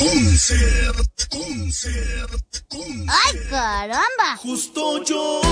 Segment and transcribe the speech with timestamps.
[0.00, 3.06] Concert, concert, concert.
[3.06, 4.38] ¡Ay, caramba!
[4.38, 5.42] Justo yo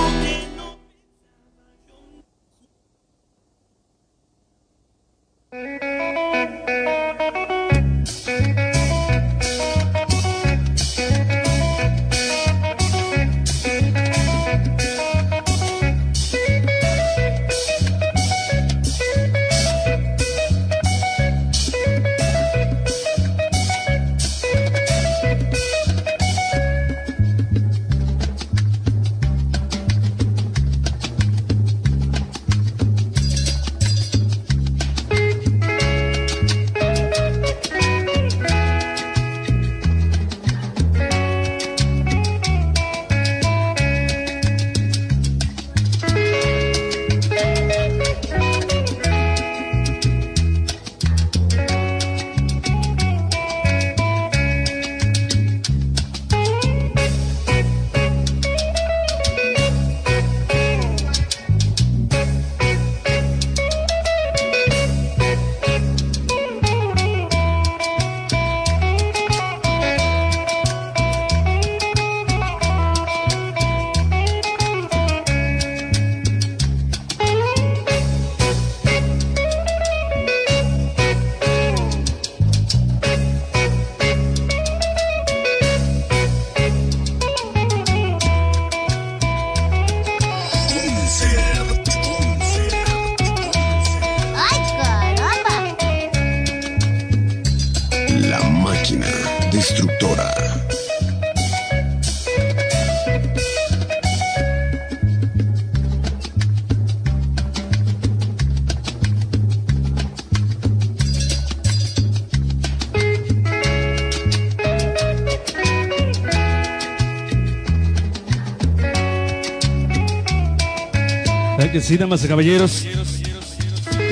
[121.78, 122.84] que sí, damas y caballeros.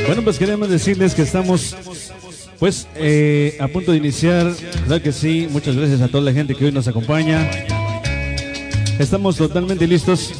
[0.06, 1.75] Bueno, pues queremos decirles que estamos,
[2.60, 4.53] pues, eh, a punto de iniciar.
[5.03, 7.50] Que sí, muchas gracias a toda la gente que hoy nos acompaña.
[9.00, 10.32] Estamos totalmente listos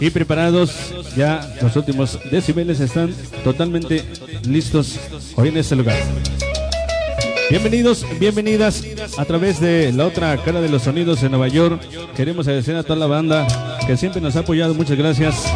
[0.00, 0.72] y preparados.
[1.16, 3.12] Ya los últimos decibeles están
[3.42, 4.04] totalmente
[4.48, 5.00] listos
[5.34, 5.98] hoy en este lugar.
[7.50, 8.84] Bienvenidos, bienvenidas
[9.16, 11.82] a través de la otra cara de los sonidos de Nueva York.
[12.14, 13.48] Queremos agradecer a toda la banda
[13.84, 14.74] que siempre nos ha apoyado.
[14.74, 15.47] Muchas gracias.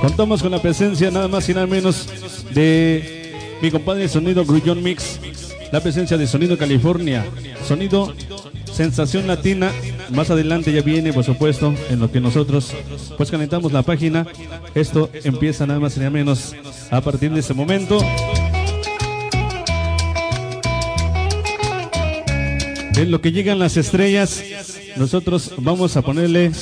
[0.00, 2.06] Contamos con la presencia nada más y nada menos
[2.54, 5.18] de mi compadre Sonido Grullón Mix,
[5.72, 7.26] la presencia de Sonido California,
[7.66, 8.14] Sonido
[8.72, 9.72] Sensación Latina.
[10.10, 12.72] Más adelante ya viene, por supuesto, en lo que nosotros
[13.16, 14.24] pues calentamos la página.
[14.74, 16.54] Esto empieza nada más y nada menos
[16.90, 17.98] a partir de ese momento.
[22.96, 24.42] En lo que llegan las estrellas,
[24.96, 26.52] nosotros vamos a ponerle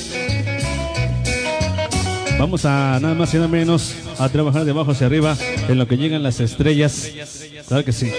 [2.39, 5.35] Vamos a nada más y nada menos a trabajar de abajo hacia arriba
[5.67, 7.11] en lo que llegan las estrellas.
[7.67, 8.11] Claro que sí.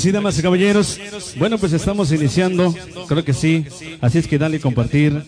[0.00, 0.98] Sí, damas y caballeros?
[1.36, 2.74] Bueno, pues estamos iniciando,
[3.06, 3.66] creo que sí.
[4.00, 5.22] Así es que dale compartir.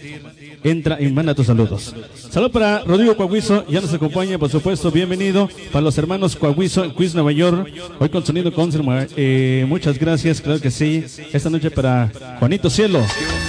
[0.65, 1.95] Entra y manda tus saludos.
[2.31, 5.49] Saludo para Rodrigo Coahuizo, ya nos acompaña, por supuesto, bienvenido.
[5.73, 8.71] Para los hermanos Coahuizo, Quiz Nueva York, hoy con sonido con
[9.17, 11.05] eh, muchas gracias, claro que sí.
[11.33, 13.05] Esta noche para Juanito Cielo,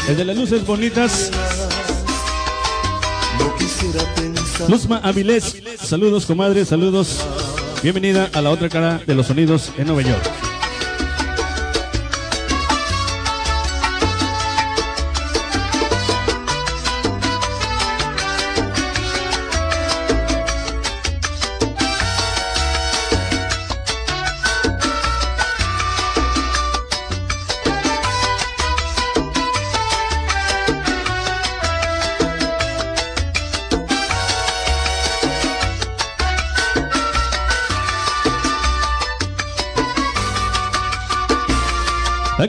[0.10, 1.32] el de las luces bonitas.
[4.68, 7.24] Luzma Avilés, saludos comadre, saludos.
[7.84, 10.43] Bienvenida a la otra cara de los sonidos en Nueva York.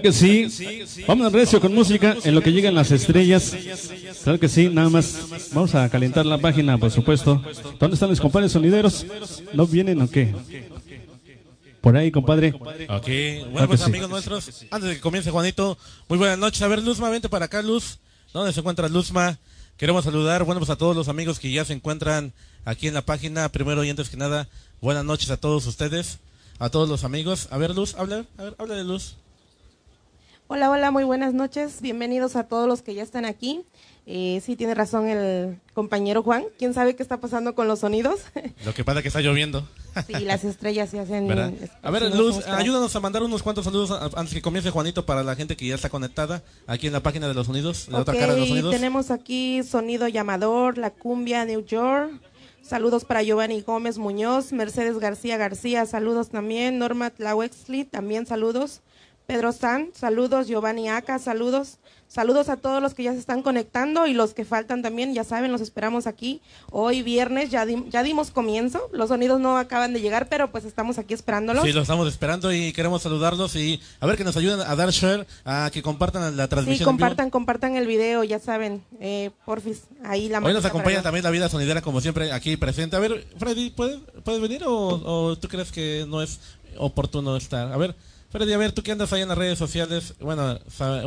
[0.05, 0.85] Que sí.
[1.09, 3.57] Vamos recio con música en lo que llegan las estrellas.
[4.23, 5.51] Claro que sí, nada más.
[5.55, 7.43] Vamos a calentar la página, por supuesto.
[7.81, 9.07] ¿Dónde están los compadres sonideros?
[9.55, 10.35] ¿No vienen o qué?
[11.81, 12.53] Por ahí, compadre.
[12.53, 16.61] Ok, bueno, pues amigos nuestros, antes de que comience Juanito, muy buenas noches.
[16.61, 17.99] A ver, Luzma, vente para acá, Luz.
[18.35, 19.39] ¿Dónde se encuentra Luzma?
[19.79, 22.35] Queremos saludar, bueno, pues a todos los amigos que ya se encuentran
[22.67, 23.49] aquí en la página.
[23.49, 24.49] Primero y antes que nada,
[24.83, 26.19] buenas noches a todos ustedes,
[26.59, 27.49] a todos los amigos.
[27.51, 29.17] A ver, Luz, habla, a ver, habla de Luz.
[30.55, 31.81] Hola, hola, muy buenas noches.
[31.81, 33.65] Bienvenidos a todos los que ya están aquí.
[34.07, 36.45] Eh, sí, tiene razón el compañero Juan.
[36.57, 38.21] ¿Quién sabe qué está pasando con los sonidos?
[38.65, 39.67] Lo que pasa es que está lloviendo,
[40.07, 41.29] sí, las estrellas se hacen...
[41.83, 45.35] A ver, Luz, ayúdanos a mandar unos cuantos saludos antes que comience Juanito para la
[45.35, 48.35] gente que ya está conectada aquí en la página de los sonidos, la otra cara
[48.35, 48.73] de los sonidos.
[48.73, 52.13] tenemos aquí Sonido Llamador, La Cumbia, New York.
[52.63, 56.79] Saludos para Giovanni Gómez Muñoz, Mercedes García García, saludos también.
[56.79, 58.83] Norma Tlawexli, también saludos.
[59.27, 60.47] Pedro San, saludos.
[60.49, 61.79] Giovanni Aca, saludos.
[62.07, 65.25] Saludos a todos los que ya se están conectando y los que faltan también, ya
[65.25, 66.41] saben, los esperamos aquí.
[66.71, 68.89] Hoy viernes ya, dim- ya dimos comienzo.
[68.93, 71.65] Los sonidos no acaban de llegar, pero pues estamos aquí esperándolos.
[71.65, 74.91] Sí, lo estamos esperando y queremos saludarlos y a ver que nos ayuden a dar
[74.91, 76.79] share, a que compartan la transmisión.
[76.79, 81.25] Sí, compartan, compartan el video, ya saben, eh, porfis, ahí la Hoy nos acompaña también
[81.25, 82.95] la vida sonidera como siempre aquí presente.
[82.95, 84.73] A ver, Freddy, ¿puedes, puedes venir o,
[85.31, 86.39] o tú crees que no es
[86.77, 87.73] oportuno estar?
[87.73, 87.97] A ver,
[88.35, 90.59] Freddy, a ver, tú que andas ahí en las redes sociales, bueno,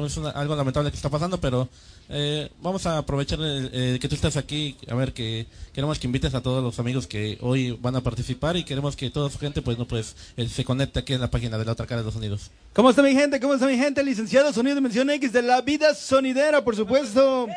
[0.05, 1.67] es una- algo lamentable que está pasando, pero
[2.09, 6.07] eh, vamos a aprovechar el- el que tú estás aquí, a ver, que queremos que
[6.07, 9.37] invites a todos los amigos que hoy van a participar y queremos que toda su
[9.39, 11.99] gente, pues, no, pues, eh, se conecte aquí en la página de la otra cara
[11.99, 12.49] de los sonidos.
[12.71, 13.41] ¿Cómo está mi gente?
[13.41, 14.01] ¿Cómo está mi gente?
[14.05, 17.47] Licenciado Sonido Dimensión X de la vida sonidera, por supuesto.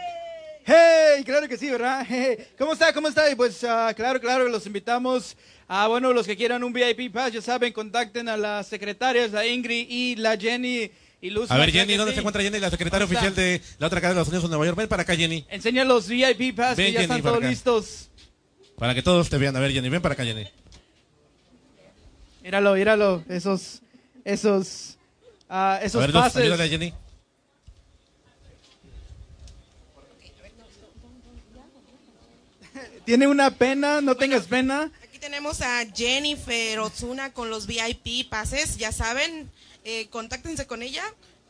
[0.66, 1.22] ¡Hey!
[1.24, 2.04] Claro que sí, ¿verdad?
[2.08, 2.92] Hey, ¿Cómo está?
[2.92, 3.30] ¿Cómo está?
[3.30, 5.36] Y pues, ah, claro, claro, los invitamos
[5.72, 9.46] a, bueno, los que quieran un VIP Pass, ya saben, contacten a las secretarias, la
[9.46, 11.48] Ingrid y la Jenny y Luz.
[11.48, 12.16] A ver, Jenny, ¿dónde sí.
[12.16, 14.66] se encuentra Jenny, la secretaria oficial de la otra cara de los sonidos de Nueva
[14.66, 14.76] York?
[14.76, 17.48] Ven para acá, Jenny, Enseña los VIP Pass, Ven, que ya Jenny, están todos acá.
[17.48, 18.08] listos.
[18.76, 19.54] para que todos te vean.
[19.54, 20.44] A ver, Jenny, ven para acá, Jenny.
[22.42, 23.80] Míralo, míralo, esos,
[24.24, 24.98] esos,
[25.48, 26.42] ah, esos a ver, Luz, pases.
[26.42, 26.92] ayúdale a Jenny.
[33.04, 34.90] Tiene una pena, no tengas pena.
[35.20, 39.50] Tenemos a Jennifer Ozuna con los VIP pases, ya saben,
[39.84, 41.04] eh, contáctense con ella,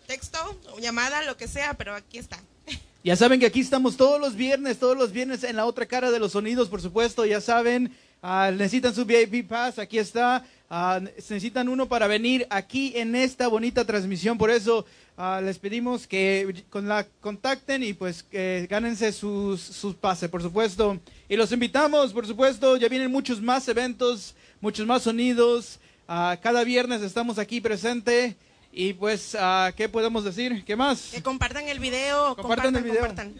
[0.09, 0.39] texto,
[0.81, 2.39] llamada, lo que sea, pero aquí está.
[3.03, 6.11] Ya saben que aquí estamos todos los viernes, todos los viernes en la otra cara
[6.11, 7.25] de los sonidos, por supuesto.
[7.25, 10.45] Ya saben, ah, necesitan su VIP Pass, aquí está.
[10.69, 14.37] Ah, necesitan uno para venir aquí en esta bonita transmisión.
[14.37, 14.85] Por eso
[15.21, 20.43] ah, les pedimos que con la contacten y pues que gánense sus, sus pases, por
[20.43, 20.99] supuesto.
[21.29, 22.77] Y los invitamos, por supuesto.
[22.77, 25.79] Ya vienen muchos más eventos, muchos más sonidos.
[26.09, 28.37] Ah, cada viernes estamos aquí presente.
[28.73, 30.65] Y pues, ah, ¿qué podemos decir?
[30.65, 31.11] ¿Qué más?
[31.13, 33.07] Que compartan el video, Compartan compartan, el video.
[33.07, 33.35] compartan.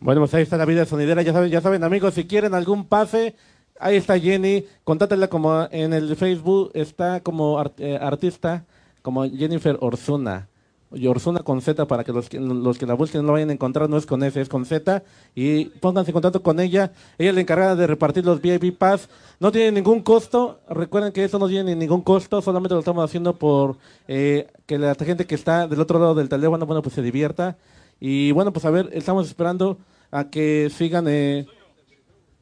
[0.00, 2.86] Bueno, pues ahí está la vida sonidera, ya saben, ya saben amigos, si quieren algún
[2.86, 3.34] pase,
[3.80, 8.64] ahí está Jenny, contátela como en el Facebook, está como art- eh, artista,
[9.08, 10.48] como Jennifer Orzuna,
[10.92, 13.54] y Orzuna con Z para que los, que los que la busquen no vayan a
[13.54, 15.02] encontrar, no es con S, es con Z,
[15.34, 19.08] y pónganse en contacto con ella, ella es la encargada de repartir los VIP Pass,
[19.40, 23.34] no tiene ningún costo, recuerden que eso no tiene ningún costo, solamente lo estamos haciendo
[23.38, 27.00] por eh, que la gente que está del otro lado del teléfono, bueno, pues se
[27.00, 27.56] divierta,
[27.98, 29.78] Y bueno, pues a ver, estamos esperando
[30.10, 31.06] a que sigan...
[31.08, 31.46] Eh,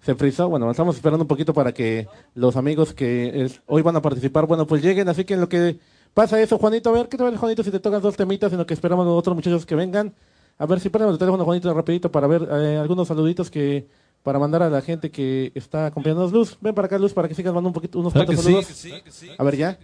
[0.02, 2.06] se frizó, bueno, estamos esperando un poquito para que
[2.36, 5.48] los amigos que es- hoy van a participar, bueno, pues lleguen, así que en lo
[5.48, 5.78] que
[6.16, 8.56] pasa eso, Juanito, a ver, ¿qué te parece, Juanito, si te tocas dos temitas en
[8.56, 10.14] lo que esperamos los otros muchachos que vengan?
[10.56, 13.86] A ver si ponemos el teléfono, Juanito, rapidito para ver eh, algunos saluditos que
[14.22, 16.32] para mandar a la gente que está acompañándonos.
[16.32, 18.66] Luz, ven para acá, Luz, para que sigas mandando un poquito, unos Claro que cuantos
[18.66, 18.88] sí.
[18.88, 19.24] saludos.
[19.38, 19.78] A ver, ya.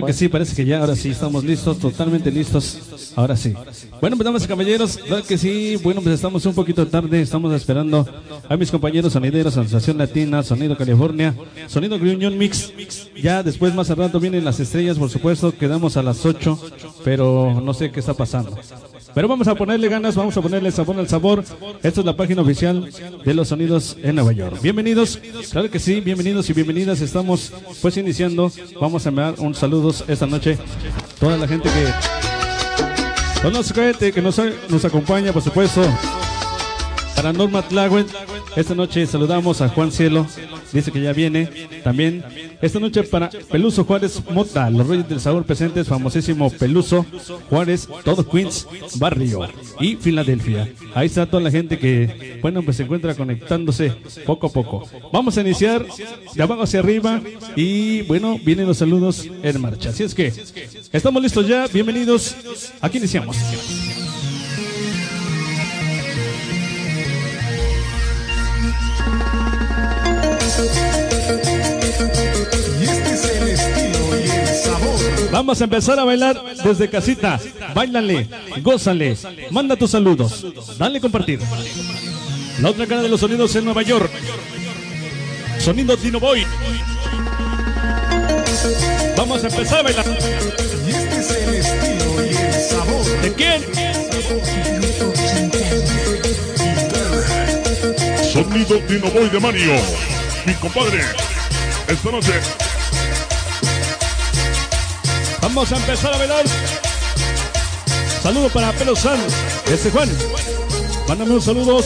[0.00, 3.12] Que sí, parece que ya ahora sí estamos listos, totalmente listos.
[3.14, 3.52] Ahora sí.
[4.00, 5.76] Bueno, pues damas y caballeros, que sí.
[5.82, 8.08] Bueno, pues estamos un poquito tarde, estamos esperando
[8.48, 11.34] a mis compañeros sonideros, Sensación Latina, Sonido California,
[11.66, 12.72] Sonido Gruñón Mix.
[13.22, 15.54] Ya después, más al vienen las estrellas, por supuesto.
[15.56, 16.58] Quedamos a las 8,
[17.04, 18.58] pero no sé qué está pasando.
[19.14, 21.44] Pero vamos a ponerle ganas, vamos a ponerle sabor al sabor.
[21.82, 22.90] Esta es la página oficial
[23.24, 24.58] de los sonidos en Nueva York.
[24.62, 25.18] Bienvenidos,
[25.50, 27.00] claro que sí, bienvenidos y bienvenidas.
[27.00, 28.50] Estamos pues iniciando.
[28.80, 30.58] Vamos a enviar un saludos esta noche.
[31.20, 31.86] Toda la gente que,
[33.74, 35.82] gente que nos, nos acompaña, por supuesto.
[37.14, 38.06] Para Norma Tlahuet,
[38.56, 40.26] esta noche saludamos a Juan Cielo,
[40.72, 41.48] dice que ya viene.
[41.84, 42.24] También
[42.60, 47.04] esta noche para Peluso Juárez Mota, los Reyes del Sabor presentes, famosísimo Peluso
[47.48, 49.48] Juárez, todo Queens, Barrio
[49.80, 50.68] y Filadelfia.
[50.94, 53.92] Ahí está toda la gente que, bueno, pues se encuentra conectándose
[54.26, 54.88] poco a poco.
[55.12, 55.86] Vamos a iniciar
[56.34, 57.20] de abajo hacia arriba
[57.56, 59.90] y, bueno, vienen los saludos en marcha.
[59.90, 60.32] Así es que,
[60.92, 62.36] estamos listos ya, bienvenidos.
[62.80, 63.36] Aquí iniciamos.
[75.32, 77.40] Vamos a empezar a bailar desde casita.
[77.74, 78.28] Báilale,
[78.62, 79.16] gózale,
[79.50, 80.46] manda tus saludos,
[80.78, 81.40] dale compartir.
[82.60, 84.10] La otra cara de los sonidos en Nueva York.
[85.58, 86.44] Sonido Dino Boy.
[89.16, 90.04] Vamos a empezar a bailar.
[90.86, 93.04] Y este es el estilo y el sabor.
[93.22, 93.62] ¿De quién?
[98.32, 100.21] Sonido Dino Boy de Mario.
[100.44, 101.04] Mi compadre.
[101.86, 102.32] Esta noche.
[105.40, 106.44] Vamos a empezar a bailar.
[108.22, 109.18] Saludo para Pelo San,
[109.70, 110.08] este Juan.
[111.08, 111.84] Mándame un saludos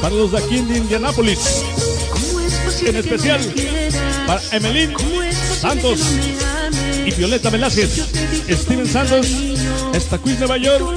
[0.00, 1.64] para los de aquí de Indianápolis.
[2.84, 3.40] En especial
[4.26, 4.94] para Emelín
[5.60, 6.00] Santos
[7.04, 8.06] y Violeta Velázquez,
[8.50, 9.26] Steven Santos,
[9.94, 10.96] esta Quiz Nueva York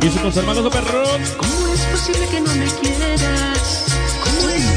[0.00, 1.20] y su conservador perrón.
[1.36, 3.61] ¿Cómo es posible que no me quieras?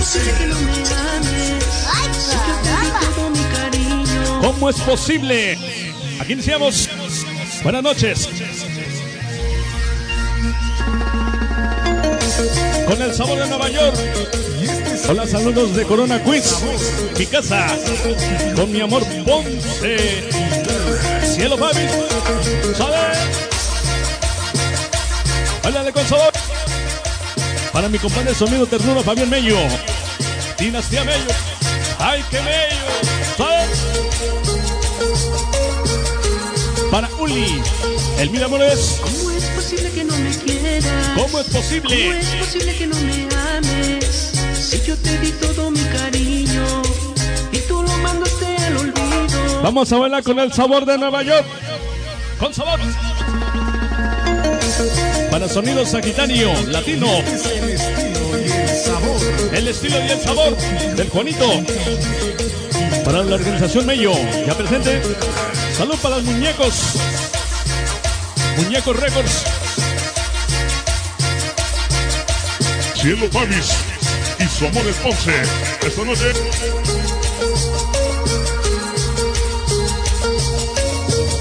[0.06, 1.54] ¿Cómo es posible que no me ames?
[1.92, 3.00] ¡Ay, Si yo te di caramba!
[3.16, 4.40] todo mi cariño.
[4.42, 5.58] ¿Cómo es posible?
[6.20, 6.90] Aquí iniciamos.
[7.64, 8.30] Buenas noches.
[12.88, 13.96] Con el sabor de Nueva York.
[15.10, 16.54] Hola, saludos de Corona Quiz.
[17.18, 17.68] Mi casa.
[18.56, 20.30] Con mi amor Ponce.
[21.34, 21.88] Cielo Fabi.
[22.78, 22.98] ¿Sabe?
[25.64, 26.32] Háblale con sabor.
[27.76, 29.58] Para mi compadre sonido ternura Fabián Mello.
[30.58, 31.28] Dinastía Mello.
[32.00, 32.88] ¡Ay, qué Mello!
[33.36, 33.66] ¿Sabe?
[36.90, 37.62] Para Uli.
[38.18, 39.02] El amores.
[39.02, 40.86] ¿Cómo es posible que no me quieras?
[41.18, 42.08] ¿Cómo es posible?
[42.08, 43.28] ¿Cómo es posible que no me
[43.58, 44.32] ames?
[44.58, 46.82] Si yo te di todo mi cariño
[47.52, 49.62] y tú lo mandaste al olvido.
[49.62, 51.46] Vamos a bailar con el sabor de Nueva York.
[52.40, 52.80] Con sabor.
[55.36, 57.08] Para sonido sagitario, latino,
[59.66, 60.56] el estilo y el sabor
[60.96, 61.64] del Juanito.
[63.04, 64.14] Para la organización Mello,
[64.46, 65.02] ya presente.
[65.76, 66.76] Salud para los muñecos.
[68.58, 69.44] Muñecos Records.
[72.96, 73.72] Cielo Fabis.
[74.40, 75.42] Y su amor es Ponce.
[75.88, 76.32] Esta noche.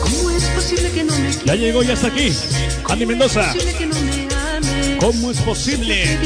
[0.00, 1.30] ¿Cómo es posible que no me?
[1.44, 2.34] Ya llegó, ya está aquí.
[2.88, 3.54] Andy Mendoza.
[4.98, 6.18] ¿Cómo es posible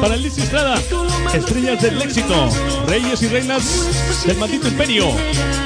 [0.00, 0.80] Para Liz Estrada,
[1.34, 2.48] estrellas del éxito,
[2.86, 5.08] reyes y reinas del maldito imperio.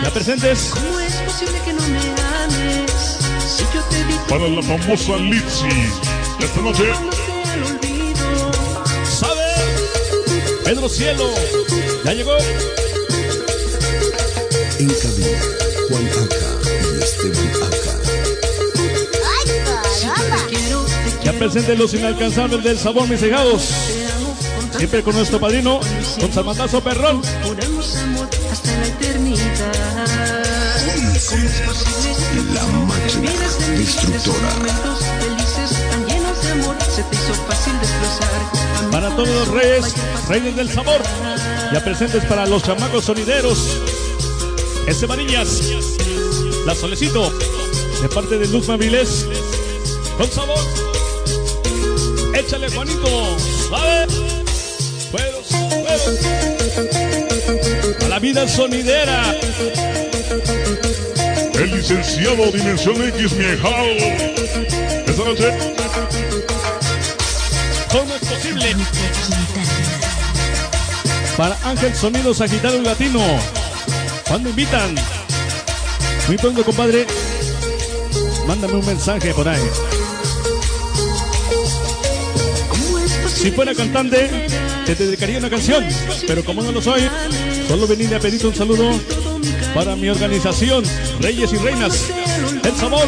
[0.02, 0.70] Ya presentes.
[0.72, 1.98] ¿Cómo es posible que no me
[2.44, 3.18] ames?
[3.44, 5.68] Si yo te di Para la famosa Litzy.
[6.40, 6.84] Esta noche.
[9.04, 9.44] ¿Sabe?
[10.64, 11.30] Pedro Cielo.
[12.04, 12.36] Ya llegó.
[14.78, 15.40] En cabina,
[15.88, 16.50] Juan Aca
[16.98, 17.94] y Esteban Aca.
[21.24, 24.00] Ya presentes los inalcanzables del sabor, mis cegados.
[24.80, 25.78] Siempre con nuestro padrino,
[26.18, 27.20] con Salmandazo Perrón.
[27.44, 30.42] Juramos amor hasta la eternidad.
[31.28, 33.30] ¿Cómo es posible La máquina
[33.76, 34.48] destructora.
[38.90, 39.94] Para todos los reyes,
[40.30, 41.02] reyes del sabor.
[41.74, 43.58] Ya presentes para los chamacos sonideros.
[44.86, 45.60] Estebanillas.
[46.64, 47.30] La Solecito.
[48.00, 49.26] De parte de Luz Mavilés.
[50.16, 50.64] con sabor.
[52.32, 54.29] Échale, Juanito, suave.
[58.02, 59.34] A la vida sonidera.
[61.54, 63.86] El licenciado Dimensión X Miejao.
[65.06, 65.52] Esta noche,
[67.90, 68.76] ¿Cómo es posible?
[71.36, 73.20] Para Ángel Sonido Sagitario Latino.
[74.28, 74.94] ¿Cuándo invitan?
[76.28, 77.06] Muy pronto, compadre.
[78.46, 79.62] Mándame un mensaje por ahí.
[83.34, 84.46] Si fuera cantante,
[84.94, 85.84] te dedicaría una canción.
[86.26, 87.02] Pero como no lo soy,
[87.68, 88.90] solo venirle a pedirte un saludo
[89.74, 90.84] para mi organización,
[91.20, 92.10] Reyes y Reinas.
[92.64, 93.06] El sabor,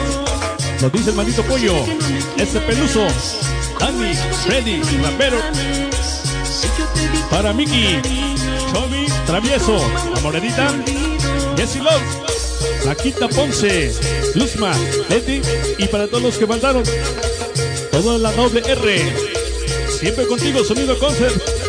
[0.80, 1.74] lo dice el maldito pollo.
[2.36, 3.06] Este peluso,
[3.80, 5.38] Andy, Freddy, rapero.
[7.30, 8.00] Para Miki,
[8.72, 9.80] Chomi, Travieso,
[10.14, 10.74] La Morenita,
[11.56, 13.92] Jessy Love, Laquita Ponce,
[14.34, 14.72] Luzma,
[15.08, 15.40] Leti
[15.78, 16.84] y para todos los que faltaron.
[17.90, 19.32] Toda la doble R.
[19.98, 21.61] Siempre contigo, Sonido Concert.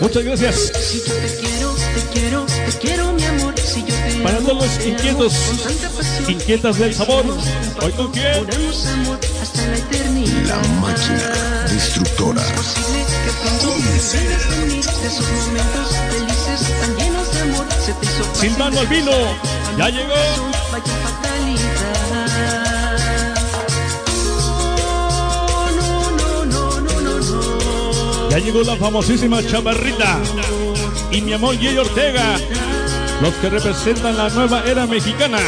[0.00, 0.54] Muchas gracias.
[0.80, 3.54] Si yo te quiero, te quiero, te quiero, mi amor.
[3.58, 6.30] Si yo te Para todos los inquietos, con tanta pasión.
[6.30, 7.24] inquietas del sabor.
[7.82, 8.34] Hoy con quién?
[8.44, 10.46] Juramos amor hasta la eternidad.
[10.46, 12.42] La máquina destructora.
[12.42, 17.66] Es posible que pronto olvides de mí, de esos momentos felices tan llenos de amor.
[17.84, 19.10] Se te hizo fácil Silvano Albino,
[19.76, 20.14] ya llegó.
[20.70, 21.77] Vaya fatalidad.
[28.30, 30.18] Ya llegó la famosísima Chaparrita
[31.10, 32.38] y mi amor Jay Ortega,
[33.22, 35.38] los que representan la nueva era mexicana.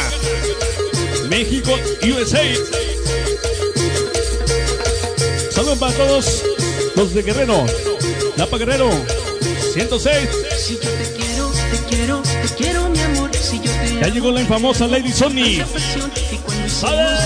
[1.29, 1.71] México,
[2.03, 2.41] USA.
[5.51, 6.43] Saludos para todos
[6.95, 7.65] los de Guerrero,
[8.35, 8.89] Lapa Guerrero,
[9.73, 10.29] 106.
[10.57, 13.29] Si yo te quiero, te quiero, te quiero, mi amor.
[13.35, 15.63] Si yo te Ya llegó la infamosa Lady Sony.
[16.81, 17.20] tanta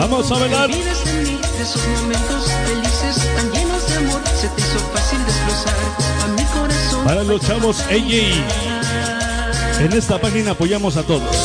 [0.00, 0.70] Vamos a bailar.
[0.70, 0.80] de
[1.62, 4.22] esos momentos felices tan llenos de amor?
[4.40, 5.74] Se te hizo fácil desglosar
[6.24, 7.04] a mi corazón.
[7.04, 8.40] Para los chavos AJ.
[9.84, 11.36] En esta página apoyamos a todos.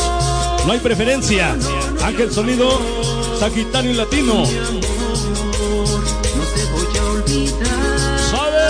[0.66, 1.58] No hay preferencia.
[2.02, 2.80] Ángel Sonido,
[3.38, 4.36] Sagitario Latino.
[4.36, 4.56] No te
[6.72, 7.68] voy a olvidar.
[8.32, 8.64] ¿Sabe?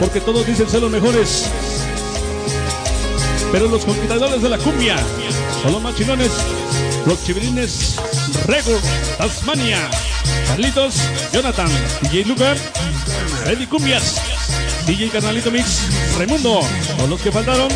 [0.00, 1.48] Porque todos dicen ser los mejores.
[3.52, 4.96] Pero los conquistadores de la cumbia
[5.62, 6.30] son los más chinones.
[7.06, 7.96] Los chivirines
[8.46, 8.78] Rego,
[9.18, 9.78] Tasmania,
[10.48, 10.96] Carlitos,
[11.32, 11.68] Jonathan,
[12.02, 12.54] DJ Luca,
[13.46, 14.16] Eddie Cumbias,
[14.86, 15.82] DJ Carnalito Mix,
[16.18, 16.60] Raimundo,
[17.02, 17.68] o los que faltaron.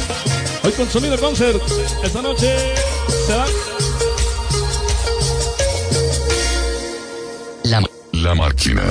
[0.65, 1.63] Hoy con Sonido Concert.
[2.03, 2.55] Esta noche
[3.27, 3.47] será
[7.65, 8.83] La, la máquina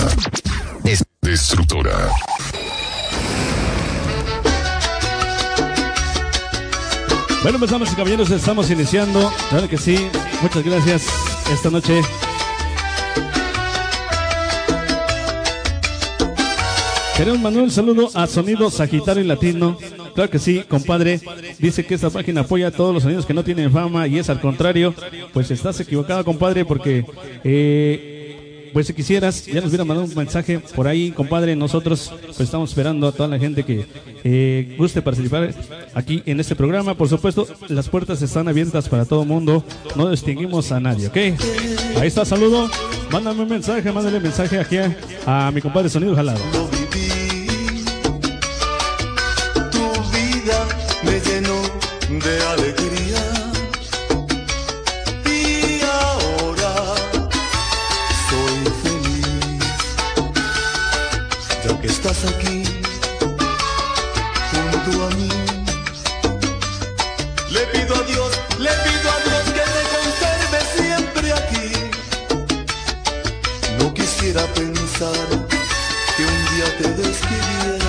[0.84, 2.10] des- destructora.
[7.42, 9.32] Bueno, pues damas y caballeros, estamos iniciando.
[9.50, 10.10] Claro que sí.
[10.42, 11.08] Muchas gracias
[11.52, 12.02] esta noche.
[17.16, 19.78] Queremos mandar un saludo a Sonido Sagitario Latino.
[20.16, 21.22] Claro que sí, compadre.
[21.60, 24.30] Dice que esta página apoya a todos los sonidos que no tienen fama y es
[24.30, 24.94] al contrario.
[25.34, 27.06] Pues estás equivocado, compadre, porque
[27.46, 28.09] eh,
[28.74, 31.56] pues si quisieras, ya nos hubiera mandado un mensaje por ahí, compadre.
[31.56, 33.86] Nosotros pues estamos esperando a toda la gente que
[34.24, 35.54] eh, guste participar
[35.94, 36.96] aquí en este programa.
[36.96, 39.64] Por supuesto, las puertas están abiertas para todo mundo.
[39.96, 41.18] No distinguimos a nadie, ¿ok?
[41.98, 42.70] Ahí está, saludo.
[43.12, 46.40] Mándame un mensaje, mándale mensaje aquí a, a mi compadre Sonido Jalado.
[49.72, 49.80] Tu
[50.12, 50.68] vida
[51.04, 51.62] me llenó
[52.24, 52.99] de alegría.
[61.82, 62.59] Que estás aquí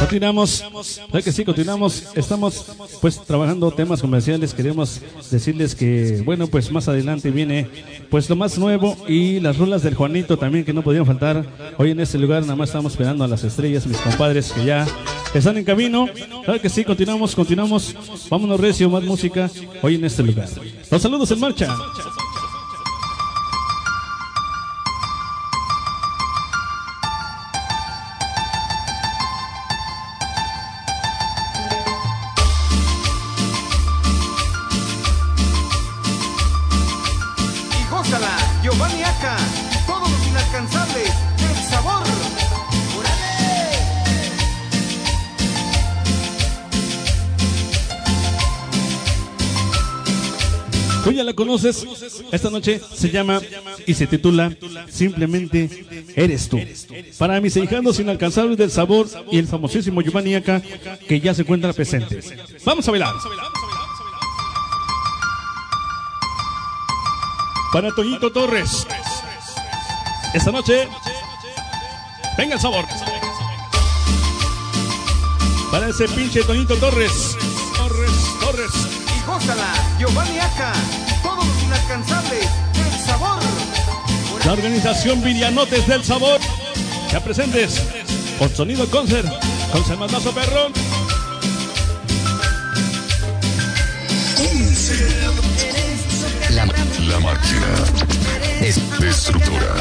[0.00, 0.64] Continuamos,
[1.10, 2.08] claro que sí, continuamos.
[2.14, 2.66] Estamos
[3.00, 4.54] pues trabajando temas comerciales.
[4.54, 7.68] Queremos decirles que, bueno, pues más adelante viene
[8.08, 11.44] pues lo más nuevo y las rulas del Juanito también que no podían faltar.
[11.78, 14.86] Hoy en este lugar nada más estamos esperando a las estrellas, mis compadres que ya
[15.34, 16.08] están en camino.
[16.44, 17.94] Claro que sí, continuamos, continuamos.
[18.28, 19.50] Vámonos recio, más música
[19.82, 20.48] hoy en este lugar.
[20.90, 21.76] Los saludos en marcha.
[51.40, 51.86] Conoces.
[52.30, 53.40] Esta noche se llama
[53.86, 54.54] y se titula
[54.90, 56.60] Simplemente Eres tú.
[57.18, 61.72] Para mis hijanos inalcanzables del sabor y el famosísimo Giovanni Aca, que ya se encuentra
[61.72, 62.20] presente.
[62.64, 63.14] Vamos a bailar.
[67.72, 68.86] Para Toñito Torres.
[70.34, 70.88] Esta noche,
[72.36, 72.84] venga el sabor.
[75.70, 77.36] Para ese pinche Toñito Torres.
[77.78, 79.00] Torres, Torres.
[79.98, 80.72] Y Giovanni Aca,
[83.04, 83.40] sabor.
[84.44, 86.40] La organización Virianotes del Sabor.
[87.10, 87.82] Ya presentes.
[88.38, 89.28] Con sonido concert.
[89.72, 90.72] Con Semanazo Perrón.
[96.50, 97.66] La, la máquina
[98.60, 99.74] es destructora.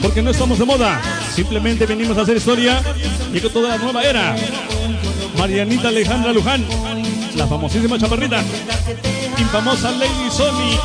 [0.00, 1.00] Porque no estamos de moda.
[1.34, 2.82] Simplemente venimos a hacer historia.
[3.32, 4.36] Llegó toda la nueva era.
[5.42, 6.64] Marianita Alejandra Luján.
[7.34, 8.44] La famosísima chaparrita.
[9.36, 10.78] Infamosa Lady Sony.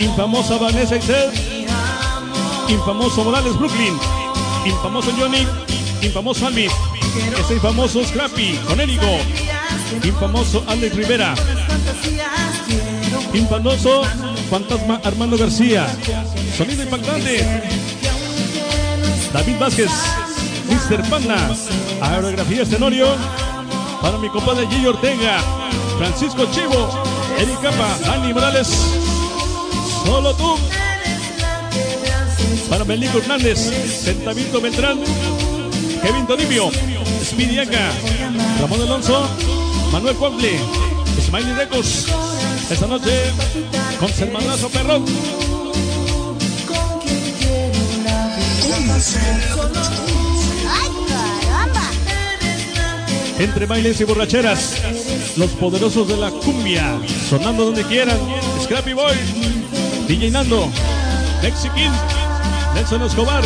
[0.00, 1.30] Infamosa Vanessa Excel.
[2.70, 3.94] Infamoso Morales Brooklyn.
[4.64, 5.46] Infamoso Johnny.
[6.00, 6.72] Infamoso Alvis.
[7.38, 8.58] Ese infamoso Scrappy.
[8.66, 9.18] Conérico.
[10.02, 11.34] Infamoso Alex Rivera.
[13.34, 14.02] Infamoso
[14.48, 15.86] Fantasma Armando García.
[16.56, 17.44] Sonido impactante.
[19.30, 20.21] David Vázquez.
[20.88, 21.08] Mr.
[21.08, 21.36] Panda.
[22.00, 23.06] Aerografía Tenorio.
[24.00, 25.38] Para mi compadre Gillo Ortega.
[25.96, 26.88] Francisco Chivo.
[27.38, 27.98] Eric Capa.
[28.04, 28.68] Dani Morales.
[30.04, 30.56] Solo tú.
[32.68, 33.70] Para Belico Hernández.
[34.02, 34.98] Centavito Beltrán.
[36.02, 36.70] Kevin Toribio.
[37.24, 37.90] Speedy Aca.
[38.60, 39.28] Ramón Alonso.
[39.92, 40.58] Manuel Cuautle.
[41.20, 42.06] Smiley Records.
[42.70, 43.30] Esta noche
[44.00, 45.04] con Sermanazo Perrón.
[53.42, 54.80] Entre bailes y borracheras,
[55.36, 56.96] los poderosos de la cumbia,
[57.28, 58.16] sonando donde quieran.
[58.62, 59.16] Scrappy Boy,
[60.06, 60.70] DJ Nando,
[61.42, 61.90] Mexiquín,
[62.72, 63.42] Nelson Escobar,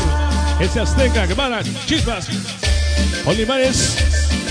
[0.61, 2.26] ese Azteca, Guevara, Chispas,
[3.24, 3.96] Olivares,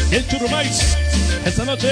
[0.09, 0.97] el Churrumais.
[1.45, 1.89] Esta noche,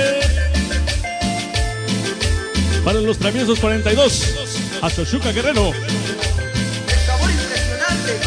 [2.83, 4.33] para los traviesos 42,
[4.81, 8.19] a Xochuca Guerrero, El sabor impresionante,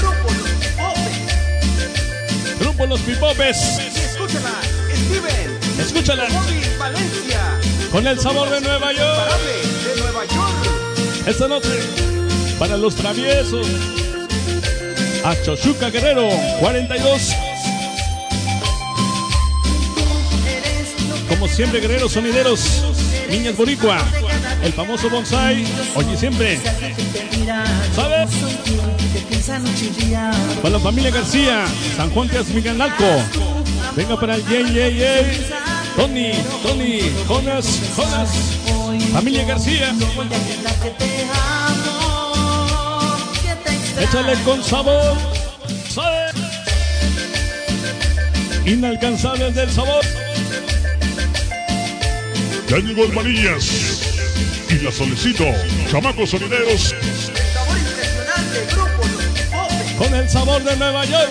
[2.61, 3.86] grupo Los Pipopes.
[5.79, 6.25] Escúchala.
[6.79, 7.40] Valencia.
[7.92, 9.40] Con el sabor de Nueva York.
[9.85, 11.27] De Nueva York.
[11.27, 11.69] Esta noche,
[12.59, 13.66] para los traviesos,
[15.25, 16.29] a Chochuca Guerrero,
[16.61, 17.33] 42.
[21.29, 22.85] Como siempre, guerreros sonideros,
[23.29, 23.99] niñas boricua,
[24.62, 26.61] el famoso bonsai, oye siempre.
[27.95, 28.31] ¿Sabes?
[30.62, 31.64] Para la familia García,
[31.97, 33.05] San Juan de Azmiganalco.
[33.97, 35.47] Venga para el Yey, Yey, Yey.
[35.97, 36.33] Tony,
[36.63, 38.29] Tony, Jonas, Jonas.
[39.11, 39.95] Familia García.
[43.99, 45.17] Échale con sabor.
[45.89, 46.27] ¿Sabe?
[48.67, 50.05] Inalcanzables del sabor.
[52.69, 54.03] Ya llegó el Manillas
[54.69, 55.45] y la Solecito,
[55.91, 56.95] chamacos sonideros.
[59.97, 61.31] Con el sabor de Nueva York.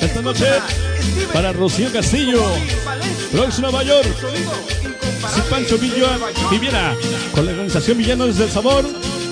[0.00, 0.46] Esta noche
[1.32, 2.42] para Rocío Castillo.
[3.32, 4.08] Bronx, Nueva York.
[5.34, 6.18] Si Pancho Villa
[6.50, 6.94] viviera
[7.34, 8.84] con la organización Villanos del Sabor,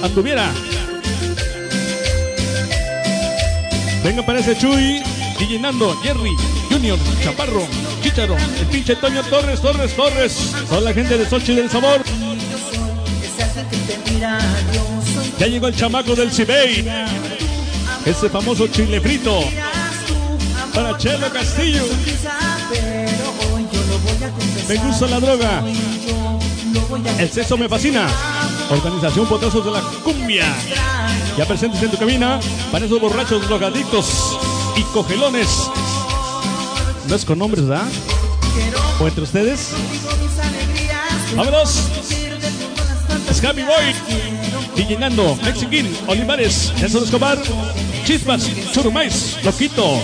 [0.03, 0.51] anduviera.
[4.05, 5.03] Venga para ese Chuy,
[5.39, 6.37] DJ Nando, Jerry,
[6.71, 7.67] Junior, Chaparro,
[8.03, 10.53] Chicharo, el pinche Toño Torres, Torres, Torres.
[10.69, 12.03] Toda la gente de Sochi del Sabor.
[15.39, 16.87] Ya llegó el chamaco del Cibey.
[18.05, 19.41] Ese famoso chile frito.
[20.77, 21.83] Para Chelo Castillo.
[24.69, 25.63] Me gusta la droga.
[27.19, 28.07] El sexo me fascina.
[28.69, 30.45] Organización Potazos de la Cumbia.
[31.39, 32.39] Ya presentes en tu cabina
[32.71, 34.39] para esos borrachos drogadictos
[34.77, 35.49] y cogelones.
[37.09, 37.87] No es con nombres, ¿verdad?
[39.01, 39.71] ¿O entre ustedes?
[41.35, 41.85] ¡Vámonos!
[43.33, 43.95] Scabby Boy,
[44.77, 47.39] DJ Nando, Mexiquín, Olivares, Nelson Escobar,
[48.05, 50.01] Chispas, Churumais, Loquito,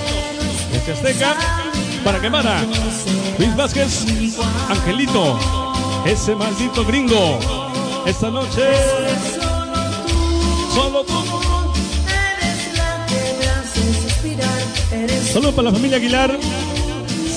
[0.72, 1.36] este Azteca,
[2.04, 2.62] para Guevara,
[3.38, 4.04] Luis Vázquez,
[4.68, 5.38] Angelito,
[6.06, 7.38] ese maldito gringo.
[8.06, 8.62] Esta noche,
[10.74, 11.12] solo tú.
[15.32, 16.38] Solo para la familia Aguilar,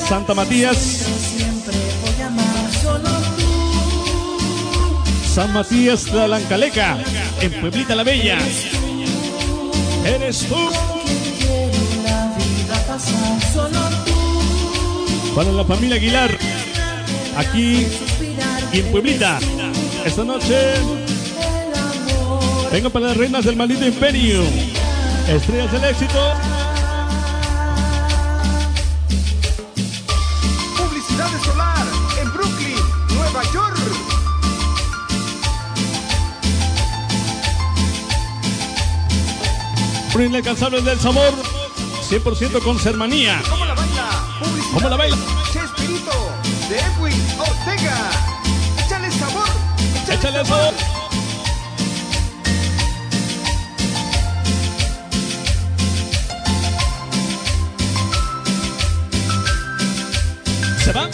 [0.08, 1.06] Santa Matías,
[5.34, 6.98] San Matías Tlalancaleca,
[7.42, 8.38] en Pueblita la Bella.
[10.06, 11.05] Eres tú.
[15.36, 16.32] Para la familia Aguilar,
[17.36, 17.86] aquí
[18.72, 19.38] y en Pueblita.
[20.06, 20.76] Esta noche,
[22.72, 24.44] vengo para las reinas del maldito imperio.
[25.28, 26.34] Estrellas del éxito.
[30.78, 31.86] Publicidad Solar
[32.22, 32.76] en Brooklyn,
[33.10, 33.78] Nueva York.
[40.14, 41.34] Por inalcanzables del sabor.
[42.10, 43.42] 100% con sermanía.
[43.50, 45.16] ¿Cómo la baila?
[46.70, 48.10] De Edwin Ortega.
[48.84, 49.50] Échale sabor.
[50.10, 50.74] Échale sabor.
[60.84, 61.10] ¿Se va?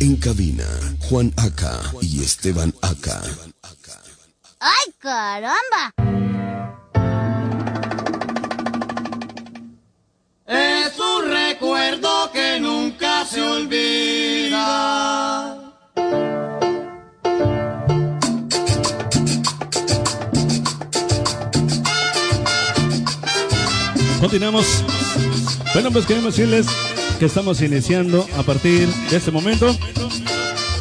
[0.00, 0.64] En cabina,
[1.08, 3.22] Juan Aca y Esteban Aca.
[4.60, 6.07] ¡Ay, caramba!
[12.32, 14.66] Que nunca se olvida.
[24.20, 24.84] Continuamos.
[25.72, 26.66] Bueno, pues queremos decirles
[27.18, 29.74] que estamos iniciando a partir de este momento.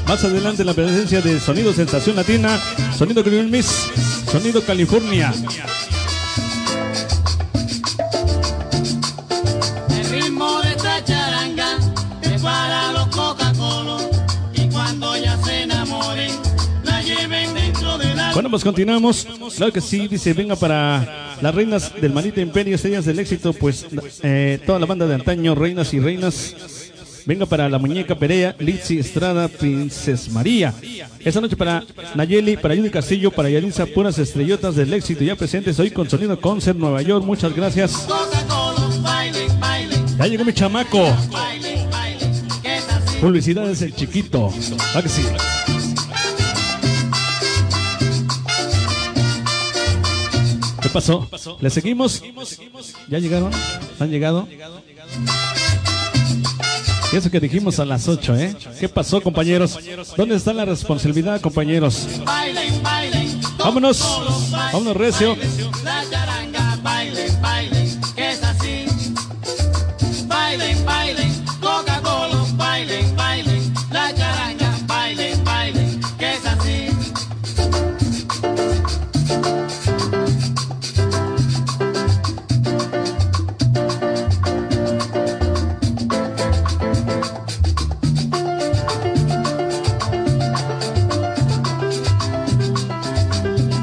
[0.07, 2.59] Más adelante la presencia de Sonido Sensación Latina,
[2.97, 3.87] Sonido Criminal Miss,
[4.29, 5.33] Sonido California.
[18.38, 19.28] Bueno, pues continuamos.
[19.56, 23.88] Claro que sí, dice, venga para las reinas del maldito imperio, estrellas del éxito, pues
[24.21, 26.56] eh, toda la banda de antaño, reinas y reinas.
[27.26, 30.71] Venga para la muñeca Perea, Litsi Estrada, Princes María.
[31.19, 35.80] Esta noche para Nayeli, para Judy Castillo, para Yalitza, puras estrellotas del éxito ya presentes
[35.80, 37.26] hoy con Sonido Concert Nueva York.
[37.26, 38.08] Muchas gracias.
[40.19, 41.08] Ya llegó mi chamaco.
[43.19, 44.54] Que es el chiquito.
[44.95, 45.23] ¿Va que sí?
[50.97, 51.57] Pasó?
[51.62, 52.23] ¿Le seguimos?
[53.07, 53.51] ¿Ya llegaron?
[53.99, 54.47] ¿Han llegado?
[57.13, 58.55] Y eso que dijimos a las 8, ¿eh?
[58.79, 59.77] ¿Qué pasó, compañeros?
[60.17, 62.07] ¿Dónde está la responsabilidad, compañeros?
[62.25, 63.41] Bailen, bailen.
[63.57, 64.49] Vámonos.
[64.51, 65.38] Vámonos, recio.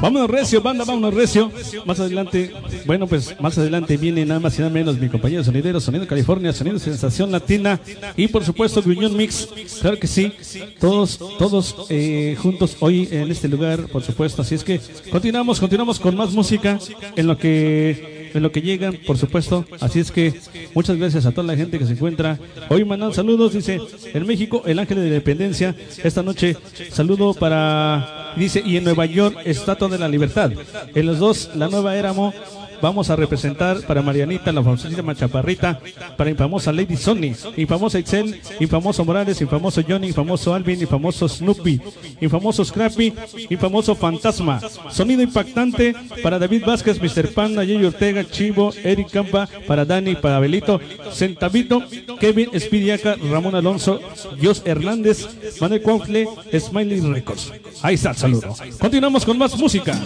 [0.05, 1.51] Vámonos recio, banda, vámonos recio.
[1.83, 2.53] Más adelante,
[2.85, 6.53] bueno, pues más adelante viene nada más y nada menos mi compañero sonidero, Sonido California,
[6.53, 7.79] Sonido Sensación Latina
[8.15, 9.49] y por supuesto Gruñón Mix.
[9.81, 10.31] Claro que sí,
[10.79, 14.43] todos, todos eh, juntos hoy en este lugar, por supuesto.
[14.43, 16.77] Así es que continuamos, continuamos con más música
[17.15, 19.65] en lo que en lo que llegan, por supuesto.
[19.79, 20.33] Así es que
[20.73, 22.37] muchas gracias a toda la gente que se encuentra.
[22.69, 23.79] Hoy mandan saludos, dice,
[24.13, 25.75] en México, el Ángel de la Independencia.
[26.03, 26.57] Esta noche,
[26.91, 30.51] saludo para, dice, y en Nueva York, Estatua de la Libertad.
[30.93, 32.33] En los dos, la nueva Éramo.
[32.81, 35.79] Vamos a representar para Marianita, la famosísima Chaparrita,
[36.17, 41.81] para infamosa Lady Sony, infamosa Excel, infamoso Morales, infamoso Johnny, infamoso Alvin, infamoso Snoopy,
[42.21, 43.13] infamoso Scrappy,
[43.49, 44.59] infamoso Fantasma.
[44.89, 47.33] Sonido impactante para David Vázquez, Mr.
[47.33, 50.79] Pan, Nayeli Ortega, Chivo, Eric Campa, para Dani, para Belito,
[51.11, 51.83] Centavito,
[52.19, 53.99] Kevin Espidiaca, Ramón Alonso,
[54.39, 55.27] Dios Hernández,
[55.59, 57.51] Manuel Cuautle, Smiley Records.
[57.81, 58.55] Ahí está el saludo.
[58.79, 59.99] Continuamos con más música.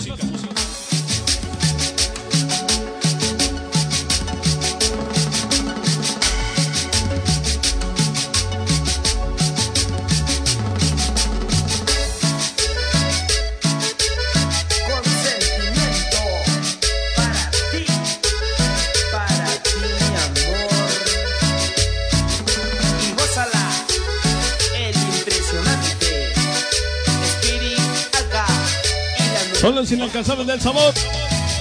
[29.87, 30.93] Inalcanzables del sabor.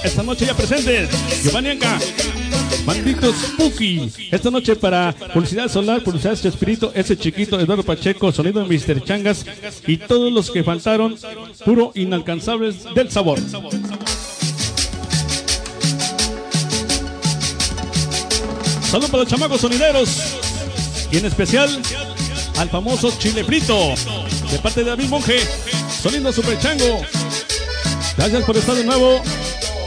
[0.03, 1.09] Esta noche ya presentes.
[1.43, 1.97] Giovanni Anca.
[3.33, 4.11] Spooky.
[4.31, 9.03] Esta noche para Publicidad Solar, Publicidad Espíritu, ese chiquito, Eduardo Pacheco, Sonido Mr.
[9.03, 9.45] Changas
[9.87, 11.15] y todos los que faltaron,
[11.63, 13.39] puro inalcanzables del sabor.
[18.89, 20.09] Saludos para los chamacos sonideros
[21.11, 21.69] y en especial
[22.57, 23.93] al famoso Chile Frito
[24.51, 25.39] de parte de David Monje,
[26.01, 27.01] Sonido Super Chango.
[28.19, 29.23] Gracias por estar de nuevo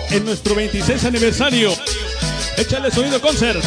[0.09, 1.71] en nuestro 26 aniversario.
[2.57, 3.63] Échale sonido concert.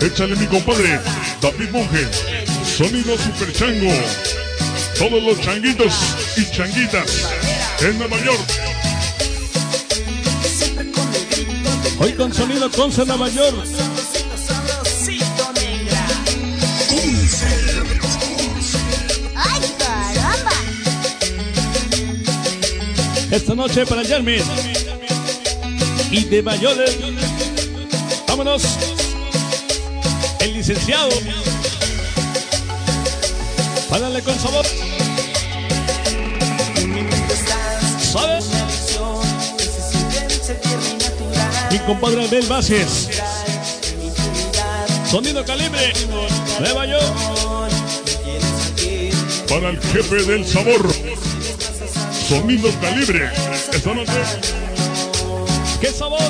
[0.00, 1.00] Échale mi compadre,
[1.40, 2.06] David Monge.
[2.76, 3.92] Sonido Super Chango.
[4.96, 5.92] Todos los changuitos
[6.36, 7.28] y changuitas
[7.80, 8.48] en Nueva York.
[11.98, 14.01] Hoy con sonido concert Nueva York.
[23.32, 24.42] Esta noche para Jeremy.
[26.10, 26.94] Y de Bayolet.
[28.28, 28.62] Vámonos.
[30.38, 31.08] El licenciado.
[33.88, 34.66] Párale con sabor.
[38.12, 38.50] ¿Sabes?
[41.70, 43.08] Mi compadre Abel Vázquez.
[45.10, 45.94] Sonido calibre.
[46.60, 47.14] Nueva York.
[49.48, 51.11] Para el jefe del sabor.
[52.28, 53.30] Sonido calibre.
[53.72, 54.12] Esta noche.
[55.80, 56.20] ¿Qué sabor?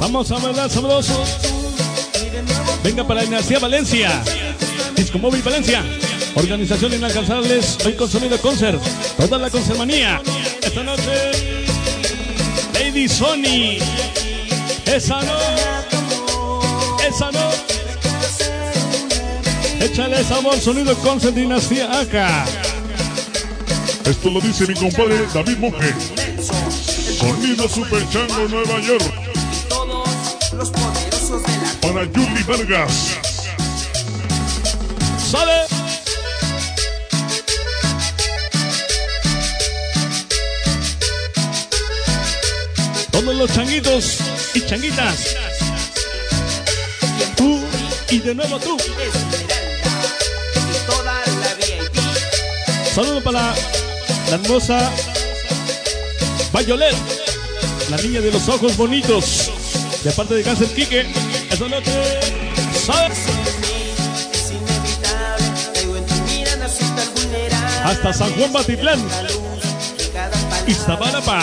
[0.00, 1.57] Vamos a bailar sabroso.
[2.82, 4.22] Venga para Ignacia Valencia.
[4.94, 5.84] Disco Móvil Valencia.
[6.34, 7.78] Organización Inalcanzables.
[7.84, 8.80] Hoy con sonido concert.
[9.16, 10.22] Toda la concertmanía.
[10.62, 11.66] Esta noche.
[12.74, 13.78] Lady Sony.
[14.86, 15.38] Esa no.
[17.06, 17.50] Esa no.
[19.80, 22.44] Échale sabor, sonido concert Dinastía acá.
[24.04, 25.94] Esto lo dice mi compadre David Monge.
[27.18, 29.27] Sonido Super Chango Nueva York.
[31.80, 33.16] Para Julie Vargas.
[35.30, 35.66] ¡Sale!
[43.10, 44.18] Todos los changuitos
[44.54, 45.36] y changuitas.
[47.36, 47.60] Tú
[48.10, 48.76] y de nuevo tú.
[52.94, 53.54] Saludo para
[54.28, 54.90] la hermosa
[56.52, 56.96] Violet,
[57.90, 59.52] la niña de los ojos bonitos.
[60.02, 61.06] De parte de Cáncer Quique,
[61.50, 61.92] esta noche.
[62.86, 63.18] ¿sabes?
[67.84, 69.00] Hasta San Juan Batitlán.
[70.66, 71.40] Iztapalapa.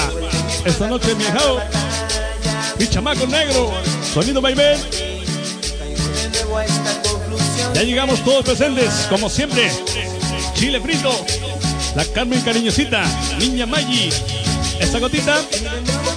[0.65, 1.59] Esta noche hijao.
[2.79, 3.71] Mi chamaco negro.
[4.13, 4.79] Sonido Baibén.
[7.73, 9.71] Ya llegamos todos presentes, como siempre.
[10.53, 11.11] Chile frito.
[11.95, 13.03] La Carmen cariñosita.
[13.39, 14.09] Niña Maggi.
[14.79, 15.41] Esta gotita.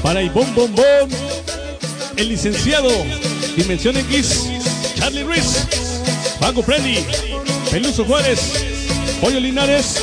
[0.02, 1.08] Para el bom bom bom.
[2.16, 2.90] El licenciado.
[3.58, 4.46] Dimensión X.
[4.94, 5.66] Charlie Ruiz.
[6.38, 7.04] Paco Freddy.
[7.72, 8.38] Peluso Juárez.
[9.20, 9.96] Pollo Linares.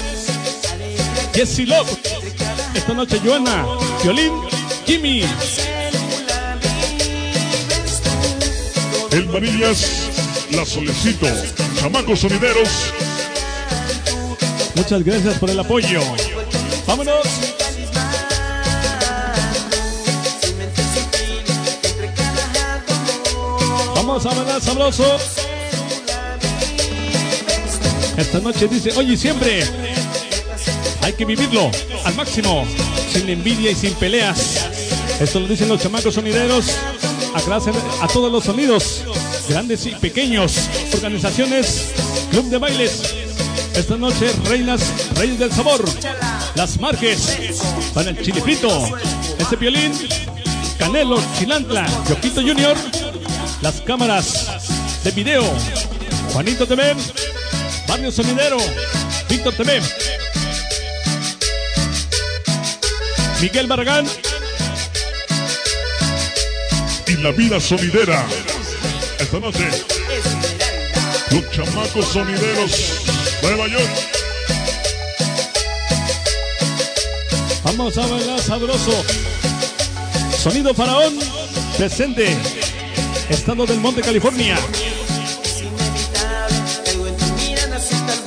[1.33, 1.89] Jesse Love.
[2.75, 3.65] Esta noche Joana.
[4.03, 4.33] Violín.
[4.85, 5.23] Jimmy.
[9.11, 10.09] El Varillas.
[10.51, 11.27] La Solecito.
[11.79, 12.69] Chamacos Sonideros.
[14.75, 16.01] Muchas gracias por el apoyo.
[16.85, 17.64] Vámonos.
[24.15, 25.17] Vamos a bailar sabroso.
[28.15, 29.61] Esta noche dice, oye, siempre
[31.01, 31.69] hay que vivirlo
[32.05, 32.65] al máximo,
[33.11, 34.69] sin envidia y sin peleas.
[35.19, 36.67] Esto lo dicen los chamacos sonideros.
[37.33, 39.03] Agradecen a todos los sonidos,
[39.49, 41.91] grandes y pequeños, organizaciones,
[42.31, 43.15] club de bailes.
[43.75, 44.81] Esta noche, reinas,
[45.17, 45.83] reyes del sabor.
[46.55, 47.51] Las Marques,
[47.93, 48.69] para el chilifrito,
[49.37, 49.91] este violín,
[50.79, 52.77] Canelo, Chilantla, Yoquito Junior,
[53.65, 55.43] las cámaras de video,
[56.31, 56.93] Juanito TV,
[57.87, 58.57] Barrio Sonidero,
[59.27, 59.81] Víctor TV,
[63.41, 64.05] Miguel Barragán,
[67.07, 68.23] Y la vida sonidera.
[69.17, 69.67] Esta noche.
[71.31, 73.01] Los chamacos sonideros.
[73.41, 73.89] Nueva York.
[77.63, 79.03] Vamos a bailar sabroso.
[80.37, 81.17] Sonido Faraón,
[81.77, 82.54] presente.
[83.29, 84.55] Estado del Monte, California.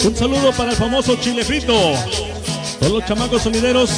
[0.04, 1.94] Un saludo para el famoso Chile Frito.
[2.80, 3.90] Todos los chamacos sonideros.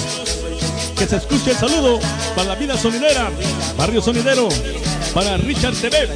[0.98, 1.98] Que se escuche el saludo
[2.36, 3.30] para la vida sonidera.
[3.76, 4.48] Barrio Sonidero.
[5.14, 6.08] Para Richard TV.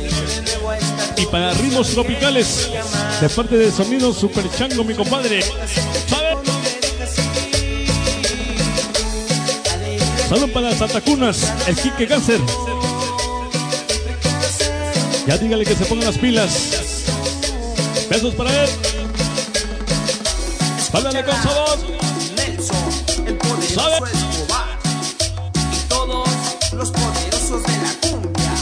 [1.17, 2.69] Y para Ritmos Tropicales.
[3.21, 5.43] De parte de Sonido Super Chango, mi compadre.
[10.29, 12.41] Salud para Santa Cunas, el Quique Cáncer.
[15.27, 16.51] Ya dígale que se pongan las pilas.
[18.11, 18.71] Besos para él.
[20.93, 21.79] Háblale con sabor.
[22.37, 22.77] Nelson,
[23.27, 23.97] el poderoso ¿Sabe?
[24.13, 24.79] Escobar.
[25.73, 26.29] Y todos
[26.73, 28.53] los poderosos de la cumbia.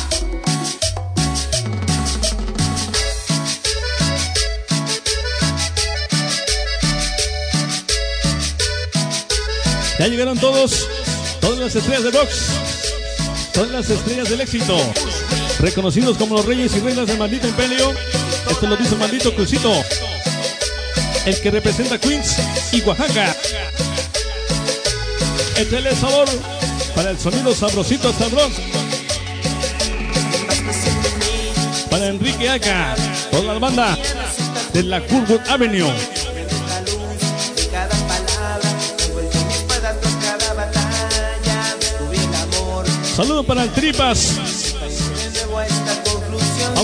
[9.99, 10.87] Ya llegaron todos,
[11.41, 12.29] todas las estrellas de box,
[13.53, 14.77] todas las estrellas del éxito,
[15.63, 17.95] reconocidos como los reyes y reinas del maldito imperio.
[18.51, 19.73] Esto lo dice el maldito Crucito,
[21.25, 22.37] el que representa Queens
[22.73, 23.37] y Oaxaca.
[25.57, 26.29] Échale el sabor
[26.97, 28.57] para el sonido sabrosito el Bronx.
[31.89, 32.97] Para Enrique Aca,
[33.31, 33.97] toda la banda
[34.73, 35.93] de la Curwood Avenue.
[37.55, 38.69] De cada palabra,
[39.07, 39.39] envuelto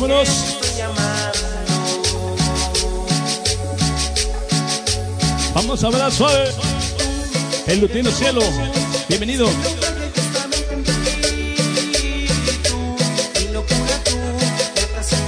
[0.00, 0.28] Vámonos.
[5.54, 6.50] Vamos a ver suave.
[7.66, 8.40] El Lutino Cielo.
[9.08, 9.48] Bienvenido.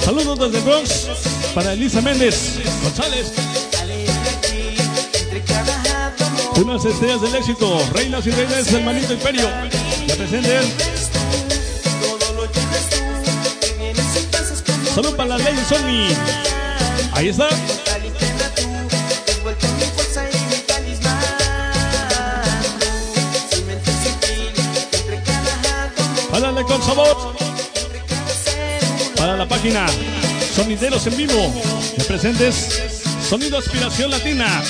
[0.05, 1.09] Saludos desde Bronx
[1.53, 3.33] para Elisa Méndez González.
[6.55, 9.51] Unas estrellas del éxito, reinas y reyes del manito imperio.
[10.07, 10.90] Ya presenten.
[15.03, 16.15] Salud para la ley Sony.
[17.15, 17.49] Ahí está.
[26.31, 27.35] Párale con sabor.
[29.17, 29.87] Para la página
[30.55, 31.51] Sonideros en Vivo.
[31.97, 32.69] De presentes
[33.27, 34.63] Sonido Aspiración Latina.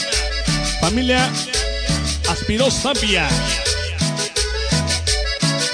[0.81, 1.29] Familia
[2.29, 3.29] Aspiró Sapia.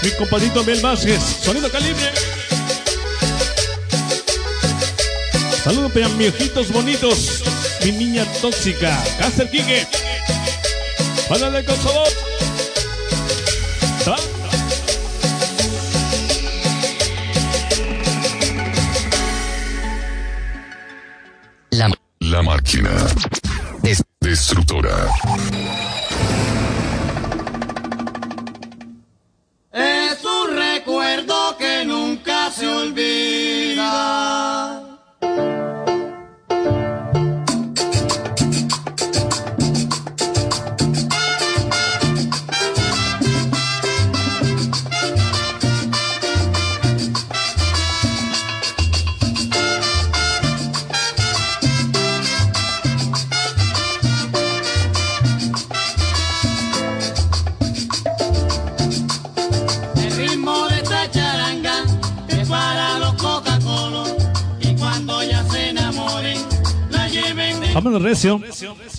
[0.03, 1.21] Mi compadrito Abel Vázquez.
[1.43, 2.36] Sonido Calibre.
[5.67, 7.43] Saludos para mis ojitos bonitos.
[7.85, 9.03] Mi niña tóxica.
[9.19, 9.85] Caster Quique.
[11.29, 12.26] Párale con sabor.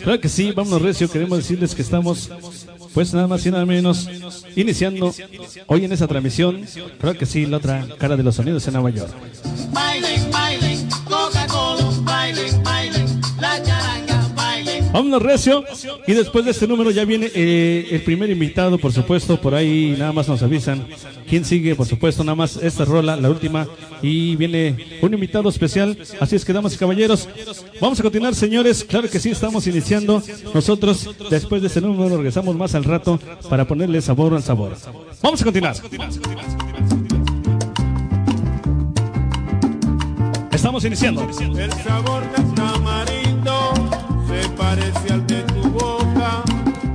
[0.04, 1.10] Claro que sí, vámonos recio.
[1.10, 2.30] Queremos decirles que estamos,
[2.94, 4.08] pues nada más y nada menos,
[4.56, 5.14] iniciando
[5.68, 6.66] hoy en esta transmisión.
[7.00, 9.14] Claro que sí, la otra cara de los sonidos en Nueva York.
[14.98, 15.64] Vámonos recio.
[16.08, 19.40] Y después de este número ya viene eh, el primer invitado, por supuesto.
[19.40, 20.88] Por ahí nada más nos avisan
[21.30, 22.24] quién sigue, por supuesto.
[22.24, 23.68] Nada más esta rola, la última.
[24.02, 25.96] Y viene un invitado especial.
[26.20, 27.30] Así es que, damas y caballeros,
[27.80, 28.84] vamos a continuar, señores.
[28.84, 30.24] Claro que sí, estamos iniciando.
[30.52, 33.20] Nosotros, después de este número, regresamos más al rato
[33.52, 34.76] para ponerle sabor al sabor.
[35.22, 35.76] Vamos a continuar.
[40.52, 41.22] Estamos iniciando.
[41.22, 43.17] El sabor se
[44.58, 46.44] parece al de tu boca.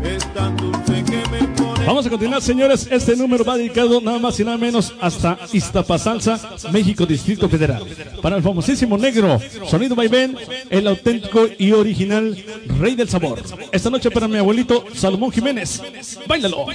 [0.02, 1.86] Es tan dulce que me pone.
[1.86, 2.88] Vamos a continuar, señores.
[2.90, 6.40] Este número va dedicado nada más y nada menos hasta Iztapasalsa,
[6.72, 7.84] México, Distrito Federal.
[8.20, 10.36] Para el famosísimo negro, sonido vaivén,
[10.70, 12.36] el auténtico y original
[12.78, 13.42] rey del sabor.
[13.70, 15.82] Esta noche para mi abuelito Salomón Jiménez.
[16.26, 16.66] Báilalo.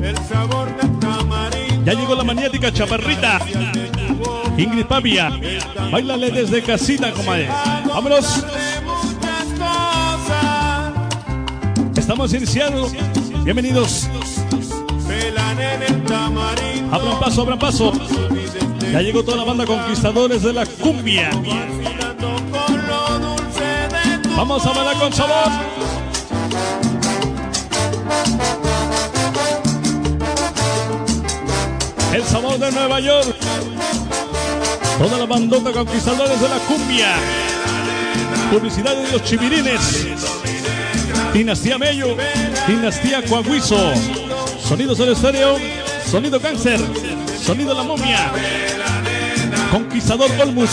[0.00, 0.62] El sabor.
[1.84, 3.40] Ya llegó la maniática chaparrita.
[4.56, 5.30] Ingrid Pavia.
[5.90, 7.48] Báilale desde casita, comadre.
[7.86, 8.44] Vámonos.
[11.96, 12.90] Estamos iniciando.
[13.44, 14.08] Bienvenidos.
[16.90, 17.92] Abran paso, abran paso.
[18.92, 21.30] Ya llegó toda la banda conquistadores de la cumbia.
[24.36, 25.52] Vamos a bailar con sabor.
[32.12, 33.31] El sabor de Nueva York.
[34.98, 37.08] Toda la bandota conquistadores de la cumbia.
[38.50, 40.06] Publicidad de los chivirines.
[41.32, 42.16] Dinastía Mello.
[42.66, 43.92] Dinastía Coahuizo.
[44.62, 45.56] Sonidos del estéreo.
[46.08, 46.80] Sonido cáncer.
[47.42, 48.30] Sonido la momia.
[49.70, 50.70] Conquistador Olmus.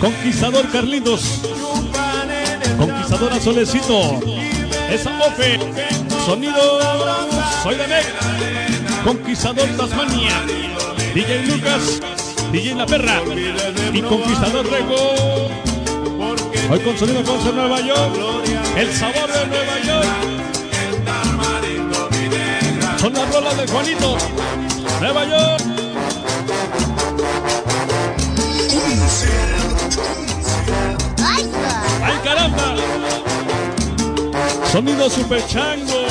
[0.00, 1.42] Conquistador Carlitos.
[2.78, 4.20] Conquistadora Solecito.
[4.90, 5.58] Esa Ofe.
[6.24, 6.80] Sonido
[7.62, 8.02] Soy de.
[9.04, 10.32] Conquistador Tasmania.
[11.14, 12.00] DJ Lucas.
[12.52, 13.22] DJ La Perra.
[13.94, 15.48] Y Conquistador Rego.
[16.70, 18.14] Hoy con Sonido Concert Nueva York.
[18.76, 20.06] El sabor de Nueva York.
[22.98, 24.18] Son las rolas de Juanito.
[25.00, 25.62] Nueva York.
[32.04, 32.74] ¡Ay, caramba!
[34.70, 36.04] Sonido super chango.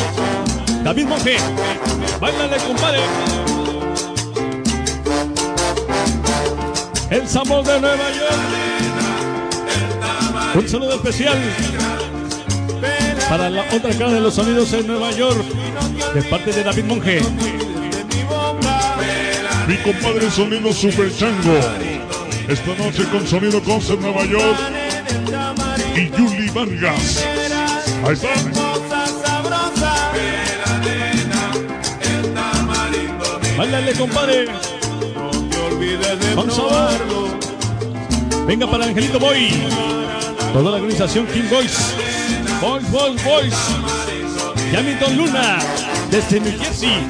[0.84, 1.38] David Monge.
[2.20, 3.41] Báilale, compadre.
[7.12, 8.32] El sabor de Nueva York.
[10.56, 11.38] Un saludo especial
[13.28, 15.44] para la otra cara de los sonidos en Nueva York.
[16.14, 17.22] De parte de David Monge.
[19.68, 21.60] Mi compadre Sonido Super Chango.
[22.48, 24.58] Esta noche con Sonido Concert Nueva York.
[25.94, 27.26] Y Yuli Vargas.
[28.06, 28.30] Ahí está.
[33.58, 34.71] Báilale, compadre.
[36.36, 36.92] Con sabor.
[38.46, 39.50] Venga para Angelito Boy.
[40.54, 41.96] Toda la organización King Boys.
[42.62, 43.56] Boys, Boys, Boys.
[44.72, 45.58] Yamilton Luna.
[46.12, 47.08] Desde New Jersey.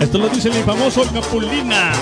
[0.00, 1.92] Esto lo dice mi famoso Capulina.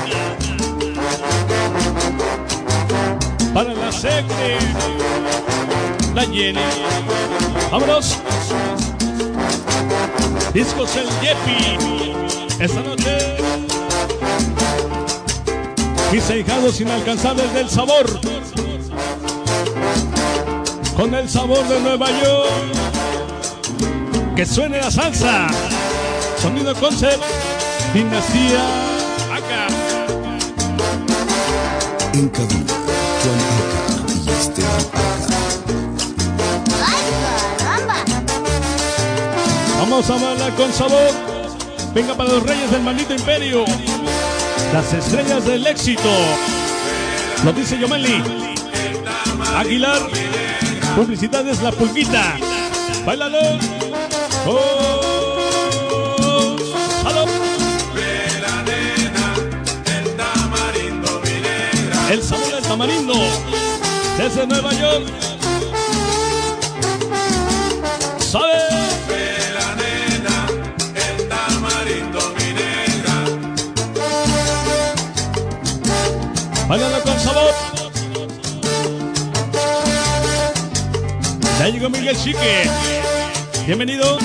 [3.52, 4.59] Para la secre.
[6.14, 6.61] La Jenny.
[7.72, 8.16] Vámonos.
[10.54, 12.62] Discos el Yepi.
[12.62, 13.67] Esta noche.
[16.12, 18.06] Mis ahijados inalcanzables del sabor.
[20.96, 22.48] Con el sabor de Nueva York.
[24.34, 25.48] Que suene la salsa.
[26.40, 27.22] Sonido concept.
[27.92, 28.61] Dinastía
[29.32, 29.66] acá.
[32.14, 32.74] En cabina,
[33.22, 35.38] Juan Aca y Esteban Aca.
[39.78, 41.12] Vamos a bailar con sabor.
[41.94, 43.64] Venga para los reyes del maldito imperio.
[44.72, 46.10] Las estrellas del éxito.
[47.44, 48.22] Lo dice Yomeli.
[49.56, 50.02] Aguilar.
[50.96, 52.36] Publicidades La Pulguita.
[53.04, 53.38] Bailalo.
[54.46, 55.18] Oh.
[62.10, 63.14] El sabor del tamarindo.
[64.16, 65.04] Desde Nueva York.
[68.18, 68.57] ¿Sabe?
[76.68, 77.54] Bailalo con sabor.
[81.58, 82.68] Ya llegó Miguel Chique.
[83.66, 84.18] Bienvenido.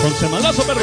[0.00, 0.80] Con semanazo, perro.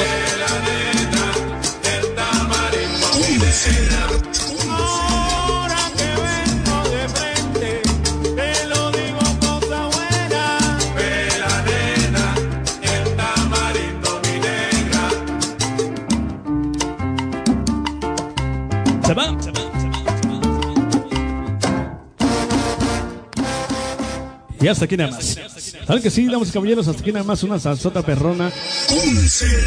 [24.64, 25.38] Y hasta aquí nada más.
[25.86, 26.88] ¿Saben que sí, damas y caballeros?
[26.88, 28.50] Hasta aquí nada más una salsota perrona.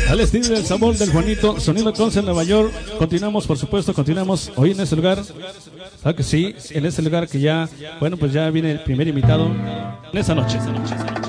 [0.08, 2.72] Al estilo del sabor del Juanito, sonido Concert Nueva York.
[2.98, 5.22] Continuamos, por supuesto, continuamos hoy en este lugar.
[6.02, 6.54] ¿Saben que sí?
[6.70, 7.68] En este lugar que ya,
[8.00, 9.54] bueno, pues ya viene el primer invitado
[10.10, 10.56] en esta noche.
[10.56, 11.25] Es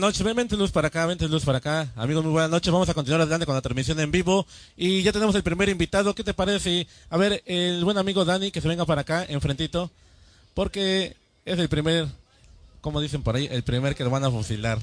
[0.00, 0.22] noches.
[0.22, 1.88] Ven, vente luz para acá, vente luz para acá.
[1.96, 2.72] Amigos, muy buenas noches.
[2.72, 4.46] Vamos a continuar adelante con la transmisión en vivo.
[4.76, 6.14] Y ya tenemos el primer invitado.
[6.14, 6.86] ¿Qué te parece?
[7.10, 9.90] A ver, el buen amigo Dani, que se venga para acá, enfrentito.
[10.54, 12.06] Porque es el primer,
[12.80, 14.78] como dicen por ahí, el primer que lo van a fusilar.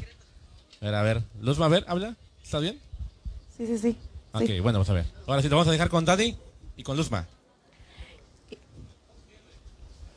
[0.81, 1.23] A ver, a ver.
[1.41, 2.15] Luz, a ver, habla.
[2.43, 2.79] ¿Está bien?
[3.57, 3.97] Sí, sí, sí.
[4.33, 4.59] Ok, Sí.
[4.59, 5.05] bueno, vamos a ver.
[5.25, 6.35] Ahora sí, lo vamos a dejar con Dani
[6.77, 7.25] y con Luzma.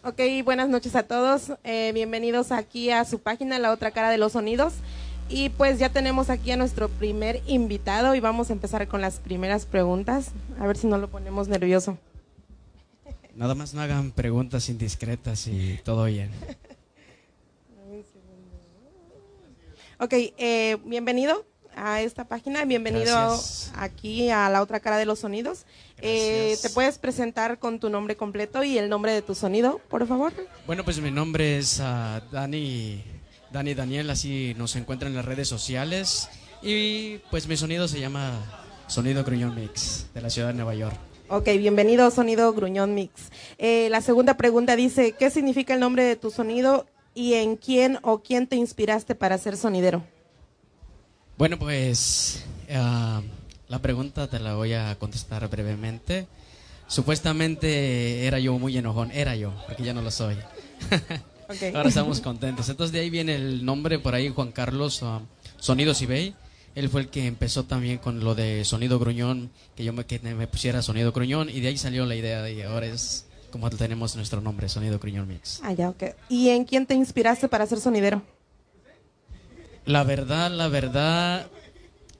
[0.03, 1.53] Ok, buenas noches a todos.
[1.62, 4.72] Eh, bienvenidos aquí a su página, La Otra Cara de los Sonidos.
[5.28, 9.20] Y pues ya tenemos aquí a nuestro primer invitado y vamos a empezar con las
[9.20, 10.30] primeras preguntas.
[10.59, 11.98] A ver si no lo ponemos nervioso.
[13.34, 16.30] Nada más no hagan preguntas indiscretas y todo bien.
[19.98, 21.44] Ok, eh, bienvenido
[21.81, 22.64] a esta página.
[22.64, 23.72] Bienvenido Gracias.
[23.74, 25.64] aquí a la otra cara de los sonidos.
[26.03, 30.07] Eh, ¿Te puedes presentar con tu nombre completo y el nombre de tu sonido, por
[30.07, 30.33] favor?
[30.66, 33.03] Bueno, pues mi nombre es ah, Dani,
[33.51, 36.28] Dani Daniel, así nos encuentran en las redes sociales.
[36.62, 38.33] Y pues mi sonido se llama
[38.87, 40.97] Sonido Gruñón Mix, de la ciudad de Nueva York.
[41.28, 43.31] Ok, bienvenido Sonido Gruñón Mix.
[43.57, 47.99] Eh, la segunda pregunta dice, ¿qué significa el nombre de tu sonido y en quién
[48.03, 50.03] o quién te inspiraste para ser sonidero?
[51.41, 53.22] Bueno, pues ah,
[53.68, 56.26] la pregunta te la voy a contestar brevemente.
[56.86, 60.36] Supuestamente era yo muy enojón, era yo, porque ya no lo soy.
[61.74, 62.68] Ahora estamos contentos.
[62.68, 65.22] Entonces de ahí viene el nombre por ahí, Juan Carlos ah,
[65.59, 66.34] Sonidos Ibey.
[66.74, 70.18] Él fue el que empezó también con lo de sonido gruñón, que yo me, que
[70.18, 74.14] me pusiera sonido gruñón y de ahí salió la idea y ahora es como tenemos
[74.14, 75.61] nuestro nombre, Sonido Gruñón Mix.
[75.64, 76.05] Ah, ya, ok.
[76.28, 78.22] ¿Y en quién te inspiraste para ser sonidero?
[79.87, 81.49] La verdad, la verdad,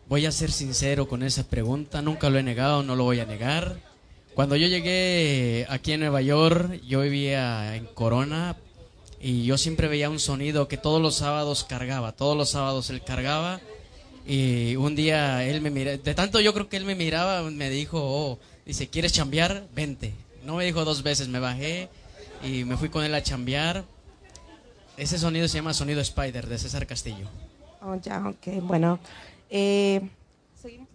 [0.09, 3.27] voy a ser sincero con esa pregunta, nunca lo he negado, no lo voy a
[3.27, 3.77] negar.
[4.35, 8.57] Cuando yo llegué aquí en Nueva York, yo vivía en Corona
[9.21, 13.03] y yo siempre veía un sonido que todos los sábados cargaba, todos los sábados él
[13.03, 13.61] cargaba
[14.27, 17.69] y un día él me miraba, de tanto yo creo que él me miraba, me
[17.69, 19.67] dijo, oh, dice, ¿quieres chambear?
[19.75, 20.15] Vente.
[20.45, 21.89] No me dijo dos veces, me bajé
[22.43, 23.85] y me fui con él a chambear.
[24.97, 27.29] Ese sonido se llama Sonido Spider de César Castillo.
[27.83, 28.99] Oh, ya, ok, bueno.
[29.49, 30.01] Eh,
[30.61, 30.89] ¿seguimos?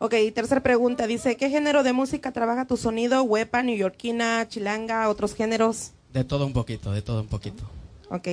[0.00, 1.06] Ok, tercera pregunta.
[1.06, 3.22] Dice, ¿qué género de música trabaja tu sonido?
[3.24, 5.92] ¿Huepa, neoyorquina, chilanga, otros géneros?
[6.12, 7.64] De todo un poquito, de todo un poquito.
[8.10, 8.28] Ok.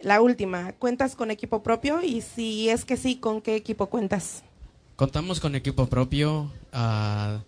[0.00, 2.02] La última, ¿cuentas con equipo propio?
[2.02, 4.42] Y si es que sí, ¿con qué equipo cuentas?
[4.96, 6.50] Contamos con equipo propio.
[6.72, 7.40] ah,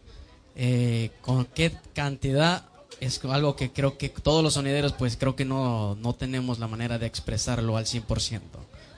[0.55, 2.65] eh, ¿Con qué cantidad?
[3.01, 6.67] Es algo que creo que todos los sonideros, pues creo que no, no tenemos la
[6.67, 8.41] manera de expresarlo al 100%.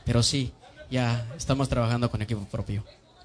[0.05, 0.53] Pero sí,
[0.91, 2.85] ya estamos trabajando con equipo propio.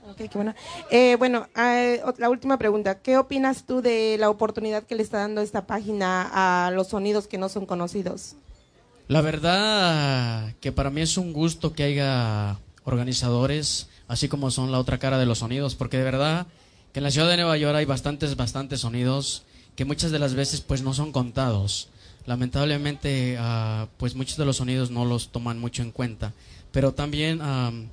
[0.10, 0.54] Ok, qué bueno.
[0.92, 3.00] Eh, bueno, eh, la última pregunta.
[3.00, 6.30] ¿Qué opinas tú de la oportunidad que le está dando esta página
[6.68, 8.36] a los sonidos que no son conocidos?
[9.08, 14.80] La verdad que para mí es un gusto que haya organizadores, así como son la
[14.80, 16.48] otra cara de los sonidos, porque de verdad
[16.92, 19.44] que en la ciudad de Nueva York hay bastantes, bastantes sonidos
[19.76, 21.90] que muchas de las veces pues no son contados.
[22.26, 26.34] Lamentablemente ah, pues muchos de los sonidos no los toman mucho en cuenta,
[26.74, 27.88] pero también am,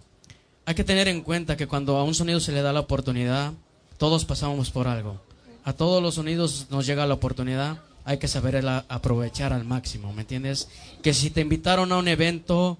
[0.66, 3.52] hay que tener en cuenta que cuando a un sonido se le da la oportunidad,
[3.98, 5.20] todos pasamos por algo.
[5.64, 10.22] A todos los sonidos nos llega la oportunidad, hay que saberla aprovechar al máximo, ¿me
[10.22, 10.68] entiendes?
[11.02, 12.78] Que si te invitaron a un evento,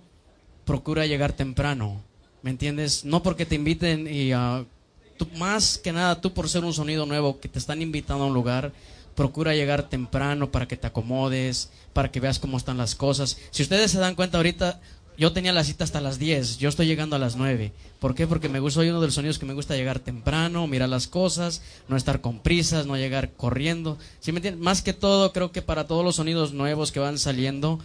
[0.64, 2.01] procura llegar temprano,
[2.42, 3.05] ¿me entiendes?
[3.05, 4.64] No porque te inviten y ah,
[5.18, 8.26] tú- más que nada tú por ser un sonido nuevo que te están invitando a
[8.28, 8.72] un lugar,
[9.14, 13.36] procura llegar temprano para que te acomodes, para que veas cómo están las cosas.
[13.51, 14.80] Si ustedes se dan cuenta ahorita,
[15.21, 17.75] yo tenía la cita hasta las 10, yo estoy llegando a las 9.
[17.99, 18.27] ¿Por qué?
[18.27, 21.09] Porque me gusta, soy uno de los sonidos que me gusta llegar temprano, mirar las
[21.09, 23.99] cosas, no estar con prisas, no llegar corriendo.
[24.21, 24.64] ¿Sí me entienden?
[24.64, 27.79] Más que todo, creo que para todos los sonidos nuevos que van saliendo,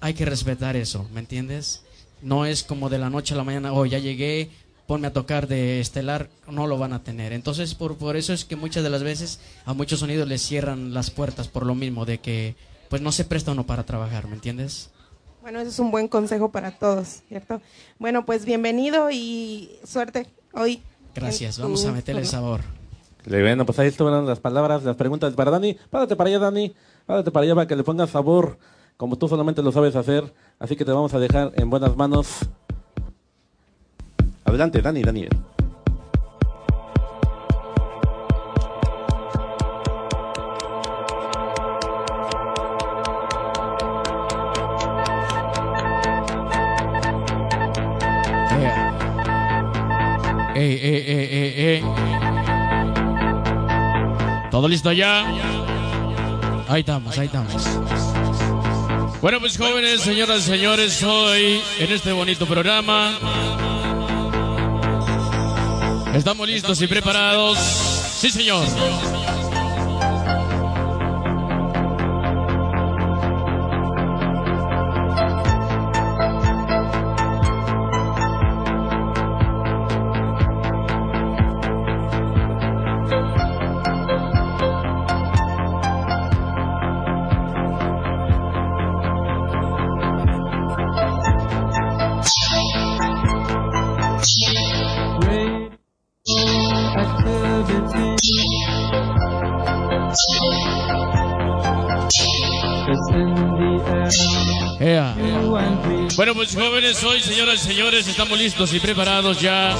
[0.00, 1.80] hay que respetar eso, ¿me entiendes?
[2.20, 4.50] No es como de la noche a la mañana, oh, ya llegué,
[4.86, 7.32] ponme a tocar de estelar, no lo van a tener.
[7.32, 10.92] Entonces, por, por eso es que muchas de las veces a muchos sonidos les cierran
[10.92, 12.54] las puertas por lo mismo, de que
[12.90, 14.90] pues no se presta uno para trabajar, ¿me entiendes?
[15.42, 17.60] Bueno, ese es un buen consejo para todos, ¿cierto?
[17.98, 20.80] Bueno, pues bienvenido y suerte hoy.
[21.16, 22.60] Gracias, en vamos a meterle sabor.
[23.26, 25.76] Bueno, pues ahí estuvieron las palabras, las preguntas para Dani.
[25.90, 26.72] Párate para allá, Dani.
[27.06, 28.56] Párate para allá para que le pongas sabor,
[28.96, 30.32] como tú solamente lo sabes hacer.
[30.60, 32.28] Así que te vamos a dejar en buenas manos.
[34.44, 35.30] Adelante, Dani, Daniel.
[50.62, 51.82] Ey, ey, ey.
[54.48, 55.26] ¿Todo listo ya?
[56.68, 57.66] Ahí estamos, ahí estamos.
[59.20, 63.18] Bueno, pues jóvenes, señoras y señores, hoy en este bonito programa
[66.14, 67.58] estamos listos y preparados.
[67.58, 68.64] Sí, señor.
[106.50, 109.76] Jóvenes, hoy, señoras y señores, estamos listos y preparados ya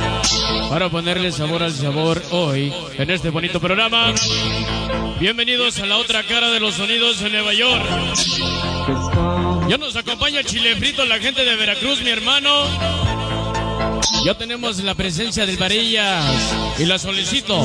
[0.70, 4.14] para ponerle sabor al sabor hoy en este bonito programa.
[5.18, 7.84] Bienvenidos a la otra cara de los sonidos en Nueva York.
[9.68, 12.66] Ya nos acompaña Chile Frito, la gente de Veracruz, mi hermano.
[14.24, 16.24] Ya tenemos la presencia del Varillas
[16.78, 17.60] y la solicito.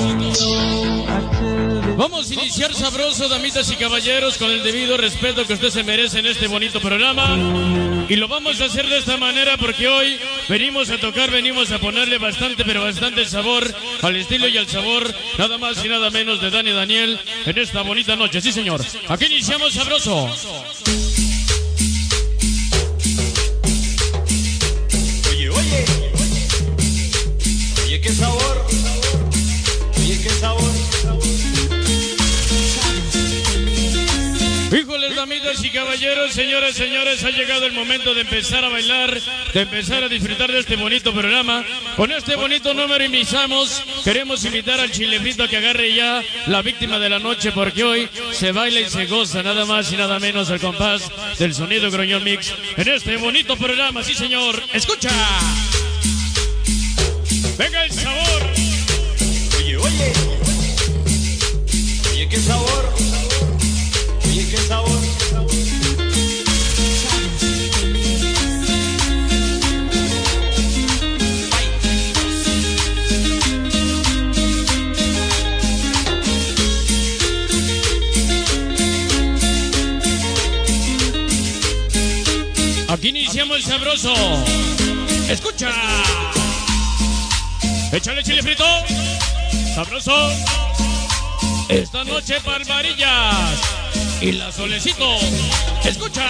[1.98, 6.20] Vamos a iniciar sabroso, damitas y caballeros, con el debido respeto que usted se merece
[6.20, 8.06] en este bonito programa.
[8.08, 11.80] Y lo vamos a hacer de esta manera porque hoy venimos a tocar, venimos a
[11.80, 13.74] ponerle bastante, pero bastante sabor
[14.04, 17.82] al estilo y al sabor, nada más y nada menos de Dani Daniel en esta
[17.82, 18.41] bonita noche.
[18.41, 18.86] Sí, señor.
[19.08, 20.30] Aquí iniciamos sabroso.
[25.32, 25.86] Oye, oye.
[27.86, 28.37] Oye, qué sabor.
[35.28, 39.21] Damitas y caballeros, señoras señores, ha llegado el momento de empezar a bailar,
[39.53, 41.65] de empezar a disfrutar de este bonito programa.
[41.97, 43.84] Con este bonito número iniciamos.
[44.05, 48.09] Queremos invitar al chilefrito a que agarre ya la víctima de la noche, porque hoy
[48.32, 52.23] se baila y se goza nada más y nada menos al compás del sonido Groñón
[52.23, 54.03] Mix en este bonito programa.
[54.03, 54.63] Sí, señor.
[54.71, 55.09] Escucha.
[57.57, 58.43] Venga el sabor.
[59.57, 60.13] Oye, oye.
[62.13, 62.93] Oye, qué sabor.
[64.25, 64.97] Oye, qué sabor.
[82.98, 84.12] Aquí iniciamos el sabroso.
[85.30, 85.70] Escucha.
[87.91, 88.66] Échale chile frito.
[89.76, 90.32] Sabroso.
[91.70, 93.60] Esta noche palmarillas.
[94.20, 95.16] Y la solecito.
[95.84, 96.26] Escucha.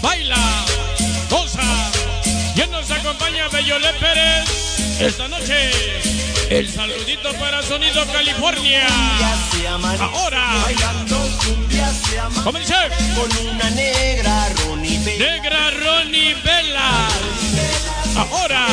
[0.00, 0.64] Baila.
[1.28, 1.90] Goza.
[2.54, 4.48] Y nos acompaña Bellolé Pérez.
[4.98, 6.25] Esta noche.
[6.48, 8.86] El saludito para Sonido California.
[10.00, 10.64] Ahora.
[12.44, 12.74] ¿Cómo dice?
[13.16, 15.30] Con una negra Ronnie Bella.
[15.30, 17.08] Negra Ronnie Vela.
[18.16, 18.66] Ahora.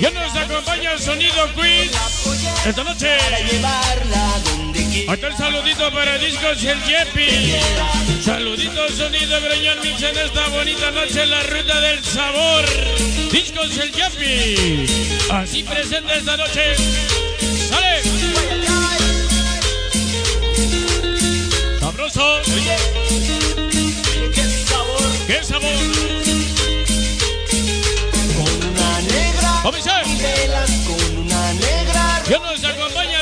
[0.00, 1.90] Ya nos acompaña el sonido Quiz.
[2.64, 3.18] Esta noche.
[5.08, 7.52] Acá el saludito para Discos y el Jeppy.
[8.24, 12.64] Saludito sonido Greñón Mix en esta bonita noche en la ruta del sabor.
[13.32, 14.86] Discos y el Jeppy.
[15.30, 16.76] Así presente esta noche.
[17.68, 18.02] ¡Sale!
[21.80, 22.40] Sabroso.
[24.32, 25.02] qué sabor.
[25.26, 25.72] ¡Qué sabor!
[28.36, 29.62] Con una negra.
[30.22, 32.22] Velas con una negra.
[32.28, 33.13] Ya nos acompaña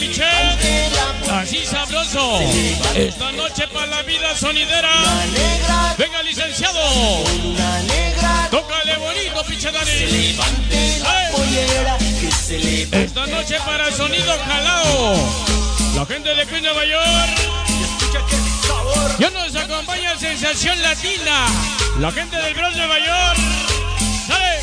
[0.00, 0.90] Michelle.
[1.30, 2.40] Así sabroso.
[2.94, 4.90] Esta noche para la vida sonidera.
[5.98, 6.80] Venga, licenciado.
[8.50, 10.36] Tócale bonito, pinche Dani.
[12.92, 15.16] Esta noche para sonido calao.
[15.94, 17.30] La gente de Queen Nueva York.
[19.18, 21.46] Ya nos acompaña Sensación Latina.
[21.98, 23.38] La gente del Bronx Nueva York.
[24.26, 24.60] ¿Sale?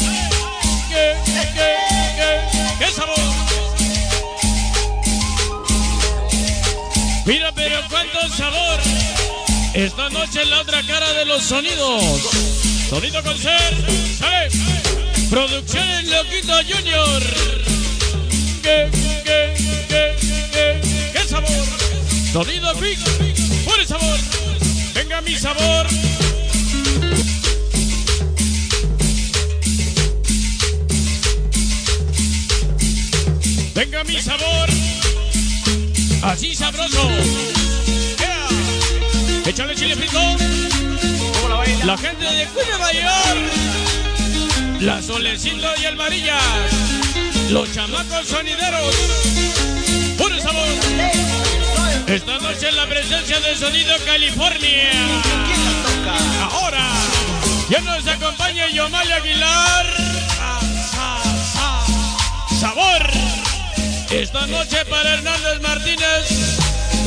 [0.89, 1.75] ¿Qué, qué,
[2.17, 3.17] qué, qué sabor?
[7.27, 8.79] Mira, pero cuánto sabor.
[9.73, 12.21] Esta noche en la otra cara de los sonidos.
[12.89, 13.75] Sonido con ser.
[14.17, 14.47] ¿Sale?
[15.29, 17.21] Producciones Loquito Junior.
[18.63, 18.89] ¿Qué,
[19.25, 19.53] qué,
[19.89, 20.15] qué,
[20.53, 21.51] qué, qué sabor?
[22.31, 22.97] Sonido Big.
[23.65, 24.19] Puro sabor.
[24.93, 25.85] Venga mi sabor.
[33.75, 34.69] Venga mi sabor.
[36.27, 37.09] Así sabroso.
[38.19, 39.49] Yeah.
[39.49, 40.19] Échale chile frito.
[41.85, 44.81] La gente de Nueva York.
[44.81, 46.43] La Solecito y el Varillas.
[47.49, 48.93] Los chamacos sonideros.
[50.17, 50.67] Puro sabor.
[52.07, 54.91] Esta noche en la presencia de Sonido California.
[56.51, 56.89] Ahora.
[57.69, 59.85] Ya nos acompaña Yomali Aguilar.
[60.91, 61.21] Sa,
[61.53, 62.59] sa.
[62.59, 63.46] Sabor.
[64.09, 66.57] Esta noche para Hernández Martínez.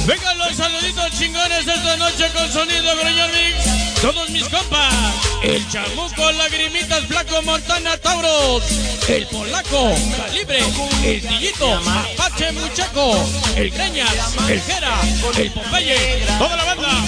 [0.06, 4.00] Vengan los saluditos chingones esta noche con sonido Groñón Mix.
[4.02, 4.94] Todos mis compas.
[5.42, 8.64] El chamuco, lagrimitas, flaco, Montana, Tauros.
[9.08, 10.62] El polaco, calibre.
[11.02, 11.80] El tillito,
[12.18, 13.26] apache, muchaco.
[13.56, 15.00] El greñas, el jera,
[15.38, 16.26] el popeye.
[16.38, 17.04] Toda la banda.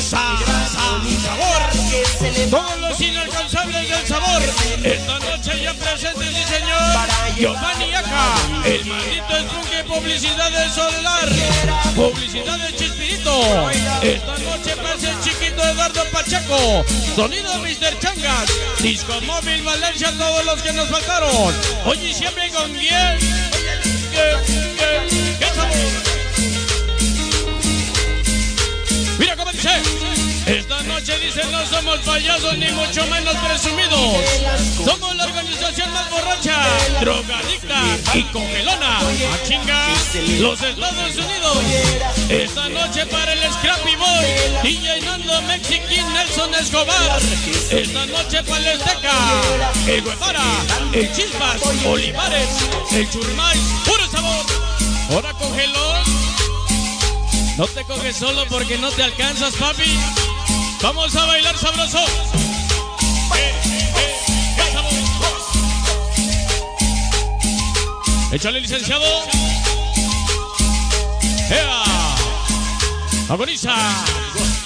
[0.00, 2.50] Sa, sa, sabor.
[2.50, 3.00] Todos los
[3.72, 4.42] del sabor.
[4.82, 7.08] Esta noche ya presentes, sí señor.
[7.36, 8.34] Giovanni Aca.
[8.64, 11.28] El maldito estrunque publicidad del solar.
[11.94, 13.70] Publicidad de Chispirito.
[14.02, 16.84] Esta noche pasa el chiquito Eduardo Pacheco.
[17.14, 17.98] Sonido Mr.
[17.98, 18.50] Changas.
[18.80, 21.54] Disco móvil Valencia, todos los que nos faltaron.
[21.86, 23.18] Oye, siempre con bien.
[24.12, 24.36] ¿Qué,
[24.78, 25.76] qué, qué sabor?
[29.18, 30.05] Mira cómo dice.
[30.46, 34.16] Esta noche dicen no somos payasos ni mucho menos presumidos.
[34.84, 36.62] Somos la organización más borracha,
[37.00, 37.82] drogadicta
[38.14, 38.98] y congelona.
[39.00, 39.88] A chinga,
[40.38, 41.58] los Estados Unidos.
[42.28, 47.20] Esta noche para el Scrappy Boy, DJ Nando Mexican Nelson Escobar.
[47.72, 49.12] Esta noche para el Esteca,
[49.88, 50.44] el Guevara,
[50.92, 52.48] el Chispas, Olivares,
[52.92, 54.46] el Churmay, puro sabor.
[55.10, 56.26] Ahora congelón.
[57.56, 59.98] No te coges solo porque no te alcanzas, papi.
[60.82, 61.98] Vamos a bailar sabroso.
[61.98, 63.54] Eh,
[63.96, 64.92] eh, sabor.
[68.32, 69.06] Échale, licenciado.
[71.50, 71.84] ¡Ea!
[73.28, 73.74] Agoniza.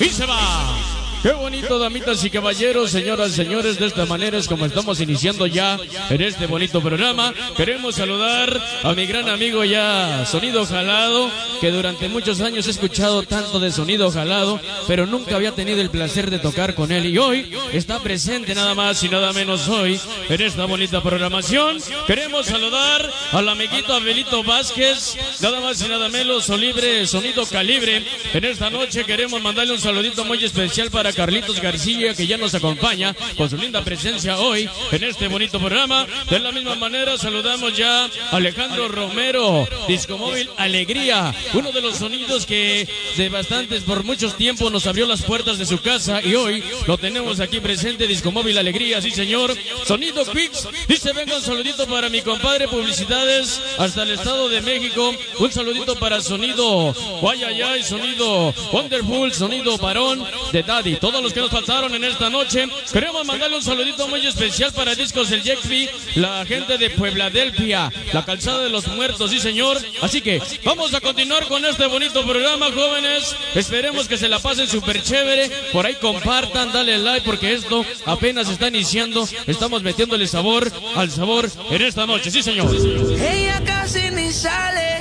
[0.01, 0.90] Y se va.
[1.23, 3.79] Qué bonito, damitas y caballeros, señoras y señores.
[3.79, 7.35] De esta manera es como estamos iniciando ya en este bonito programa.
[7.59, 13.23] Queremos saludar a mi gran amigo ya, Sonido Jalado, que durante muchos años he escuchado
[13.25, 17.05] tanto de Sonido Jalado, pero nunca había tenido el placer de tocar con él.
[17.05, 21.77] Y hoy está presente nada más y nada menos hoy en esta bonita programación.
[22.07, 28.07] Queremos saludar al amiguito Abelito Vázquez, nada más y nada menos, Solibre, Sonido Calibre.
[28.33, 32.55] En esta noche queremos mandarle un saludito muy especial para Carlitos García, que ya nos
[32.55, 36.07] acompaña con su linda presencia hoy en este bonito programa.
[36.29, 41.97] De la misma manera saludamos ya a Alejandro Romero, Disco Móvil Alegría, uno de los
[41.97, 46.35] sonidos que de bastantes por muchos tiempos nos abrió las puertas de su casa y
[46.35, 49.57] hoy lo tenemos aquí presente, Disco Móvil Alegría, sí señor.
[49.87, 55.15] Sonido Quicks, dice venga un saludito para mi compadre Publicidades hasta el Estado de México,
[55.39, 61.51] un saludito para Sonido Guayayay, Sonido Wonderful, Sonido Varón de Daddy, todos los que nos
[61.51, 62.69] faltaron en esta noche.
[62.93, 68.25] Queremos mandarle un saludito muy especial para Discos El Jexby, la gente de Puebladelfia, la
[68.25, 69.79] calzada de los muertos, sí señor.
[70.03, 73.35] Así que vamos a continuar con este bonito programa, jóvenes.
[73.55, 75.51] Esperemos que se la pasen súper chévere.
[75.73, 79.27] Por ahí compartan, dale like porque esto apenas está iniciando.
[79.47, 82.71] Estamos metiéndole sabor al sabor en esta noche, sí señor.
[82.75, 85.01] Ella casi ni sale,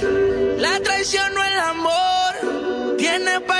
[0.57, 2.95] la traición no el amor.
[2.97, 3.59] Tiene par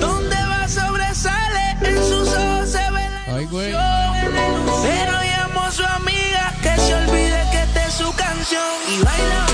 [0.00, 3.72] Donde va sobresale, en sus ojos se ve la Ay, güey.
[3.72, 5.12] Pero
[5.66, 8.62] a su amiga que se olvide que esta es su canción.
[8.88, 9.45] Y baila.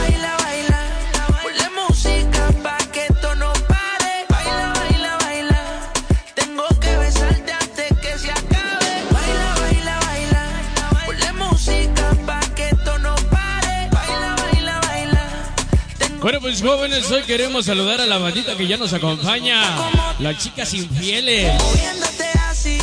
[16.23, 19.61] Bueno, pues jóvenes, hoy queremos saludar a la bandita que ya nos acompaña.
[20.21, 21.53] Las chicas infieles.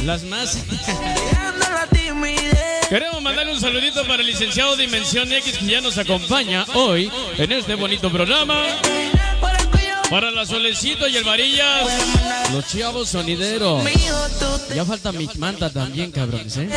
[0.04, 0.58] Las más.
[2.90, 7.52] Queremos mandarle un saludito para el licenciado Dimensión X que ya nos acompaña hoy en
[7.52, 8.66] este bonito programa.
[10.10, 12.52] Para la Solecito y el Varillas.
[12.52, 13.84] Los chavos sonideros.
[14.74, 16.68] Ya falta mi manta también, cabrones, ¿eh?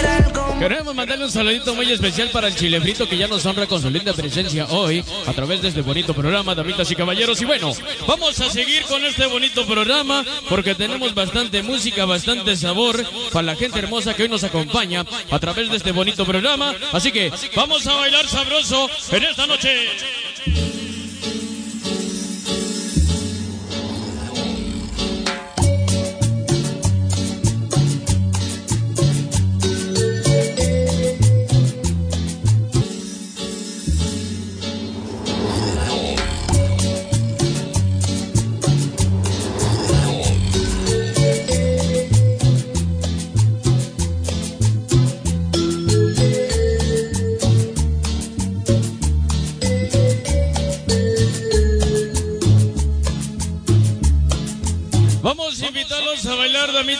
[0.59, 3.89] Queremos mandarle un saludito muy especial para el chilefrito que ya nos honra con su
[3.89, 7.41] linda presencia hoy a través de este bonito programa, damitas y caballeros.
[7.41, 7.73] Y bueno,
[8.07, 13.03] vamos a seguir con este bonito programa porque tenemos bastante música, bastante sabor
[13.33, 16.75] para la gente hermosa que hoy nos acompaña a través de este bonito programa.
[16.93, 19.71] Así que vamos a bailar sabroso en esta noche.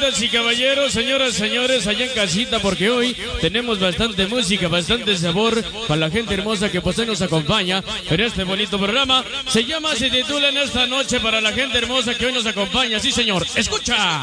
[0.03, 6.01] Y caballeros, señoras señores, allá en casita, porque hoy tenemos bastante música, bastante sabor para
[6.01, 9.25] la gente hermosa que pues nos acompaña en este bonito programa.
[9.47, 12.99] Se llama, se titula en esta noche para la gente hermosa que hoy nos acompaña.
[12.99, 14.23] Sí, señor, escucha.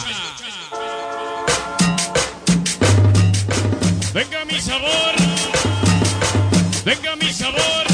[4.13, 5.15] Venga mi sabor.
[6.83, 7.88] Venga mi sabor.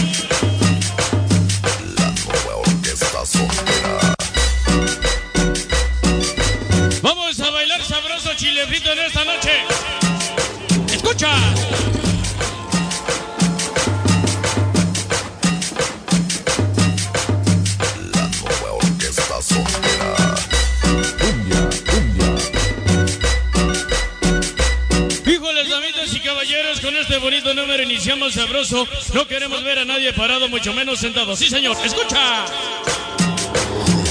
[28.06, 28.88] Iniciamos sabroso.
[29.16, 31.36] No queremos ver a nadie parado, mucho menos sentado.
[31.36, 32.46] Sí, señor, escucha.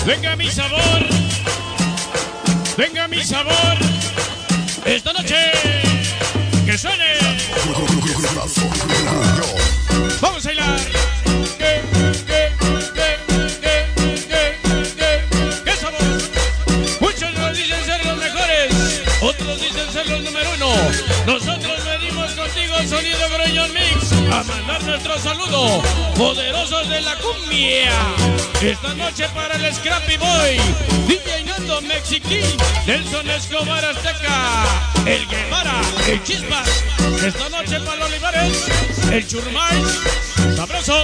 [0.05, 1.07] Venga mi sabor.
[2.77, 3.77] Venga mi sabor.
[4.85, 5.37] Esta noche.
[6.67, 7.15] Que suene.
[10.21, 11.04] Vamos a bailar.
[22.95, 25.83] Sonido Groñón Mix, a mandar nuestro saludo,
[26.17, 27.91] poderosos de la cumbia.
[28.63, 30.61] Esta noche para el Scrappy Boy,
[31.09, 34.65] DJ Nando Mexiquín, Nelson Escobar Azteca,
[35.07, 36.69] el Guevara, el Chispas.
[37.27, 38.65] Esta noche para los Olivares,
[39.11, 39.83] el Churmay,
[40.55, 41.03] sabroso.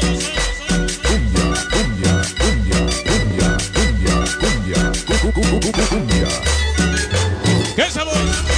[7.75, 8.50] ¿Qué sabor?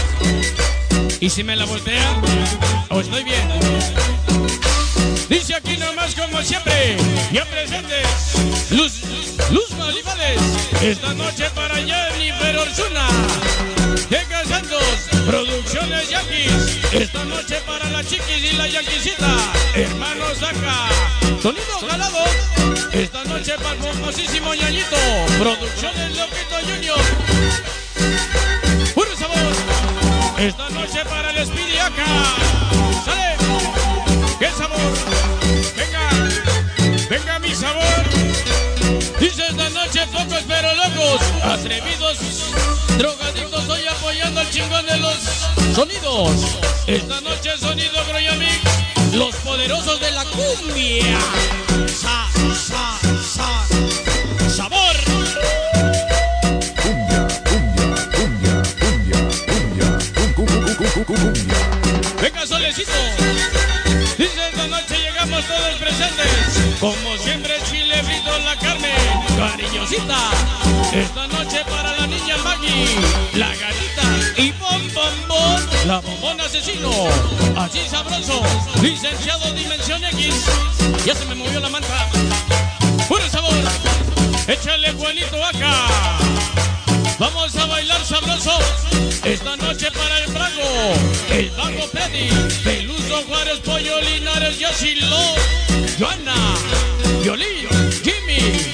[1.23, 2.21] ¿Y si me la voltea?
[2.89, 3.49] ¿O estoy bien?
[5.29, 6.97] Dice aquí nomás como siempre,
[7.31, 9.05] ya presentes, Luz,
[9.53, 10.41] Luz Olivares,
[10.83, 13.07] esta noche para Jennifer Orsuna,
[14.11, 14.83] Teca Santos,
[15.25, 20.89] Producciones Yankees, esta noche para la Chiquis y la Yanquisita, Hermanos acá,
[21.41, 22.25] Sonido Calado,
[22.91, 24.97] esta noche para el famosísimo Ñañito,
[25.39, 27.01] Producciones Loquito Junior,
[30.47, 32.05] esta noche para el Speedy acá,
[33.05, 33.37] sale,
[34.41, 34.81] qué sabor,
[35.77, 37.85] venga, venga mi sabor,
[39.21, 42.19] dice esta noche pocos pero locos, atrevidos,
[42.99, 45.17] drogadictos, hoy apoyando al chingón de los
[45.77, 46.33] sonidos,
[46.89, 51.19] esta noche sonido Groyamix, los poderosos de la cumbia,
[51.87, 54.02] sa, sa, sa,
[62.75, 66.79] Dice esta noche llegamos todos presentes.
[66.81, 68.95] Como siempre, chile frito la carne.
[69.37, 70.31] Cariñosita.
[70.91, 72.87] Esta noche para la niña Maggie.
[73.35, 74.41] La gatita.
[74.41, 75.61] Y bom, bom, bom.
[75.85, 76.91] La bombón asesino.
[77.59, 78.41] Así sabroso.
[78.81, 80.35] Licenciado Dimensión X.
[81.05, 82.09] Ya se me movió la manta.
[83.07, 83.55] Puro sabor.
[84.49, 85.89] Échale Juanito acá.
[87.19, 88.59] Vamos a bailar sabroso
[89.25, 90.33] esta noche para el
[91.31, 92.29] el Vago Freddy,
[92.65, 95.35] Peluso Juárez, Pollo Linares, Yoshilo,
[95.99, 96.35] Joana,
[97.23, 97.69] Violín,
[98.03, 98.73] Jimmy,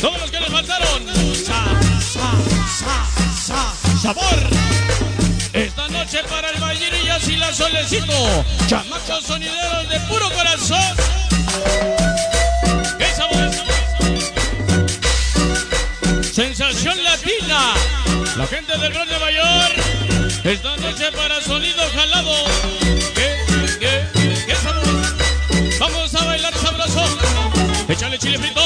[0.00, 1.02] todos los que les faltaron.
[1.34, 1.64] Sa,
[2.00, 2.32] sa,
[2.66, 3.06] sa,
[3.46, 4.38] sa, sabor.
[5.52, 10.96] Esta noche para el Vallirillas y la Solecito, chamacos sonideros de puro corazón.
[12.98, 13.50] ¡Qué sabor!
[16.32, 17.74] Sensación Latina.
[18.36, 19.93] La gente del Gran Nueva York.
[20.44, 22.44] Esta noche para sonido jalado.
[23.14, 23.34] ¿Qué?
[23.80, 24.02] ¿Qué?
[24.46, 24.84] ¿Qué sabor?
[25.80, 27.02] Vamos a bailar sabroso.
[27.88, 28.60] Échale chile frito.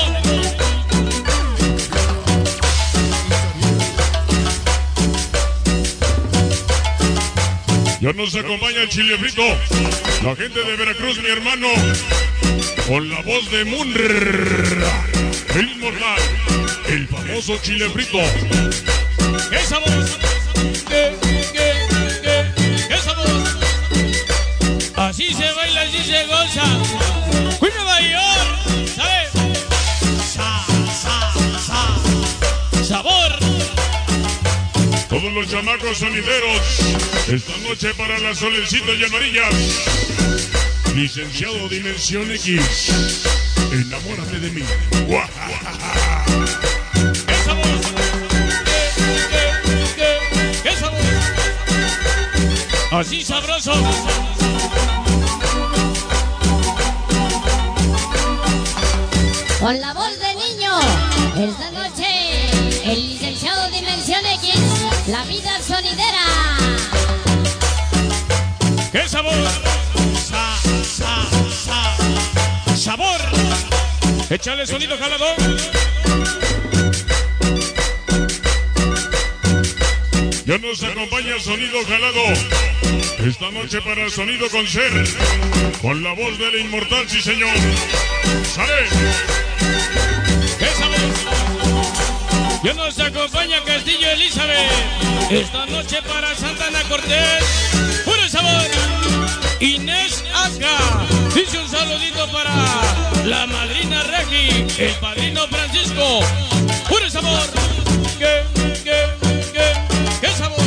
[8.01, 9.45] Ya nos acompaña el chile frito.
[10.25, 11.69] La gente de Veracruz, mi hermano.
[12.89, 15.07] Con la voz de Munra.
[15.55, 16.23] El inmortal.
[16.89, 18.19] El famoso chile frito.
[19.49, 19.59] ¿Qué?
[35.19, 36.79] Todos los chamacos sonideros.
[37.27, 39.53] Esta noche para las solecitas y amarillas.
[40.95, 42.93] Licenciado Dimensión X.
[43.73, 44.63] Enamórate de mí.
[47.27, 47.67] ¿Qué sabor?
[49.29, 49.51] ¿Qué?
[49.97, 49.97] ¿Qué?
[49.97, 50.61] ¿Qué?
[50.63, 51.01] ¿Qué sabor?
[52.93, 53.73] Así sabroso.
[59.59, 60.79] Con la voz de niño,
[69.19, 69.49] sabor?
[70.15, 70.45] Sa,
[70.85, 71.13] sa,
[71.51, 71.81] sa.
[72.77, 73.21] Sabor.
[74.31, 75.37] Échale sonido jalador.
[80.47, 82.25] Ya nos acompaña el sonido jalado.
[83.19, 84.93] Esta noche para el sonido con ser.
[85.83, 87.57] Con la voz del inmortal, sí señor.
[88.55, 88.87] ¡Sale!
[92.65, 94.71] Ya nos acompaña Castillo Elizabeth.
[95.31, 97.98] Esta noche para Santana Cortés.
[99.61, 100.79] Inés Aca.
[101.35, 102.55] Dice un saludito para
[103.25, 104.67] la madrina Regi.
[104.79, 106.21] El padrino Francisco.
[106.89, 107.43] Puro sabor.
[108.19, 108.45] ¿Qué?
[108.85, 109.07] ¿Qué?
[109.53, 109.73] ¿Qué?
[110.21, 110.61] ¿Qué sabor?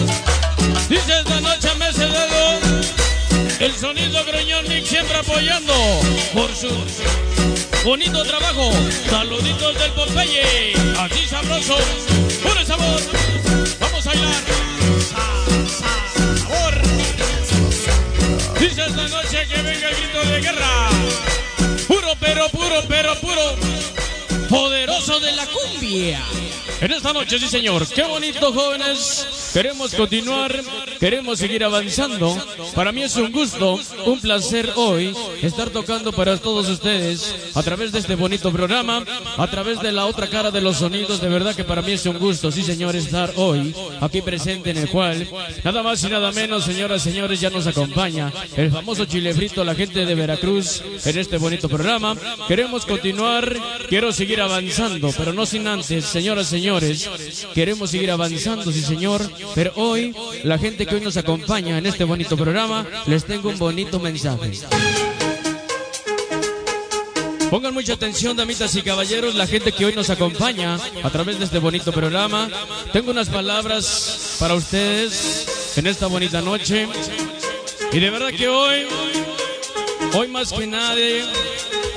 [0.90, 2.60] Dice esta noche me dedo.
[3.60, 5.74] El sonido Gruñón Mix siempre apoyando
[6.34, 6.70] por su
[7.86, 8.72] bonito trabajo.
[9.10, 11.78] Saluditos del Popeye, así sabroso,
[12.44, 13.02] puro sabor.
[13.80, 15.41] Vamos a bailar.
[18.62, 20.90] Dice esta noche que venga el grito de guerra.
[21.88, 23.56] Puro, pero puro, pero puro.
[24.48, 26.22] Poderoso de la cumbia.
[26.80, 27.88] En esta noche, sí señor.
[27.88, 29.41] Qué bonito, jóvenes.
[29.54, 30.64] Queremos continuar,
[31.00, 32.38] queremos seguir avanzando.
[32.74, 37.92] Para mí es un gusto, un placer hoy estar tocando para todos ustedes a través
[37.92, 39.04] de este bonito programa,
[39.38, 41.20] a través de la otra cara de los sonidos.
[41.20, 44.78] De verdad que para mí es un gusto, sí señor, estar hoy aquí presente en
[44.78, 45.28] el cual,
[45.64, 49.66] nada más y nada menos, señoras y señores, ya nos acompaña el famoso chile frito,
[49.66, 52.16] la gente de Veracruz, en este bonito programa.
[52.48, 53.54] Queremos continuar,
[53.90, 57.10] quiero seguir avanzando, pero no sin antes, señoras y señores,
[57.54, 62.04] queremos seguir avanzando, sí señor, pero hoy, la gente que hoy nos acompaña en este
[62.04, 64.52] bonito programa, les tengo un bonito mensaje.
[67.52, 71.44] Pongan mucha atención, damitas y caballeros, la gente que hoy nos acompaña a través de
[71.44, 72.50] este bonito programa.
[72.94, 76.88] Tengo unas palabras para ustedes en esta bonita noche.
[77.92, 78.86] Y de verdad que hoy,
[80.14, 81.26] hoy más que nadie,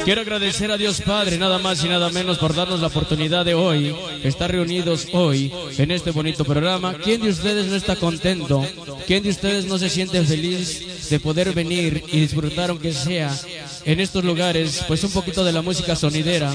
[0.04, 3.54] quiero agradecer a Dios Padre, nada más y nada menos, por darnos la oportunidad de
[3.54, 6.94] hoy, estar reunidos hoy en este bonito programa.
[6.94, 8.64] ¿Quién de ustedes no está contento?
[9.06, 13.34] ¿Quién de ustedes no se siente feliz de poder venir y disfrutar, aunque sea
[13.84, 16.54] en estos lugares, pues un poquito de la música sonidera,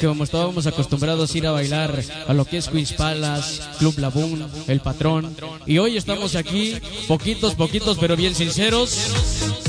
[0.00, 3.98] que como estábamos acostumbrados a ir a bailar a lo que es Queen's Palace, Club
[3.98, 5.34] Laboon, El Patrón.
[5.66, 9.63] Y hoy estamos aquí, poquitos, poquitos, pero bien sinceros.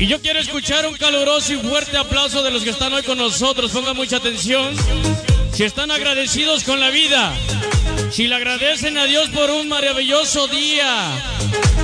[0.00, 3.18] Y yo quiero escuchar un caluroso y fuerte aplauso de los que están hoy con
[3.18, 3.70] nosotros.
[3.70, 4.74] Pongan mucha atención.
[5.52, 7.34] Si están agradecidos con la vida,
[8.10, 11.06] si le agradecen a Dios por un maravilloso día,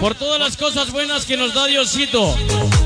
[0.00, 2.34] por todas las cosas buenas que nos da Diosito,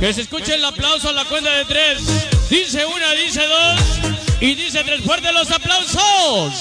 [0.01, 2.03] que se escuche el aplauso a la cuenta de tres.
[2.51, 3.81] Dice una, dice dos
[4.41, 5.01] y dice tres.
[5.03, 6.53] Fuerte los aplausos.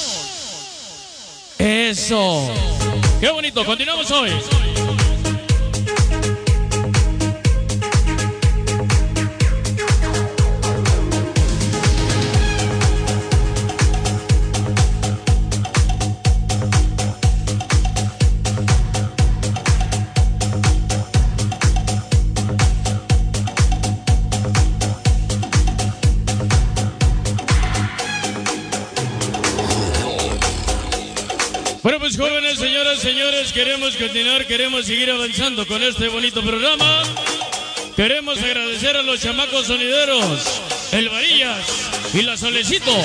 [1.58, 2.54] Eso.
[3.20, 3.66] Qué bonito.
[3.66, 4.30] Continuamos hoy.
[32.16, 37.04] Pues jóvenes, señoras, señores, queremos continuar, queremos seguir avanzando con este bonito programa.
[37.96, 41.68] Queremos agradecer a los chamacos sonideros, el Varillas
[42.14, 42.96] y la Solecito.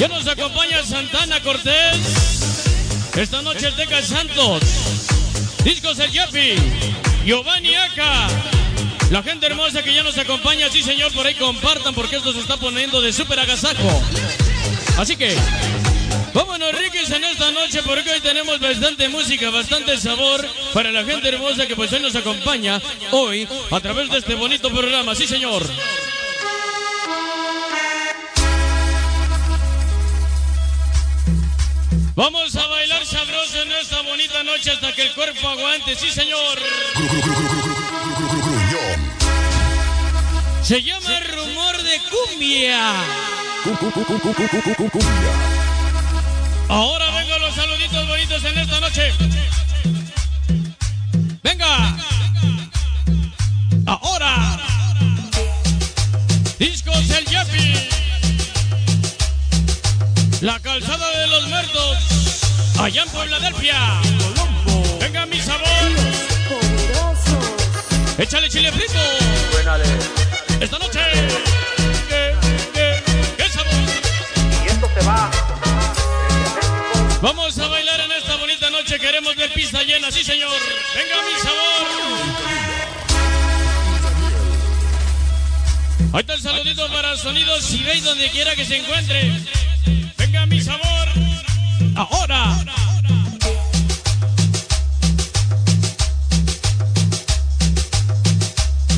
[0.00, 2.42] Ya nos acompaña Santana Cortés.
[3.14, 4.62] Esta noche el Teca Santos.
[5.62, 6.54] Discos el Yapi.
[7.24, 8.26] Giovanni Aca.
[9.12, 12.40] La gente hermosa que ya nos acompaña, sí señor, por ahí compartan porque esto se
[12.40, 14.02] está poniendo de súper agasajo.
[14.98, 15.36] Así que,
[16.38, 21.28] vámonos Riquis en esta noche porque hoy tenemos bastante música, bastante sabor para la gente
[21.28, 25.16] hermosa que pues hoy nos acompaña hoy a través de este bonito programa.
[25.16, 25.68] Sí señor.
[32.14, 36.58] Vamos a bailar sabroso en esta bonita noche hasta que el cuerpo aguante, sí señor.
[40.62, 42.94] Se llama rumor de cumbia.
[46.68, 49.12] Ahora vengo los saluditos bonitos en esta noche.
[51.42, 51.96] Venga.
[53.86, 54.58] Ahora.
[56.58, 57.88] Discos El Yapi.
[60.42, 61.96] La calzada de los muertos.
[62.78, 64.00] Allá en Filadelfia.
[65.00, 65.68] Venga mi sabor.
[68.18, 68.98] Échale chile frito.
[70.60, 71.57] Esta noche.
[77.20, 78.98] Vamos a bailar en esta bonita noche.
[78.98, 80.52] Queremos ver pista llena, sí señor.
[80.94, 81.88] Venga mi sabor.
[86.12, 89.32] Ahí está el saludito para Sonidos y veis donde quiera que se encuentre.
[90.16, 91.08] Venga mi sabor.
[91.96, 92.64] Ahora.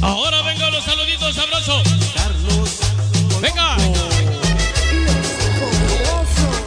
[0.03, 1.83] Ahora venga los saluditos sabrosos.
[3.41, 3.70] Venga.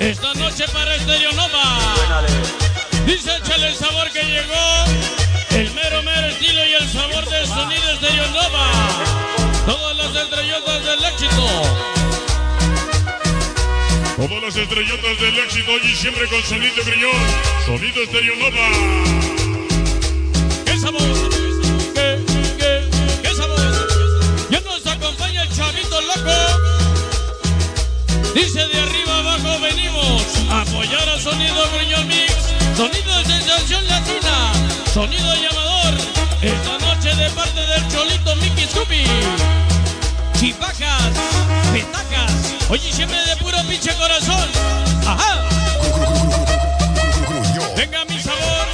[0.04, 1.96] Esta noche para Estereonoma.
[3.06, 4.84] Dice échale el sabor que llegó.
[5.52, 8.70] El mero mero estilo y el sabor del sonido Estereonoma.
[9.66, 11.48] Todas las estrellotas del éxito.
[14.18, 17.12] Todas las estrellotas del éxito y siempre con sonido brillón,
[17.66, 18.70] sonido estéreo nova.
[20.66, 21.30] ¡Qué sabor!
[21.94, 22.26] ¡Qué,
[22.60, 22.90] qué,
[23.22, 23.88] qué sabor!
[24.50, 26.36] Ya nos acompaña el chavito loco.
[28.36, 29.03] Dice de arriba
[29.42, 32.34] venimos a apoyar al sonido Gruñón Mix,
[32.78, 34.52] sonido de sensación latina,
[34.94, 35.94] sonido llamador,
[36.42, 39.04] esta noche de parte del Cholito Mickey Scoopy.
[40.40, 41.14] Chipacas,
[41.72, 42.32] petacas,
[42.70, 44.50] oye siempre de puro pinche corazón.
[45.08, 45.42] Ajá.
[47.76, 48.68] Venga mi sabor,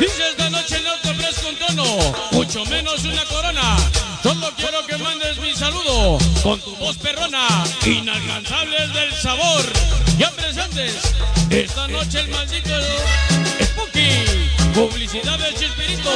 [0.00, 3.76] dice esta noche no te ofrezco tono, mucho menos una corona.
[4.22, 7.48] Solo quiero que mandes mi saludo con tu voz perrona,
[7.86, 9.64] inalcanzables del sabor.
[10.18, 10.94] Ya presentes
[11.48, 12.70] esta noche el maldito
[13.62, 16.10] Spooky, publicidad del Chispirito,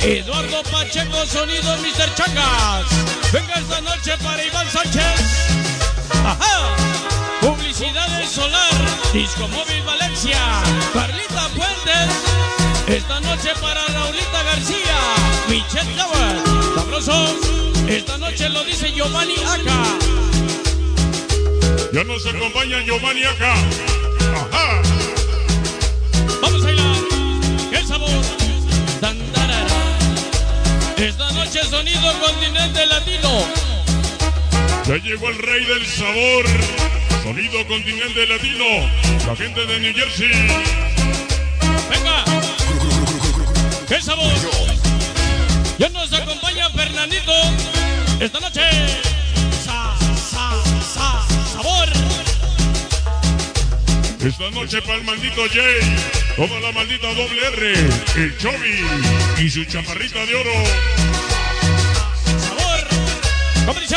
[0.00, 2.14] Eduardo Pacheco, sonido Mr.
[2.14, 2.86] Chacas.
[3.32, 5.20] Venga esta noche para Iván Sánchez.
[6.24, 6.74] Ajá.
[7.42, 8.72] Publicidad del Solar,
[9.12, 10.38] Disco Móvil Valencia,
[10.94, 12.36] Carlita Fuentes.
[12.88, 14.98] Esta noche para Raulita García,
[15.48, 16.55] Michelle Tower,
[16.96, 19.84] Esta noche lo dice Giovanni Aca.
[21.92, 23.52] Ya nos acompaña Giovanni acá.
[24.34, 24.82] Ajá.
[26.40, 26.96] Vamos a bailar.
[27.70, 28.08] ¡Qué sabor!
[28.98, 29.66] Tan, tarara.
[30.96, 33.44] Esta noche sonido continente latino.
[34.86, 36.46] Ya llegó el rey del sabor.
[37.22, 38.64] Sonido continente latino.
[39.26, 40.30] La gente de New Jersey.
[41.90, 42.24] Venga.
[43.86, 44.32] ¡Qué sabor!
[45.78, 46.45] Ya nos acompaña
[46.76, 47.32] Fernandito.
[48.20, 48.60] Esta noche.
[49.64, 49.96] Sa,
[50.30, 50.50] sa,
[50.94, 51.88] sa, sabor.
[54.20, 55.96] Esta noche para el maldito Jay.
[56.36, 57.72] Toda la maldita doble R.
[58.16, 58.84] El Chovy.
[59.38, 60.52] Y su chamarrita de oro.
[62.46, 62.86] Sabor.
[63.66, 63.96] ¿Cómo dice?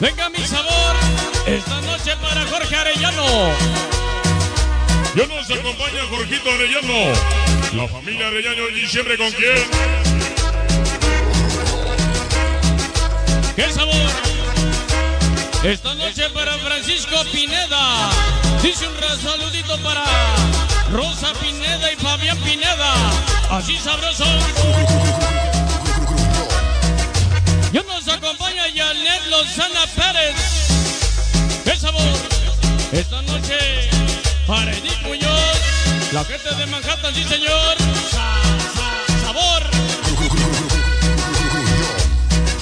[0.00, 0.96] Venga mi sabor.
[1.46, 3.52] Esta noche para Jorge Arellano.
[5.14, 7.45] Ya nos acompaña Jorgito Arellano.
[7.76, 9.54] La familia Arellano y siempre con quién.
[13.54, 13.94] ¡Qué sabor!
[15.62, 18.10] Esta noche para Francisco Pineda.
[18.62, 20.04] Dice un saludito para
[20.90, 22.94] Rosa Pineda y Fabián Pineda.
[23.50, 24.24] Así sabroso.
[27.72, 30.34] Ya nos acompaña Janet Lozana Pérez.
[31.62, 32.16] ¡Qué sabor!
[32.92, 33.90] Esta noche
[34.46, 35.35] para Edith Muñoz.
[36.16, 37.76] La gente de Manhattan, sí señor.
[38.10, 38.40] Sa-
[38.74, 39.62] sa- sabor.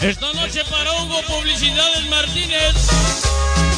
[0.02, 2.74] Esta noche para Hugo Publicidades Martínez.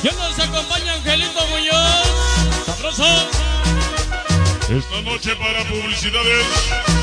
[0.03, 2.07] Ya nos acompaña Angelito Muñoz.
[2.65, 3.05] Sabroso.
[4.71, 6.47] Esta noche para publicidades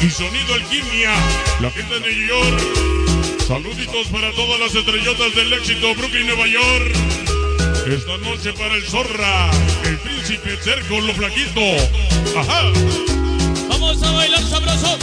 [0.01, 1.13] y sonido alquimia.
[1.59, 2.59] La gente de New York.
[3.47, 6.95] Saluditos para todas las estrellotas del éxito Brooklyn, Nueva York.
[7.85, 9.51] Esta noche para el Zorra,
[9.83, 11.59] el príncipe cerco, lo flaquito.
[12.37, 12.71] Ajá.
[13.67, 14.97] Vamos a bailar sabroso.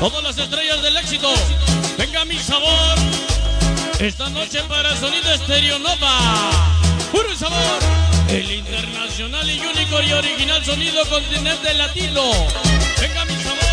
[0.00, 1.32] Todas las estrellas del éxito.
[1.98, 2.98] Venga mi sabor.
[3.98, 6.50] Esta noche para Sonido Estéreo Nova.
[7.12, 7.78] Puro sabor.
[8.28, 12.22] El internacional y único y original sonido continente latino.
[13.00, 13.64] Venga mi sabor.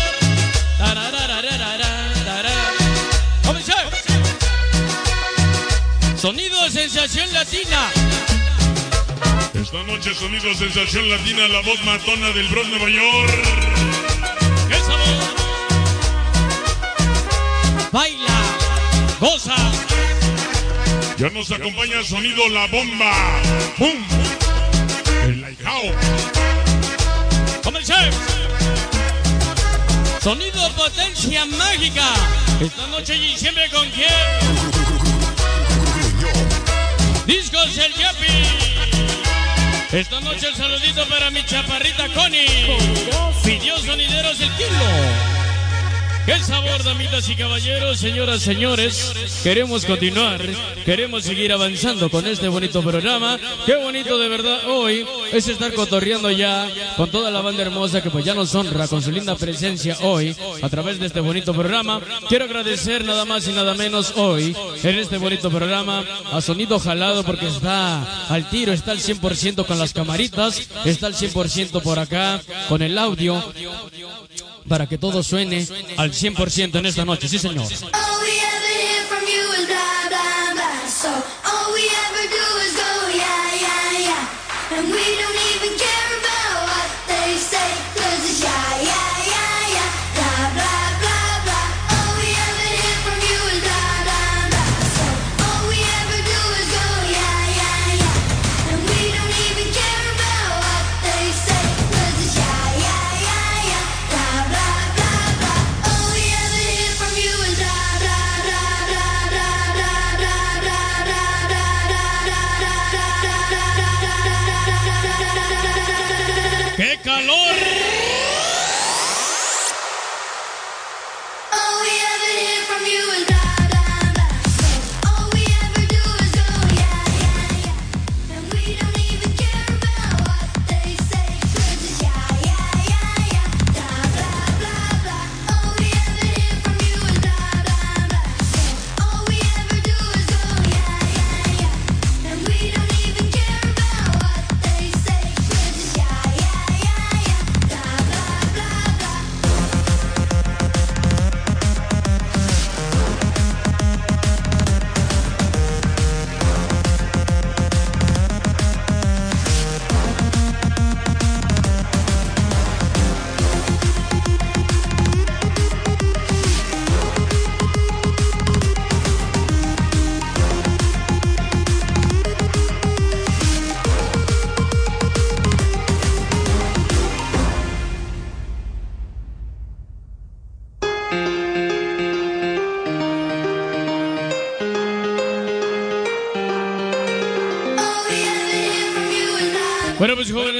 [6.22, 7.90] Sonido sensación latina.
[9.62, 13.32] Esta noche sonido sensación latina, la voz matona del Bronx, Nueva York.
[14.68, 15.22] ¡Qué sabor!
[17.92, 18.40] Baila,
[19.20, 19.54] goza.
[21.16, 23.12] Ya nos acompaña sonido La Bomba.
[23.78, 24.04] ¡Bum!
[25.26, 25.94] El Lighthouse.
[27.62, 28.16] ¡Como el chef!
[30.20, 32.14] Sonido potencia mágica.
[32.60, 34.08] Esta noche y siempre con quién.
[37.26, 39.01] Discos el Yapi.
[39.92, 42.78] Esta noche el saludito para mi chaparrita Connie.
[43.44, 45.41] Pidió sonideros el kilo.
[46.24, 49.12] ¡Qué sabor, damitas y caballeros, señoras, señores!
[49.42, 50.40] Queremos continuar,
[50.84, 53.40] queremos seguir avanzando con este bonito programa.
[53.66, 58.10] ¡Qué bonito de verdad hoy es estar cotorreando ya con toda la banda hermosa que
[58.10, 62.00] pues ya nos honra con su linda presencia hoy a través de este bonito programa.
[62.28, 67.24] Quiero agradecer nada más y nada menos hoy en este bonito programa a Sonido Jalado
[67.24, 72.40] porque está al tiro, está al 100% con las camaritas, está al 100% por acá
[72.68, 73.42] con el audio
[74.68, 75.66] para que todo suene
[75.96, 77.66] al 100% en esta noche, sí señor.
[84.74, 87.81] And we don't even care about what they say,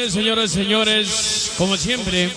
[0.03, 2.29] Jóvenes, señoras, señores, como siempre,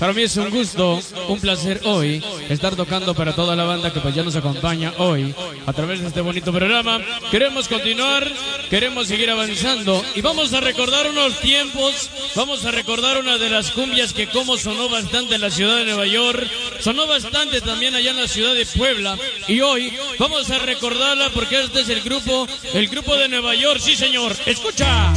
[0.00, 4.00] para mí es un gusto, un placer hoy estar tocando para toda la banda que
[4.00, 5.32] pues ya nos acompaña hoy
[5.64, 7.00] a través de este bonito programa.
[7.30, 8.28] Queremos continuar,
[8.68, 13.70] queremos seguir avanzando y vamos a recordar unos tiempos, vamos a recordar una de las
[13.70, 16.50] cumbias que como sonó bastante en la ciudad de Nueva York,
[16.80, 19.16] sonó bastante también allá en la ciudad de Puebla
[19.46, 23.78] y hoy vamos a recordarla porque este es el grupo, el grupo de Nueva York,
[23.80, 25.12] sí señor, escucha.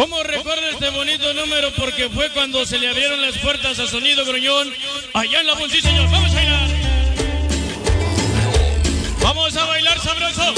[0.00, 1.70] ¿Cómo recuerda este bonito número?
[1.72, 4.72] Porque fue cuando se le abrieron las puertas a Sonido Gruñón
[5.12, 6.10] allá en la Sí, señor.
[6.10, 6.68] Vamos a bailar.
[9.20, 10.54] Vamos a bailar sabroso.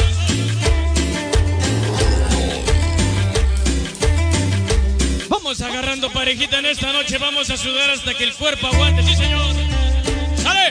[5.29, 7.19] Vamos agarrando parejita en esta noche.
[7.19, 9.03] Vamos a sudar hasta que el cuerpo aguante.
[9.03, 9.57] Sí, señor.
[10.41, 10.71] ¡Sale!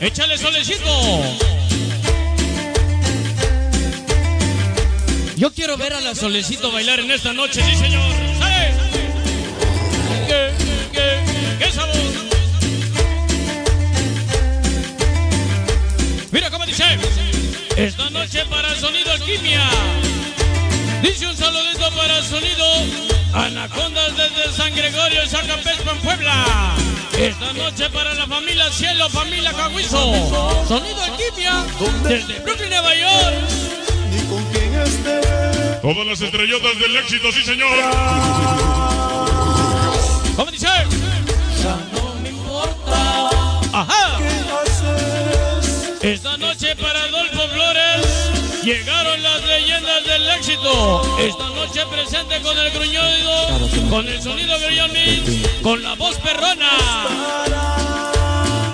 [0.00, 1.57] ¡Échale solecito!
[5.38, 8.02] Yo quiero ver a la Solecito bailar en esta noche, sí señor.
[10.26, 10.50] ¿Qué,
[10.92, 11.94] qué, qué sabor?
[16.32, 16.82] Mira cómo dice.
[17.76, 19.62] Esta noche para Sonido Alquimia.
[21.04, 22.64] Dice un saludito para Sonido
[23.32, 26.74] Anacondas desde San Gregorio, Zacapespa en Puebla.
[27.16, 30.66] Esta noche para la familia Cielo, familia Caguizo.
[30.66, 31.64] Sonido Alquimia
[32.08, 33.77] desde Brooklyn, Nueva York.
[35.82, 37.70] Todas las estrellotas del éxito, sí señor.
[40.36, 40.66] ¿Cómo dice?
[43.72, 44.18] Ajá.
[46.02, 51.18] Esta noche para Adolfo Flores llegaron las leyendas del éxito.
[51.18, 56.70] Esta noche presente con el gruñido, con el sonido gruñón Mix, con la voz perrona.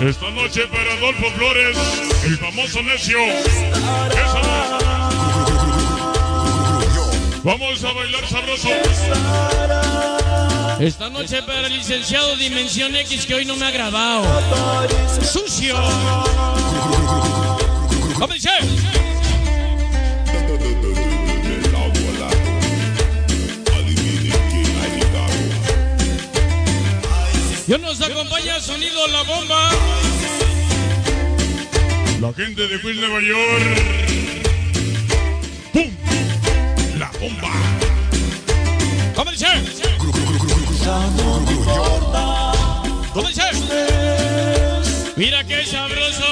[0.01, 1.77] Esta noche para Adolfo Flores,
[2.25, 3.17] el famoso necio.
[3.25, 4.94] Eso.
[7.45, 8.69] Vamos a bailar sabroso.
[10.79, 14.25] Esta noche para el licenciado Dimensión X que hoy no me ha grabado.
[15.21, 15.75] Sucio.
[18.17, 18.49] ¿Cómo dice?
[27.67, 29.69] Yo nos acompaña sonido La Bomba.
[32.21, 34.14] La gente de Queens, Nueva York.
[37.25, 37.49] Bomba.
[39.15, 39.47] ¿Cómo dice?
[43.13, 43.41] ¿Cómo dice?
[45.15, 46.23] Mira qué sabroso.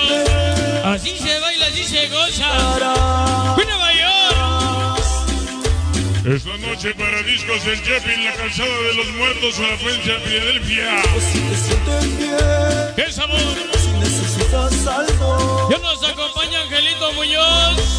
[0.85, 3.55] Así se baila, así se goza.
[3.55, 5.01] ¡Fui Nueva York!
[6.27, 10.11] Esta noche para discos el Jeff en la calzada de los muertos a la fuente
[10.11, 11.01] de Filadelfia.
[12.95, 13.39] ¡Qué sabor!
[15.71, 17.93] Ya nos acompaña Angelito Muñoz.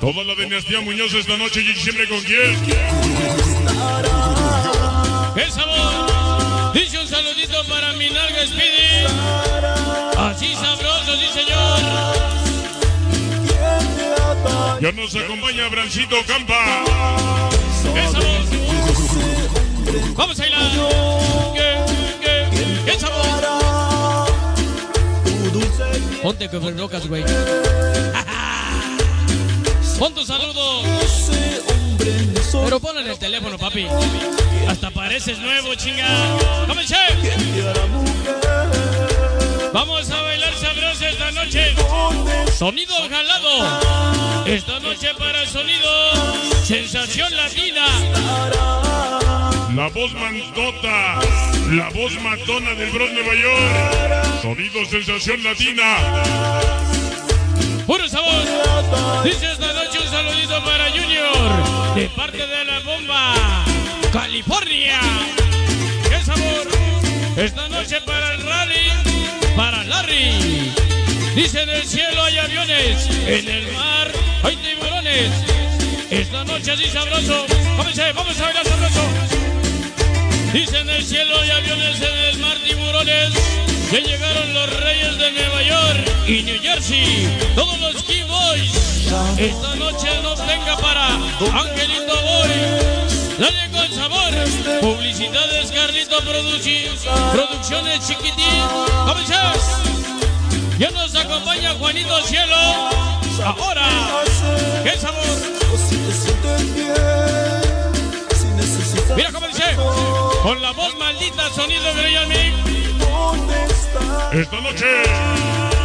[0.00, 2.56] Toda la dinastía Muñoz esta noche y siempre con quién.
[5.34, 6.72] ¡Qué sabor!
[6.72, 9.04] Dice un saludito para mi nalga Speedy.
[10.16, 11.80] Así sabroso, sí señor.
[14.80, 16.84] Ya nos acompaña Brancito Campa.
[17.94, 18.40] ¡Qué sabor!
[20.16, 20.62] Vamos a bailar.
[21.54, 21.84] ¿Qué,
[22.22, 23.20] qué, qué sabor?
[26.22, 27.22] Ponte que locas, güey.
[30.00, 30.80] Pon tu saludo.
[32.64, 33.86] Pero ponle el teléfono, papi.
[34.66, 36.08] Hasta pareces nuevo, chinga.
[36.66, 36.96] ¡Comencé!
[39.74, 41.74] Vamos a bailar sabroso esta noche.
[42.50, 44.46] Sonido jalado.
[44.46, 45.90] Esta noche para sonido.
[46.64, 47.84] Sensación latina.
[49.76, 51.20] La voz mantota.
[51.72, 54.40] La voz matona del Bronx Nueva York.
[54.40, 56.99] Sonido sensación latina.
[57.90, 58.44] Puro sabor.
[59.24, 61.96] Dice esta noche un saludito para Junior.
[61.96, 63.64] De parte de la bomba.
[64.12, 65.00] California.
[66.08, 66.68] ¡Qué sabor!
[67.36, 68.92] Esta noche para el rally.
[69.56, 70.72] Para Larry.
[71.34, 73.08] Dice en el cielo hay aviones.
[73.26, 74.12] En el mar
[74.44, 75.32] hay tiburones.
[76.12, 77.44] Esta noche así sabroso.
[77.76, 79.02] Comencé, vamos a bailar sabroso.
[80.52, 83.59] Dice en el cielo hay aviones, en el mar tiburones.
[83.92, 87.28] Ya llegaron los reyes de Nueva York y New Jersey.
[87.56, 88.72] Todos los Key Boys.
[89.36, 92.50] Esta noche nos venga para Angelito Boy.
[93.38, 94.30] Dale con sabor.
[94.80, 96.88] Publicidades Carlito Produci-
[97.32, 98.62] Producciones Chiquitín.
[99.06, 99.34] ¿Comencé?
[100.78, 102.56] Ya nos acompaña Juanito Cielo.
[103.44, 103.88] Ahora,
[104.84, 105.24] ¿qué sabor?
[109.16, 109.64] Mira cómo dice.
[110.42, 112.79] Con la voz maldita, sonido de Royal Mix.
[114.32, 114.86] Esta noche,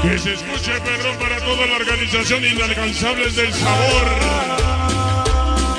[0.03, 4.07] que se escuche perdón para toda la organización Inalcanzables del Sabor.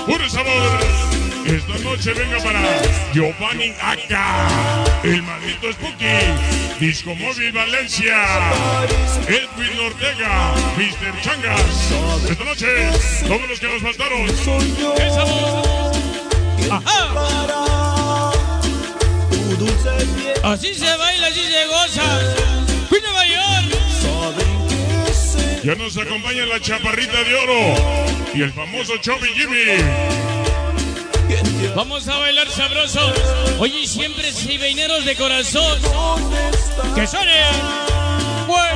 [0.06, 0.80] Puro sabor.
[1.46, 2.60] Esta noche venga para
[3.12, 4.48] Giovanni Aca,
[5.04, 8.16] el maldito Spooky, Disco Móvil Valencia,
[9.28, 11.20] Edwin Ortega, Mr.
[11.22, 11.92] Changas.
[12.28, 12.66] Esta noche,
[13.28, 14.22] todos los que nos faltaron.
[14.22, 15.86] ¡El sabor!
[20.42, 22.20] Así se baila, así se goza.
[22.90, 23.76] Nueva York.
[25.64, 27.74] Ya nos acompaña la chaparrita de oro
[28.34, 29.82] y el famoso Chubby Jimmy.
[31.74, 33.12] Vamos a bailar sabroso.
[33.58, 35.78] Oye, y siempre cibeineros de corazón.
[36.94, 37.32] Que suene.
[38.46, 38.68] Cue,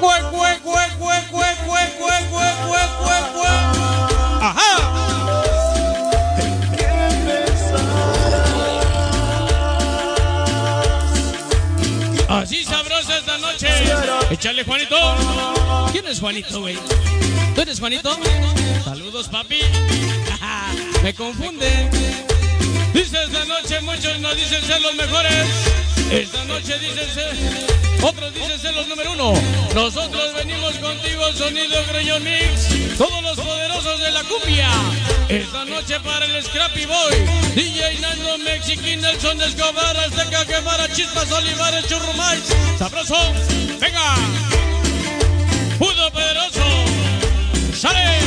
[0.00, 3.71] cue, cue, cue, cue, cue, cue, cue, cue, cue, cue,
[12.40, 13.68] Así sabrosa esta noche.
[14.30, 14.96] Échale, Juanito.
[15.92, 16.78] ¿Quién es Juanito, güey?
[17.54, 18.16] ¿Tú eres Juanito?
[18.84, 19.60] Saludos, papi.
[21.02, 21.90] Me confunde.
[22.94, 25.46] Dice esta noche muchos nos dicen ser los mejores.
[26.10, 27.36] Esta noche dicen ser,
[28.02, 29.34] otros dicen ser los número uno.
[29.74, 32.96] Nosotros venimos contigo, sonido Grellón Mix.
[32.98, 34.68] Todos los poderosos de la cumbia.
[35.28, 37.14] Esta noche para el Scrappy Boy.
[37.54, 42.42] DJ Nando Mexiquín, Nelson Escobar, Azteca Guevara, Chispas Olivares, Churrumais.
[42.78, 43.16] Sabroso.
[43.80, 44.14] Venga.
[45.78, 46.64] Pudo poderoso.
[47.74, 48.20] Sale.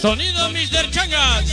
[0.00, 0.90] Sonido Mr.
[0.90, 1.44] Changas.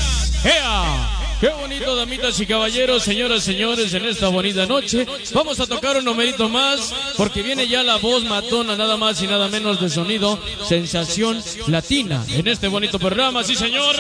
[0.44, 1.21] ¡Ea!
[1.42, 5.08] Qué bonito, damitas y caballeros, señoras y señores, en esta bonita noche.
[5.34, 9.26] Vamos a tocar un numerito más, porque viene ya la voz matona, nada más y
[9.26, 10.40] nada menos de sonido,
[10.70, 13.96] sensación latina, en este bonito programa, sí señor.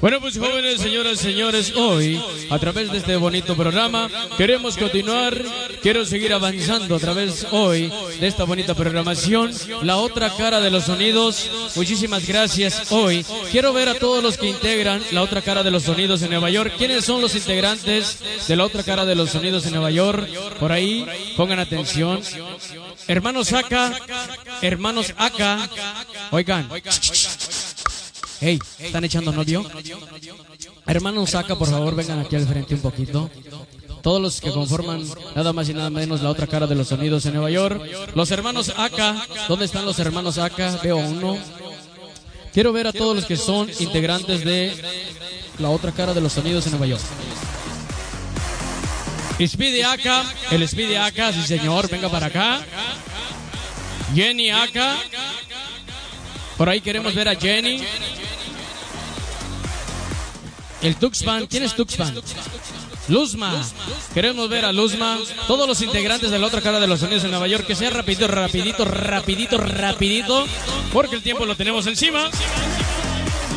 [0.00, 2.18] Bueno, pues jóvenes, señoras y señores, hoy,
[2.48, 4.08] a través de este bonito programa,
[4.38, 5.44] queremos continuar,
[5.82, 9.52] quiero seguir avanzando a través hoy de esta bonita programación,
[9.82, 11.50] la otra cara de los sonidos.
[11.76, 13.26] Muchísimas gracias hoy.
[13.50, 16.48] Quiero ver a todos los que integran la otra cara de los sonidos en Nueva
[16.48, 16.72] York.
[16.78, 20.26] ¿Quiénes son los integrantes de la otra cara de los sonidos en Nueva York?
[20.58, 21.06] Por ahí,
[21.36, 22.22] pongan atención.
[23.06, 23.92] Hermanos Aka,
[24.62, 25.68] hermanos Aka,
[26.30, 26.70] oigan.
[28.42, 29.64] Hey, ¿están echando novio?
[30.86, 33.30] Hermanos Saca, por favor, vengan aquí al frente un poquito.
[34.02, 35.06] Todos los que conforman
[35.36, 37.82] nada más y nada menos la otra cara de los sonidos en Nueva York.
[38.14, 40.78] Los hermanos Aka, ¿dónde están los hermanos Aka?
[40.82, 41.36] Veo uno.
[42.54, 44.74] Quiero ver a todos los que son integrantes de
[45.58, 47.02] la otra cara de los sonidos en Nueva York.
[49.46, 52.64] Speedy Aka, el Speedy Aka, sí señor, venga para acá.
[54.14, 54.96] Jenny Aka.
[56.56, 57.82] Por ahí queremos ver a Jenny.
[60.82, 62.14] El Tuxpan, ¿quién es Tuxpan?
[63.08, 63.62] Luzma.
[64.14, 65.18] Queremos ver a Luzma.
[65.46, 67.66] Todos los integrantes de la otra cara de los sonidos en Nueva York.
[67.66, 70.46] Que sea rapidito, rapidito, rapidito, rapidito.
[70.92, 72.30] Porque el tiempo lo tenemos encima.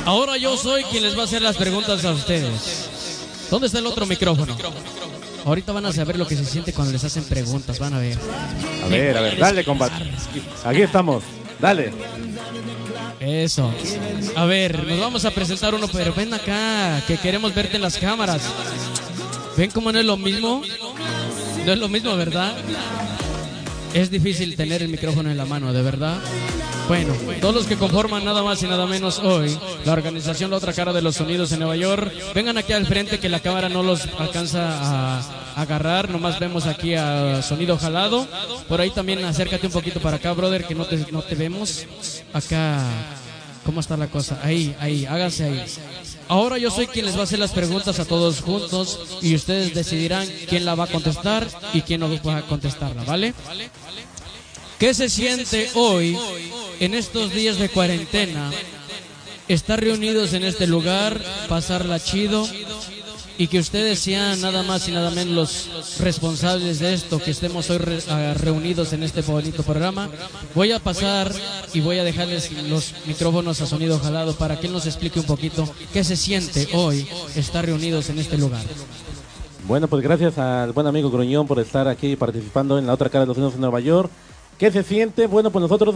[0.06, 2.90] Ahora yo soy quien les va a hacer las preguntas a ustedes.
[3.50, 4.58] ¿Dónde está el otro micrófono?
[5.46, 7.78] Ahorita van a saber lo que se siente cuando les hacen preguntas.
[7.80, 8.18] Van a ver.
[8.84, 10.12] A ver, a ver, dale, combate.
[10.66, 11.24] Aquí estamos,
[11.60, 11.94] dale.
[13.26, 13.74] Eso.
[14.36, 17.98] A ver, nos vamos a presentar uno, pero ven acá, que queremos verte en las
[17.98, 18.42] cámaras.
[19.56, 20.62] ¿Ven cómo no es lo mismo?
[21.66, 22.54] No es lo mismo, ¿verdad?
[23.94, 26.20] Es difícil tener el micrófono en la mano, ¿de verdad?
[26.88, 29.56] Bueno, todos los que conforman nada más y nada menos hoy,
[29.86, 33.20] la organización La Otra Cara de los Sonidos en Nueva York, vengan aquí al frente
[33.20, 38.28] que la cámara no los alcanza a agarrar, nomás vemos aquí a Sonido Jalado.
[38.68, 41.86] Por ahí también acércate un poquito para acá, brother, que no te, no te vemos.
[42.34, 42.82] Acá,
[43.64, 44.40] ¿cómo está la cosa?
[44.44, 45.64] Ahí, ahí, háganse ahí.
[46.28, 49.74] Ahora yo soy quien les va a hacer las preguntas a todos juntos y ustedes
[49.74, 53.34] decidirán quién la va a contestar y quién no va a contestarla, ¿vale?
[54.80, 56.18] ¿Qué se siente hoy,
[56.80, 58.52] en estos días de cuarentena,
[59.48, 62.48] estar reunidos en este lugar, pasarla chido
[63.38, 67.70] y que ustedes sean nada más y nada menos los responsables de esto, que estemos
[67.70, 70.10] hoy re- ah, reunidos en este bonito programa?
[70.54, 71.34] Voy a pasar
[71.74, 75.26] y voy a dejarles los micrófonos a sonido jalado para que él nos explique un
[75.26, 78.62] poquito qué se siente hoy estar reunidos en este lugar.
[79.68, 83.22] Bueno, pues gracias al buen amigo Gruñón por estar aquí participando en la otra cara
[83.22, 84.12] de los Unidos en Nueva York.
[84.58, 85.28] ¿Qué se siente?
[85.28, 85.96] Bueno, pues nosotros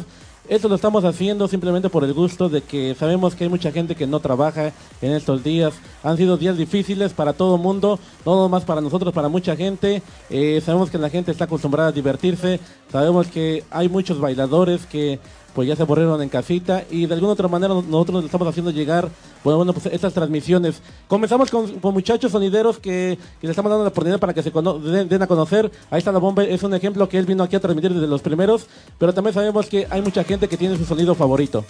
[0.50, 3.96] esto lo estamos haciendo simplemente por el gusto de que sabemos que hay mucha gente
[3.96, 4.72] que no trabaja
[5.02, 5.74] en estos días.
[6.04, 10.02] Han sido días difíciles para todo el mundo, no más para nosotros, para mucha gente.
[10.30, 12.62] Eh, sabemos que la gente está acostumbrada a divertirse.
[12.90, 15.20] Sabemos que hay muchos bailadores que
[15.54, 18.72] pues ya se aburrieron en casita y de alguna otra manera nosotros les estamos haciendo
[18.72, 19.10] llegar
[19.44, 20.82] bueno, bueno, pues estas transmisiones.
[21.08, 25.22] Comenzamos con, muchachos sonideros que, que le estamos dando la oportunidad para que se den,
[25.22, 25.72] a conocer.
[25.90, 28.22] Ahí está la bomba, es un ejemplo que él vino aquí a transmitir desde los
[28.22, 28.68] primeros,
[28.98, 31.64] pero también sabemos que hay mucha gente que tiene su sonido favorito.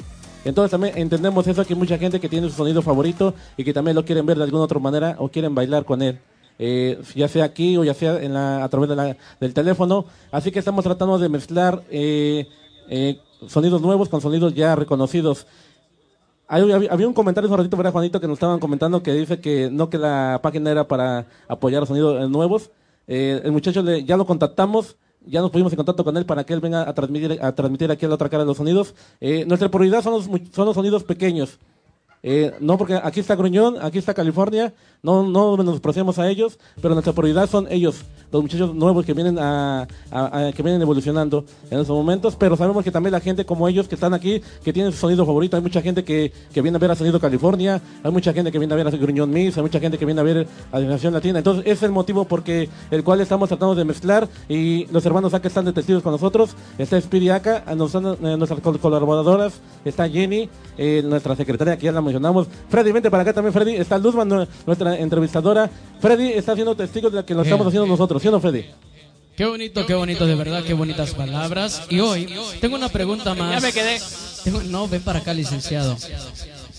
[0.43, 3.73] Entonces también entendemos eso, que hay mucha gente que tiene su sonido favorito y que
[3.73, 6.19] también lo quieren ver de alguna otra manera o quieren bailar con él.
[6.59, 8.89] Eh, ya sea aquí o ya sea en la, a través
[9.39, 10.05] del teléfono.
[10.31, 12.47] Así que estamos tratando de mezclar eh,
[12.89, 15.45] eh, sonidos nuevos con sonidos ya reconocidos.
[16.47, 18.21] Había, un comentario un ratito, ¿verdad, Juanito?
[18.21, 22.23] Que nos estaban comentando que dice que no que la página era para apoyar sonidos
[22.23, 22.71] eh, nuevos.
[23.05, 24.95] Eh, el muchacho le- ya lo contactamos,
[25.25, 27.91] ya nos pusimos en contacto con él para que él venga a transmitir, a transmitir
[27.91, 28.95] aquí a la otra cara de los sonidos.
[29.19, 30.23] Eh, nuestra prioridad son los,
[30.53, 31.59] son los sonidos pequeños.
[32.23, 34.73] Eh, no, porque aquí está Gruñón, aquí está California,
[35.03, 39.13] no, no nos procedemos a ellos, pero nuestra prioridad son ellos, los muchachos nuevos que
[39.13, 43.19] vienen a, a- a- que vienen evolucionando en esos momentos, pero sabemos que también la
[43.19, 46.33] gente como ellos que están aquí, que tienen su sonido favorito, hay mucha gente que,
[46.51, 48.91] que viene a ver a Sonido California, hay mucha gente que viene a ver a
[48.91, 51.91] Gruñón Mix, hay mucha gente que viene a ver a Generación Latina, entonces es el
[51.91, 56.01] motivo porque el cual estamos tratando de mezclar y los hermanos acá están de testigos
[56.03, 61.91] con nosotros, está Spiri acá, nuestras col- colaboradoras, está Jenny, eh, nuestra secretaria que ya
[61.91, 65.69] la mencionamos, Freddy, vente para acá también Freddy, está Luzman, nu- nuestra entrevistadora,
[66.01, 68.65] Freddy está siendo testigo de lo que lo estamos haciendo nosotros, ¿sí o no Freddy?
[69.35, 71.83] Qué bonito, qué bonito, de verdad, qué bonitas palabras.
[71.89, 72.27] Y hoy
[72.59, 73.61] tengo una pregunta más.
[73.61, 73.99] Ya me quedé.
[74.43, 75.95] Tengo- no, ven para acá, licenciado.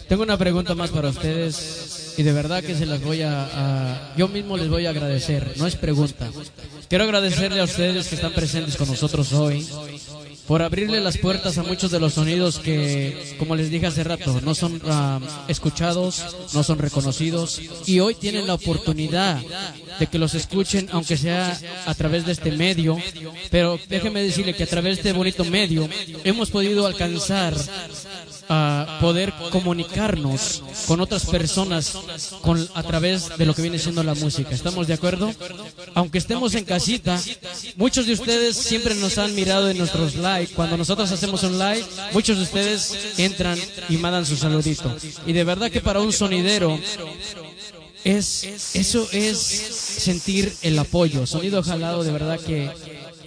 [0.09, 4.15] Tengo una pregunta más para ustedes y de verdad que se las voy a, a-
[4.17, 5.53] yo mismo les voy a agradecer.
[5.57, 6.29] No es pregunta.
[6.89, 9.65] Quiero agradecerle a ustedes que están presentes con nosotros hoy
[10.49, 14.41] por abrirle las puertas a muchos de los sonidos que, como les dije hace rato,
[14.41, 19.41] no son ah, escuchados, no son reconocidos y hoy tienen la oportunidad
[20.01, 22.97] de que los escuchen, aunque sea a través de este medio.
[23.51, 25.87] Pero déjeme decirle que a través de este bonito medio
[26.25, 27.55] hemos podido alcanzar
[28.49, 31.97] a poder comunicarnos con otras personas
[32.41, 34.51] con, a través de lo que viene siendo la música.
[34.51, 35.33] ¿Estamos de acuerdo?
[35.95, 37.21] Aunque estemos en casita,
[37.77, 40.49] muchos de ustedes siempre nos han mirado en nuestros live.
[40.55, 43.59] Cuando nosotros hacemos un live, muchos de ustedes entran
[43.89, 44.95] y mandan su saludito.
[45.27, 46.79] Y de verdad que para un sonidero
[48.05, 51.27] es eso es sentir el apoyo.
[51.27, 52.71] Sonido jalado, de verdad que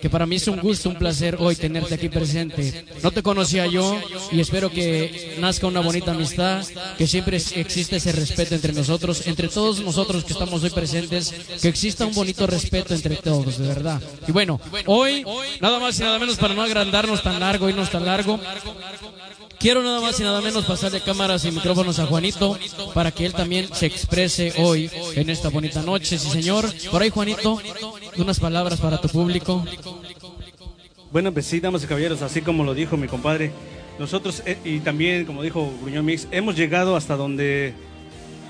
[0.01, 2.85] que para mí es un gusto, un placer hoy tenerte aquí presente.
[3.03, 3.99] No te conocía yo
[4.31, 6.65] y espero que nazca una bonita amistad,
[6.97, 11.67] que siempre existe ese respeto entre nosotros, entre todos nosotros que estamos hoy presentes, que
[11.67, 14.01] exista un bonito respeto entre todos, de verdad.
[14.27, 15.23] Y bueno, hoy,
[15.59, 18.39] nada más y nada menos para no agrandarnos tan largo, irnos tan largo,
[19.61, 22.57] Quiero nada más y nada menos pasarle cámaras y micrófonos a Juanito
[22.95, 26.17] para que él también se exprese hoy en esta bonita noche.
[26.17, 26.65] Sí, señor.
[26.89, 27.61] Por ahí, Juanito,
[28.17, 29.63] unas palabras para tu público.
[31.11, 33.51] Bueno, pues sí, damas y caballeros, así como lo dijo mi compadre,
[33.99, 37.73] nosotros eh, y también, como dijo Gruñón Mix, hemos llegado hasta donde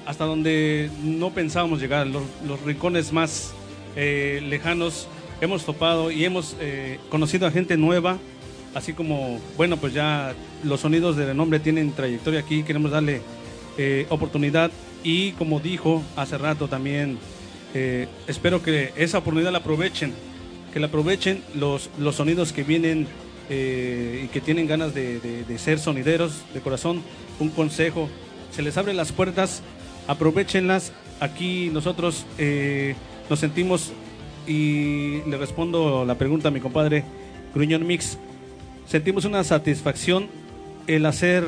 [0.05, 3.51] hasta donde no pensábamos llegar, los, los rincones más
[3.95, 5.07] eh, lejanos
[5.41, 8.17] hemos topado y hemos eh, conocido a gente nueva,
[8.73, 10.33] así como, bueno, pues ya
[10.63, 13.21] los sonidos de renombre tienen trayectoria aquí, queremos darle
[13.77, 14.71] eh, oportunidad
[15.03, 17.17] y como dijo hace rato también,
[17.73, 20.13] eh, espero que esa oportunidad la aprovechen,
[20.73, 23.07] que la aprovechen los, los sonidos que vienen
[23.49, 27.01] eh, y que tienen ganas de, de- ser sonideros de corazón.
[27.39, 28.07] Un consejo,
[28.51, 29.61] se les abren las puertas,
[30.07, 30.91] aprovechenlas.
[31.19, 32.25] Aquí nosotros
[33.29, 33.91] nos sentimos
[34.47, 37.03] y le respondo la pregunta a mi compadre
[37.53, 38.17] Gruñón Mix.
[38.91, 40.27] Sentimos una satisfacción
[40.85, 41.45] el hacer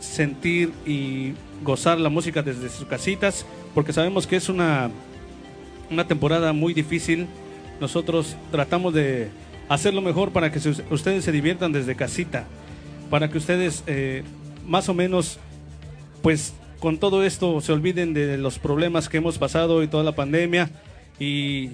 [0.00, 4.90] sentir y gozar la música desde sus casitas, porque sabemos que es una,
[5.90, 7.26] una temporada muy difícil.
[7.82, 9.28] Nosotros tratamos de
[9.68, 10.58] hacer lo mejor para que
[10.88, 12.46] ustedes se diviertan desde casita,
[13.10, 14.22] para que ustedes eh,
[14.66, 15.38] más o menos,
[16.22, 20.12] pues con todo esto se olviden de los problemas que hemos pasado y toda la
[20.12, 20.70] pandemia
[21.20, 21.72] y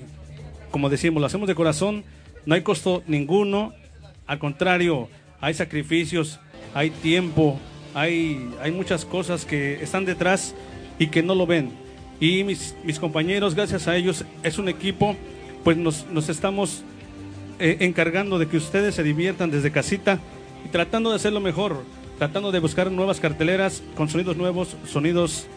[0.73, 2.03] como decimos, lo hacemos de corazón,
[2.45, 3.73] no hay costo ninguno,
[4.31, 5.09] al contrario,
[5.41, 6.39] hay sacrificios,
[6.73, 7.59] hay tiempo,
[7.95, 10.55] hay, hay muchas cosas que están detrás
[11.01, 11.73] y que no lo ven.
[12.21, 15.17] Y mis, mis compañeros, gracias a ellos, es un equipo,
[15.65, 16.85] pues nos, nos estamos
[17.59, 20.21] eh, encargando de que ustedes se diviertan desde casita
[20.65, 21.83] y tratando de hacerlo mejor,
[22.17, 25.49] tratando de buscar nuevas carteleras con sonidos nuevos, sonidos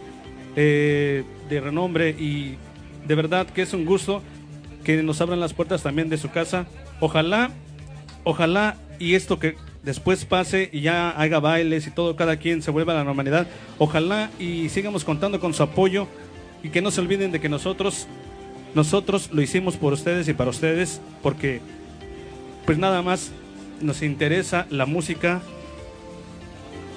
[0.55, 2.55] eh, de renombre y
[3.05, 4.23] de verdad que es un gusto
[4.83, 6.65] que nos abran las puertas también de su casa.
[6.99, 7.51] Ojalá,
[8.23, 12.71] ojalá y esto que después pase y ya haga bailes y todo, cada quien se
[12.71, 13.47] vuelva a la normalidad.
[13.77, 16.07] Ojalá y sigamos contando con su apoyo
[16.63, 18.07] y que no se olviden de que nosotros,
[18.73, 21.61] nosotros lo hicimos por ustedes y para ustedes, porque
[22.65, 23.31] pues nada más
[23.81, 25.41] nos interesa la música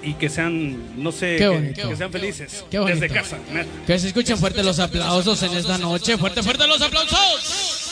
[0.03, 3.39] y que sean, no sé, que, que sean felices desde casa.
[3.87, 6.17] Que se escuchen fuerte los aplausos en esta noche.
[6.17, 7.86] Fuerte, fuerte los aplausos.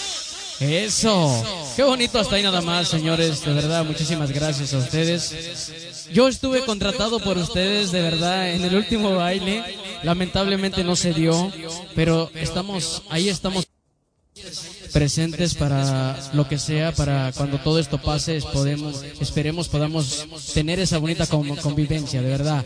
[0.61, 1.43] Eso.
[1.77, 3.45] Qué bonito hasta ahí nada más, señores.
[3.45, 6.07] De verdad, muchísimas gracias a ustedes.
[6.13, 9.65] Yo estuve contratado por ustedes, de verdad, en el último baile.
[10.03, 11.51] Lamentablemente no se dio,
[11.95, 13.67] pero estamos, ahí estamos
[14.93, 20.99] presentes para lo que sea, para cuando todo esto pase, podemos, esperemos podamos tener esa
[20.99, 22.65] bonita con- convivencia, de verdad.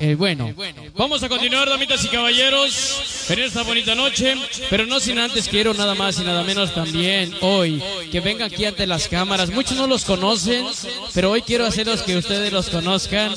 [0.00, 0.52] Eh, bueno,
[0.96, 4.34] Vamos a continuar, damitas y caballeros, en esta bonita noche,
[4.70, 8.64] pero no sin antes quiero nada más y nada menos también hoy que vengan aquí
[8.64, 9.50] ante las cámaras.
[9.50, 10.64] Muchos no los conocen,
[11.12, 13.34] pero hoy quiero hacerlos que ustedes los conozcan.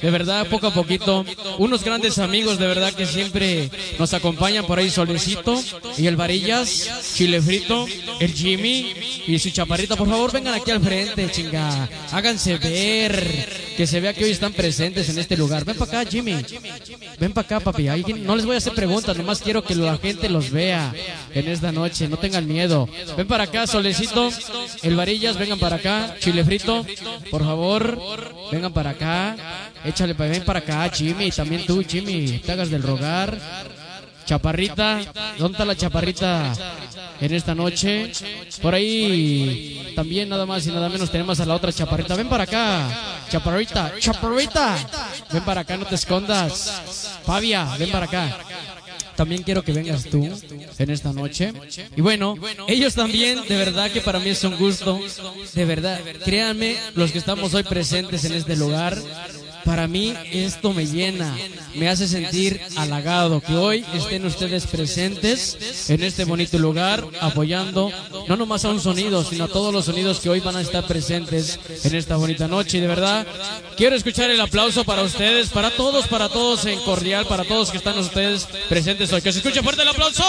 [0.00, 1.24] De verdad, poco a poquito.
[1.58, 5.62] Unos grandes amigos, de verdad, que siempre nos acompañan por ahí, Solecito
[5.96, 7.86] y el Varillas, Chile Frito,
[8.20, 8.94] el Jimmy
[9.26, 9.96] y su chaparrita.
[9.96, 11.88] Por favor, vengan aquí al frente, chinga.
[12.12, 13.68] Háganse ver.
[13.78, 15.64] Que se vea que hoy están presentes en este lugar.
[15.64, 16.44] Ven para acá, Jimmy.
[17.18, 17.88] Ven para acá, papi.
[18.24, 20.92] No les voy a hacer preguntas, nomás quiero que la gente los vea
[21.34, 22.08] en esta noche.
[22.08, 22.88] No tengan miedo.
[23.16, 24.30] Ven para acá, Solecito.
[24.82, 26.16] El Varillas, vengan para acá.
[26.20, 26.84] Chile frito,
[27.30, 27.98] por favor.
[28.50, 29.36] Vengan para acá.
[29.84, 31.30] Échale, ven para acá, Jimmy.
[31.30, 32.38] También tú, Jimmy.
[32.38, 33.38] Te hagas del rogar.
[34.28, 35.00] Chaparrita,
[35.38, 36.52] ¿dónde está la chaparrita
[37.18, 38.12] en esta noche?
[38.60, 42.14] Por ahí también nada más y nada menos tenemos a la otra chaparrita.
[42.14, 44.76] Ven para acá, chaparrita, chaparrita.
[45.32, 47.18] Ven para acá, no te escondas.
[47.24, 48.38] Pavia, ven para acá.
[49.16, 50.28] También quiero que vengas tú
[50.78, 51.54] en esta noche.
[51.96, 52.34] Y bueno,
[52.66, 55.00] ellos también, de verdad que para mí es un gusto.
[55.54, 58.98] De verdad, créanme, los que estamos hoy presentes en este lugar,
[59.68, 61.36] para mí esto me llena,
[61.74, 67.92] me hace sentir halagado que hoy estén ustedes presentes en este bonito lugar, apoyando
[68.26, 70.86] no nomás a un sonido, sino a todos los sonidos que hoy van a estar
[70.86, 72.78] presentes en esta bonita noche.
[72.78, 73.26] Y de verdad,
[73.76, 77.76] quiero escuchar el aplauso para ustedes, para todos, para todos en cordial, para todos que
[77.76, 79.20] están ustedes presentes hoy.
[79.20, 80.24] Que se escuche fuerte el aplauso.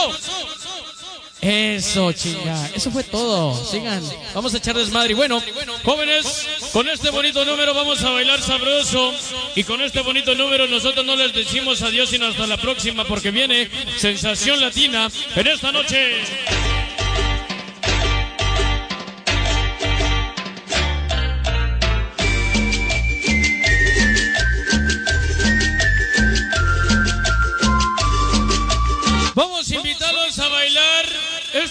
[1.42, 2.70] Eso, chinga.
[2.76, 3.56] Eso fue todo.
[3.66, 4.04] Sigan.
[4.34, 5.12] Vamos a echar desmadre.
[5.12, 5.42] Y bueno,
[5.84, 9.14] jóvenes, con este bonito número vamos a bailar sabroso
[9.56, 13.32] y con este bonito número nosotros no les decimos adiós sino hasta la próxima porque
[13.32, 16.79] viene Sensación Latina en esta noche.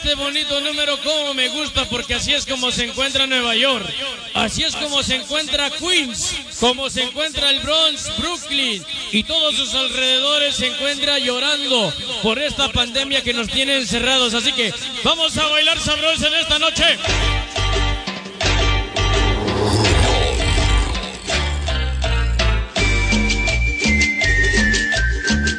[0.08, 3.84] Este bonito número como me gusta porque así es como se encuentra Nueva York,
[4.32, 8.82] así es como se encuentra Queens, como se encuentra el Bronx, Brooklyn
[9.12, 14.32] y todos sus alrededores se encuentra llorando por esta pandemia que nos tiene encerrados.
[14.32, 14.72] Así que
[15.04, 16.84] vamos a bailar sabroso en esta noche.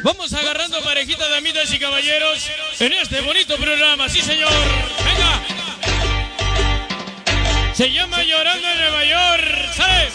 [0.02, 2.48] Vamos agarrando parejita de amigas y caballeros
[2.78, 4.08] en este bonito programa.
[4.08, 4.50] Sí, señor.
[5.04, 5.42] Venga.
[7.74, 9.74] Se llama Llorando en Nueva York.
[9.74, 10.08] ¿Sale?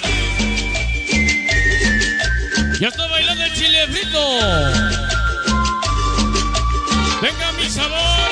[2.80, 4.40] Ya está bailando el chile frito.
[7.22, 8.30] Venga, mi sabor.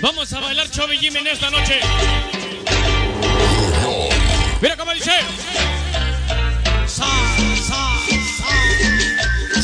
[0.00, 1.80] Vamos a bailar Chubby Jimmy en esta noche.
[4.60, 5.12] Mira cómo dice.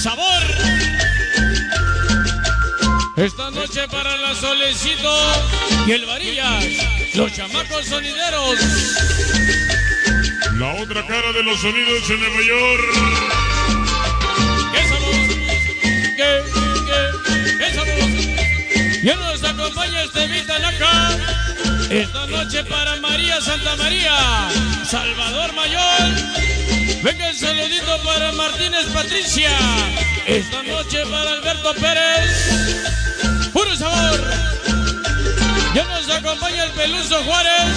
[0.02, 0.22] Sa, sa, sa.
[0.26, 0.42] Sabor.
[3.16, 5.14] Esta noche para la Solecito
[5.86, 6.64] y el Varillas,
[7.14, 8.58] los chamacos sonideros.
[10.58, 12.82] La otra cara de los sonidos en Nueva York.
[14.72, 15.14] ¡Qué sabor!
[16.16, 16.42] ¡Qué,
[16.88, 19.04] qué, qué sabor!
[19.04, 21.16] Ya nos acompaña Estevita Naca.
[21.90, 24.16] Esta noche para María Santa María,
[24.84, 26.71] Salvador Mayor.
[27.02, 29.50] Venga el saludito para Martínez Patricia.
[30.24, 33.50] Esta noche para Alberto Pérez.
[33.52, 34.20] Puro sabor.
[35.74, 37.74] Ya nos acompaña el Peluso Juárez.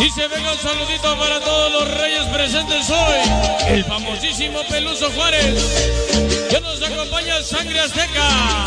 [0.00, 3.20] Dice, venga un saludito para todos los reyes presentes hoy.
[3.68, 6.50] El famosísimo Peluso Juárez.
[6.50, 8.64] Ya nos acompaña Sangre Azteca.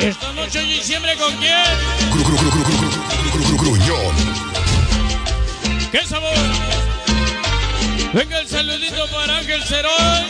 [0.00, 1.62] Esta noche en diciembre con quién?
[3.60, 4.14] Gruñón.
[5.92, 6.73] ¡Qué sabor!
[8.14, 10.26] Venga el saludito para Ángel Cerón.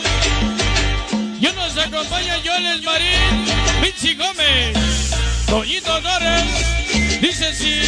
[1.39, 3.45] Ya nos acompaña Joel Marín,
[3.79, 4.75] Mitzi Gómez,
[5.45, 7.79] Toñito Torres, dice si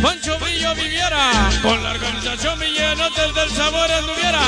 [0.00, 4.40] Pancho Brillo viviera, con la organización Villanotes del Sabor anduviera.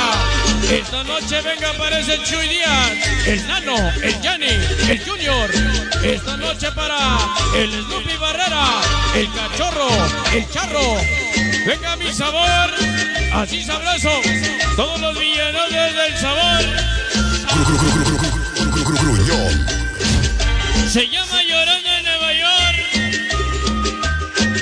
[0.71, 2.91] Esta noche venga aparece el Chuy Díaz,
[3.27, 4.57] el Nano, el Yanni,
[4.89, 5.51] el Junior.
[6.03, 7.19] Esta noche para
[7.55, 8.81] el Snoopy Barrera,
[9.13, 9.87] el Cachorro,
[10.33, 10.97] el Charro.
[11.67, 12.71] Venga mi sabor,
[13.33, 14.09] así sabroso,
[14.79, 16.61] todos los villanotes del sabor.
[20.89, 22.77] Se llama Llorando en Nueva York.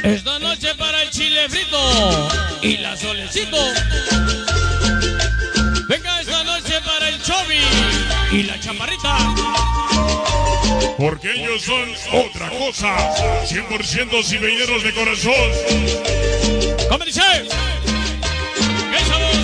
[0.03, 2.29] Esta noche para el chile frito
[2.63, 3.57] y la solecito.
[5.87, 7.61] Venga esta noche para el chovi
[8.31, 9.17] y la chamarrita.
[10.97, 12.97] Porque ellos son otra cosa.
[13.45, 15.51] 100% cibeineros de corazón.
[16.89, 17.21] ¿Cómo dice?
[18.91, 19.36] ¿Qué sabor?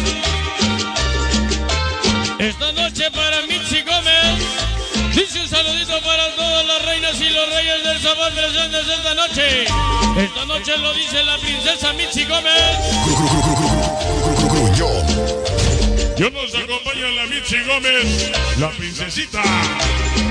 [2.43, 4.43] Esta noche para Mitzi Gómez.
[5.15, 9.63] Dice un saludito para todas las reinas y los reyes del sabor presentes esta noche.
[10.17, 12.53] Esta noche lo dice la princesa Mitzi Gómez.
[16.17, 19.41] Yo nos acompaña la Mitzi Gómez, la princesita.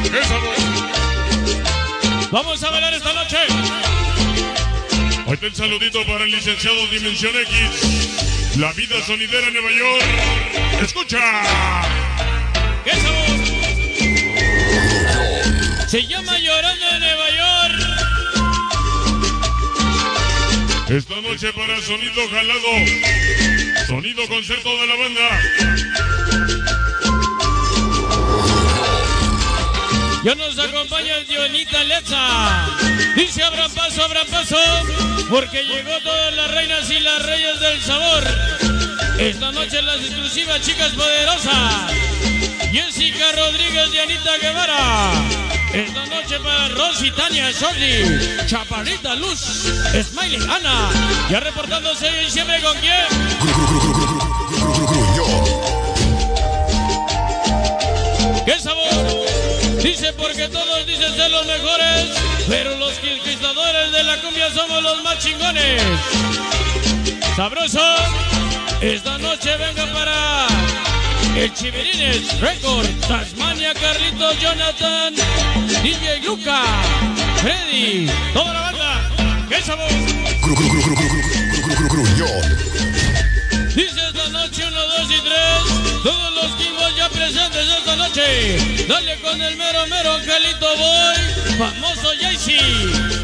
[0.03, 0.55] ¡Qué sabor!
[2.31, 3.39] Vamos a bailar esta noche.
[5.27, 8.22] Ahí está el saludito para el licenciado Dimensión X.
[8.57, 10.05] La vida sonidera en Nueva York.
[10.83, 11.19] ¡Escucha!
[12.85, 13.39] ¡Qué sabor!
[15.89, 17.75] Se llama Llorando en Nueva York.
[20.91, 22.73] Esta noche para Sonido Jalado.
[23.87, 25.41] Sonido concerto de la banda.
[30.25, 32.69] Ya nos acompaña el Dionita Lecha.
[33.17, 34.57] Dice abran paso, abran paso,
[35.29, 38.23] porque llegó todas las reinas y las reyes del sabor.
[39.19, 41.91] Esta noche las exclusivas chicas poderosas.
[42.71, 45.13] Jessica Rodríguez y Anita Guevara.
[45.75, 49.41] Esta noche para Rosy, Tania, Jordi, Chaparrita, Luz,
[50.05, 50.89] Smiley, Ana.
[51.31, 53.07] Ya reportándose en diciembre con quién.
[58.47, 59.32] ¡Qué sabor!
[59.83, 62.07] Dice porque todos dicen ser los mejores,
[62.49, 65.83] pero los conquistadores de la cumbia somos los más chingones.
[67.35, 67.81] Sabroso,
[68.81, 70.47] esta noche venga para
[71.37, 75.15] el Chivirines Record, Tasmania, Carlitos, Jonathan,
[75.83, 76.63] DJ Luca,
[77.41, 79.11] Freddy, toda la banda.
[79.49, 79.57] ¡Qué!
[83.75, 85.82] Dice esta noche uno, dos y tres.
[86.03, 88.87] Todos los kingos ya presentes esta noche.
[88.89, 91.59] Dale con el mero mero Angelito Boy.
[91.59, 92.59] Famoso Jaycee.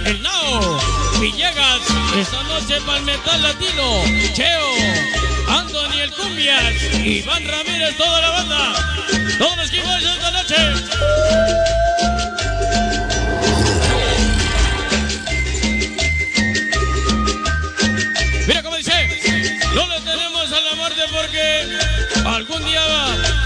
[0.05, 0.79] El Nao.
[1.21, 1.81] Villegas.
[2.17, 4.03] Esta noche para el metal latino.
[4.33, 5.19] Cheo.
[5.49, 6.83] Anthony el Cumbias.
[7.05, 9.07] Iván Ramírez, toda la banda.
[9.39, 11.77] Todos los kingos esta noche.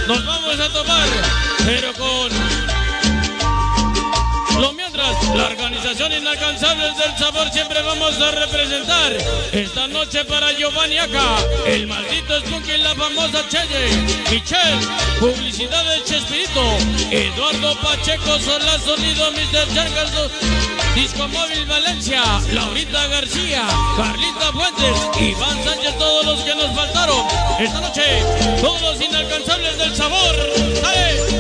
[0.07, 1.09] Nos vamos a tomar,
[1.65, 2.42] pero con
[5.35, 9.13] la organización Inalcanzables del Sabor siempre vamos a representar.
[9.53, 13.91] Esta noche para Giovanni Aca, el maldito Spunky, la famosa Cheye,
[14.31, 14.87] Michelle,
[15.21, 16.77] publicidad de Chespirito,
[17.11, 19.75] Eduardo Pacheco, Sola Sonido, Mr.
[19.75, 20.13] Changas,
[20.95, 22.23] Disco Móvil Valencia,
[22.53, 23.63] Laurita García,
[23.97, 27.27] Carlita Fuentes, Iván Sánchez, todos los que nos faltaron.
[27.59, 28.03] Esta noche,
[28.61, 30.37] todos los inalcanzables del sabor.
[30.83, 31.32] ¡Sale!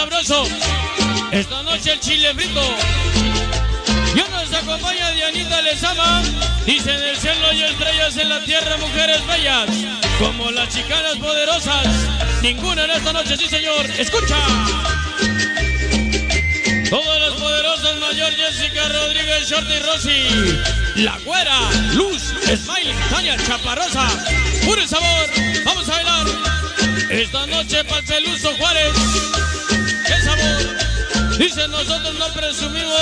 [0.00, 0.44] Sabroso.
[1.30, 2.62] Esta noche el chile frito.
[4.14, 6.22] Yo nos acompaña Dianita Lezama.
[6.64, 9.68] Dicen el cielo y estrellas en la tierra, mujeres bellas.
[10.18, 11.86] Como las chicanas poderosas.
[12.40, 13.84] Ninguna en esta noche, sí señor.
[13.98, 14.36] Escucha.
[16.88, 21.02] Todas las poderosas, Mayor Jessica Rodríguez, Shorty Rossi.
[21.02, 24.08] La Güera, Luz, Smiley, Tania Chaparrosa.
[24.64, 25.26] Puro sabor.
[25.64, 26.26] Vamos a bailar.
[27.10, 28.02] Esta noche para
[28.56, 28.94] Juárez.
[31.40, 33.00] Dicen nosotros no presumimos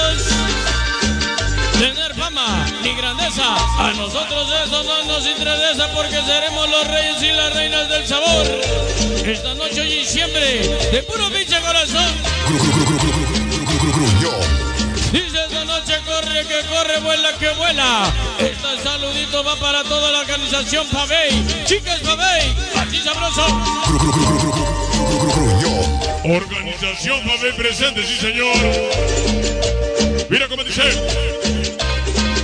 [1.77, 3.57] tener fama ni grandeza.
[3.81, 8.47] A nosotros eso no nos interesa porque seremos los reyes y las reinas del sabor.
[9.27, 12.07] Esta noche y siempre, de puro pinche corazón.
[15.11, 18.05] Dice esta noche corre que corre, vuela que vuela.
[18.39, 21.45] Este saludito va para toda la organización Pavey.
[21.65, 23.47] Chicas Pavey, así sabroso.
[26.31, 28.55] Organización Pavey presente, sí señor.
[30.29, 30.83] Mira cómo dice.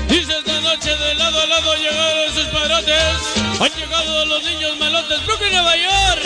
[0.08, 3.60] Dice esta noche de lado a lado llegado sus padrotes.
[3.60, 5.26] Han llegado los niños malotes.
[5.26, 6.22] Brooklyn, Nueva York.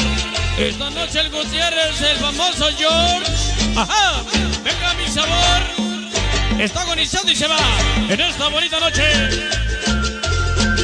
[0.56, 3.32] Esta noche el Gutiérrez, el famoso George.
[3.74, 4.22] Ajá.
[4.62, 6.60] Venga mi sabor.
[6.60, 7.58] Está agonizando y se va
[8.08, 9.02] en esta bonita noche.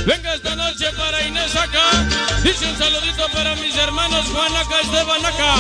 [0.07, 0.64] Venga esta noche
[0.97, 2.07] para Inés acá.
[2.43, 5.55] Dice un saludito para mis hermanos Juan acá, Esteban acá.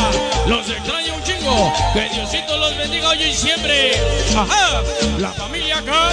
[0.46, 1.72] Los extraño un chingo.
[1.92, 3.92] Que Diosito los bendiga hoy y siempre.
[4.36, 4.82] Ajá.
[5.18, 6.10] La familia acá.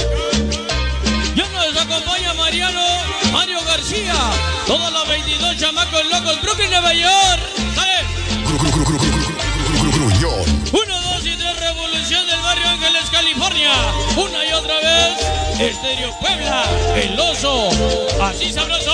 [1.36, 2.86] Ya nos acompaña Mariano,
[3.32, 4.14] Mario García.
[4.68, 6.42] Todos los 22 chamacos locos.
[6.42, 7.42] Brooklyn, Nueva York.
[7.76, 8.06] Sale.
[10.74, 13.72] Uno, dos y tres, Revolución del Barrio Ángeles, California.
[14.16, 16.64] Una y otra vez, Estéreo Puebla,
[16.96, 17.70] El Oso.
[18.20, 18.92] Así sabroso.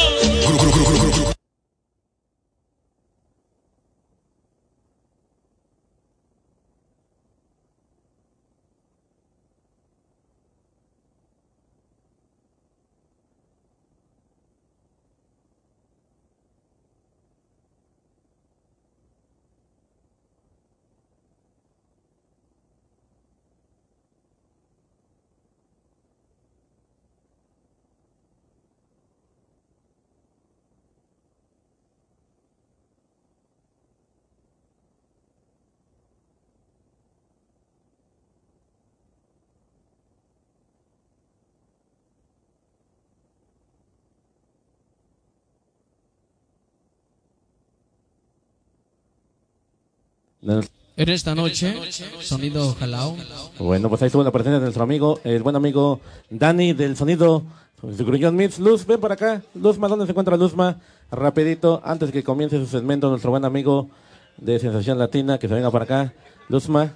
[50.95, 51.75] En esta noche,
[52.21, 53.17] sonido jalao.
[53.59, 55.99] Bueno, pues ahí estuvo la presencia de nuestro amigo, el buen amigo
[56.29, 57.43] Dani del sonido
[57.81, 58.57] Gruñón Mix.
[58.57, 59.43] Luz, ven para acá.
[59.53, 60.79] Luzma, ¿dónde se encuentra Luzma?
[61.11, 63.89] Rapidito, antes que comience su segmento, nuestro buen amigo
[64.37, 66.13] de Sensación Latina, que se venga para acá.
[66.49, 66.93] Luzma.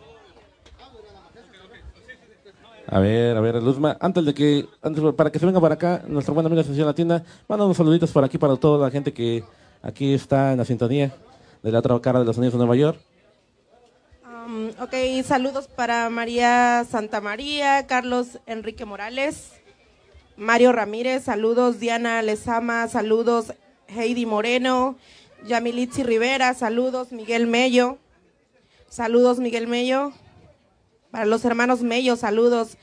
[2.88, 6.04] A ver, a ver, Luzma, antes de que, antes, para que se venga para acá,
[6.08, 9.14] nuestro buen amigo de Sensación Latina, manda unos saluditos por aquí para toda la gente
[9.14, 9.44] que
[9.84, 11.14] aquí está en la sintonía
[11.62, 13.11] de la otra cara de los sonidos de Nueva York.
[14.80, 14.94] Ok,
[15.26, 19.52] saludos para María Santa María, Carlos Enrique Morales,
[20.38, 23.54] Mario Ramírez, saludos Diana Lezama, saludos
[23.88, 24.98] Heidi Moreno,
[25.46, 27.98] Yamilitzi Rivera, saludos Miguel Mello,
[28.90, 30.14] saludos Miguel Mello,
[31.12, 32.78] para los hermanos Mello, saludos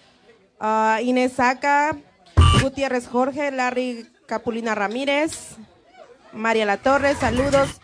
[0.61, 1.97] Ah, Inés Saca,
[2.63, 5.57] Gutiérrez Jorge, Larry Capulina Ramírez,
[6.33, 7.81] María La Torre, saludos.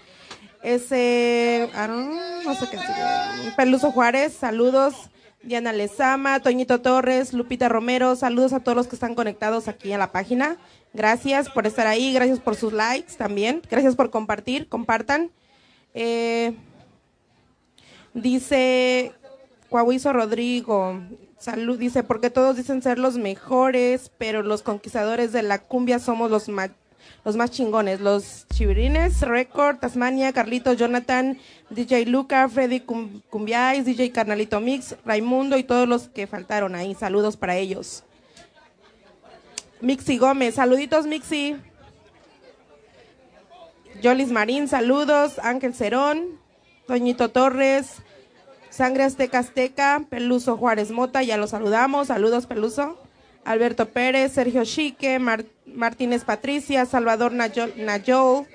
[0.65, 2.79] Ese, ah, no, sé qué.
[3.55, 4.95] Peluso Juárez, saludos.
[5.43, 9.99] Diana Lezama, Toñito Torres, Lupita Romero, saludos a todos los que están conectados aquí a
[9.99, 10.57] la página.
[10.95, 15.31] Gracias por estar ahí, gracias por sus likes también, gracias por compartir, compartan.
[15.93, 16.57] Eh,
[18.15, 19.13] dice
[19.69, 20.99] Coahuizo Rodrigo,
[21.39, 26.31] salud, dice, porque todos dicen ser los mejores, pero los conquistadores de la cumbia somos
[26.31, 26.71] los más
[27.25, 31.39] los más chingones, los Chivirines, Record, Tasmania, Carlito, Jonathan,
[31.71, 36.95] DJ Luca, Freddy Cum- Cumbiais, DJ Carnalito Mix, Raimundo y todos los que faltaron ahí.
[36.95, 38.05] Saludos para ellos.
[39.81, 41.57] Mixi Gómez, saluditos Mixi.
[44.03, 45.39] Yolis Marín, saludos.
[45.39, 46.39] Ángel Cerón,
[46.87, 48.03] Toñito Torres,
[48.71, 52.09] Sangre Azteca Azteca, Peluso Juárez Mota, ya los saludamos.
[52.09, 52.99] Saludos, Peluso.
[53.45, 58.47] Alberto Pérez, Sergio Chique, Mar- Martínez Patricia, Salvador Nayo- Nayol,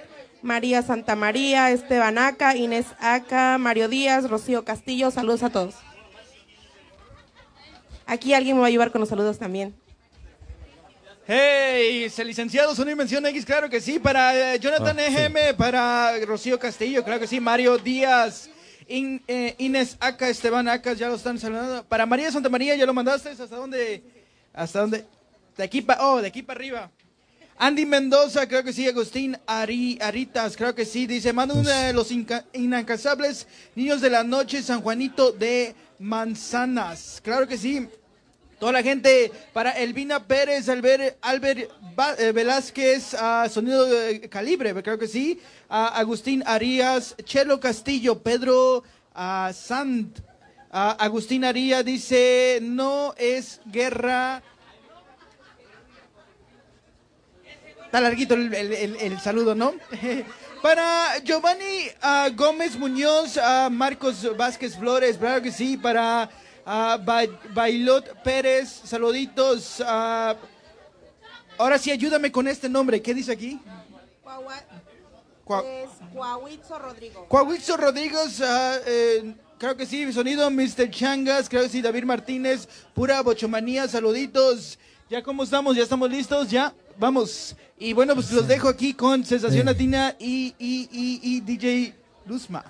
[0.41, 5.75] María Santa María, Esteban Aca, Inés Aca, Mario Díaz, Rocío Castillo, saludos a todos.
[8.05, 9.75] Aquí alguien me va a ayudar con los saludos también.
[11.27, 13.99] Hey, es el licenciado Sonido Mención X, claro que sí.
[13.99, 15.15] Para eh, Jonathan Ah, sí.
[15.15, 17.39] EGM, para Rocío Castillo, claro que sí.
[17.39, 18.49] Mario Díaz,
[18.87, 21.83] In- eh, Inés Aca, Esteban Acas, ya lo están saludando.
[21.83, 23.29] Para María Santa María, ¿ya lo mandaste?
[23.29, 24.01] ¿Hasta dónde?
[24.53, 25.05] ¿Hasta dónde?
[25.57, 26.91] De aquí para, oh, de aquí para arriba.
[27.57, 28.87] Andy Mendoza, creo que sí.
[28.87, 31.05] Agustín Ari, Aritas, creo que sí.
[31.05, 32.45] Dice, manda uno de los inca-
[33.75, 37.19] niños de la noche, San Juanito de Manzanas.
[37.21, 37.87] Claro que sí.
[38.59, 41.17] Toda la gente para Elvina Pérez, Albert,
[42.17, 43.15] eh, Velázquez,
[43.49, 43.87] Sonido
[44.29, 45.39] Calibre, creo que sí.
[45.69, 48.83] Agustín Arias, Chelo Castillo, Pedro
[49.15, 50.19] ah, Sant.
[50.71, 54.43] Ah, Agustín Arias dice, no es guerra.
[57.85, 59.73] Está larguito el, el- el- el saludo, ¿no?
[60.61, 65.75] Para Giovanni ah, Gómez Muñoz, ah, Marcos Vázquez Flores, claro que sí.
[65.77, 66.29] Para
[66.65, 69.81] Ba- Bailot Pérez, saluditos.
[69.85, 70.35] ah,
[71.57, 73.01] ahora sí, ayúdame con este nombre.
[73.01, 73.59] ¿Qué dice aquí?
[75.63, 77.25] Es Coahuitzo Rodrigo.
[77.27, 78.39] Coahuitzo Rodríguez,
[78.85, 80.89] eh, creo que sí, sonido Mr.
[80.89, 84.79] Changas, creo que sí, David Martínez, pura bochomanía, saluditos.
[85.09, 86.73] Ya cómo estamos, ya estamos listos, ya.
[86.97, 87.55] vamos.
[87.77, 89.65] Y bueno, pues los dejo aquí con Sensación Sí.
[89.65, 91.93] Latina y, y, y, y DJ
[92.25, 92.63] Luzma.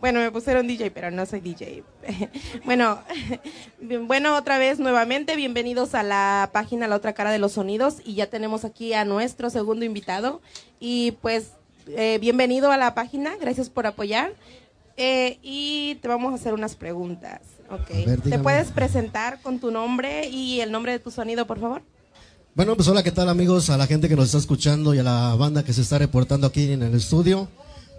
[0.00, 1.84] Bueno, me pusieron DJ, pero no soy DJ.
[2.64, 3.00] bueno,
[4.06, 8.14] bueno, otra vez nuevamente, bienvenidos a la página La Otra Cara de los Sonidos y
[8.14, 10.40] ya tenemos aquí a nuestro segundo invitado
[10.78, 11.50] y pues
[11.88, 14.32] eh, bienvenido a la página, gracias por apoyar
[15.02, 17.40] Eh, y te vamos a hacer unas preguntas.
[17.70, 17.88] Ok.
[18.04, 21.80] ver, ¿Te puedes presentar con tu nombre y el nombre de tu sonido, por favor?
[22.54, 23.70] Bueno, pues hola, ¿qué tal amigos?
[23.70, 26.46] A la gente que nos está escuchando y a la banda que se está reportando
[26.46, 27.48] aquí en el estudio.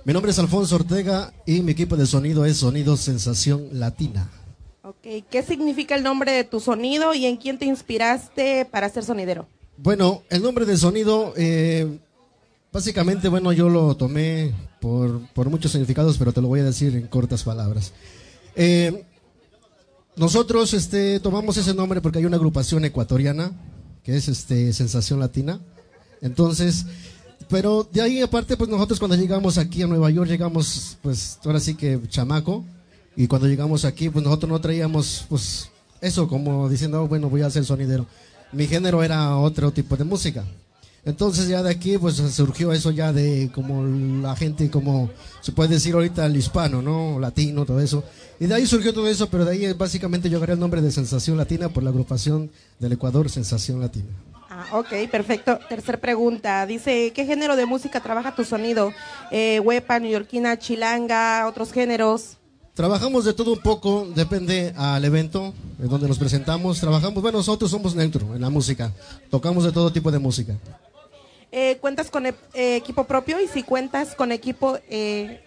[0.06, 4.30] Mi nombre es Alfonso Ortega y mi equipo de sonido es Sonido Sensación Latina.
[4.84, 5.26] Ok.
[5.28, 9.48] ¿Qué significa el nombre de tu sonido y en quién te inspiraste para ser sonidero?
[9.76, 11.98] Bueno, el nombre de sonido, eh,
[12.72, 16.96] básicamente, bueno, yo lo tomé por, por muchos significados, pero te lo voy a decir
[16.96, 17.94] en cortas palabras.
[18.56, 19.06] Eh,
[20.18, 23.52] nosotros este, tomamos ese nombre porque hay una agrupación ecuatoriana
[24.04, 25.60] que es este, Sensación Latina.
[26.22, 26.86] Entonces,
[27.48, 31.60] pero de ahí aparte, pues nosotros cuando llegamos aquí a Nueva York, llegamos, pues ahora
[31.60, 32.66] sí que chamaco,
[33.16, 35.70] y cuando llegamos aquí, pues nosotros no traíamos, pues
[36.02, 38.08] eso, como diciendo, "Oh, bueno, voy a ser sonidero.
[38.52, 40.44] Mi género era otro tipo de música.
[41.04, 43.84] Entonces ya de aquí pues surgió eso ya de como
[44.22, 45.10] la gente como
[45.42, 47.20] se puede decir ahorita el hispano, ¿no?
[47.20, 48.04] Latino, todo eso.
[48.40, 50.92] Y de ahí surgió todo eso, pero de ahí básicamente yo agarré el nombre de
[50.92, 54.10] Sensación Latina por la agrupación del Ecuador Sensación Latina.
[54.50, 55.58] Ah, ok, perfecto.
[55.70, 56.66] Tercer pregunta.
[56.66, 58.92] Dice, ¿qué género de música trabaja tu sonido?
[59.32, 62.38] Eh, huepa, neoyorquina, chilanga, otros géneros.
[62.74, 66.80] Trabajamos de todo un poco, depende al evento en donde nos presentamos.
[66.80, 68.92] Trabajamos, bueno, nosotros somos neutro en la música.
[69.30, 70.56] Tocamos de todo tipo de música.
[71.52, 73.42] Eh, ¿Cuentas con e- equipo propio?
[73.42, 75.42] Y si cuentas con equipo, eh,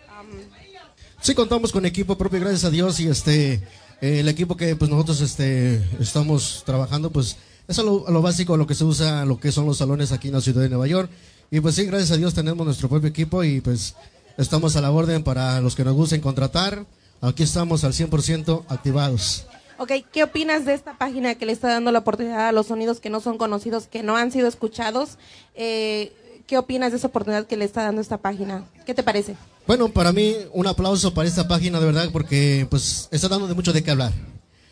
[1.25, 4.91] Sí, contamos con equipo propio, gracias a Dios, y este, eh, el equipo que pues
[4.91, 9.41] nosotros este, estamos trabajando, pues es a lo, lo básico, lo que se usa, lo
[9.41, 11.11] que son los salones aquí en la ciudad de Nueva York.
[11.51, 13.95] Y pues sí, gracias a Dios tenemos nuestro propio equipo y pues
[14.37, 16.85] estamos a la orden para los que nos gusten contratar.
[17.23, 19.47] Aquí estamos al 100% activados.
[19.79, 23.01] Ok, ¿qué opinas de esta página que le está dando la oportunidad a los sonidos
[23.01, 25.19] que no son conocidos, que no han sido escuchados?
[25.55, 26.13] Eh,
[26.47, 28.65] ¿Qué opinas de esa oportunidad que le está dando esta página?
[28.85, 29.35] ¿Qué te parece?
[29.67, 33.55] Bueno, para mí un aplauso para esta página de verdad porque pues está dando de
[33.55, 34.13] mucho de qué hablar.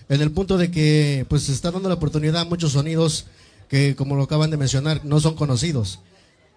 [0.09, 3.27] En el punto de que pues está dando la oportunidad a muchos sonidos
[3.69, 6.01] que como lo acaban de mencionar no son conocidos.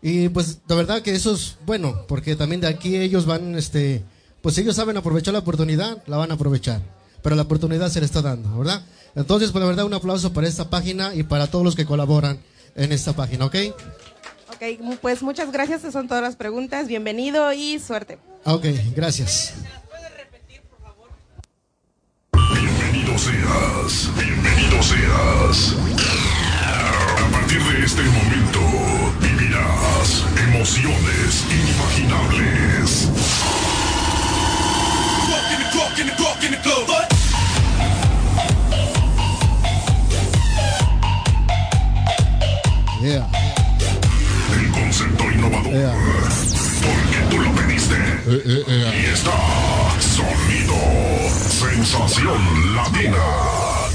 [0.01, 4.03] Y pues de verdad que eso es bueno porque también de aquí ellos van este
[4.41, 6.81] pues ellos saben aprovechar la oportunidad, la van a aprovechar.
[7.26, 8.84] Pero la oportunidad se le está dando, ¿verdad?
[9.15, 12.38] Entonces, pues la verdad un aplauso para esta página y para todos los que colaboran
[12.76, 13.56] en esta página, ¿ok?
[14.49, 16.88] Ok, pues muchas gracias, esas son todas las preguntas.
[16.88, 18.19] Bienvenido y suerte.
[18.43, 19.56] Ok, gracias.
[22.31, 25.73] Bienvenido seas, bienvenido seas.
[27.26, 28.60] A partir de este momento
[29.19, 33.10] vivirás emociones inimaginables.
[43.06, 43.27] Yeah.
[44.57, 45.94] El concepto innovador.
[46.82, 47.94] Porque tú lo pediste.
[48.26, 49.32] Y está
[49.99, 50.73] Sonido
[51.48, 53.23] Sensación Latina.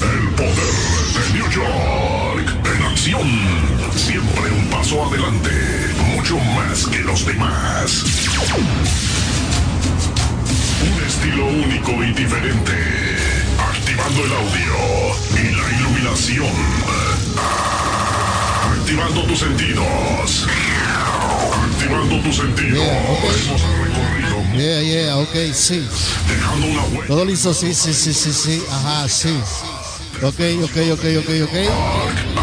[0.01, 2.55] El poder de New York.
[2.73, 3.29] En acción.
[3.97, 5.51] Siempre un paso adelante.
[6.15, 8.05] Mucho más que los demás.
[10.87, 12.75] Un estilo único y diferente.
[13.59, 14.77] Activando el audio
[15.35, 17.11] y la iluminación.
[18.91, 20.47] Activando tus sentidos.
[21.79, 22.83] Activando tus sentidos.
[22.83, 25.87] Recorrido Yeah, yeah, ok, sí.
[26.29, 27.07] dejando una huella.
[27.07, 29.33] Todo listo, sí, sí, sí, sí, sí, ajá, sí.
[30.23, 31.55] Ok, ok, ok, ok, ok.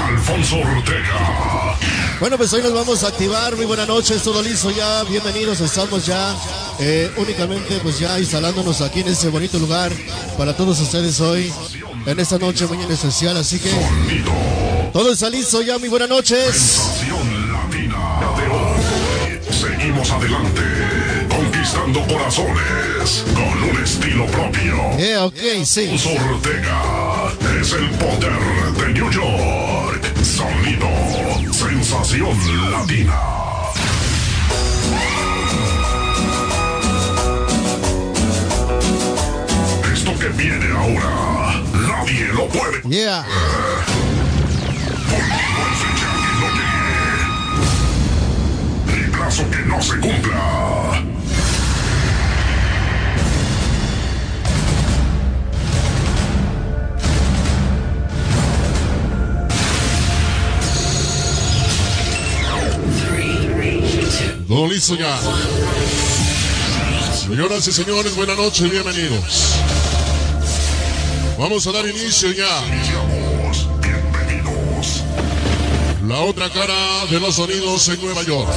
[0.08, 1.76] Alfonso Ortega.
[2.22, 3.58] Bueno, pues hoy nos vamos a activar.
[3.58, 5.04] Muy buenas noches, todo listo ya.
[5.04, 6.34] Bienvenidos, estamos ya
[6.80, 9.92] eh, únicamente pues ya instalándonos aquí en este bonito lugar
[10.38, 11.52] para todos ustedes hoy,
[12.06, 13.36] en esta noche muy en especial.
[13.36, 13.70] Así que
[14.94, 15.78] todo está listo ya.
[15.78, 16.56] Muy buenas noches.
[16.56, 17.98] Sensación Latina
[18.38, 19.54] de hoy.
[19.54, 20.62] Seguimos adelante.
[21.30, 23.24] Conquistando corazones.
[23.34, 24.98] Con un estilo propio.
[24.98, 25.90] Yeah, ok, sí.
[26.32, 27.32] Ortega.
[27.62, 28.34] Es el poder
[28.78, 30.04] de New York.
[30.24, 30.88] Sonido.
[31.52, 33.20] Sensación Latina.
[39.94, 42.82] Esto que viene ahora, nadie lo puede.
[42.90, 43.26] Yeah.
[46.42, 46.62] Loki.
[48.88, 51.04] Reemplazo que no se cumpla.
[64.48, 65.20] Todo listo ya.
[67.14, 69.56] Señoras y señores, buenas noches, bienvenidos.
[71.38, 73.27] Vamos a dar inicio ya
[76.08, 78.48] la otra cara de los sonidos en Nueva York.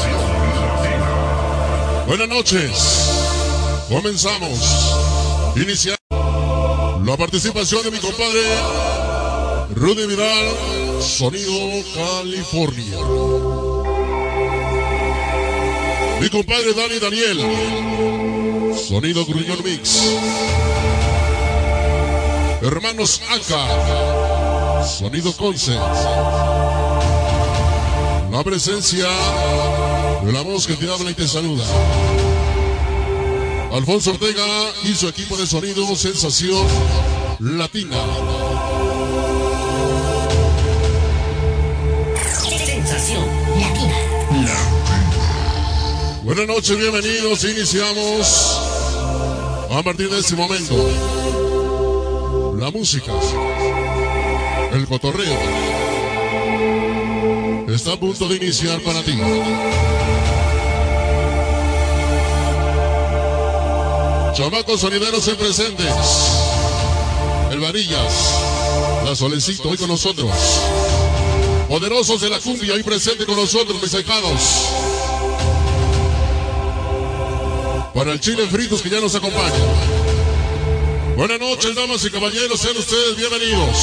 [2.06, 3.86] Buenas noches.
[3.88, 4.94] Comenzamos.
[5.56, 5.98] Iniciamos
[7.04, 8.40] la participación de mi compadre
[9.74, 12.98] Rudy Vidal, Sonido California.
[16.20, 20.00] Mi compadre Dani Daniel, Sonido Gruñón Mix.
[22.62, 26.39] Hermanos Aka, Sonido Concept.
[28.30, 29.08] La presencia
[30.22, 31.64] de la voz que te habla y te saluda.
[33.72, 34.46] Alfonso Ortega
[34.84, 36.66] y su equipo de sonido Sensación
[37.40, 37.96] Latina.
[42.64, 43.24] Sensación
[43.60, 43.94] latina.
[46.22, 47.44] Buenas noches, bienvenidos.
[47.44, 48.60] Iniciamos
[49.70, 50.76] a partir de este momento.
[52.58, 53.12] La música,
[54.72, 55.38] el cotorreo,
[57.74, 59.12] está a punto de iniciar para ti.
[64.34, 65.94] Chamacos sonideros en presentes.
[67.50, 68.12] El Varillas,
[69.04, 70.30] la Solecito hoy con nosotros.
[71.68, 74.40] Poderosos de la cumbia hoy presente con nosotros, mis ahijados.
[77.94, 79.54] Para el Chile Fritos que ya nos acompaña.
[81.16, 83.76] Buenas noches, damas y caballeros, sean ustedes bienvenidos.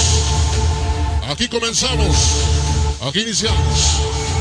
[1.29, 2.15] Aquí comenzamos,
[3.01, 4.01] aquí iniciamos.
[4.01, 4.36] Bueno,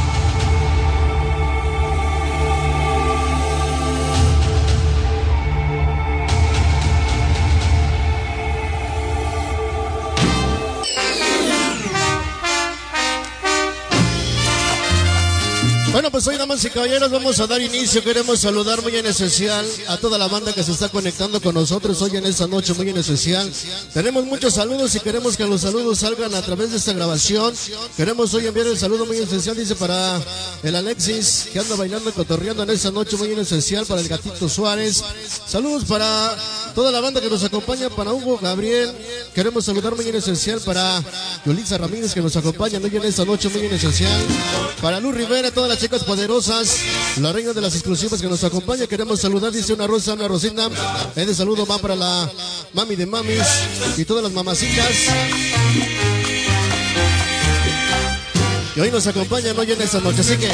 [16.16, 18.02] pues hoy, damas y caballeros, vamos a dar inicio.
[18.02, 22.01] Queremos saludar muy en especial a toda la banda que se está conectando con nosotros
[22.01, 23.52] hoy en esta noche muy en especial.
[23.93, 27.52] Tenemos muchos saludos y queremos que los saludos salgan a través de esta grabación.
[27.98, 30.18] Queremos hoy enviar el saludo muy especial, dice, para
[30.62, 34.09] el Alexis, que anda bailando y cotorreando en esta noche muy en especial, para el
[34.09, 35.05] Gatito Suárez.
[35.47, 36.34] Saludos para
[36.74, 38.90] toda la banda que nos acompaña, para Hugo Gabriel.
[39.34, 41.02] Queremos saludar muy en especial para
[41.44, 44.24] Yolitza Ramírez, que nos acompaña hoy en esta noche muy en especial.
[44.80, 46.78] Para Luz Rivera, todas las chicas poderosas,
[47.20, 48.87] la reina de las exclusivas que nos acompaña.
[48.87, 50.70] Queremos saludar, dice una rosa, una rosita.
[51.15, 52.31] Este saludo va para la
[52.73, 53.43] mami de mamis
[53.97, 54.87] y todas las mamacitas.
[58.74, 60.49] Y hoy nos acompañan hoy en esta noche, así que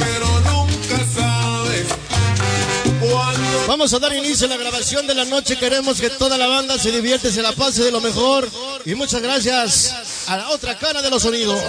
[3.67, 5.59] vamos a dar inicio a la grabación de la noche.
[5.59, 8.49] Queremos que toda la banda se divierte, se la pase de lo mejor.
[8.85, 9.95] Y muchas gracias
[10.29, 11.61] a la otra cara de los sonidos.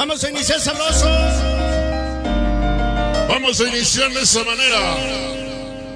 [0.00, 1.06] Vamos a iniciar sabroso.
[3.28, 4.96] Vamos a iniciar de esa manera.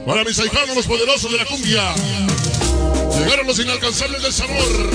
[0.05, 1.95] Para mis ahijados, los poderosos de la cumbia.
[3.19, 4.91] Llegaron los inalcanzables del sabor.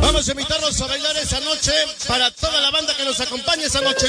[0.00, 1.72] Vamos a invitarlos a bailar esa noche
[2.08, 4.08] para toda la banda que nos acompaña esa noche.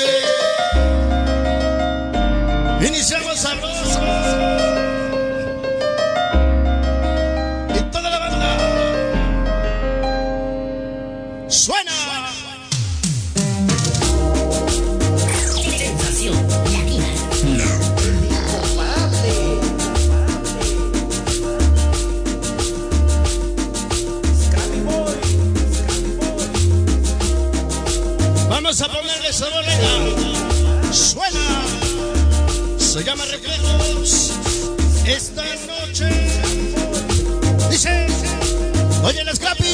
[2.81, 4.74] Iniciamos sabroso.
[11.56, 11.91] Suena.
[15.77, 17.06] Sensación latina.
[28.49, 30.94] Vamos a ponerle sabor venga.
[30.94, 31.40] Suena.
[32.77, 34.32] Se llama Reflejos.
[35.06, 36.10] Esta noche.
[37.69, 38.07] Dice.
[39.06, 39.64] Oye, el Scrappy.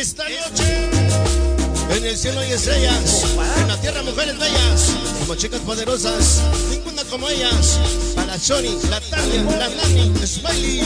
[0.00, 0.88] Esta noche.
[1.90, 3.22] En el cielo hay estrellas.
[3.58, 4.94] En la tierra mujeres bellas.
[5.18, 6.40] Como chicas poderosas.
[6.70, 7.78] Ninguna como ellas.
[8.16, 10.80] Para Johnny, la Tania, la Nani, Smiley.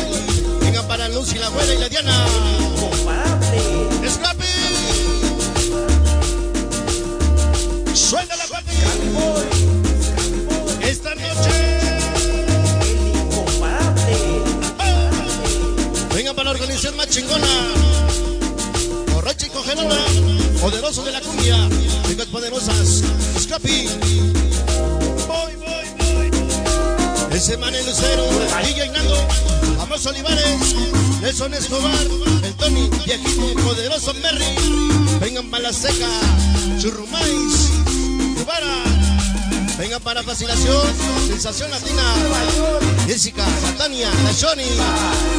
[0.61, 2.27] Venga para Lucy, la abuela y la Diana.
[4.11, 4.47] Scrappy.
[7.95, 8.73] Suelta la parte.
[10.83, 11.51] Esta noche.
[16.13, 17.47] Venga para la organización más chingona.
[19.65, 19.97] Congelona.
[20.61, 21.57] Poderosos de la cumbia.
[22.07, 23.03] Chicas poderosas.
[23.41, 23.89] Scrappy.
[25.27, 26.31] Voy, voy, voy.
[27.35, 28.25] Ese man el lucero.
[28.63, 29.17] DJ Nando.
[29.81, 30.75] Amos Olivares.
[31.23, 31.95] Nelson Escobar.
[32.43, 32.91] El Tony.
[33.07, 33.63] Viejito.
[33.63, 34.55] Poderoso Merry.
[35.21, 36.09] Vengan para la seca.
[36.79, 37.71] Churrumais.
[39.79, 40.83] Vengan para fascinación,
[41.27, 42.03] sensación latina.
[43.07, 44.69] Jessica, la Tania, la Johnny,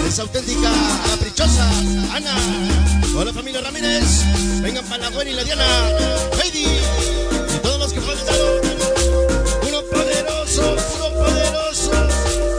[0.07, 0.69] es auténtica,
[1.09, 1.69] caprichosa,
[2.13, 2.35] Ana.
[3.17, 4.23] Hola familia Ramírez.
[4.61, 5.65] Vengan para la Gwen y la Diana,
[6.43, 6.65] Heidi.
[6.65, 8.61] Y todos los que faltaron.
[9.67, 11.91] Uno poderoso, uno poderoso.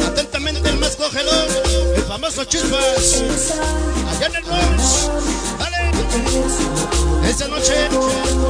[0.07, 1.47] Atentamente el más cogelón,
[1.95, 3.23] el famoso Chispas.
[4.11, 4.45] Allá en el.
[5.59, 5.76] Dale.
[7.29, 7.75] Esta noche,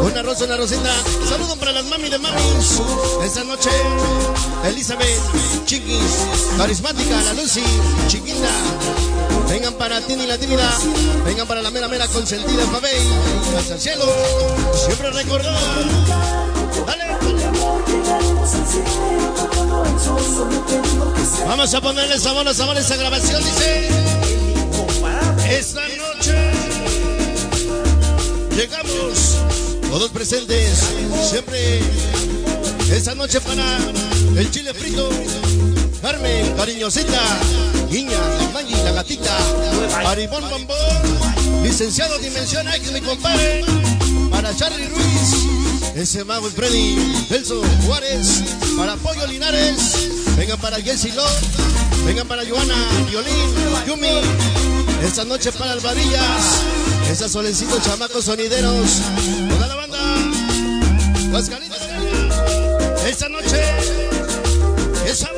[0.03, 0.93] una rosa, una rosita.
[1.29, 2.81] Saludos para las mami de mamis.
[3.25, 3.71] Esta noche,
[4.65, 6.27] Elizabeth, Chiquis,
[6.59, 7.63] carismática, la Lucy,
[8.09, 8.49] chiquita.
[9.49, 10.71] Vengan para Tini la tímida.
[11.25, 12.99] Vengan para la mera mera consentida, Fabey.
[13.59, 14.05] Hasta el cielo.
[14.75, 15.61] Siempre recordada.
[16.87, 17.07] Dale.
[21.49, 23.89] Vamos a ponerle sabor a sabor a esa grabación, dice.
[25.49, 26.66] Esta noche
[28.57, 29.37] llegamos,
[29.91, 30.81] todos presentes,
[31.29, 31.81] siempre.
[32.91, 33.79] Esta noche para
[34.37, 35.11] el chile frito,
[36.01, 37.21] Carmen, cariñosita,
[37.91, 38.19] Niña,
[38.55, 39.37] la la gatita,
[40.03, 43.65] Maribón Bombón, licenciado Dimensión X, mi compadre,
[44.31, 46.97] para Charlie Ruiz, ese mago el Freddy,
[47.29, 48.43] Nelson Juárez,
[48.79, 52.77] para Pollo Linares, vengan para Jessy Love, vengan para Joana,
[53.11, 53.55] Violín,
[53.87, 54.21] Yumi,
[55.05, 56.63] esta noche para Alvarillas,
[57.11, 59.01] esas solencitos chamacos sonideros,
[59.49, 59.99] toda la banda,
[61.31, 61.79] las caritas,
[63.07, 63.63] esta noche,
[65.07, 65.29] esa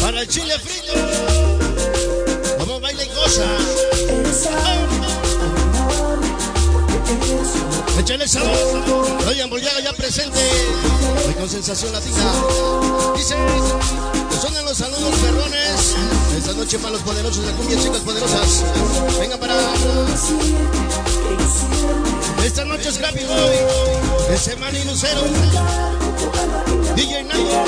[0.00, 0.92] para el chile frito,
[2.58, 3.46] como baila y goza.
[7.98, 8.56] Échale sabor,
[9.26, 10.40] Ryan Boyaga ya presente,
[11.26, 12.32] hoy con sensación latina.
[13.16, 13.36] Dice,
[14.40, 15.94] suenan los saludos perrones,
[16.42, 18.64] esta noche para los poderosos de cumbia, chicas poderosas.
[19.20, 19.54] Venga para...
[22.44, 25.20] Esta noche es Happy Boy, ese Manny Lucero,
[26.96, 27.64] DJ Nayo,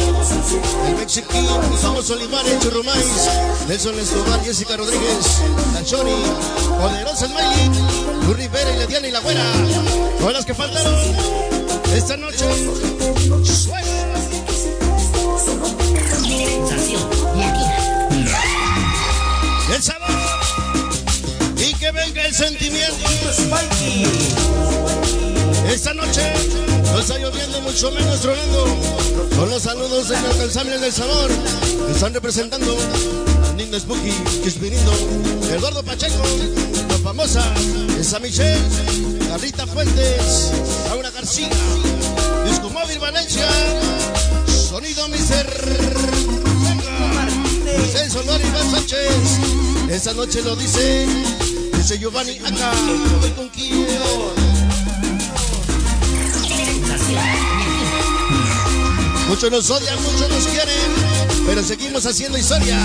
[0.89, 1.47] el Mexiquín,
[1.81, 3.31] Somos Olivares, Churrumais,
[3.69, 5.41] Nelson Escobar, Jessica Rodríguez,
[5.73, 6.17] la Choni,
[6.81, 7.71] Poderosa Smiley,
[8.27, 9.45] Lu Rivera y la Diana y la Güera,
[10.19, 10.99] todas las que faltaron,
[11.95, 12.45] esta noche,
[13.45, 13.94] suena.
[22.35, 22.97] El sentimiento.
[25.69, 26.21] Esta noche
[26.93, 28.67] no está lloviendo, mucho menos tronando.
[29.37, 31.31] Con los saludos de inalcanzables del sabor.
[31.93, 34.11] Están representando a Linda Spooky,
[34.43, 34.93] Kispirindo,
[35.55, 36.23] Eduardo Pacheco,
[36.89, 37.45] la famosa
[38.01, 38.59] esa Michelle,
[39.29, 40.51] Carlita Fuentes,
[40.89, 41.51] Laura García,
[42.49, 43.47] Disco Móvil Valencia,
[44.69, 45.47] Sonido Mister.
[48.15, 49.41] Solari Iván Sánchez.
[49.91, 51.05] Esta noche lo dice,
[51.93, 52.73] Giovanni acá.
[59.29, 62.79] Muchos nos odian, muchos nos quieren, pero seguimos haciendo historia.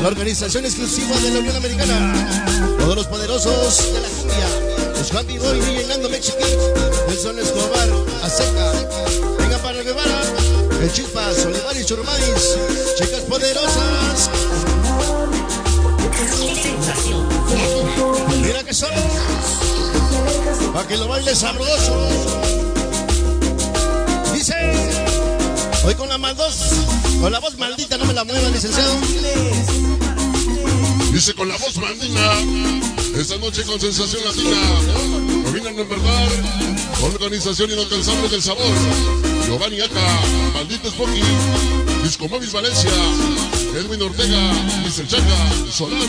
[0.00, 2.38] La organización exclusiva de la Unión Americana.
[2.78, 4.48] Todos los poderosos de la cumbia.
[4.98, 6.56] Los Happy Boy, DJ Nando Mexiquín.
[7.08, 7.88] Nelson Escobar,
[8.22, 8.72] Aseca.
[9.38, 10.22] Venga para Guevara.
[10.80, 12.56] El Chispas, Olivares Churmais.
[12.96, 14.30] Chicas poderosas.
[20.72, 22.08] Para que lo baile sabroso.
[24.32, 24.54] Dice.
[25.84, 26.58] Hoy con la maldos,
[27.20, 28.92] con la voz maldita, no me la mueva, licenciado.
[31.10, 32.20] Dice con la voz mandina,
[33.16, 34.58] esta noche con sensación latina,
[35.44, 36.28] dominan en verdad,
[37.02, 38.64] organización inalcanzable del sabor,
[39.46, 40.20] Giovanni Aca,
[40.52, 41.22] Maldito Spocky,
[42.04, 42.90] Disco Móvil Valencia,
[43.74, 44.52] Edwin Ortega,
[44.84, 45.06] Mr.
[45.06, 46.08] Chaca, Solar,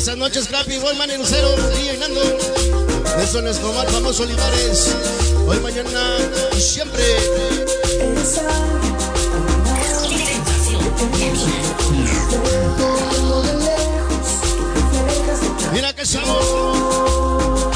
[0.00, 2.22] Esta noche es Happy Boy, Man Lucero, DJ Nando.
[3.18, 4.94] Nelson Escobar, famoso Olivares.
[5.46, 6.16] Hoy, mañana
[6.56, 7.04] y siempre.
[15.74, 17.70] Mira que sabor.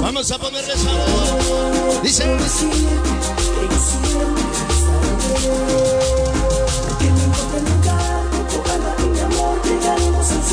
[0.00, 2.02] Vamos a ponerle sabor.
[2.02, 2.24] Dice.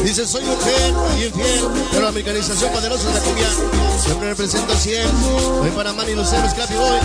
[0.03, 3.49] Dice, soy mujer y infiel, pero la americanización poderosa de la cumbia
[4.03, 5.07] siempre representa 100.
[5.59, 6.99] Voy para Manny Lucero, Scrappy Boy.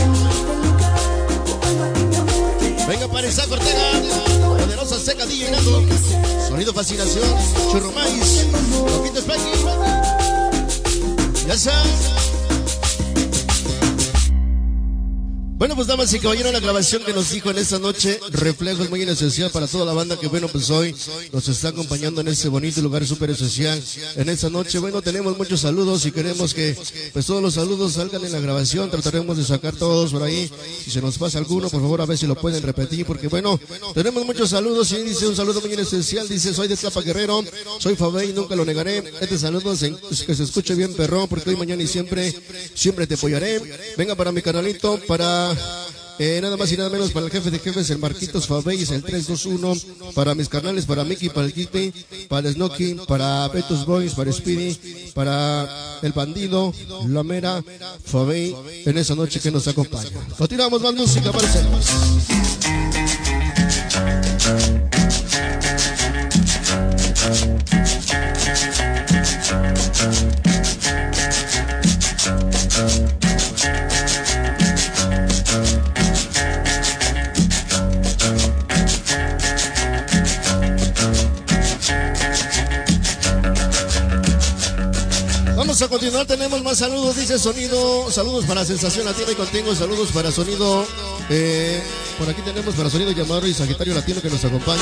[2.87, 3.91] Venga para Isaac Ortega,
[4.59, 5.83] poderosa seca DJ Nando.
[6.49, 7.25] Sonido fascinación,
[7.71, 8.47] churro maíz,
[8.87, 9.53] Loquito Spanky.
[11.47, 12.22] Ya está.
[15.63, 19.03] Bueno, pues damas y caballeros, la grabación que nos dijo en esta noche, reflejos muy
[19.03, 20.93] especial para toda la banda que, bueno, pues hoy
[21.33, 23.81] nos está acompañando en este bonito lugar súper especial.
[24.17, 26.77] En esta noche, bueno, tenemos muchos saludos y queremos que,
[27.13, 28.91] pues todos los saludos salgan en la grabación.
[28.91, 30.51] Trataremos de sacar todos por ahí.
[30.83, 33.61] Si se nos pasa alguno, por favor, a ver si lo pueden repetir, porque bueno,
[33.95, 36.29] tenemos muchos saludos y dice un saludo muy especial.
[36.29, 37.45] Dice, soy de Tlapa Guerrero,
[37.79, 39.05] soy Fabey, nunca lo negaré.
[39.21, 39.95] Este saludo se-
[40.27, 42.35] que se escuche bien, perrón, porque hoy, mañana y siempre,
[42.75, 43.63] siempre te apoyaré.
[43.97, 45.52] Venga para mi canalito, para
[46.19, 48.91] eh, nada más y nada menos para el jefe de jefes, el Marquitos Fabey, es
[48.91, 50.13] el 321.
[50.15, 51.93] Para mis carnales, para Mickey, para el Kipi,
[52.29, 56.73] para Snocky, para Betos Boys, para Speedy, para el bandido,
[57.09, 57.65] la mera
[58.05, 58.55] Fabey,
[58.85, 60.11] en esa noche que nos acompaña.
[60.37, 61.87] Continuamos más música, parceros.
[85.93, 90.87] Continuar, tenemos más saludos, dice Sonido, saludos para Sensación Latina y contigo, saludos para Sonido,
[91.29, 91.83] eh,
[92.19, 94.81] por aquí tenemos para Sonido Llamador y Sagitario Latino que nos acompaña.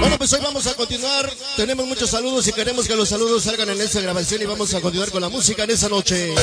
[0.00, 3.70] Bueno, pues hoy vamos a continuar, tenemos muchos saludos y queremos que los saludos salgan
[3.70, 6.34] en esta grabación y vamos a continuar con la música en esa noche.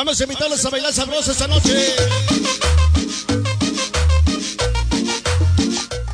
[0.00, 1.94] Vamos a invitarlos a bailar sabroso esta noche.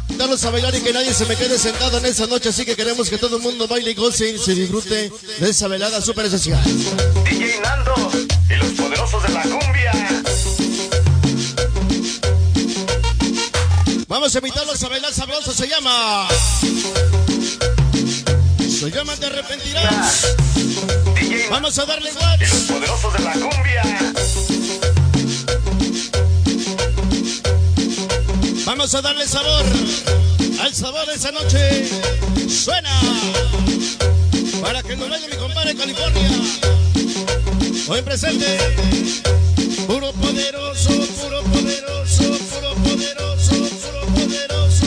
[0.09, 2.75] Invitarlos a bailar y que nadie se me quede sentado en esa noche, así que
[2.75, 6.25] queremos que todo el mundo baile y goce y se disfrute de esa velada súper
[6.25, 6.61] especial.
[7.31, 7.95] DJ Nando
[8.51, 9.93] y los poderosos de la cumbia.
[14.09, 16.27] Vamos a invitarlos a bailar sabroso, se llama.
[18.69, 20.56] Se llama Te arrepentirás.
[21.51, 22.39] Vamos a darle igual.
[22.41, 23.83] Los poderosos de la cumbia.
[28.65, 29.65] Vamos a darle sabor
[30.61, 31.89] al sabor de esa noche.
[32.49, 32.91] Suena
[34.61, 36.31] para que lo baile mi compadre California.
[37.89, 38.59] Hoy presente.
[39.87, 40.91] Puro poderoso,
[41.23, 44.87] puro poderoso, puro poderoso, puro poderoso.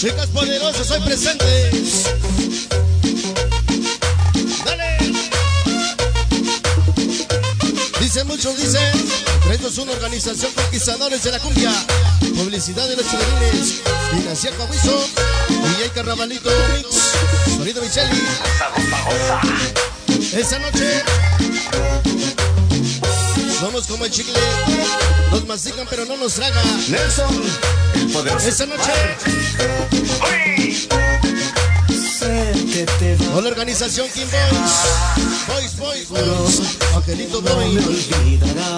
[0.00, 1.83] Chicas poderosas hoy presentes.
[8.24, 8.92] Dicen muchos, dicen.
[9.42, 11.70] 321 Organización Conquistadores de la Cumbia.
[12.20, 13.82] Publicidad de los chilerines.
[14.12, 15.06] Dinastía Coahuizo.
[15.48, 17.12] DJ Carnavalito Mix.
[17.56, 18.22] Sonido Micheli.
[20.32, 21.02] Esa noche.
[23.60, 24.40] Somos como el chicle.
[25.30, 26.62] Nos mastican pero no nos traga.
[26.88, 27.42] Nelson,
[27.94, 28.48] el poderoso.
[28.48, 28.92] Esa noche.
[32.24, 34.72] Con la organización King Boys.
[35.46, 36.60] Boys, Boys, Boys.
[36.94, 37.78] Angelito Boy.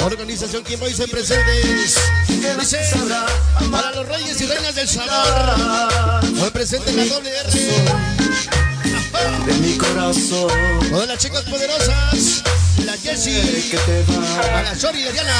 [0.03, 1.97] Organización King Boys en presentes.
[2.59, 2.81] Dice,
[3.71, 6.25] para los reyes y reinas del sabor.
[6.43, 7.51] Hoy presente la doble R.
[9.47, 10.51] De mi corazón.
[10.91, 12.43] Todas las chicas poderosas.
[12.85, 13.71] La Jessie.
[14.53, 15.39] A la Shori de Diana.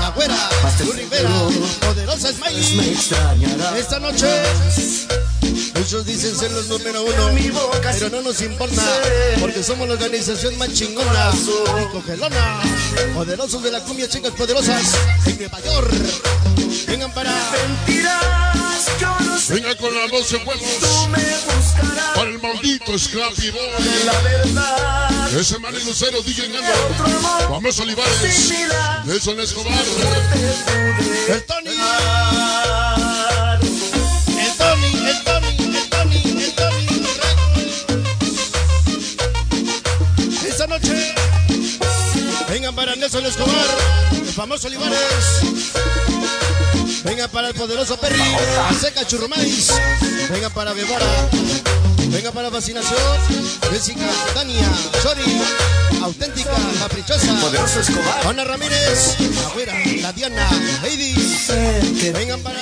[0.00, 0.48] La Güera.
[0.84, 1.30] Lu Rivera.
[1.80, 2.96] Poderosa Smiley.
[3.76, 5.27] Esta noche.
[5.78, 7.30] Muchos dicen ser los número uno,
[7.82, 8.82] pero no nos importa,
[9.40, 11.32] porque somos la organización más chingona
[11.82, 12.60] y cogelona.
[13.14, 14.94] Poderosos de la cumbia, chicas poderosas,
[15.26, 15.92] en Nueva York.
[16.88, 17.32] Vengan para.
[19.48, 21.08] Venga con las 12 huevos.
[22.14, 23.62] Para el maldito Scrappy Boy.
[25.38, 27.48] Ese Manny Lucero, DJ Nando.
[27.48, 28.52] Vamos Olivares.
[29.04, 29.84] Nelson Escobar.
[31.28, 32.37] El Tony.
[42.78, 43.66] Para Nelson Escobar.
[44.12, 44.98] El famoso Olivares.
[47.02, 48.22] Venga para el poderoso Perry,
[48.70, 49.72] Aseca Churrumais.
[50.30, 51.28] Venga para Guevara.
[52.06, 53.00] Venga para Fascinación.
[53.72, 54.70] Jessica, Tania,
[55.02, 55.22] Chori,
[56.04, 57.34] Auténtica, Caprichosa.
[57.40, 58.26] Poderoso Escobar.
[58.28, 60.48] Ana Ramírez, la Güera, la Diana,
[60.84, 61.16] Heidi.
[62.12, 62.58] Vengan para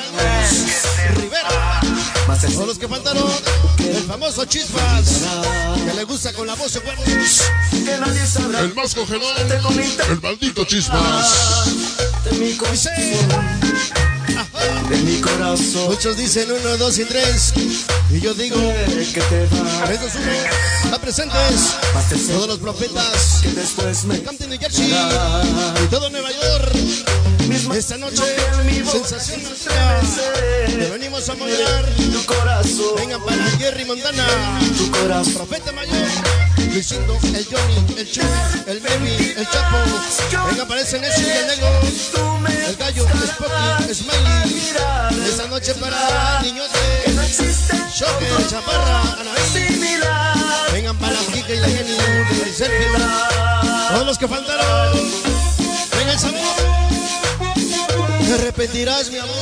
[1.14, 1.95] Rivera.
[2.26, 3.22] Todos los que faltaron.
[3.78, 5.22] El famoso Chispas.
[5.86, 6.80] Que le gusta con la voz de.
[8.60, 9.32] El más congelón.
[10.10, 11.66] El maldito Chispas.
[12.24, 12.56] De mi
[15.20, 15.88] corazón.
[15.88, 17.52] Muchos dicen uno, dos y tres.
[18.10, 19.92] Y yo digo que te va.
[19.92, 20.32] Esos uno,
[20.84, 21.76] están presentes.
[22.28, 23.38] Todos los profetas.
[23.42, 24.92] Que después me canten Jersey.
[25.84, 26.72] Y todo Nueva York.
[27.56, 28.22] Esta noche,
[28.92, 30.00] sensación nuestra.
[30.66, 31.34] Te venimos a
[32.26, 32.96] corazón.
[32.96, 34.26] Vengan para Jerry Montana.
[34.76, 35.32] Tu corazón.
[35.32, 36.06] Profeta mayor.
[36.70, 38.20] Luisito, el Johnny, el Chu,
[38.66, 40.46] el Baby, el Chapo.
[40.48, 41.68] Venga, aparecen ese y el Negro.
[42.68, 45.26] El Gallo, el Spocky, Smiley.
[45.26, 46.78] Esta noche para Niñote.
[47.94, 49.90] Shocker, Chaparra, Anaí.
[50.72, 51.96] Vengan para Kika y la Jenny,
[52.44, 52.92] el Sergio.
[53.88, 54.92] Todos los que faltaron.
[55.96, 56.95] Venga el sabor.
[58.26, 59.36] Te arrepentirás, mi amor.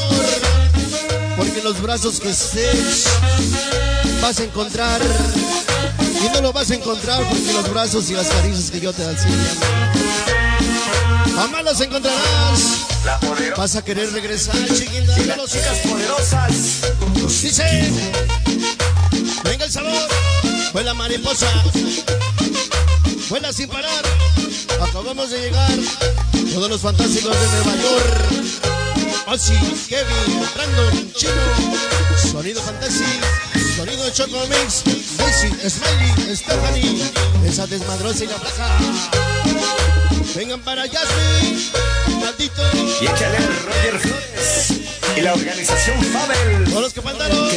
[1.38, 3.04] Porque los brazos que estés
[4.20, 5.00] vas a encontrar.
[6.22, 9.02] Y no lo vas a encontrar porque los brazos y las caricias que yo te
[9.02, 9.16] dan
[11.34, 12.84] Jamás las encontrarás.
[13.56, 15.18] Vas a querer regresar, chiquita.
[15.18, 16.52] Y chicas poderosas.
[17.42, 17.90] Dice.
[19.44, 20.08] Venga el sabor.
[20.74, 21.48] Vuela mariposa.
[23.30, 24.04] Vuela sin parar.
[24.82, 25.72] Acabamos de llegar.
[26.52, 28.73] Todos los fantásticos de Nueva York.
[29.26, 29.54] Ozzy,
[29.88, 31.32] Kevin, Brandon, Chino,
[32.30, 33.04] Sonido Fantasy,
[33.76, 34.84] Sonido Choco Mix,
[35.16, 37.02] Daisy, Smiley, Stephanie,
[37.46, 38.68] esa desmadrosa y la plaza.
[40.34, 41.70] Vengan para Jasmine,
[42.20, 42.62] maldito.
[43.00, 44.72] Y échale Roger Flores
[45.16, 46.64] y la organización Fabel.
[46.64, 47.48] Todos los que faltaron.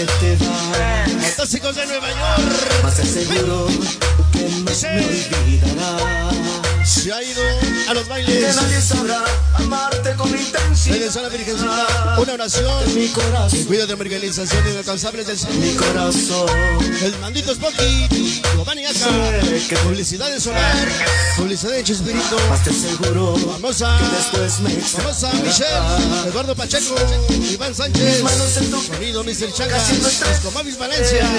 [1.21, 2.83] Fantásticos de Nueva York.
[2.83, 3.67] Más seguro
[4.31, 6.76] que no me olvidará.
[6.87, 7.41] Se ha ido
[7.89, 8.55] a los bailes.
[8.55, 9.21] Que nadie sabrá
[9.55, 10.95] amarte con intensidad.
[10.95, 12.15] Regresó a la Virgencita.
[12.17, 12.95] Una oración.
[12.95, 13.65] Mi corazón.
[13.65, 16.47] Cuida de organización inalcanzables del Mi corazón.
[17.01, 18.07] El maldito Spocky.
[18.53, 19.09] Giovanni Aca.
[19.83, 20.87] Publicidad de Solar.
[21.35, 22.37] Publicidad de Chespirito.
[22.49, 23.97] Más te seguro Famosa.
[24.17, 26.29] después me Famosa Michelle.
[26.29, 26.95] Eduardo Pacheco.
[27.51, 28.23] Iván Sánchez.
[28.23, 29.31] Manos en tu Sonido Mr.
[29.31, 30.21] Estrés.
[30.31, 31.29] Escomavis Valencia.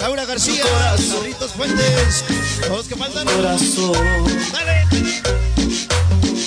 [0.00, 0.64] Laura García.
[1.12, 2.24] Carlitos Fuentes.
[2.68, 3.26] Los que faltan.
[3.26, 3.92] corazón.
[4.52, 4.86] Dale.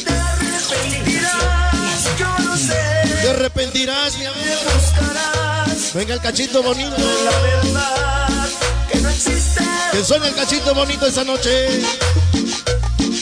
[0.08, 2.82] Arrepentirás, yo no sé.
[3.22, 4.38] Te arrepentirás, mi amor.
[4.74, 6.96] Buscarás Venga el cachito bonito.
[6.98, 8.50] la verdad
[8.92, 9.64] que no existe.
[9.92, 11.82] Que suene el cachito bonito esta noche.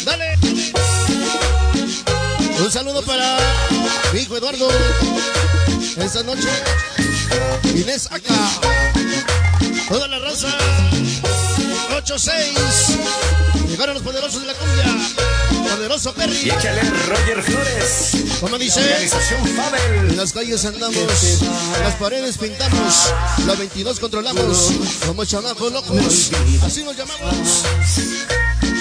[0.05, 0.37] Dale.
[2.59, 3.37] Un saludo para
[4.13, 4.67] mi hijo Eduardo.
[5.97, 6.49] Esta noche.
[7.75, 8.49] Inés acá.
[9.87, 10.47] Toda la raza.
[11.97, 13.67] 8-6.
[13.67, 14.85] Llegaron los poderosos de la cumbia.
[15.69, 16.49] Poderoso Y Perry.
[16.51, 18.11] échale Roger Flores.
[18.39, 18.79] Como dice.
[18.81, 20.09] Organización Fabel.
[20.11, 23.11] En las calles andamos, en las paredes pintamos,
[23.45, 24.71] la 22 controlamos,
[25.05, 26.31] como chamacos locos,
[26.63, 27.63] así nos llamamos.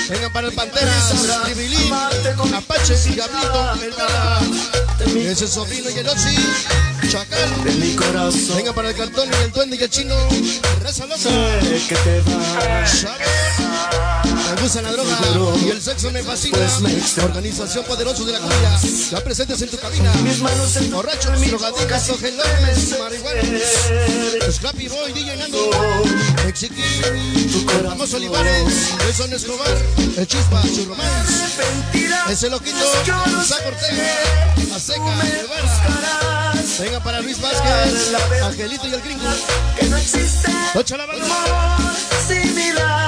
[0.08, 1.14] Vengan para el Panteras,
[1.44, 3.72] Tribilín, Apache, Diablito,
[5.04, 6.36] El ese sobrino y el Oxy,
[7.16, 7.64] Chacal.
[7.64, 8.56] De mi corazón.
[8.56, 10.14] Vengan para el Cartón y el Duende y el Chino,
[10.82, 11.16] Reza Loca.
[11.16, 13.65] Sé que te vas.
[14.46, 16.58] Me gusta la droga y el sexo me fascina.
[17.24, 18.78] Organización Poderosos de la Cumbia,
[19.10, 20.12] ya presentes en tu cabina.
[20.22, 24.54] Mis manos en Borrachos, drogadicas, ojelones, marihuanos.
[24.54, 25.70] Scrappy Boy, DJ Nando,
[26.44, 29.78] Mexiquín, Ramos Olivares, Jason Escobar,
[30.16, 31.62] El Chispa, su romance.
[32.30, 32.76] Ese loquito,
[33.42, 36.52] Isaac Ortega, Aseca, Guevara.
[36.78, 39.24] Venga para Luis Vázquez, Angelito y el gringo.
[39.78, 41.06] Que no existe la
[42.28, 43.05] similar.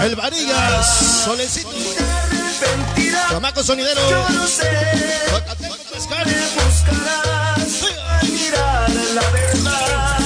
[0.00, 1.70] El Varillas, Solecito,
[3.30, 4.70] Chamaco Sonidero, yo no sé.
[5.92, 6.26] Pescar.
[8.22, 10.18] Mirar la verdad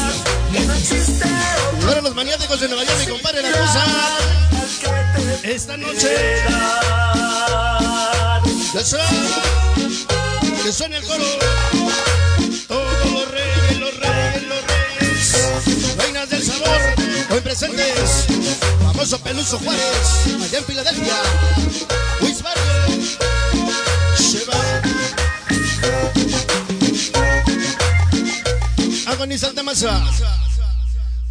[0.67, 1.29] no existe
[1.87, 3.85] Ahora los maniáticos de Nueva York, mi compadre La Cosa.
[5.43, 6.17] Esta noche.
[10.63, 11.78] Que suene el coro.
[19.09, 20.43] Famoso Peluso Juárez.
[20.43, 21.15] Allá en Filadelfia.
[22.21, 23.07] Luis Barrio.
[24.19, 24.55] Sheba.
[29.07, 30.05] Agonizante masa.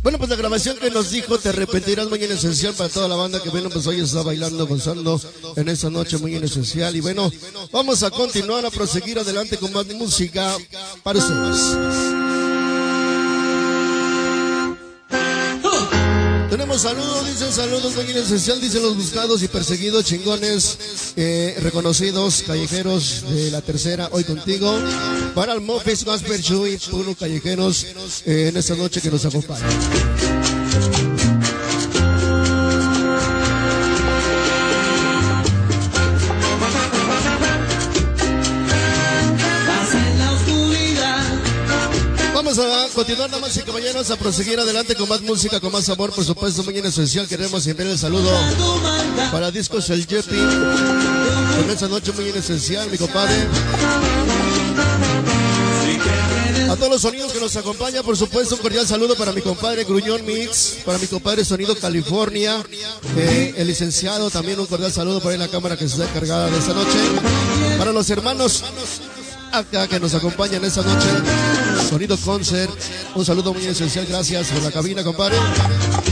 [0.01, 3.15] Bueno, pues la grabación que nos dijo Te arrepentirás muy en esencial para toda la
[3.15, 5.21] banda que bueno, pues hoy está bailando, gozando
[5.55, 6.95] en esta noche muy en esencial.
[6.95, 7.31] Y bueno,
[7.71, 10.55] vamos a continuar a proseguir adelante con más música
[11.03, 12.26] para ustedes.
[16.49, 22.43] Tenemos saludos, dicen saludos muy en esencial, dicen los buscados y perseguidos, chingones, eh, reconocidos,
[22.47, 24.73] callejeros de la tercera, hoy contigo,
[25.35, 27.85] para el Mofis Gasper Chuy, puro callejeros,
[28.25, 29.67] eh, en esta noche que nos acompañan.
[42.93, 46.63] Continuar, damas y caballeros, a proseguir adelante con más música, con más sabor, por supuesto,
[46.63, 47.27] muy en esencial.
[47.27, 48.29] Queremos enviar el saludo
[49.31, 50.35] para Discos El Jepi.
[50.35, 53.47] En esta noche muy en esencial, mi compadre.
[56.69, 59.85] A todos los sonidos que nos acompañan, por supuesto, un cordial saludo para mi compadre
[59.85, 62.61] Gruñón Mix, para mi compadre Sonido California,
[63.15, 66.73] eh, el licenciado, también un cordial saludo para la cámara que está encargada de esta
[66.73, 66.97] noche.
[67.77, 68.63] Para los hermanos
[69.51, 71.07] acá que nos acompañan esta noche,
[71.87, 72.71] Sonido Concert,
[73.15, 75.37] un saludo muy esencial, gracias por la cabina, compadre,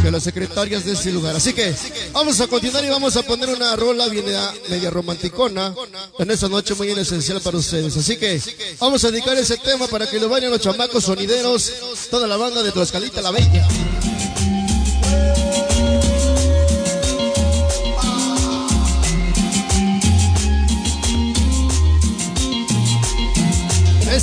[0.01, 1.35] que las secretarias de este lugar.
[1.35, 1.75] Así que
[2.13, 4.25] vamos a continuar y vamos a poner una rola bien
[4.69, 5.75] media romanticona
[6.17, 7.97] en esta noche muy en esencial para ustedes.
[7.97, 8.41] Así que
[8.79, 11.71] vamos a dedicar ese tema para que lo vayan los chamacos sonideros,
[12.09, 13.67] toda la banda de Tlaxcalita la Bella.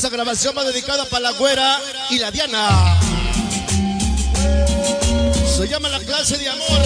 [0.02, 1.80] Esta grabación va dedicada para la güera
[2.10, 2.98] y la Diana.
[5.46, 6.82] Se llama La clase de amor.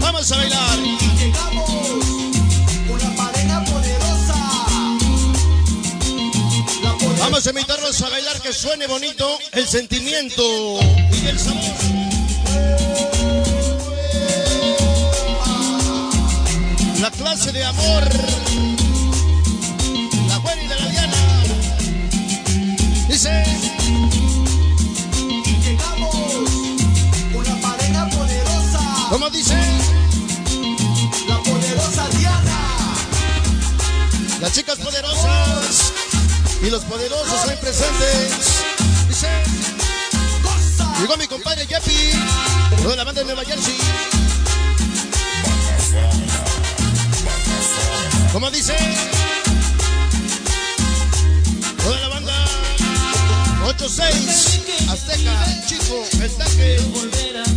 [0.00, 0.78] Vamos a bailar.
[1.18, 1.70] Llegamos,
[2.88, 3.64] una pareja.
[7.18, 10.42] Vamos a invitarlos a bailar que suene bonito el sentimiento
[11.12, 11.97] y el sabor.
[17.00, 18.02] La clase de amor.
[20.26, 21.16] La güera y de la Diana.
[23.08, 23.44] Dice.
[25.62, 26.50] Llegamos,
[27.34, 28.80] una pareja poderosa.
[29.10, 29.56] ¿Cómo dice?
[31.28, 32.58] La poderosa Diana.
[34.40, 35.92] Las chicas poderosas
[36.60, 38.64] y los poderosos hoy presentes.
[39.08, 39.28] Dice.
[41.00, 42.10] Llegó mi compadre Jeppy,
[42.82, 44.27] toda la banda de Nueva Jersey.
[48.48, 48.74] ¿Cómo dice?
[51.84, 52.32] Toda la banda
[53.66, 56.80] 86 Azteca, Chico, El Taque,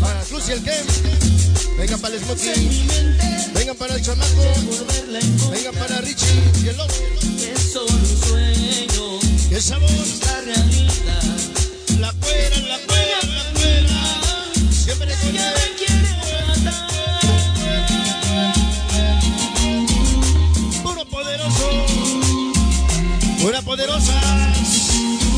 [0.01, 0.85] para Cruz y el Kem.
[1.77, 3.07] Vengan para el Smoking,
[3.53, 4.43] vengan para el Chamaco,
[5.49, 6.27] vengan para Richie
[6.61, 6.93] y el Lobo.
[7.39, 9.19] Es solo un sueño.
[9.47, 9.89] ¿Qué sabor?
[10.25, 11.23] La realidad.
[12.01, 14.71] La cuera, la cuera, la cuera.
[14.83, 15.70] Siempre con Ella
[23.41, 24.23] Pura poderosas.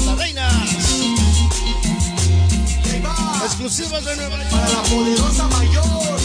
[0.05, 0.53] Las reinas.
[3.45, 4.49] Exclusivas de Nueva York.
[4.49, 6.19] Para la poderosa mayor.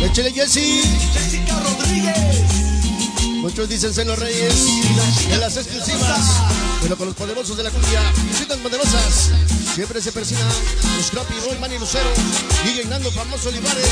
[0.00, 0.82] Échale Jessy.
[1.12, 2.62] Jessica Rodríguez.
[3.42, 4.54] Muchos dicen ser los reyes
[5.28, 6.20] de las exclusivas,
[6.80, 8.00] pero con los poderosos de la cumbia,
[8.38, 9.30] chicas poderosas,
[9.74, 10.40] siempre se persina
[10.96, 12.08] los Scrappy, Roy, Manny Lucero,
[12.64, 13.84] DJ Nando, famoso Olivares,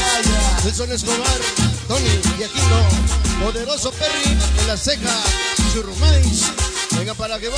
[0.65, 1.41] Nelson Escobar,
[1.89, 2.07] Tony
[2.39, 5.21] y Aquino, poderoso Perry en la ceja,
[5.75, 6.45] Churrumais,
[7.01, 7.57] venga para que va,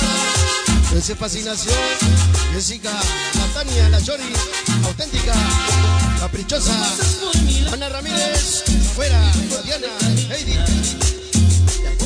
[0.97, 1.75] ese fascinación,
[2.53, 4.23] Jessica, la Tania, la Chori,
[4.85, 5.33] auténtica,
[6.17, 6.73] caprichosa,
[7.73, 8.63] Ana Ramírez,
[8.95, 9.19] fuera,
[9.65, 9.87] Diana,
[10.29, 10.57] Heidi.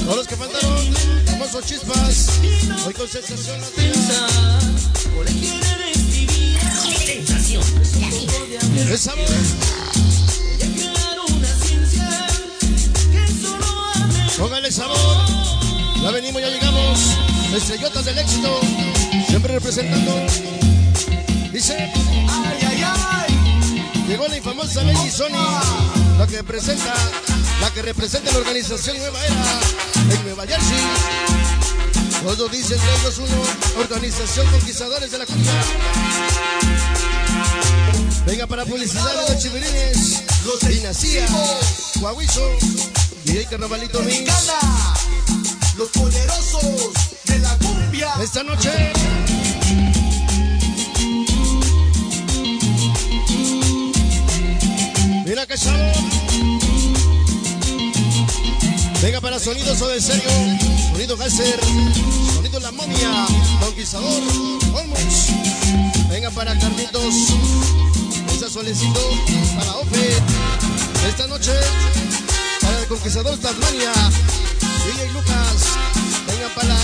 [0.04, 0.96] Todos los que faltaron,
[1.28, 2.30] famosos chispas,
[2.88, 3.62] hoy con sensación.
[8.92, 9.26] Es sabor.
[14.40, 15.27] Póngale sabor.
[16.08, 17.00] Ya venimos, ya llegamos.
[17.54, 18.62] Estrellotas del éxito.
[19.28, 20.16] Siempre representando.
[21.52, 21.76] Dice.
[21.76, 24.06] Ay, ay, ay.
[24.08, 25.34] Llegó la infamosa Lady Sony.
[26.18, 26.94] La que presenta.
[27.60, 29.60] La que representa la organización Nueva Era.
[30.16, 30.78] En Nueva Jersey.
[32.24, 33.82] Todos dicen 3, 2, 1.
[33.82, 35.52] Organización Conquistadores de la Cumbia.
[38.26, 40.24] Venga para publicidad de los chivirines.
[40.70, 41.26] Dinastía.
[42.00, 42.50] Guaguizo.
[43.26, 44.32] DJ Carnavalito Mix.
[45.78, 46.92] Los poderosos
[47.26, 48.12] de la cumbia.
[48.20, 48.72] Esta noche.
[55.24, 55.94] Mira qué sabor.
[59.04, 60.32] Venga para sonidos o de serio.
[60.94, 61.60] Sonido Gasser.
[62.34, 63.28] Sonido La Momia.
[63.60, 64.24] Conquistador.
[64.74, 65.28] Olmos.
[66.10, 67.14] Venga para Carlitos.
[68.36, 69.00] Esa solecito.
[69.60, 70.18] Para Ofe.
[71.08, 71.52] Esta noche.
[72.62, 73.92] Para el Conquistador Tasmania.
[74.88, 75.78] DJ Lucas.
[76.28, 76.78] Venga para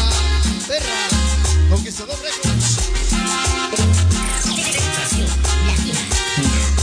[0.67, 1.07] Perra.
[1.69, 2.79] Conquistador Records.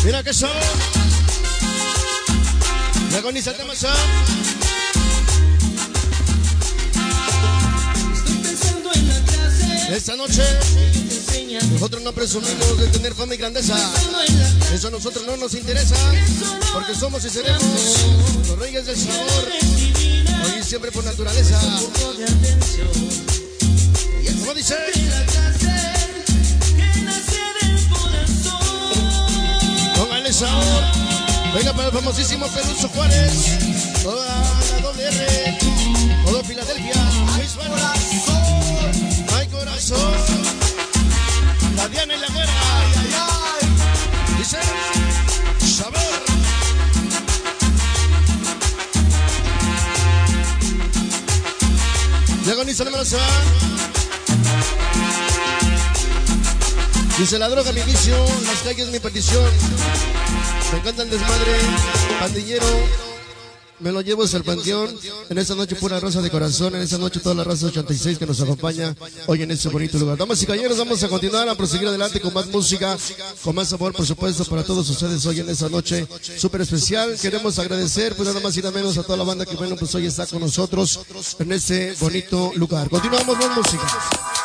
[0.03, 0.23] Mira
[8.43, 9.95] pensando en la clase.
[9.95, 10.43] Esta noche.
[11.73, 13.77] Nosotros no presumimos de tener fama y grandeza.
[14.73, 15.97] Eso a nosotros no nos interesa.
[16.73, 17.63] Porque somos y seremos
[18.49, 20.00] los reyes del sabor.
[20.71, 21.61] Siempre por naturaleza.
[24.23, 24.77] Y como dice.
[29.97, 30.85] Póngale sabor.
[31.57, 33.33] Venga para el famosísimo Peluso Juárez.
[34.05, 35.59] Toda la doble R.
[36.25, 36.95] Todo Filadelfia.
[37.37, 39.27] Luis Corazón.
[39.37, 40.30] Ay, corazón.
[52.51, 53.23] Llegó Nisa número se va.
[57.17, 59.45] Dice la droga mi vicio, las calles mi petición.
[60.73, 61.53] Me encanta el desmadre,
[62.19, 63.10] pandillero.
[63.81, 64.95] Me lo llevo hacia el panteón.
[65.29, 66.75] En esta noche pura raza de corazón.
[66.75, 68.95] En esta noche toda la raza 86 que nos acompaña
[69.27, 70.19] hoy en este bonito lugar.
[70.19, 72.97] Damas y caballeros, vamos a continuar a proseguir adelante con más música,
[73.43, 77.17] con más sabor, por supuesto, para todos ustedes hoy en esta noche súper especial.
[77.21, 79.95] Queremos agradecer, pues nada más y nada menos a toda la banda que bueno, pues
[79.95, 81.01] hoy está con nosotros
[81.39, 82.91] en este bonito lugar.
[82.91, 84.40] Continuamos con música.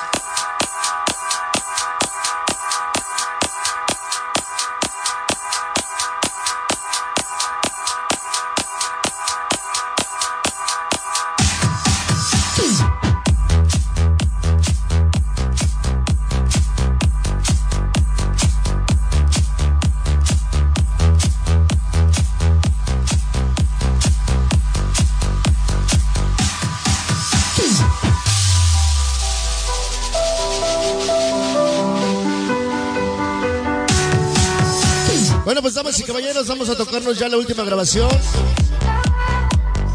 [36.43, 38.09] Vamos a tocarnos ya la última grabación.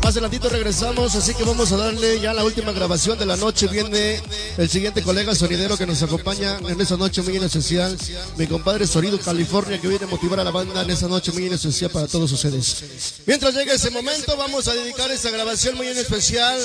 [0.03, 3.67] Más adelantito regresamos, así que vamos a darle ya la última grabación de la noche.
[3.67, 4.23] Viene
[4.57, 7.97] el siguiente colega sonidero que nos acompaña en esa noche muy especial.
[8.39, 11.45] Mi compadre Sonido California que viene a motivar a la banda en esa noche muy
[11.45, 13.21] especial para todos ustedes.
[13.27, 16.59] Mientras llegue ese momento, vamos a dedicar esta grabación muy especial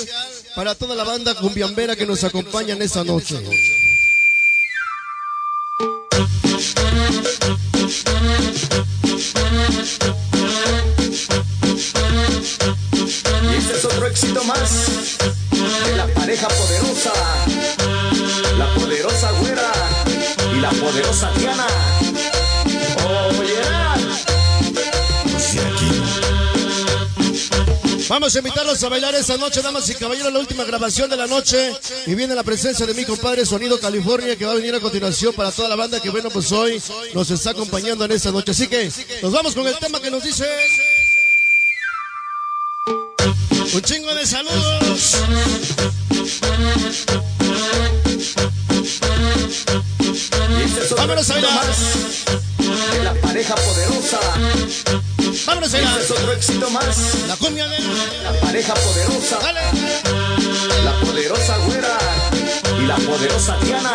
[0.54, 3.36] para toda la banda cumbiambera que nos acompaña en esta noche.
[13.42, 14.98] Y este es otro éxito más
[15.50, 17.12] de la pareja poderosa,
[18.58, 19.72] la poderosa güera
[20.54, 21.95] y la poderosa Diana.
[28.08, 31.26] Vamos a invitarlos a bailar esta noche, damas y caballeros, la última grabación de la
[31.26, 31.72] noche.
[32.06, 35.34] Y viene la presencia de mi compadre Sonido California, que va a venir a continuación
[35.34, 36.80] para toda la banda que, bueno, pues hoy
[37.14, 38.52] nos está acompañando en esta noche.
[38.52, 38.90] Así que
[39.22, 40.46] nos vamos con el tema que nos dice.
[43.74, 45.16] Un chingo de saludos.
[50.96, 51.66] Vámonos a bailar.
[52.92, 55.15] de la pareja poderosa.
[55.46, 56.00] Vámonos a Y bailar.
[56.00, 57.78] este es otro éxito más La cumbia de
[58.22, 59.38] la pareja poderosa.
[60.84, 61.98] La poderosa güera
[62.80, 63.92] y la poderosa Diana.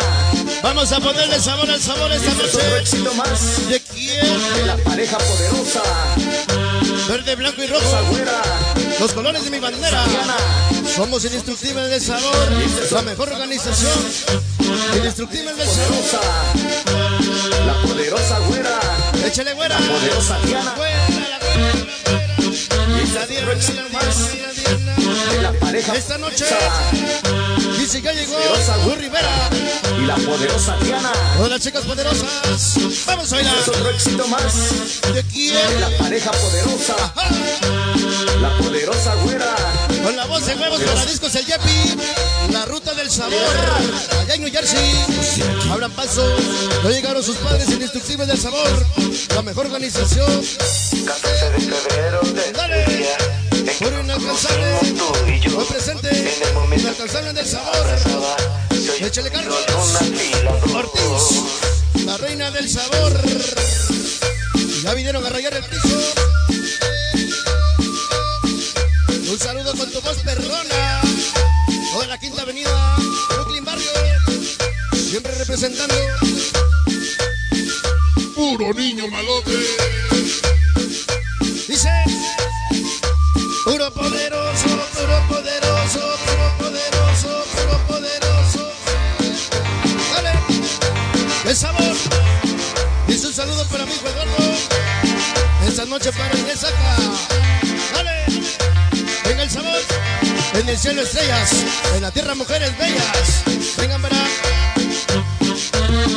[0.62, 2.80] Vamos a ponerle sabor al sabor esta este es otro noche.
[2.80, 4.54] éxito más ¿De quién?
[4.54, 5.82] de la pareja poderosa.
[7.08, 8.04] Verde, blanco y rojo.
[8.10, 8.42] güera.
[9.00, 10.04] Los colores de mi bandera.
[10.06, 10.36] Diana.
[10.94, 12.48] Somos indestructibles del sabor.
[12.92, 13.98] La mejor organización.
[14.96, 15.88] Indestructibles del sabor.
[15.88, 16.20] Poderosa.
[17.66, 18.78] La poderosa güera.
[19.26, 19.78] Échale güera.
[19.80, 20.74] La poderosa Diana.
[20.76, 21.38] Güera, la güera,
[25.42, 26.44] la pareja Esta noche
[27.78, 28.36] dice que ya llegó.
[28.84, 29.50] Luis Rivera.
[30.00, 31.12] Y la poderosa Diana.
[31.36, 32.26] Todas las chicas poderosas.
[33.06, 33.56] Vamos a bailar.
[33.58, 34.54] Es otro éxito más
[35.14, 35.80] ¿De quién?
[35.80, 36.96] la pareja poderosa.
[38.40, 39.54] La poderosa güera.
[40.02, 42.52] Con la voz de huevos para discos el Yepi.
[42.52, 42.81] La ruta
[43.12, 43.34] sabor.
[44.20, 44.90] Allá en New Jersey.
[45.70, 46.24] Abran paso.
[46.82, 48.86] No llegaron sus padres indestructibles del sabor.
[49.34, 50.26] La mejor organización.
[51.04, 52.84] 14 de febrero de Dale.
[52.86, 53.16] día.
[53.78, 54.78] Puro inalcanzable.
[55.56, 56.08] Hoy presente.
[56.08, 57.86] En el momento Inalcanzable del sabor.
[59.00, 60.52] Échale fila.
[60.74, 62.06] Ortiz.
[62.06, 63.12] La reina del sabor.
[64.82, 65.88] Ya vinieron a rayar el piso.
[69.30, 71.02] Un saludo con tu voz perrona.
[71.92, 72.44] Toda la quinta
[75.54, 75.94] Siempre representando.
[78.34, 79.50] Puro niño malote.
[81.68, 81.90] Dice.
[83.64, 88.72] Puro poderoso, puro poderoso, puro poderoso, puro poderoso.
[90.14, 90.32] Dale.
[91.44, 91.96] El sabor.
[93.06, 94.56] Dice un saludo para mi Eduardo.
[95.68, 96.96] Esta noche para Inés acá.
[97.92, 98.24] Dale.
[99.24, 99.82] Venga el sabor.
[100.54, 101.50] En el cielo estrellas.
[101.94, 103.42] En la tierra mujeres bellas.
[103.76, 104.31] Vengan para.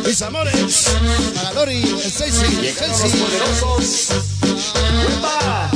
[0.06, 0.25] Dice
[1.53, 3.25] Chori, Stacy, Llegaron los Chelsea.
[3.25, 4.08] poderosos.
[5.09, 5.72] ¡Uepa!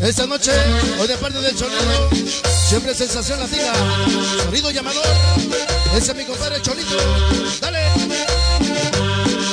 [0.00, 0.52] Esta noche,
[0.98, 2.08] hoy de parte del Cholito,
[2.68, 3.72] siempre sensación latina.
[4.44, 5.04] Sonido llamador.
[5.94, 6.96] Ese es mi compadre Cholito.
[7.60, 7.80] Dale.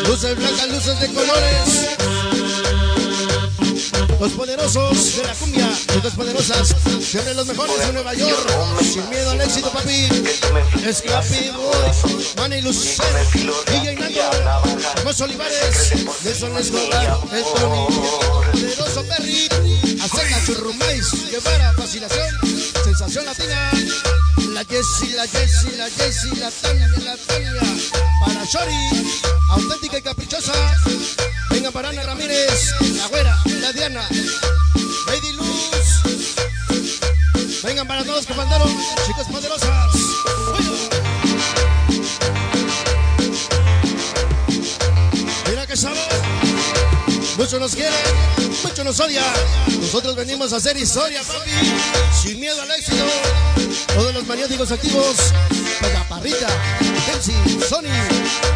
[0.08, 1.88] Luces blancas, luces de colores.
[4.20, 5.67] Los poderosos de la cumbia,
[5.98, 8.50] chicas poderosas, siempre los mejores de Nueva York,
[8.82, 10.08] sin miedo al éxito, papi.
[10.86, 13.04] Escapi Boy, Manny Lucero,
[13.66, 14.22] DJ Nando,
[15.04, 15.94] José Olivares,
[16.24, 17.88] Nelson Escobar, el Tony,
[18.52, 19.50] poderoso Perry,
[20.04, 22.36] Acerca Churrumais, Guevara, Fascinación,
[22.84, 23.72] Sensación Latina,
[24.54, 27.62] la Jessie, la Jessie, la Jessie, la Tania, la Tania,
[28.24, 29.16] para Shori,
[29.50, 30.54] auténtica y caprichosa,
[31.50, 34.08] venga para Ana Ramírez, la Güera, la Diana,
[37.68, 38.70] vengan para todos que mandaron,
[39.06, 39.94] chicas poderosas.
[45.50, 45.98] Mira que sabor.
[47.38, 47.94] Muchos nos quieren,
[48.64, 49.26] muchos nos odian.
[49.82, 51.52] Nosotros venimos a hacer historia, papi.
[52.24, 53.04] Sin miedo al éxito.
[53.94, 55.34] Todos los maniáticos activos.
[56.10, 56.48] Parrita,
[57.06, 57.34] Pepsi,
[57.68, 57.92] Sony,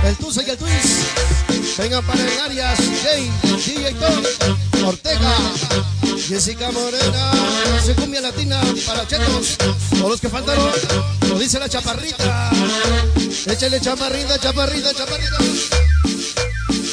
[0.05, 1.77] el Tusa y el Twist.
[1.77, 3.29] Vengan para el Arias, Jane,
[3.65, 5.35] DJ Tom, Ortega,
[6.31, 7.31] Jessica Morena,
[7.83, 9.57] se cumbia latina para chetos.
[9.89, 10.71] Todos los que faltaron,
[11.27, 12.49] lo dice la chaparrita.
[13.47, 15.37] Échale chaparrita, chaparrita, chaparrita.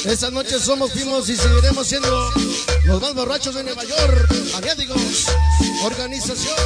[0.07, 2.33] Esta noche somos, fuimos y seguiremos siendo
[2.87, 4.29] los más borrachos de Nueva York.
[4.55, 5.27] Maniáticos,
[5.85, 6.57] organización,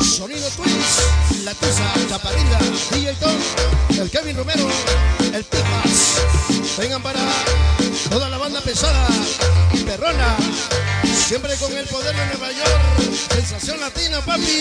[0.00, 2.58] sonido twist, la tusa, chaparrinda,
[2.92, 3.36] DJ Tom,
[4.00, 4.70] el Kevin Romero,
[5.34, 6.22] el Pipas.
[6.78, 7.20] Vengan para
[8.08, 9.06] toda la banda pesada
[9.84, 10.36] perrona.
[11.26, 13.16] Siempre con el poder de Nueva York.
[13.34, 14.58] Sensación latina, papi.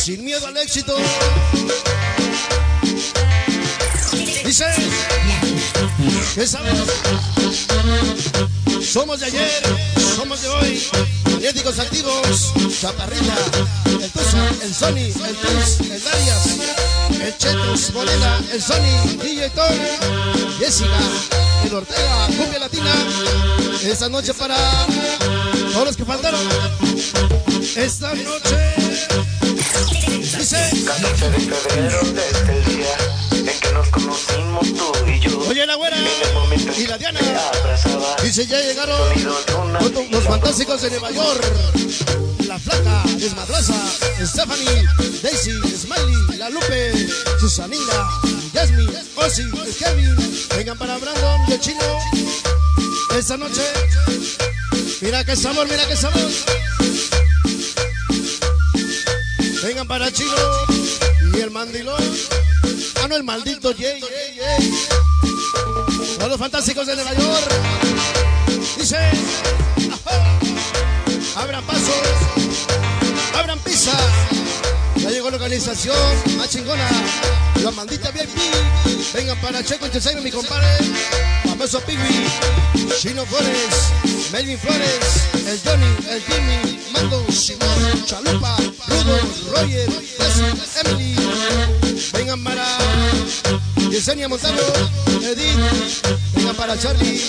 [0.00, 0.96] Sin miedo al éxito.
[4.44, 4.66] Dice.
[6.34, 6.88] ¿Qué sabemos?
[8.80, 9.62] Somos de ayer,
[10.16, 10.82] somos de hoy,
[11.24, 13.34] magnéticos activos, Chaparrita,
[13.86, 16.46] el Tusa, el Sony, el Twist, el Darias,
[17.20, 19.50] el Chetos, Morena, el Sony, DJ
[20.58, 20.98] Jessica,
[21.64, 22.92] el Ortega, Cumbia Latina.
[23.82, 24.56] Esta noche para
[25.72, 26.40] todos los que faltaron.
[27.76, 28.74] Esta noche.
[30.38, 30.70] Dice.
[30.86, 32.96] 14 de febrero desde el día
[33.52, 35.38] en que nos conocimos tú y yo.
[35.48, 35.96] Oye, la güera
[36.76, 37.20] y la Diana.
[38.22, 38.98] Dice, ya llegaron
[40.10, 41.44] los- fantásticos de Nueva York.
[42.46, 43.74] La flaca, desmadraza,
[44.24, 44.84] Stephanie,
[45.22, 46.92] Daisy, Smiley, la Lupe,
[47.38, 48.08] Susanina,
[48.52, 49.44] Jasmine, Ozzy,
[49.78, 50.16] Kevin.
[50.56, 51.80] Vengan para Brandon el chino.
[53.16, 53.62] Esta noche,
[55.00, 56.30] mira qué sabor, mira qué sabor.
[59.62, 60.34] Vengan para Chino
[61.34, 62.02] y el mandilón.
[63.02, 64.00] Ah, no, el maldito Jay.
[66.16, 67.50] Todos los fantásticos de Nueva York.
[68.78, 68.96] Dice.
[71.36, 71.92] Abran paso.
[73.38, 73.92] Abran pizza.
[74.96, 75.96] Ya llegó la organización
[76.36, 76.88] más chingona.
[77.62, 78.36] La maldita VIP.
[79.14, 80.84] Vengan para Checo Tesaino, mi compadre.
[81.44, 82.26] Famoso Pigui.
[82.98, 84.19] Chino Flores.
[84.32, 85.28] Melvin Flores.
[85.46, 85.96] El Johnny.
[86.08, 86.80] El Jimmy.
[86.92, 87.24] Mando.
[87.30, 88.04] Simón.
[88.06, 88.56] Chalupa.
[88.88, 89.18] Rudo.
[89.52, 89.88] Roger.
[90.18, 90.52] Leslie,
[90.84, 91.16] Emily.
[92.12, 92.64] Vengan para
[93.90, 94.62] Yesenia Montano,
[95.20, 97.20] Edith, vengan para Charlie,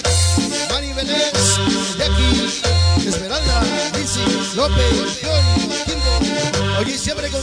[0.70, 1.58] Mari Vélez,
[1.98, 3.64] Jackie, Esmeralda,
[3.98, 4.22] Lizzy,
[4.56, 5.46] López, John,
[5.86, 7.42] Kimbo, oye siempre con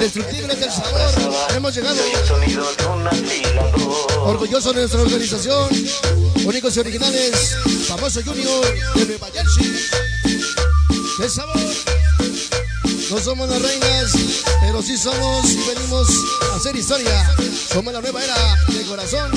[0.00, 1.96] el indestructible del sabor, hemos llegado.
[2.02, 2.58] el.
[4.24, 5.68] Orgulloso de nuestra organización,
[6.44, 7.56] únicos y originales,
[7.86, 9.76] famoso Junior de Nueva Jersey.
[11.18, 11.60] ¡Qué sabor!
[13.10, 14.12] No somos las reinas,
[14.60, 16.08] pero sí somos y venimos
[16.50, 17.34] a hacer historia.
[17.72, 19.30] Somos la nueva era de corazón.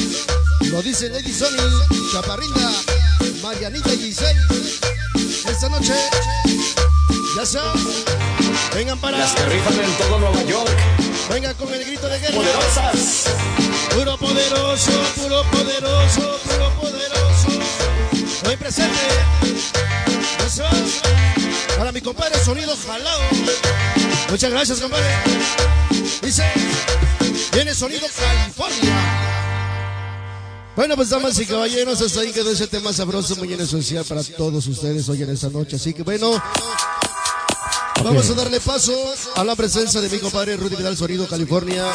[0.61, 1.57] Lo dice Lady Sony,
[2.11, 2.71] Chaparrinda,
[3.41, 4.39] Marianita y Giselle.
[5.49, 5.93] Esta noche,
[7.35, 7.73] ya sea,
[8.75, 9.17] vengan para.
[9.17, 10.77] Las que rifan en todo Nueva York.
[11.29, 12.35] Vengan con el grito de guerra.
[12.35, 13.25] Poderosas.
[13.95, 17.47] Puro poderoso, puro poderoso, puro poderoso.
[18.47, 18.99] Hoy presente.
[20.45, 20.63] Eso.
[21.77, 23.21] Para mi compadre Sonido Jalado.
[24.29, 25.05] Muchas gracias, compadre.
[26.21, 26.43] Dice,
[27.53, 29.33] viene Sonido California.
[30.75, 34.23] Bueno, pues damas y caballeros, hasta ahí quedó ese tema sabroso, muy en especial para
[34.23, 35.75] todos ustedes hoy en esta noche.
[35.75, 36.41] Así que bueno,
[38.03, 38.93] vamos a darle paso
[39.35, 41.85] a la presencia de mi compadre Rudy Vidal Sonido California.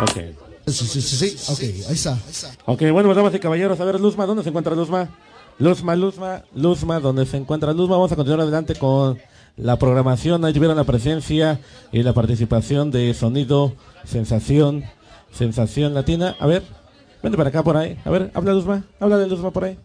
[0.00, 0.18] Ok.
[0.66, 2.18] Sí, sí, sí, sí, ok, ahí está.
[2.64, 5.08] Ok, bueno, damas y caballeros, a ver, Luzma, ¿dónde se encuentra Luzma?
[5.58, 7.96] Luzma, Luzma, Luzma, donde se encuentra Luzma.
[7.96, 9.16] Vamos a continuar adelante con
[9.56, 10.44] la programación.
[10.44, 11.60] Ahí tuvieron la presencia
[11.92, 14.84] y la participación de Sonido, Sensación,
[15.32, 16.36] Sensación Latina.
[16.40, 16.64] A ver,
[17.22, 17.96] vente para acá por ahí.
[18.04, 19.78] A ver, habla Luzma, habla de Luzma por ahí.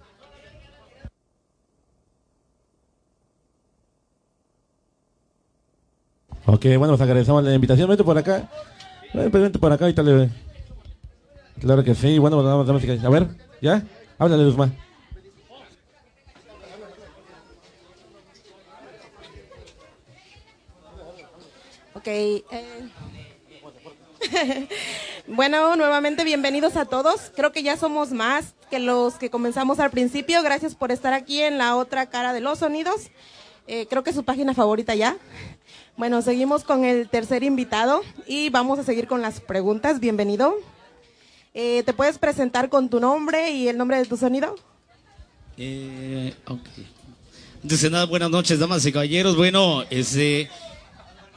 [6.45, 7.88] Ok, bueno, pues agradecemos la invitación.
[7.88, 8.50] Vente por acá.
[9.14, 10.32] Ven, pues, Vente por acá y tal.
[11.60, 12.18] Claro que sí.
[12.18, 13.28] Bueno, vamos a ver.
[13.61, 13.84] ¿ya?
[14.18, 14.72] Háblale, Luzma.
[21.94, 22.08] Ok.
[22.08, 22.44] eh.
[25.28, 27.32] bueno, nuevamente bienvenidos a todos.
[27.36, 30.42] Creo que ya somos más que los que comenzamos al principio.
[30.42, 33.11] Gracias por estar aquí en la otra cara de los sonidos.
[33.68, 35.18] Eh, creo que su página favorita ya.
[35.98, 40.00] Bueno, seguimos con el tercer invitado y vamos a seguir con las preguntas.
[40.00, 40.56] Bienvenido.
[41.53, 44.56] Eh, ¿Te puedes presentar con tu nombre y el nombre de tu sonido?
[45.58, 46.34] Eh,
[47.61, 49.36] de nada, buenas noches, damas y caballeros.
[49.36, 50.50] Bueno, este,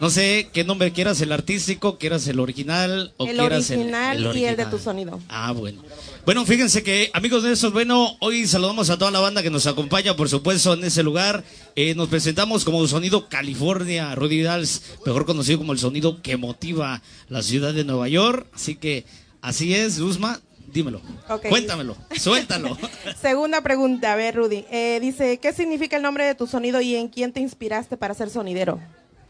[0.00, 4.26] no sé qué nombre quieras, el artístico, quieras el original o el quieras original, el,
[4.26, 4.70] el y el de original.
[4.70, 5.20] tu sonido.
[5.28, 5.83] Ah, bueno.
[6.24, 9.66] Bueno, fíjense que, amigos de esos, bueno, hoy saludamos a toda la banda que nos
[9.66, 11.44] acompaña, por supuesto, en ese lugar.
[11.76, 17.02] Eh, nos presentamos como Sonido California, Rudy Dals, mejor conocido como el sonido que motiva
[17.28, 18.46] la ciudad de Nueva York.
[18.54, 19.04] Así que,
[19.42, 20.40] así es, Luzma,
[20.72, 21.02] dímelo.
[21.50, 22.78] Cuéntamelo, suéltalo.
[23.20, 24.64] Segunda pregunta, a ver, Rudy.
[24.70, 28.14] Eh, dice, ¿qué significa el nombre de tu sonido y en quién te inspiraste para
[28.14, 28.80] ser sonidero?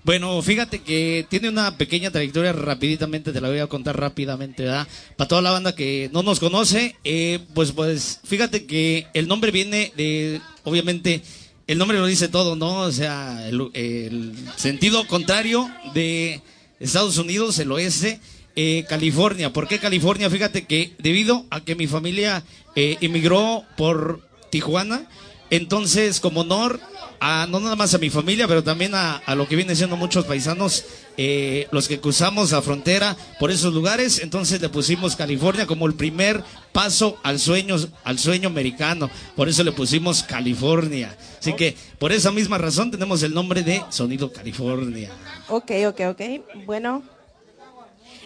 [0.05, 4.87] Bueno, fíjate que tiene una pequeña trayectoria, rapiditamente te la voy a contar rápidamente, ¿verdad?
[5.17, 9.51] Para toda la banda que no nos conoce, eh, pues, pues, fíjate que el nombre
[9.51, 11.23] viene de, obviamente,
[11.67, 12.81] el nombre lo dice todo, ¿no?
[12.81, 16.43] O sea, el, sentido contrario de
[16.81, 18.21] Estados Unidos, el oeste,
[18.57, 19.55] eh, California.
[19.55, 20.29] ¿Por qué California?
[20.29, 22.45] Fíjate que debido a que mi familia
[22.77, 25.09] eh, emigró por Tijuana,
[25.51, 26.81] entonces, como honor
[27.21, 29.97] a no nada más a mi familia, pero también a, a lo que vienen siendo
[29.97, 30.85] muchos paisanos,
[31.17, 35.95] eh, los que cruzamos la frontera por esos lugares, entonces le pusimos California como el
[35.95, 36.43] primer
[36.73, 39.11] paso al sueño, al sueño americano.
[39.37, 41.17] Por eso le pusimos California.
[41.39, 45.11] Así que por esa misma razón tenemos el nombre de Sonido California.
[45.49, 46.21] Ok, ok, ok.
[46.67, 47.03] Bueno.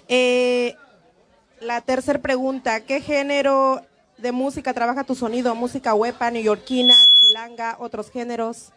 [0.08, 0.74] Eh,
[1.60, 3.82] la tercera pregunta, ¿qué género
[4.18, 5.54] de música trabaja tu sonido?
[5.54, 8.72] ¿Música huepa, neoyorquina, chilanga, otros géneros?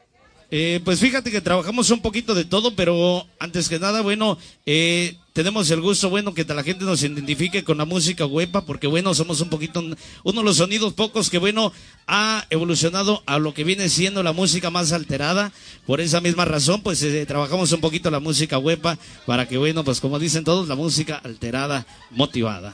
[0.54, 5.16] Eh, pues fíjate que trabajamos un poquito de todo, pero antes que nada, bueno, eh,
[5.32, 9.14] tenemos el gusto, bueno, que la gente nos identifique con la música huepa, porque bueno,
[9.14, 11.72] somos un poquito, uno de los sonidos pocos que bueno,
[12.06, 15.54] ha evolucionado a lo que viene siendo la música más alterada.
[15.88, 19.86] Por esa misma razón, pues eh, trabajamos un poquito la música huepa, para que bueno,
[19.86, 22.74] pues como dicen todos, la música alterada, motivada.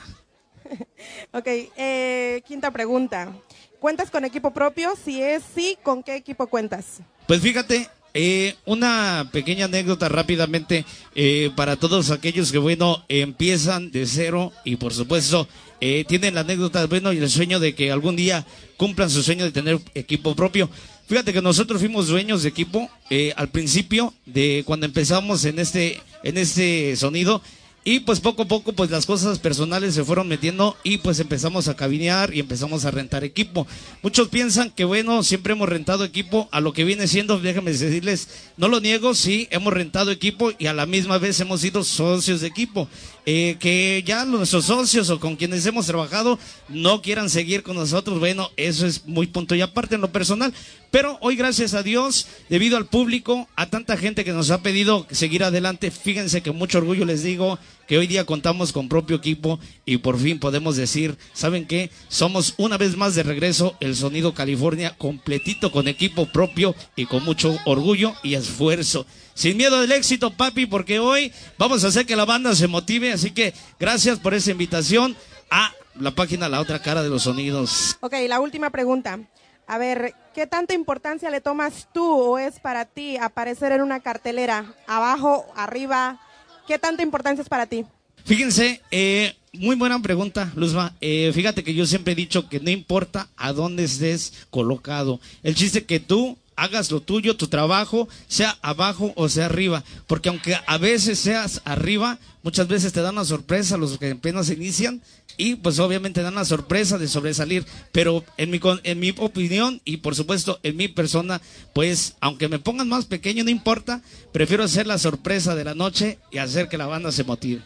[1.32, 3.34] Ok, eh, quinta pregunta.
[3.80, 4.94] ¿Cuentas con equipo propio?
[5.04, 7.00] Si es sí, ¿con qué equipo cuentas?
[7.28, 14.08] Pues fíjate, eh, una pequeña anécdota rápidamente eh, para todos aquellos que, bueno, empiezan de
[14.08, 15.48] cero y por supuesto
[15.80, 18.46] eh, tienen la anécdota, bueno, y el sueño de que algún día
[18.78, 20.70] cumplan su sueño de tener equipo propio.
[21.08, 26.02] Fíjate que nosotros fuimos dueños de equipo eh, al principio de cuando empezamos en este,
[26.24, 27.42] en este sonido.
[27.90, 31.70] Y pues poco a poco pues las cosas personales se fueron metiendo y pues empezamos
[31.70, 33.66] a cabinear y empezamos a rentar equipo.
[34.04, 38.28] Muchos piensan que bueno, siempre hemos rentado equipo a lo que viene siendo, déjame decirles,
[38.58, 42.42] no lo niego, sí, hemos rentado equipo y a la misma vez hemos sido socios
[42.42, 42.90] de equipo.
[43.30, 48.20] Eh, que ya nuestros socios o con quienes hemos trabajado no quieran seguir con nosotros,
[48.20, 50.54] bueno, eso es muy punto y aparte en lo personal.
[50.92, 55.06] Pero hoy, gracias a Dios, debido al público, a tanta gente que nos ha pedido
[55.12, 59.60] seguir adelante, fíjense que mucho orgullo les digo que hoy día contamos con propio equipo
[59.86, 61.90] y por fin podemos decir, ¿saben qué?
[62.10, 67.24] Somos una vez más de regreso el Sonido California completito con equipo propio y con
[67.24, 69.06] mucho orgullo y esfuerzo.
[69.34, 73.14] Sin miedo del éxito, papi, porque hoy vamos a hacer que la banda se motive,
[73.14, 75.16] así que gracias por esa invitación
[75.50, 77.98] a la página La Otra Cara de los Sonidos.
[78.02, 79.20] Ok, la última pregunta.
[79.66, 84.00] A ver, ¿qué tanta importancia le tomas tú o es para ti aparecer en una
[84.00, 84.74] cartelera?
[84.88, 86.20] ¿Abajo, arriba?
[86.68, 87.86] ¿Qué tanta importancia es para ti?
[88.26, 90.94] Fíjense, eh, muy buena pregunta, Luzma.
[91.00, 95.22] Eh, fíjate que yo siempre he dicho que no importa a dónde estés colocado.
[95.44, 99.84] El chiste que tú hagas lo tuyo, tu trabajo, sea abajo o sea arriba.
[100.08, 104.50] Porque aunque a veces seas arriba, muchas veces te dan una sorpresa los que apenas
[104.50, 105.02] inician
[105.38, 107.66] y pues obviamente dan la sorpresa de sobresalir.
[107.92, 111.42] Pero en mi, en mi opinión y por supuesto en mi persona,
[111.74, 114.02] pues aunque me pongan más pequeño, no importa,
[114.34, 117.62] prefiero hacer la sorpresa de la noche y hacer que la banda se motive.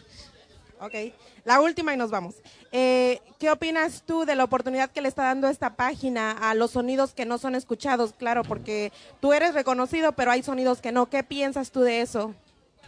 [0.80, 0.94] Ok.
[1.44, 2.36] La última y nos vamos.
[2.72, 6.72] Eh, ¿Qué opinas tú de la oportunidad que le está dando esta página a los
[6.72, 8.14] sonidos que no son escuchados?
[8.16, 11.06] Claro, porque tú eres reconocido, pero hay sonidos que no.
[11.06, 12.34] ¿Qué piensas tú de eso?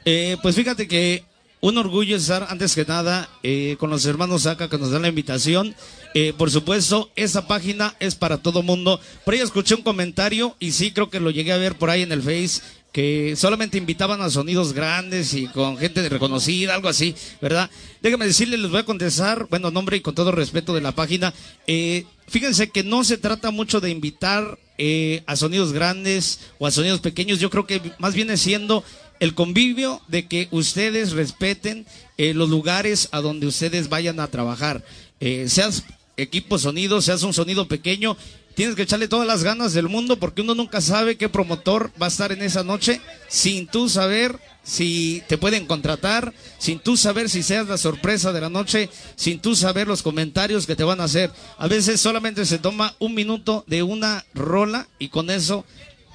[0.04, 1.24] Eh, pues fíjate que
[1.60, 5.08] un orgullo estar antes que nada eh, con los hermanos acá que nos dan la
[5.08, 5.74] invitación.
[6.12, 9.00] Eh, por supuesto, esa página es para todo mundo.
[9.24, 12.02] Por ahí escuché un comentario y sí creo que lo llegué a ver por ahí
[12.02, 12.60] en el Face
[12.94, 17.68] que solamente invitaban a sonidos grandes y con gente reconocida, algo así, ¿verdad?
[18.00, 21.34] Déjame decirles, les voy a contestar, bueno, nombre y con todo respeto de la página.
[21.66, 26.70] Eh, fíjense que no se trata mucho de invitar eh, a sonidos grandes o a
[26.70, 27.40] sonidos pequeños.
[27.40, 28.84] Yo creo que más viene siendo
[29.18, 34.84] el convivio de que ustedes respeten eh, los lugares a donde ustedes vayan a trabajar.
[35.18, 35.82] Eh, seas
[36.16, 38.16] equipo sonido, seas un sonido pequeño,
[38.54, 42.06] tienes que echarle todas las ganas del mundo porque uno nunca sabe qué promotor va
[42.06, 47.28] a estar en esa noche sin tú saber si te pueden contratar, sin tú saber
[47.28, 51.00] si seas la sorpresa de la noche, sin tú saber los comentarios que te van
[51.00, 51.30] a hacer.
[51.58, 55.66] A veces solamente se toma un minuto de una rola y con eso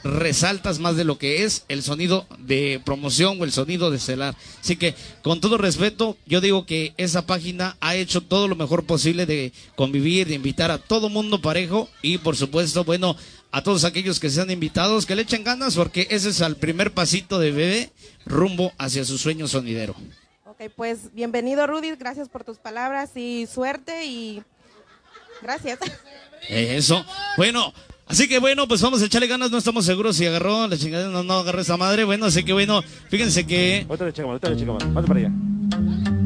[0.04, 4.36] resaltas más de lo que es el sonido de promoción o el sonido de celar.
[4.62, 8.86] Así que, con todo respeto, yo digo que esa página ha hecho todo lo mejor
[8.86, 13.16] posible de convivir, de invitar a todo mundo parejo y, por supuesto, bueno,
[13.52, 16.92] a todos aquellos que sean invitados, que le echen ganas porque ese es el primer
[16.92, 17.92] pasito de bebé
[18.26, 19.96] rumbo hacia su sueño sonidero.
[20.46, 24.44] Ok, pues bienvenido Rudy, gracias por tus palabras y suerte y
[25.42, 25.80] gracias.
[26.48, 27.06] Eso.
[27.38, 27.74] Bueno,
[28.10, 29.50] así que bueno, pues vamos a echarle ganas.
[29.52, 32.04] No estamos seguros si agarró la chingada, no, no agarró esa madre.
[32.04, 33.86] Bueno, así que bueno, fíjense que.
[33.88, 34.84] Ahorita le le checamos.
[34.84, 36.19] Vamos para allá.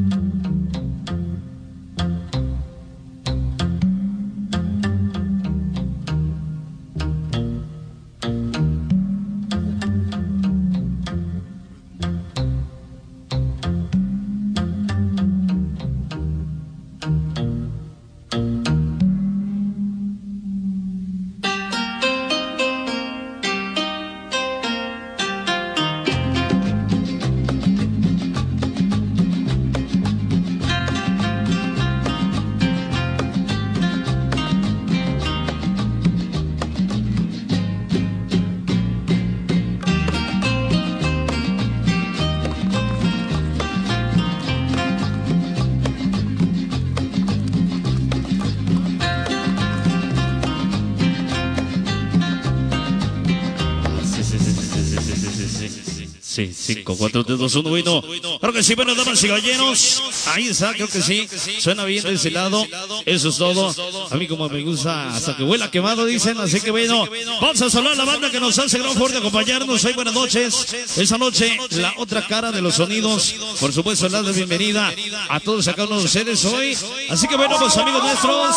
[56.74, 58.02] 5, 4, 3, 2, 1, bueno.
[58.40, 60.02] Claro que sí, bueno, damas y caballeros.
[60.34, 61.28] Ahí está, creo que sí.
[61.58, 62.66] Suena bien de ese lado.
[63.06, 63.74] Eso es todo.
[64.10, 66.38] A mí como me gusta hasta que huela quemado, dicen.
[66.38, 67.08] Así que bueno,
[67.40, 69.84] vamos a saludar a la banda que nos hace gran favor de acompañarnos.
[69.84, 70.74] Hoy buenas noches.
[70.96, 73.34] Esta noche, la otra cara de los sonidos.
[73.60, 74.92] Por supuesto, la bienvenida
[75.28, 76.76] a todos acá uno de ustedes hoy.
[77.08, 78.56] Así que bueno, pues amigos nuestros.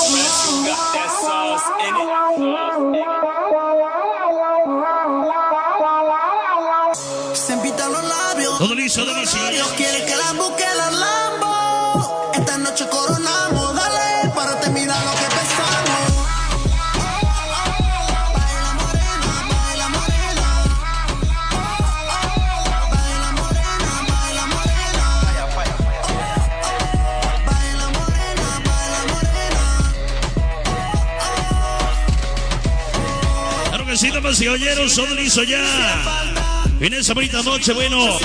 [8.95, 12.31] Damas y Dios quiere que la busque la Lambo.
[12.33, 16.13] Esta noche coronamos, dale, para terminar lo que empezamos.
[18.33, 20.47] Baila morena, baila morena.
[22.91, 25.05] Baila morena, baila morena.
[27.45, 29.63] Baila morena, baila morena.
[33.69, 36.23] Claro que sí, damas y caballeros, todo listo ya.
[36.79, 38.19] En esa bonita noche, bueno,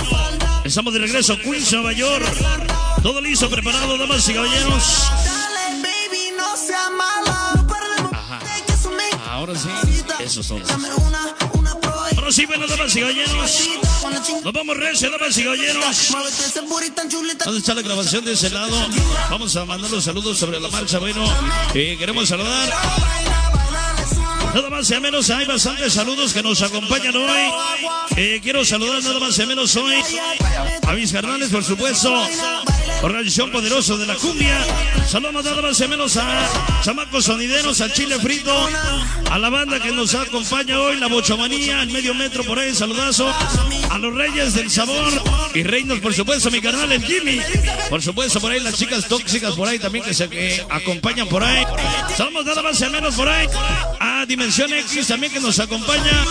[0.65, 2.26] estamos de regreso Queens, Nueva York.
[3.02, 4.84] Todo listo, preparado, damas y caballeros.
[5.82, 5.92] Me
[9.28, 9.68] Ahora sí,
[10.20, 10.62] esos son.
[12.16, 13.68] Ahora sí, bueno, damas y caballeros.
[14.44, 16.15] Nos vamos recio, damas y caballeros.
[17.47, 18.76] A echar la grabación de ese lado.
[19.31, 20.99] Vamos a mandar los saludos sobre la marcha.
[20.99, 21.24] Bueno,
[21.74, 23.31] eh, queremos saludar.
[24.55, 27.50] Nada más y a menos, hay bastantes saludos que nos acompañan hoy.
[28.16, 29.94] Eh, quiero saludar nada más y a menos hoy
[30.86, 32.12] a mis carnales, por supuesto.
[33.02, 34.64] Organización Poderoso de la Cumbia.
[35.08, 38.55] Saludos a menos a Chamacos Sonideros, al Chile Frito,
[39.31, 43.28] a la banda que nos acompaña hoy, la Bochamanía, el medio metro por ahí, saludazo.
[43.90, 45.12] A los Reyes del Sabor
[45.52, 47.40] y Reinos, por supuesto, mi carnal, el Jimmy.
[47.90, 51.42] Por supuesto, por ahí las chicas tóxicas por ahí también que se que acompañan por
[51.42, 51.64] ahí.
[52.16, 53.48] Saludos a menos por ahí
[54.22, 56.24] a Dimensión X también que nos acompaña.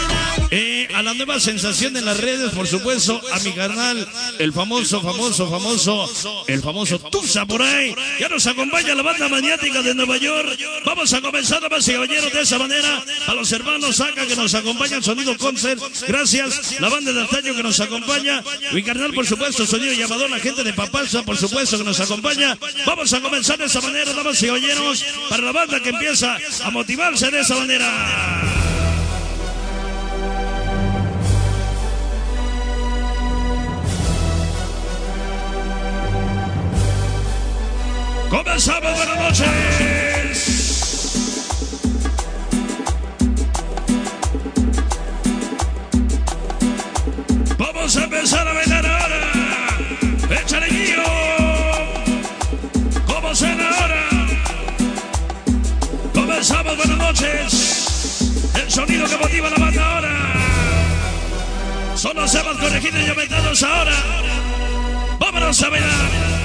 [0.50, 4.08] Eh, a la nueva sensación en las redes, por supuesto, a mi canal,
[4.40, 7.95] el famoso, famoso, famoso, el famoso Tusa por ahí.
[8.19, 10.57] Ya nos acompaña la banda maniática de Nueva York.
[10.85, 13.03] Vamos a comenzar, damas y caballeros, de esa manera.
[13.27, 15.81] A los hermanos Saca que nos acompañan, Sonido Concert.
[16.07, 16.80] Gracias.
[16.80, 18.43] La banda de antaño que nos acompaña.
[18.72, 22.57] Mi carnal, por supuesto, Sonido Llamador, la gente de Papalza, por supuesto, que nos acompaña.
[22.85, 26.69] Vamos a comenzar de esa manera, damas y caballeros, para la banda que empieza a
[26.69, 28.70] motivarse de esa manera.
[38.32, 39.45] Comenzamos, buenas noches.
[47.58, 49.19] Vamos a empezar a bailar ahora.
[50.42, 51.03] Échale guío.
[53.06, 54.08] ¿Cómo suena ahora?
[56.14, 58.53] Comenzamos, buenas noches.
[58.56, 60.16] El sonido que motiva la banda ahora.
[61.95, 63.98] Son los temas corregidos y aumentados ahora.
[65.19, 66.41] Vámonos a bailar.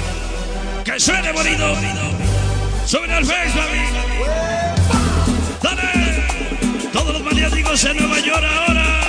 [0.96, 1.74] Que bonito.
[2.86, 3.84] Suben al Face, mami.
[5.62, 6.24] Dale.
[6.90, 9.00] Todos los maniáticos en Nueva York ahora.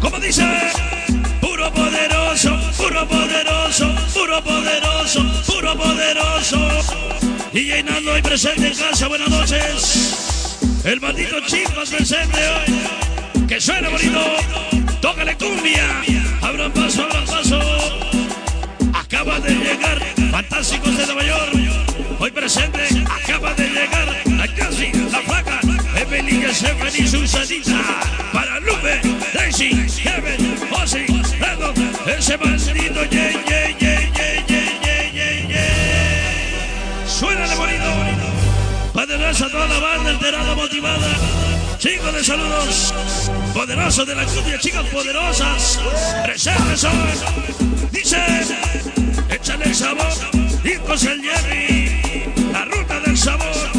[0.00, 0.42] ¿Cómo dice?
[1.42, 6.58] Puro poderoso, puro poderoso, puro poderoso, puro poderoso.
[7.52, 10.80] Y llenando hoy presente en casa, buenas noches.
[10.82, 13.46] El maldito Chispas presente hoy.
[13.46, 14.18] Que suene bonito.
[15.02, 16.02] Tócale cumbia.
[16.40, 18.23] Abran paso, abran paso
[19.14, 19.98] acaba de llegar,
[20.32, 21.52] fantásticos de Nueva York.
[22.18, 22.80] Hoy presente,
[23.22, 25.60] acaba de llegar, la casi, la flaca,
[25.96, 27.80] Evelyn, Stephanie y Susanita.
[28.32, 29.00] Para Lupe,
[29.32, 29.70] Daisy,
[30.02, 31.06] Kevin, José,
[31.38, 31.72] Redo,
[32.06, 37.90] ese maldito ye, ye, ye, ye, ye, ye, ye, Suena de bonito.
[38.92, 41.43] Padre a toda la banda enterada, motivada.
[41.84, 42.94] Chicos de saludos.
[43.52, 45.78] Poderosos de la cumbia, chicas poderosas.
[46.24, 46.92] Presentes hoy.
[47.92, 48.16] Dice,
[49.28, 50.08] échale el sabor.
[50.64, 52.24] Hijos el Jerry.
[52.54, 53.70] La ruta del sabor.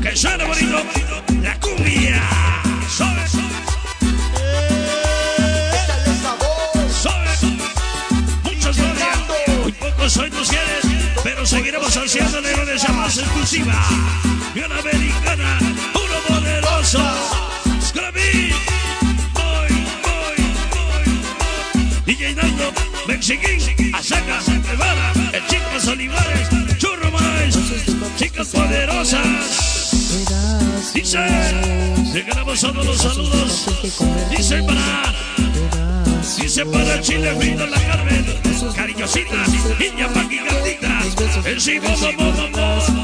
[0.00, 0.80] Que suena bonito.
[1.42, 2.22] La cumbia.
[2.88, 3.26] Sobe.
[6.88, 7.34] Sobe.
[8.44, 9.60] Muchos odian.
[9.60, 11.12] Muy pocos hoy nos quieren.
[11.24, 13.74] Pero seguiremos ansiando de una más exclusiva.
[14.54, 15.73] Y una americana.
[16.84, 17.00] Poderoso.
[17.80, 18.52] Scrappy.
[19.32, 19.68] Voy,
[20.02, 20.36] voy,
[20.70, 22.04] voy.
[22.04, 22.72] DJ Nando,
[23.06, 26.48] Mexiquín, Asaca, Nevada, el Chicas Olivares,
[26.78, 27.56] Churro Más,
[28.18, 29.92] Chicas Poderosas.
[30.92, 31.26] Dice,
[32.12, 33.66] regalamos todos los saludos.
[34.36, 35.14] Dice para,
[36.36, 38.26] dice para Chile Frito la Carmen,
[38.76, 39.46] cariñosita,
[39.78, 41.00] niña paquicatita,
[41.46, 43.03] el Simón,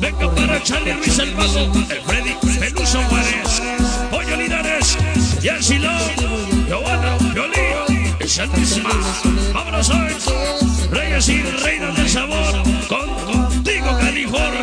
[0.00, 3.62] Venga para Charlie Ruiz el Paso, el Freddy, Peluso Juárez,
[4.10, 4.96] Pollo Linares,
[5.42, 8.90] Yancy Love, Giovanna, Violín, el misma.
[9.52, 10.12] Vámonos hoy,
[10.90, 14.58] Reyes y Reinas del Sabor, con contigo California.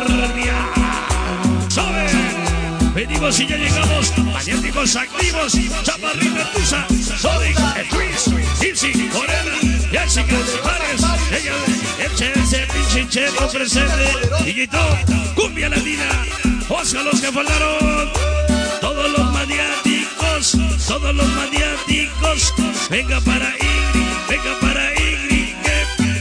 [2.96, 6.86] Venimos y ya llegamos, magnéticos activos, Chaparrita Tusa,
[7.18, 8.28] Sonic, el Twist,
[8.62, 9.65] Ilsi, Morena,
[9.96, 11.02] Jessica, Pares,
[11.32, 11.54] ella,
[12.04, 14.12] Eche, ese pinche checo presente,
[14.44, 14.78] Guillito,
[15.34, 16.04] Cumbia Latina,
[16.68, 18.12] Oscar los que faltaron,
[18.82, 22.52] todos los maniáticos, todos los maniáticos,
[22.90, 25.78] venga para Ingrid, venga para Ingrid, que,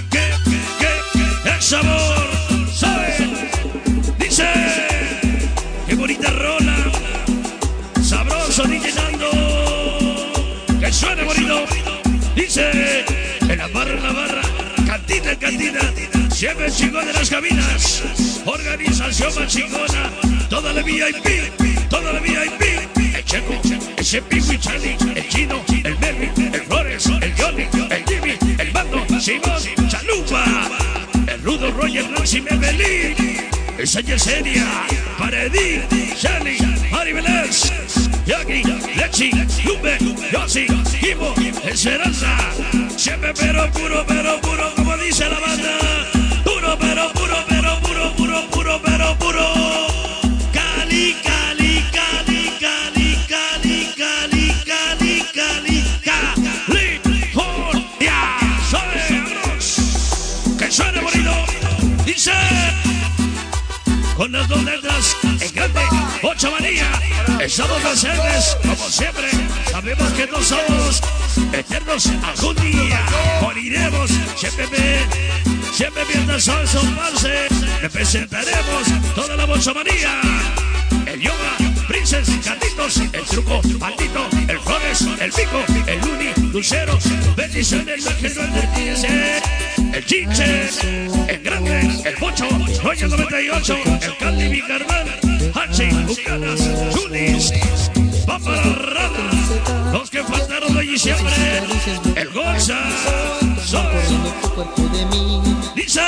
[0.10, 0.24] que,
[1.44, 2.30] que, el sabor,
[2.74, 3.18] ¿sabe?
[4.18, 4.48] Dice,
[5.86, 6.78] qué bonita rola,
[8.02, 9.30] sabroso ni llenando,
[10.80, 11.66] que suene bonito,
[12.36, 13.25] dice,
[13.58, 14.42] la barra, en la barra,
[14.85, 15.80] cantina, cantina,
[16.30, 18.03] siempre chingón de las cabinas,
[18.45, 23.53] organización más toda la VIP, toda la VIP, el Checo,
[23.98, 28.72] ese Pico y Charlie, el Chino, el Melvin, el Flores, el Johnny, el Jimmy, el
[28.72, 30.43] Bando, Simón, Chalupa,
[31.27, 33.16] el Rudo Roger, Nancy Mebelín,
[33.77, 34.66] esa Yesenia,
[35.17, 35.82] Paredí,
[36.16, 36.58] Shelly,
[36.92, 37.72] Mari Vélez,
[38.25, 38.64] Yagi,
[38.95, 39.32] Lexi,
[39.64, 39.98] Lupe,
[40.32, 40.67] Yossi,
[41.01, 42.38] Ivo, Esperanza,
[43.72, 45.77] puro, pero puro, como dice la banda,
[46.44, 49.88] puro, pero puro, pero puro, puro, puro, pero puro.
[50.52, 55.84] Cali, Cali, Cali, Cali, Cali, Cali, Cali, Cali,
[57.03, 58.38] California.
[58.69, 59.82] Sabemos
[60.58, 61.34] que suene bonito.
[62.06, 62.32] Dice
[64.16, 65.82] con las dos letras en grande,
[66.24, 66.92] ocho María.
[67.40, 69.45] Estamos presentes, como siempre.
[70.32, 71.02] No somos
[71.54, 73.06] eternos algún día.
[73.42, 77.48] Moriremos, siempre me, siempre mientras sol asomarse.
[77.82, 80.22] Representaremos toda la bochomanía.
[81.06, 86.98] El yoga, princes, gatitos, el truco, maldito, el flores, el Pico, el Luni, Lucero,
[87.36, 89.95] bendiciones la que no.
[89.95, 90.70] El Chiche,
[91.28, 92.48] el Grande, el Bocho,
[92.84, 95.08] Roya 98, el Candy, mi carnal,
[95.54, 96.62] Hachi, Bucanas,
[96.94, 97.52] Junis,
[98.44, 101.34] Rata, los que faltaron de diciembre,
[102.18, 102.80] el Gonza,
[103.64, 103.88] Sol,
[105.74, 106.02] dice,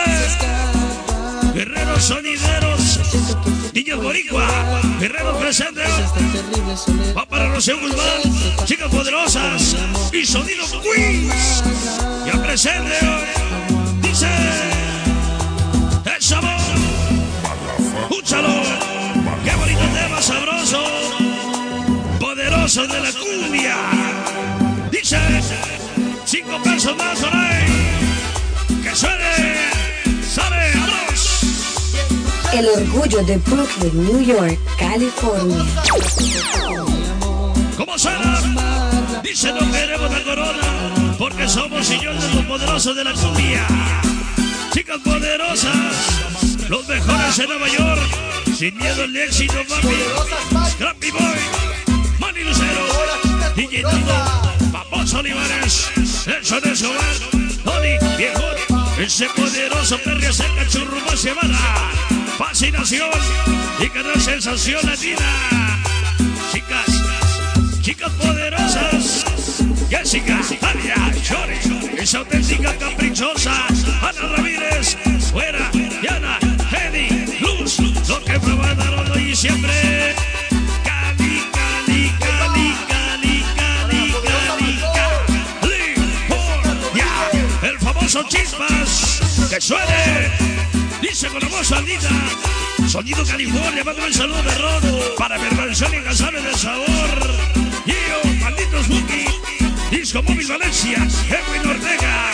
[1.54, 3.00] Guerreros Sonideros,
[3.74, 4.46] Niños Boricua,
[5.00, 5.90] Guerreros Presentes,
[7.16, 9.78] va para Rocío Guzmán, Chicas Poderosas
[10.12, 11.64] y Sonido Queens,
[12.26, 14.28] ya presente hoy, dice,
[16.14, 16.60] el sabor,
[18.02, 18.64] escúchalo,
[19.46, 20.84] qué bonito tema sabroso,
[22.76, 23.78] de la cumbia,
[24.92, 25.18] dice,
[26.26, 27.66] cinco pesos más ahí,
[28.84, 29.72] que suene,
[30.22, 31.40] sale, vamos.
[32.52, 35.66] El orgullo de Brooklyn, New York, California.
[37.78, 38.42] ¿Cómo suena?
[39.24, 43.66] Dice no queremos la corona porque somos señores los poderosos de la cumbia.
[44.74, 48.02] Chicas poderosas, los mejores en Nueva York,
[48.58, 50.70] sin miedo al éxito, papi.
[50.72, 51.87] Scrappy Boy,
[52.38, 54.14] Manny Lucero, DJ Nando,
[54.72, 55.92] Papos Olivares,
[56.28, 57.16] Nelson Escobar,
[57.64, 58.44] Tony Viejo,
[59.00, 61.58] ese poderoso perro cerca churrumo semana.
[62.38, 63.10] Fascinación
[63.80, 65.80] y canal sensación latina.
[66.52, 69.26] Chicas, chicas poderosas.
[69.90, 73.66] Jessica, Tania, Chori, es auténtica caprichosa.
[74.02, 74.98] Ana Ramírez,
[75.32, 76.38] fuera, Diana,
[76.70, 77.10] Jenny,
[77.40, 80.27] Luz, lo que probaron hoy y siempre.
[88.18, 90.32] Famoso Chispas, que suene.
[91.02, 92.10] Dice con la voz saldita.
[92.88, 96.88] Sonido California, mando un saludo de rodo para y Casales del Sabor.
[97.86, 99.26] Yo, maldito Spooky,
[99.92, 102.32] Disco Móvil Valencia, Edwin Ortega.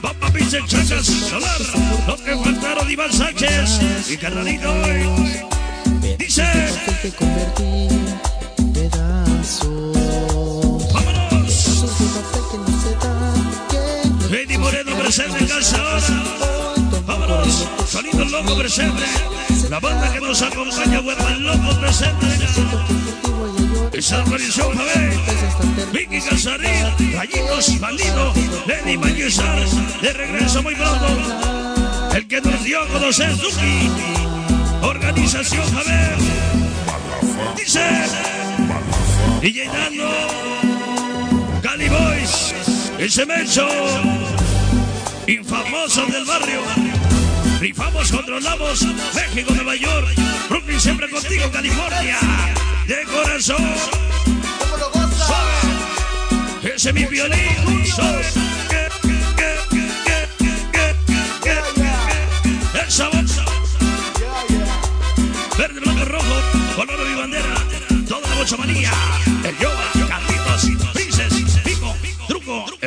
[0.00, 1.60] Papa Pinche Chacas, Solar,
[2.06, 4.74] los que faltaron Iván Sánchez y Carnalito.
[6.18, 6.44] Dice.
[9.48, 10.37] Vámonos.
[15.18, 15.52] Presente.
[17.06, 17.68] Vámonos.
[17.86, 19.04] Sonido Loco presente.
[19.68, 22.26] La banda que nos acompaña, Huerta Loco presente.
[23.92, 25.18] Esa organización, Javé.
[25.92, 28.32] Vicky Casarín, Gallitos, Bandido,
[28.66, 29.58] Lenny Mayesar.
[30.02, 31.06] De regreso muy pronto.
[32.14, 33.90] El que nos dio a conocer Duki.
[34.82, 36.16] Organización, Javé.
[37.56, 37.80] Dice.
[39.40, 40.10] DJ Nando.
[41.62, 42.54] Cali Boys.
[42.98, 43.66] Ese Mencho.
[45.28, 46.62] Infamosos del barrio.
[47.60, 48.82] Rifamos, controlamos.
[49.14, 50.08] México, Nueva York.
[50.48, 52.16] Brooklyn siempre contigo, California.
[52.86, 53.62] De corazón.
[55.26, 56.74] Suave.
[56.74, 57.38] Ese es mi violín.
[62.72, 63.24] El sabor.
[65.58, 66.24] Verde, blanco, rojo.
[66.74, 67.54] Color de mi bandera.
[68.08, 68.92] Toda la bochamanía.
[69.44, 69.87] El yoga.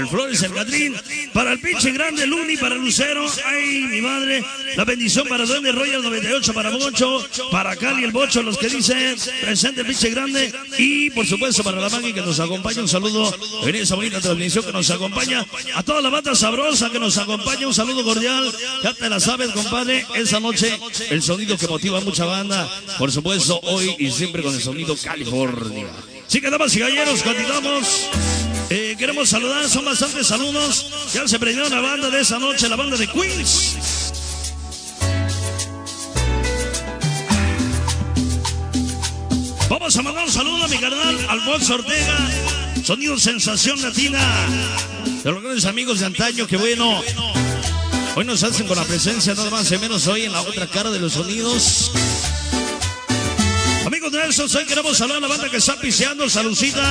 [0.01, 0.95] El Flores, el Catrín.
[1.31, 3.23] Para el pinche grande Luni, para Lucero.
[3.45, 4.43] Ay, mi madre.
[4.75, 7.23] La bendición para Duende Royal 98, para Bocho.
[7.51, 10.51] Para Cali, el Bocho, los que dicen presente el pinche grande.
[10.79, 12.81] Y por supuesto para la Magui que nos acompaña.
[12.81, 13.31] Un saludo
[13.63, 15.45] en esa bonita transmisión que nos acompaña.
[15.75, 17.67] A toda la banda sabrosa que nos acompaña.
[17.67, 18.51] Un saludo cordial.
[18.83, 20.03] Ya te la sabes, compadre.
[20.15, 20.79] Esa noche
[21.11, 22.67] el sonido que motiva a mucha banda.
[22.97, 25.87] Por supuesto, hoy y siempre con el sonido California.
[26.25, 28.50] Sí que damas y galleros, continuamos.
[28.73, 30.89] Eh, queremos saludar, son bastantes saludos.
[31.13, 34.13] Ya se prendió la banda de esa noche, la banda de Queens.
[39.69, 42.17] Vamos a mandar un saludo a mi carnal Alfonso Ortega,
[42.81, 44.21] sonido sensación latina,
[45.21, 47.03] de los grandes amigos de antaño, que bueno,
[48.15, 50.91] hoy nos hacen con la presencia nada más y menos hoy en la otra cara
[50.91, 51.91] de los sonidos.
[53.91, 56.81] Amigos de Nelson, hoy queremos saludar a la banda que está piseando, saludcita.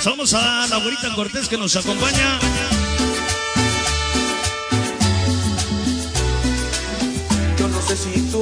[0.00, 2.40] Saludamos a la abuelita Cortés que nos acompaña.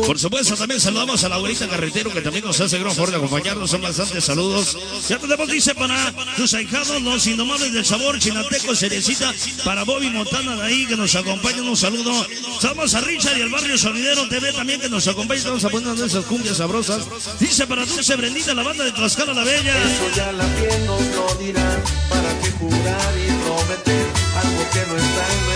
[0.01, 3.17] Por supuesto, también saludamos a la abuelita Carretero, que también nos hace gran favor de
[3.17, 3.71] acompañarnos.
[3.71, 4.79] Son bastantes saludos.
[5.09, 9.33] Ya tenemos, dice, para sus ahijados, los indomables del sabor, Chinateco, Cerecita,
[9.65, 11.69] para Bobby Montana de ahí, que nos acompañan.
[11.69, 12.27] Un saludo.
[12.61, 15.39] Saludamos a Richard y el barrio Sonidero TV también, que nos acompaña.
[15.39, 17.05] Estamos poniendo esas cumbias sabrosas.
[17.39, 19.77] Dice, para Dulce Brendita, la banda de Tlaxcala la Bella.
[19.77, 24.07] Eso ya la piel nos lo dirá, para qué jurar y prometer
[24.37, 25.52] algo que no está en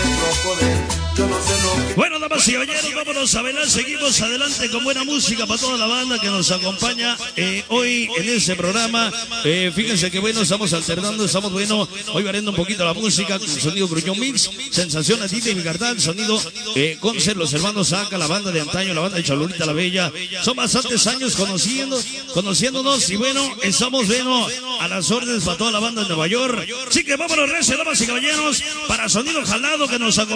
[1.95, 3.67] Bueno, damas y caballeros, vámonos a bailar.
[3.67, 8.29] Seguimos adelante con buena música para toda la banda que nos acompaña eh, hoy en
[8.29, 9.11] ese programa.
[9.43, 13.47] Eh, fíjense que bueno, estamos alternando, estamos bueno, hoy variando un poquito la música con
[13.47, 16.39] sonido Gruñón Mix, Sensación a ti de mi cartal, sonido
[16.75, 20.11] eh, Concert, los hermanos Saca, la banda de antaño, la banda de Chalurita la Bella.
[20.43, 21.99] Son bastantes años conociendo,
[22.35, 24.47] conociéndonos y bueno, estamos bueno
[24.79, 26.69] a las órdenes para toda la banda de Nueva York.
[26.87, 30.26] Así que vámonos, recio, damas y caballeros, para Sonido Jalado que nos acompaña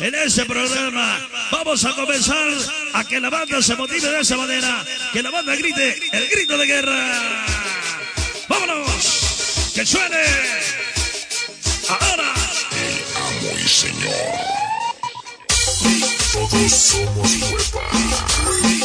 [0.00, 1.18] en este programa.
[1.50, 2.48] Vamos a comenzar
[2.92, 6.58] a que la banda se motive de esa manera, que la banda grite el grito
[6.58, 7.46] de guerra.
[8.48, 9.72] ¡Vámonos!
[9.74, 10.22] ¡Que suene!
[11.88, 12.34] Ahora.
[13.16, 14.60] Amo y señor.
[16.32, 18.79] Todos somos Vamos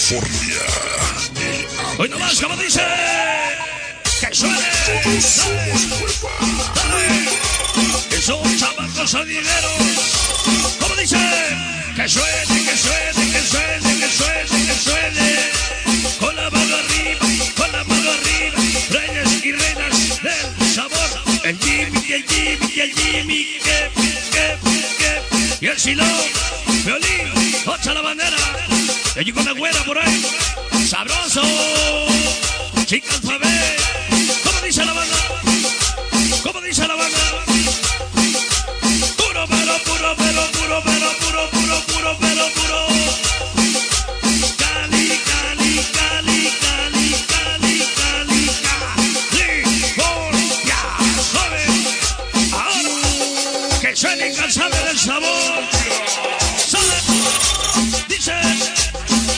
[0.00, 0.64] California.
[1.98, 2.82] Hoy nomás, como dice.
[4.20, 4.56] ¡Que suene!
[6.74, 7.28] Dale.
[8.08, 9.16] Que son chamacos.
[10.80, 11.16] ¿Cómo dice?
[11.96, 15.28] Que suene, que suene, que suene, que suene, que suene.
[16.18, 18.56] Con la mano arriba, con la mano arriba.
[18.90, 21.10] Reyes y reinas del sabor.
[21.44, 23.58] El Jimmy, el Jimmy, y el Jimmy.
[23.64, 23.90] Que,
[24.30, 24.44] que,
[24.98, 25.12] que.
[25.60, 26.08] Y el silón,
[26.84, 27.39] violín,
[27.94, 28.36] la bandera.
[29.16, 30.24] Y allí la güera por ahí.
[30.88, 31.42] Sabroso.
[32.86, 33.89] Chica alfabet.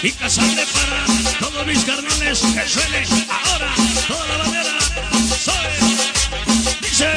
[0.03, 2.41] Incansable para todos mis carnales.
[2.41, 3.75] Que suene ahora
[4.09, 4.79] toda la bandera.
[5.45, 5.55] Soy,
[6.81, 7.09] dice,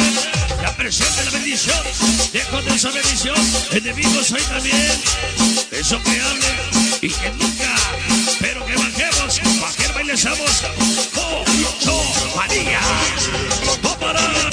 [0.61, 1.83] la presión de la bendición.
[2.31, 3.35] Dejo de esa bendición.
[3.71, 5.01] Enemigos soy también.
[5.71, 6.55] Eso que hable
[7.01, 7.75] y que nunca,
[8.39, 9.41] pero que bajemos.
[9.61, 10.63] Bajer bailezamos.
[11.15, 11.43] Oh,
[11.87, 12.79] oh, María.
[13.83, 14.51] No parar.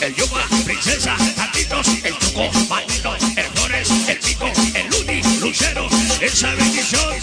[0.00, 5.88] El yuba, princesa, tatitos, el tuco, maldito, el flores, el pico, el uni, lucero.
[6.20, 7.14] Esa bendición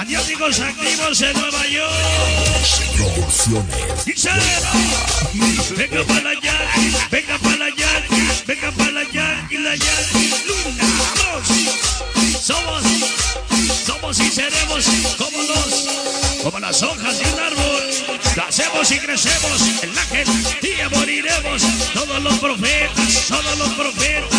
[0.00, 1.92] Maniáticos activos en Nueva York.
[4.06, 4.30] Dice.
[5.76, 6.58] Venga para allá.
[7.10, 8.06] Venga para allá.
[8.46, 9.46] Venga para allá.
[9.50, 10.84] Y la Yankee Luna.
[11.18, 11.48] Vamos.
[12.40, 12.82] Somos.
[13.84, 14.86] Somos y seremos
[15.18, 15.88] como los.
[16.44, 17.82] Como las hojas de un árbol.
[18.36, 19.82] Nacemos y crecemos.
[19.82, 21.62] En la gente día moriremos.
[21.92, 23.26] Todos los profetas.
[23.28, 24.29] Todos los profetas.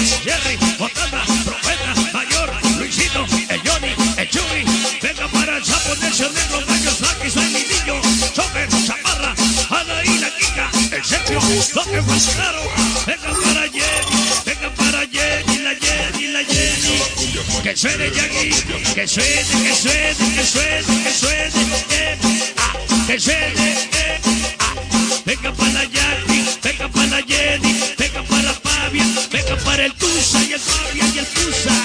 [11.91, 14.17] Venga para Jenny.
[14.45, 17.61] Venga para Jenny, la Jenny, la Jenny.
[17.63, 18.49] Que suene Jackie,
[18.95, 21.61] que suene, que suene, que suene, que suene.
[21.89, 22.17] eh,
[22.57, 22.73] ah,
[23.07, 24.19] que suene, eh.
[25.25, 29.93] Venga para la Jackie, venga para la Jenny, venga para la Fabia, venga para el
[29.95, 31.75] Tusa y el Fabia y el Tusa.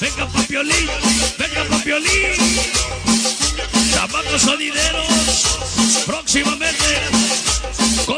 [0.00, 0.90] Venga para Piolín,
[1.38, 2.36] venga para Piolín.
[3.94, 5.08] Chamacos sonideros,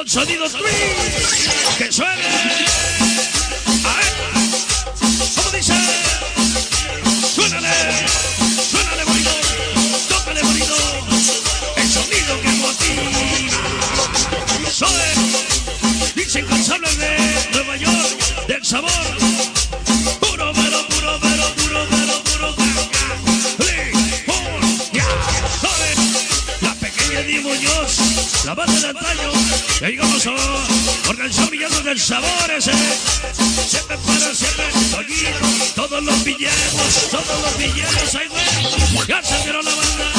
[0.07, 0.63] con sonido Twin.
[1.79, 2.66] Que suene.
[31.87, 32.73] Organizar villanos del sabor ese.
[33.69, 39.65] Siempre para siempre, Toñito, todos los villanos, todos los villanos, ay güey, ya se dieron
[39.65, 40.13] la banda.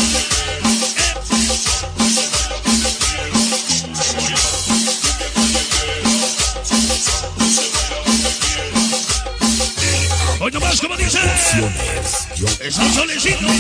[10.39, 12.27] Hoy Producciones.
[12.35, 13.51] Yo- Esos solecitos,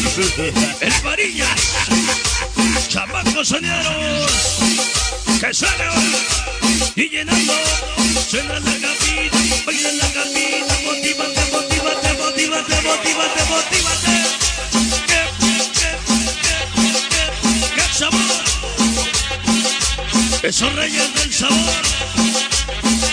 [0.81, 1.47] el varilla,
[2.87, 4.31] chamacos soñeros,
[5.39, 6.03] que suenan
[6.97, 7.53] y llenando,
[8.27, 14.15] suena la capita, baila la capita, motívate, motívate, motívate, motívate, motívate.
[17.75, 18.19] Que, sabor,
[20.41, 21.83] esos reyes del sabor,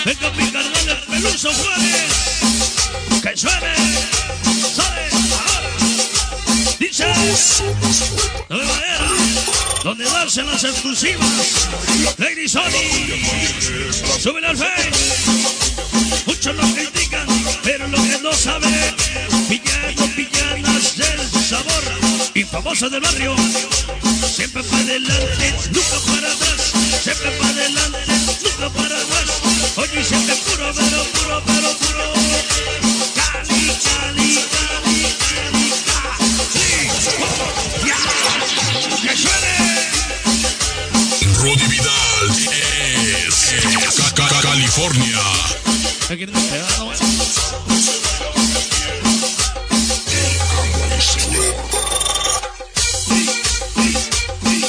[0.03, 2.11] venga mi carnal el peluso Juárez,
[3.21, 3.75] que suene,
[4.75, 5.69] sale, ahora.
[6.79, 7.05] Dice
[10.25, 11.69] Darse las exclusivas.
[12.17, 12.71] Lady Sony,
[14.19, 14.89] suben al Face.
[16.25, 17.27] Muchos lo critican,
[17.61, 18.95] pero lo que no saben,
[19.47, 21.83] villanos, villanas del sabor,
[22.33, 23.35] infamosas del barrio.
[24.27, 26.73] Siempre para adelante, nunca para atrás.
[27.03, 27.99] Siempre para adelante,
[28.41, 29.77] nunca para atrás.
[29.77, 31.64] Oye, siempre puro, pero puro, pero
[44.75, 45.21] California.
[46.79, 46.91] No,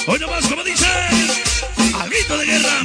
[0.07, 0.87] Hoy nomás, como dice,
[1.99, 2.83] al de guerra.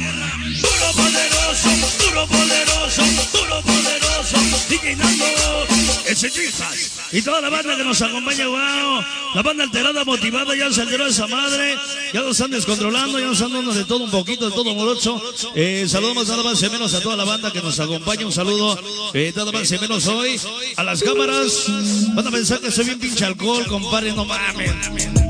[0.60, 1.70] Duro poderoso,
[2.00, 3.02] duro poderoso,
[3.32, 4.36] duro poderoso.
[4.68, 5.66] DJ Nando,
[6.06, 6.91] ese chispas.
[7.12, 9.04] Y toda la banda que nos acompaña, wow.
[9.34, 11.76] La banda alterada, motivada, ya se alteró esa madre.
[12.12, 15.20] Ya nos están descontrolando, ya nos están dando de todo un poquito, de todo morocho.
[15.54, 18.24] Eh, saludamos nada más y menos a toda la banda que nos acompaña.
[18.24, 18.78] Un saludo,
[19.12, 20.40] eh, nada más y menos hoy.
[20.76, 21.66] A las cámaras,
[22.14, 24.72] van a pensar que soy bien pinche alcohol, compadre, no mames.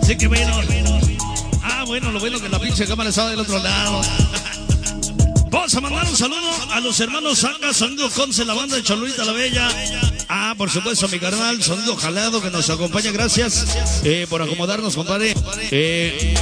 [0.06, 0.60] Sí que bueno.
[1.64, 4.02] Ah, bueno, lo bueno que la pinche cámara estaba del otro lado.
[5.50, 9.24] Vamos a mandar un saludo a los hermanos Sanga, Sonido Conce, la banda de Cholulita
[9.24, 9.68] la Bella.
[10.34, 13.10] Ah, por supuesto, mi carnal, Sonido Jalado, que nos acompaña.
[13.10, 15.34] Gracias eh, por acomodarnos, compadre.
[15.70, 16.34] Eh,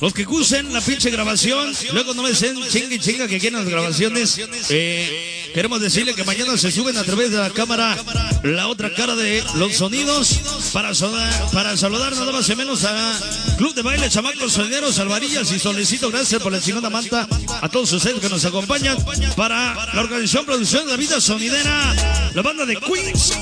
[0.00, 3.60] los que usen la pinche grabación, luego no me dicen chinga y chinga que quieren
[3.60, 4.40] las grabaciones.
[4.70, 7.96] Eh, queremos decirle que mañana se suben a través de la cámara
[8.42, 10.40] la otra cara de los sonidos
[10.72, 13.18] para, soda- para saludar nada más y menos a
[13.56, 16.10] Club de Baile, Chamacos Sonideros, Alvarillas y Solecito.
[16.10, 17.28] Gracias por la chingona manta
[17.60, 18.96] a todos ustedes que nos acompañan
[19.36, 23.32] para la organización Producción de la Vida Sonidera, la banda de Queens.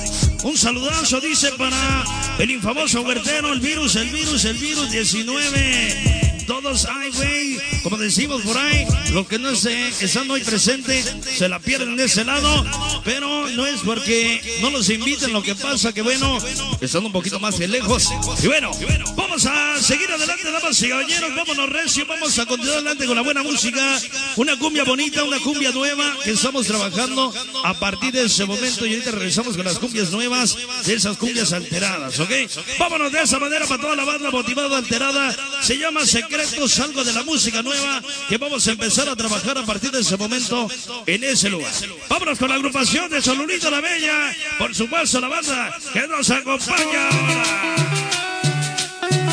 [0.44, 2.04] Un saludazo, dice, para
[2.38, 6.31] el infamoso huertero, el virus, el virus, el virus 19.
[6.46, 11.48] Todos, ay, güey, como decimos por ahí, los que no se, están hoy presentes se
[11.48, 12.64] la pierden de ese lado,
[13.04, 16.38] pero no es porque no los inviten, lo que pasa que, bueno,
[16.80, 18.10] están un poquito más lejos.
[18.42, 18.70] Y bueno,
[19.16, 23.22] vamos a seguir adelante, damas y caballeros, vámonos recio, vamos a continuar adelante con la
[23.22, 24.00] buena música,
[24.36, 27.32] una cumbia bonita, una cumbia nueva que estamos trabajando
[27.64, 31.52] a partir de ese momento y ahorita regresamos con las cumbias nuevas de esas cumbias
[31.52, 32.30] alteradas, ¿ok?
[32.78, 37.12] Vámonos de esa manera para toda la banda motivada, alterada, se llama Secretos, algo de
[37.12, 40.66] la música nueva que vamos a empezar a trabajar a partir de ese momento
[41.04, 41.70] en ese lugar.
[42.08, 47.08] Vámonos con la agrupación de Solunito la Bella, por supuesto la banda que nos acompaña
[47.10, 47.76] ahora.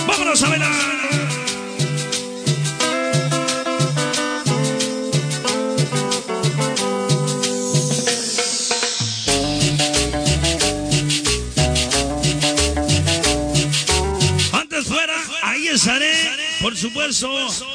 [0.08, 1.29] Vámonos a bailar.
[16.62, 17.30] Por supuesto,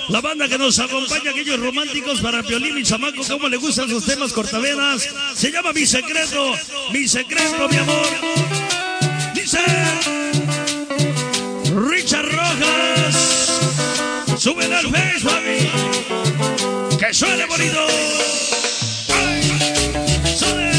[0.09, 4.05] la banda que nos acompaña, aquellos románticos para Piolín y Chamaco, como le gustan sus
[4.05, 5.09] temas cortavenas.
[5.35, 6.53] Se llama Mi Secreto,
[6.93, 8.07] Mi Secreto, mi amor.
[9.35, 9.59] Dice
[11.75, 13.61] Richard Rojas,
[14.39, 15.39] suben al Facebook,
[16.99, 17.87] que suene bonito.
[19.09, 20.74] Ay,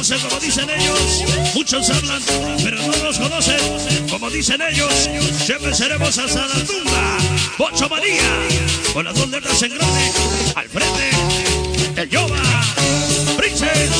[0.00, 1.24] como dicen ellos.
[1.54, 2.22] Muchos hablan,
[2.64, 5.10] pero no nos conocen como dicen ellos.
[5.44, 7.18] Siempre seremos hasta la tumba.
[7.58, 8.22] Ocho María,
[8.94, 10.12] con las dos letras en grande.
[10.54, 11.10] Al frente,
[12.00, 12.40] el Yoba,
[13.36, 13.90] Princess,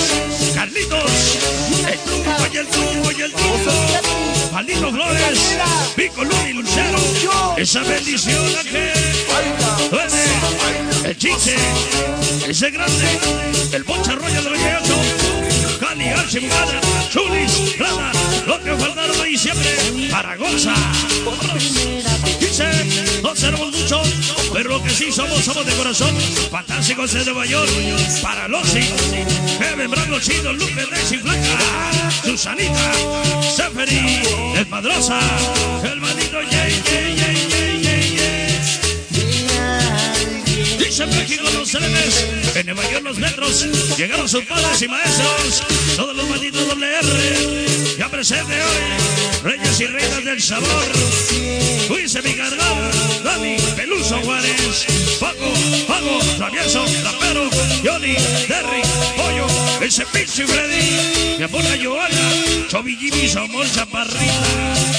[0.54, 1.12] Carlitos,
[1.86, 3.72] el Trunco y el Trunco y el Trunco.
[4.52, 5.38] Palito Flores,
[5.96, 7.56] Pico Luni Lucero.
[7.58, 8.92] Esa bendición a que
[9.90, 10.24] duele.
[11.04, 11.56] El Chiche,
[12.48, 13.18] ese grande,
[13.72, 14.50] el Poncha Royal de
[15.90, 15.94] 28.
[15.94, 18.12] Cali, Arce, Bugada, Chulis, Plata,
[18.46, 19.68] lo que faltaron ahí siempre,
[20.08, 20.74] Zaragoza.
[22.38, 24.08] Dice, no seremos muchos,
[24.52, 26.14] pero lo que sí somos, somos de corazón.
[26.50, 27.70] Fantásticos de Nueva York,
[28.22, 28.82] para Losi,
[29.58, 31.58] Kevin Brando, Chino, Lupe, Rexy, Blanca,
[32.24, 32.92] Susanita,
[33.42, 34.22] Seferi,
[34.56, 35.18] El Padrosa,
[35.82, 36.38] el maldito
[41.00, 45.62] Dice México los trenes, en Nueva York los metros, llegaron sus padres y maestros,
[45.96, 50.84] todos los malditos doble R, ya presente hoy, reyes y reinas del sabor.
[51.88, 52.90] Luis mi cargado,
[53.24, 54.84] Dani, Peluso Juárez,
[55.18, 55.54] Paco,
[55.88, 57.48] Pago, Travieso, Rapero,
[57.82, 58.82] Johnny, Terry,
[59.16, 59.46] Pollo,
[59.82, 64.48] ese pinche Freddy, mi amor la Joana, Chobi Jimmy, Somos Chaparrita,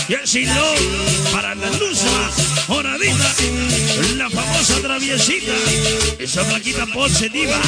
[0.08, 0.78] y el Silón,
[1.32, 2.00] para la luz,
[2.68, 3.34] moradita,
[4.18, 5.54] la famosa traviesita,
[6.20, 7.60] esa flaquita Ponce Diva,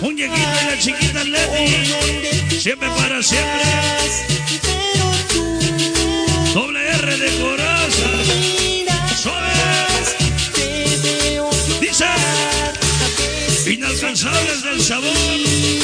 [0.00, 3.62] muñequita y la chiquita Leti, siempre para siempre.
[6.54, 7.32] Doble R de.
[9.16, 10.16] Suaves.
[11.80, 12.04] Dice.
[13.70, 15.81] Inalcanzables del sabor.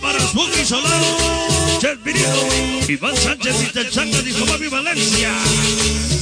[0.00, 1.78] Para Spooky Solano.
[1.80, 2.48] Chespirito.
[2.88, 5.30] Iván Sánchez y Techanga dijo Mami Valencia.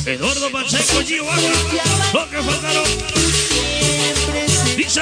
[0.07, 2.29] Eduardo Pacheco, Gio Agua.
[2.31, 2.85] Que faltaron.
[4.77, 5.01] Dice.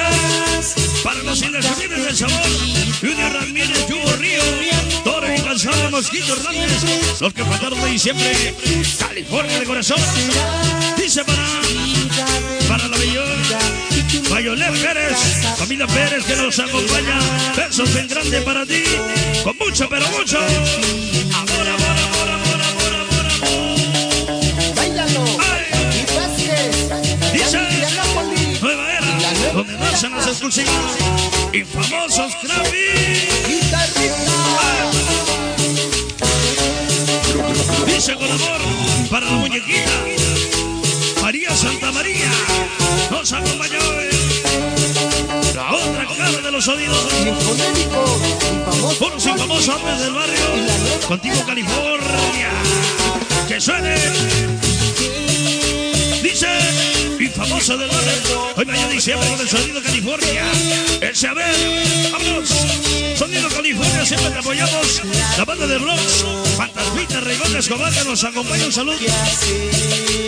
[1.03, 2.47] Para los indestructibles del sabor.
[2.99, 4.43] Junior Ramírez, Yugo Río.
[5.03, 7.19] Torre Incansable, Mosquito Hernández.
[7.19, 8.55] Los que faltaron de diciembre.
[8.99, 9.99] California de corazón.
[10.97, 11.61] Dice para.
[12.67, 13.90] Para la bellona.
[14.29, 15.17] Mayolet Pérez,
[15.57, 17.19] familia Pérez que nos acompaña.
[17.55, 18.83] Besos en grande para ti.
[19.43, 20.37] Con mucho, pero mucho.
[20.37, 24.75] Amor, amor, amor, amor, amor, amor, amor.
[24.75, 25.25] Báilalo.
[25.93, 26.89] Y Vázquez.
[27.33, 27.59] Dice.
[28.61, 29.53] Nueva era.
[29.53, 30.97] Donde nacen las exclusivas.
[31.53, 32.91] Infamosos Krabi.
[37.85, 38.61] Dice con amor
[39.09, 40.10] para la muñequita.
[43.29, 43.79] Acompañó.
[45.53, 46.97] La otra cara de los sonidos.
[48.99, 51.07] Unos infamosos hombres del barrio.
[51.07, 52.49] Contigo, California.
[53.47, 54.70] Que suene.
[57.21, 57.39] Dice.
[57.39, 58.53] Infamoso del barrio.
[58.55, 60.43] Hoy mañana diciembre con el sonido California.
[61.01, 61.55] Ese a ver.
[62.11, 62.49] Vámonos.
[63.15, 65.01] Sonido California, siempre te apoyamos.
[65.37, 66.25] La banda de Bronx.
[66.57, 68.65] Fantasmita, Regón Escobar que nos acompaña.
[68.65, 68.97] Un saludo.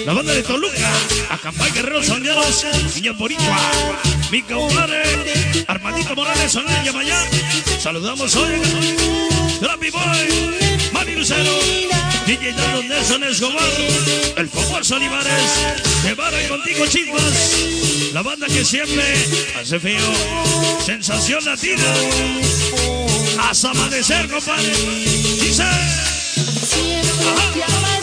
[0.06, 0.92] La banda de Toluca,
[1.30, 3.58] Acampay Guerreros Sondeados, Niño Boricua,
[4.32, 5.02] mi compadre,
[5.66, 7.26] Armandito Morales, Sonia Yamayá.
[7.80, 8.62] Saludamos hoy,
[9.62, 11.58] Trappy Boy, Mani Lucero,
[12.26, 13.69] DJ Dado Nelson Escobar,
[14.38, 15.52] el famoso Olivares,
[16.03, 19.03] de Vara y contigo chismas, la banda que siempre
[19.60, 20.14] hace feo,
[20.85, 21.84] sensación latina,
[23.40, 24.72] hasta amanecer, compadre.
[25.42, 25.64] Dice.
[25.64, 28.02] Ajá.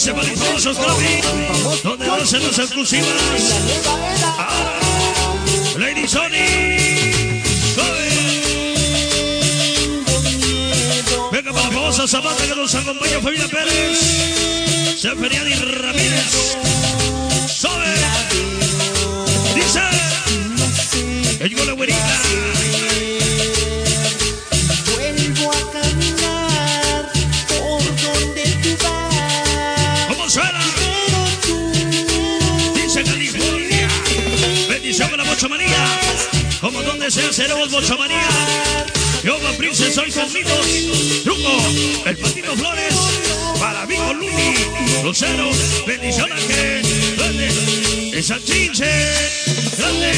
[0.00, 1.20] Dice para famosos Gaby,
[1.84, 3.12] donde hacen las exclusivas.
[4.38, 4.80] Ahora,
[5.76, 6.30] Lady Sony.
[11.30, 14.96] Venga para la famosa Zapata que nos acompaña Familia Pérez.
[14.96, 16.56] Seferian y Ramírez.
[17.46, 17.94] Sobe.
[19.54, 19.82] Dice.
[21.46, 22.29] Llegó la güerita.
[36.84, 38.28] Donde sea seremos bochamanía.
[39.22, 40.50] Yoga Princess hoy conmigo.
[41.24, 41.62] Truco.
[42.06, 42.94] El Patito Flores.
[43.58, 44.54] Para con Luni.
[45.02, 45.50] Lucero.
[45.86, 46.82] Bendición que.
[47.16, 47.48] Grande.
[48.12, 48.90] El Sanchinche.
[49.76, 50.12] Grande.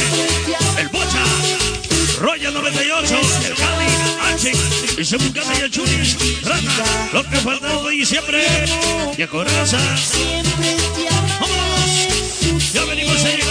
[0.78, 1.24] El Bocha.
[2.20, 3.20] Royal 98.
[3.46, 3.86] El Cali.
[4.34, 4.52] H.
[4.98, 6.16] Y se busca y el Chulis.
[6.44, 7.10] Rana.
[7.12, 8.44] Lo que falta hoy y siempre.
[9.18, 9.78] Y a coraza.
[11.40, 12.72] ¡Vámonos!
[12.72, 13.41] Ya venimos y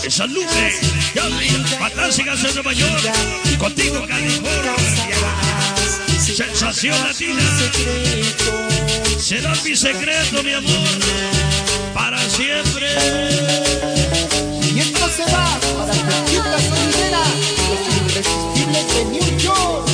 [0.00, 0.04] llegamos.
[0.04, 0.74] Esa lumbre.
[1.14, 3.58] Ya Fantásticas en Nueva York.
[3.58, 4.74] Contigo, California.
[6.18, 7.42] Sensación latina.
[9.18, 10.88] Será mi secreto, mi amor.
[11.94, 12.88] Para siempre.
[14.74, 17.22] Y esto se va para Tequila Sonidera,
[17.68, 19.89] los irresistibles de New York,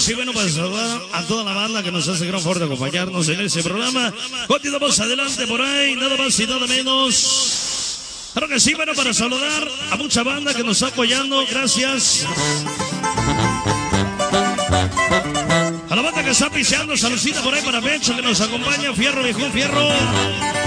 [0.00, 3.28] sí, bueno, pues saludar a toda la banda que nos hace gran favor de acompañarnos
[3.28, 4.12] en ese programa.
[4.46, 8.30] Continuamos adelante por ahí, nada más y nada menos.
[8.34, 12.26] Creo que sí, bueno, para saludar a mucha banda que nos está apoyando, gracias.
[15.90, 18.92] A la banda que está piseando, saludcita por ahí para Bencho que nos acompaña.
[18.94, 20.57] Fierro, viejo, fierro.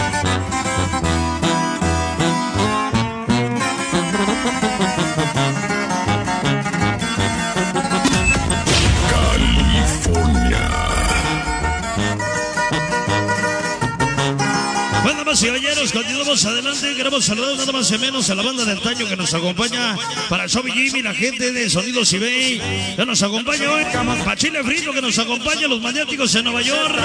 [15.31, 16.95] Damas y caballeros, continuamos adelante.
[16.95, 19.95] Queremos saludar nada más y menos a la banda de antaño que nos acompaña
[20.27, 22.61] para Shobi Jimmy, la gente de Sonidos Ibey
[22.97, 23.83] que nos acompaña hoy.
[24.25, 26.95] Para Chile Frito que nos acompaña, los maniáticos en Nueva York.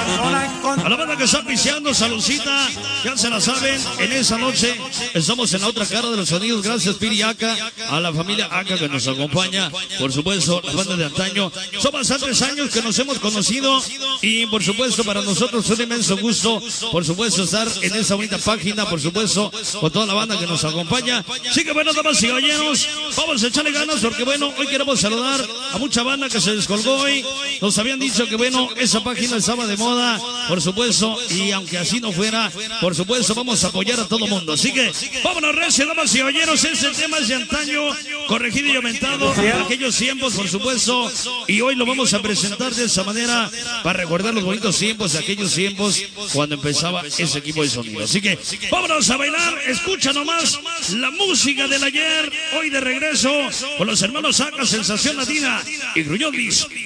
[0.83, 2.67] A la banda que está piseando, saludcita.
[3.05, 4.75] Ya se la saben, en esa noche
[5.13, 6.63] estamos en la otra cara de los sonidos.
[6.63, 7.55] Gracias, Piri Aka,
[7.89, 9.71] a la familia Aka que nos acompaña.
[9.99, 11.49] Por supuesto, la banda de antaño.
[11.79, 13.81] Son bastantes años que nos hemos conocido
[14.21, 18.89] y por supuesto para nosotros un inmenso gusto, por supuesto, estar en esa bonita página,
[18.89, 21.23] por supuesto, con toda la banda que nos acompaña.
[21.49, 25.45] Así que bueno, damas y caballeros, vamos a echarle ganas porque bueno, hoy queremos saludar
[25.71, 27.23] a mucha banda que se descolgó hoy.
[27.61, 31.99] Nos habían dicho que bueno, esa página estaba de moda, por supuesto, y aunque así
[31.99, 34.53] no fuera, por supuesto, vamos a apoyar a todo mundo.
[34.53, 34.91] Así que
[35.23, 37.81] vámonos, recio, damas y caballeros, ese tema es de antaño,
[38.27, 41.11] corregido y aumentado en aquellos tiempos, por supuesto,
[41.47, 43.51] y hoy lo vamos a presentar de esa manera
[43.83, 46.01] para recordar los bonitos tiempos de aquellos tiempos
[46.33, 48.06] cuando empezaba ese equipo de sonido.
[48.07, 48.39] Así que
[48.71, 50.61] vámonos a bailar, escucha nomás
[50.93, 53.29] la música del ayer, hoy de regreso
[53.77, 55.61] con los hermanos Saca, Sensación Latina
[55.93, 56.33] y Gruñón.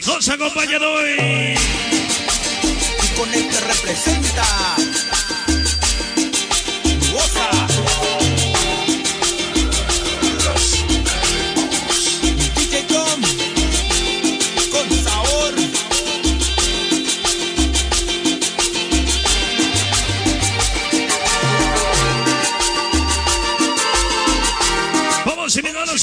[0.08, 1.56] Nos acompañan hoy.
[3.04, 4.91] Y con que representa.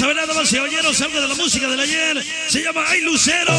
[0.01, 2.25] Vamos a ver nada más y caballeros, algo de la música del ayer.
[2.49, 3.53] Se llama Ay Lucero.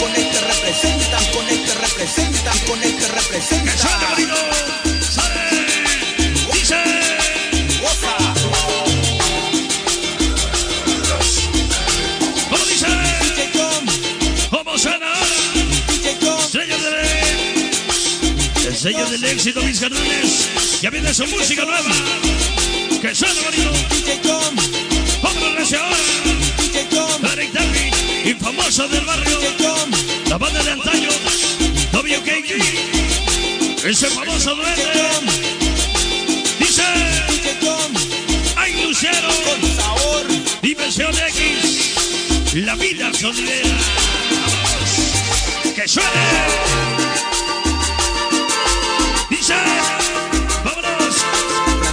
[0.00, 3.66] Con el que representan, con el que representan, con el que representan.
[3.66, 4.34] ¡Que suene bonito!
[5.02, 5.66] ¡Sale!
[6.54, 6.76] ¡Dice!
[12.48, 12.86] ¿Cómo dice?
[14.48, 15.12] ¿Cómo suena?
[16.50, 16.76] Sello.
[18.66, 20.48] El sello del éxito, mis carnales.
[20.80, 22.53] Ya viene su música nueva.
[23.04, 23.70] Que suena bonito.
[25.22, 25.96] Vámonos ahora.
[27.34, 27.92] Eric David,
[28.24, 29.38] infamoso del barrio.
[30.30, 31.10] La banda de antaño.
[31.92, 33.84] WKG.
[33.84, 34.82] Ese famoso duende.
[36.58, 36.82] Dice...
[37.60, 37.92] Tom,
[38.56, 39.28] ¡Ay, Lucero!
[40.62, 42.54] Dimensión X.
[42.54, 43.68] La vida sonidera.
[45.76, 47.33] ¡Que suene!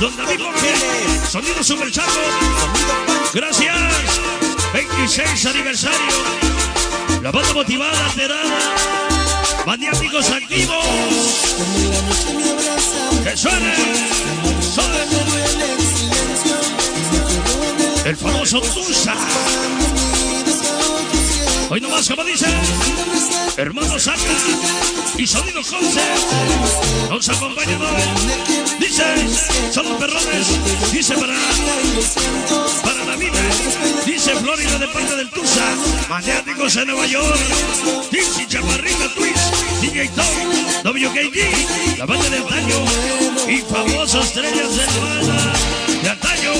[0.01, 1.29] Don David Borges.
[1.29, 2.09] Sonido Super Chaco.
[3.35, 3.75] Gracias.
[4.73, 5.99] 26 aniversario.
[7.21, 8.41] La banda motivada, alterada.
[9.67, 10.85] Maniáticos activos.
[13.23, 13.75] ¡Que suene!
[14.73, 15.01] ¡Suene!
[18.03, 19.13] El famoso Tusa.
[21.71, 22.47] Hoy nomás, como dice,
[23.55, 24.19] hermano Saca
[25.17, 28.01] y Sonido Concept nos acompañan hoy.
[28.77, 29.05] Dice,
[29.71, 30.91] son los perrones.
[30.91, 31.33] Dice para,
[32.83, 33.39] para la vida.
[34.05, 35.63] Dice Florida de parte del Tusa.
[36.09, 37.39] Maniáticos en Nueva York.
[38.11, 39.55] Dixie Chaparrita Twist.
[39.79, 40.91] DJ Tom.
[40.91, 41.97] WKG.
[41.99, 42.75] La banda de antaño.
[43.47, 45.53] Y famosas estrellas de la banda
[46.03, 46.51] de antaño.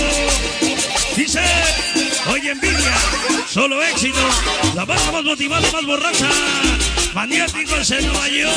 [1.17, 1.41] Dice,
[2.31, 2.93] hoy envidia,
[3.47, 4.19] solo éxito,
[4.75, 6.29] la banda más motivada, más borracha,
[7.13, 8.53] maniáticos en Nueva York.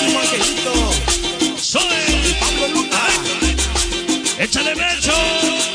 [1.56, 1.82] Soy,
[2.92, 3.56] ay,
[4.38, 5.73] échale beso.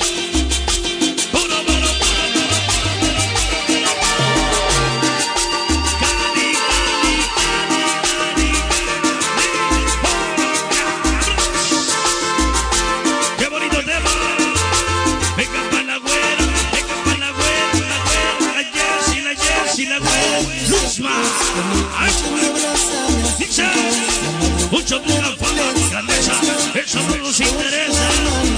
[24.90, 26.32] Mucho pura fama, grandeza,
[26.74, 28.10] eso no nos interesa.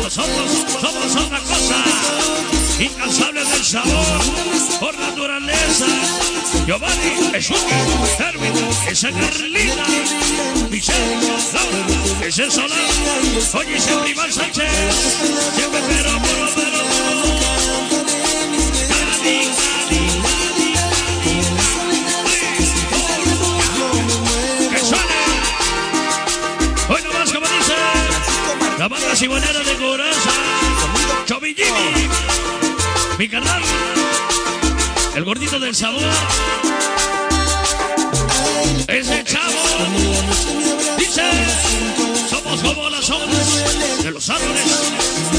[0.02, 1.84] Nosotros somos otra cosa,
[2.80, 4.22] incansables del sabor,
[4.80, 5.86] por naturaleza.
[6.66, 7.58] Giovanni, es un
[8.20, 8.54] Hermin,
[8.90, 9.86] esa Carlina,
[10.70, 11.18] Michelle,
[11.54, 12.80] Laura, ese Solán,
[13.56, 14.72] oye, ese Iván Sánchez,
[15.56, 16.80] siempre pero, pero, pero,
[18.88, 20.11] Cali, Cali,
[28.82, 30.32] la banda simonera de Coraza,
[31.28, 32.10] Jimmy,
[33.20, 33.62] mi canal,
[35.14, 36.02] el gordito del sabor.
[38.88, 39.62] Ese chavo
[40.98, 41.22] dice,
[42.28, 44.66] somos como las hojas de los árboles.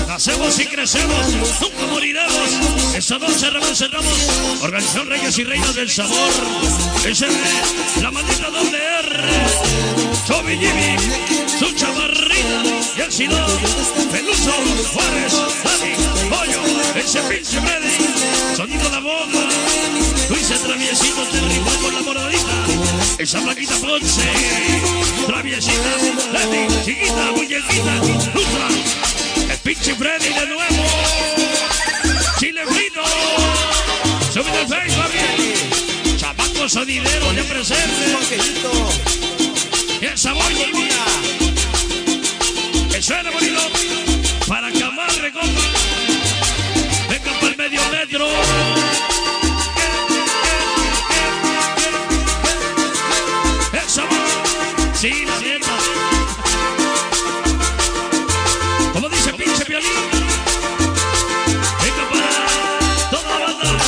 [0.07, 1.27] Nacemos y crecemos,
[1.61, 2.95] nunca moriremos.
[2.95, 6.31] Esta noche represenamos Organización Reyes y Reinas del Sabor.
[7.05, 7.27] Ese
[8.01, 10.02] la maldita doble R.
[10.27, 10.97] Toby Jimmy,
[11.59, 12.63] su chamarrita
[12.97, 13.51] y el Sidón,
[14.13, 14.53] Peluso,
[14.93, 15.33] Juárez,
[15.65, 15.95] Dani,
[16.31, 16.63] Pollo,
[16.95, 19.49] ese pinche Freddy, sonido la bomba,
[20.29, 22.67] Luis el traviesito te ritmo con la moradita,
[23.19, 24.23] esa blanquita Ponce,
[25.27, 25.91] traviesita,
[26.33, 27.95] Leti, chiquita, muñequita,
[28.33, 28.69] Lutra,
[29.51, 30.85] el pinche Freddy de nuevo,
[32.39, 33.03] Chile frito,
[34.33, 39.12] sube el face, papi, chamaco sonidero ya presente,
[40.13, 40.89] el sabor Jimmy,
[42.91, 43.61] que suena bonito,
[44.47, 45.63] para acabar recompa,
[47.09, 48.27] venga para el medio metro.
[53.73, 54.11] El sabor,
[54.93, 55.77] sí, la neta.
[58.93, 60.11] Como dice pinche violín,
[61.83, 63.85] venga para toda la banda.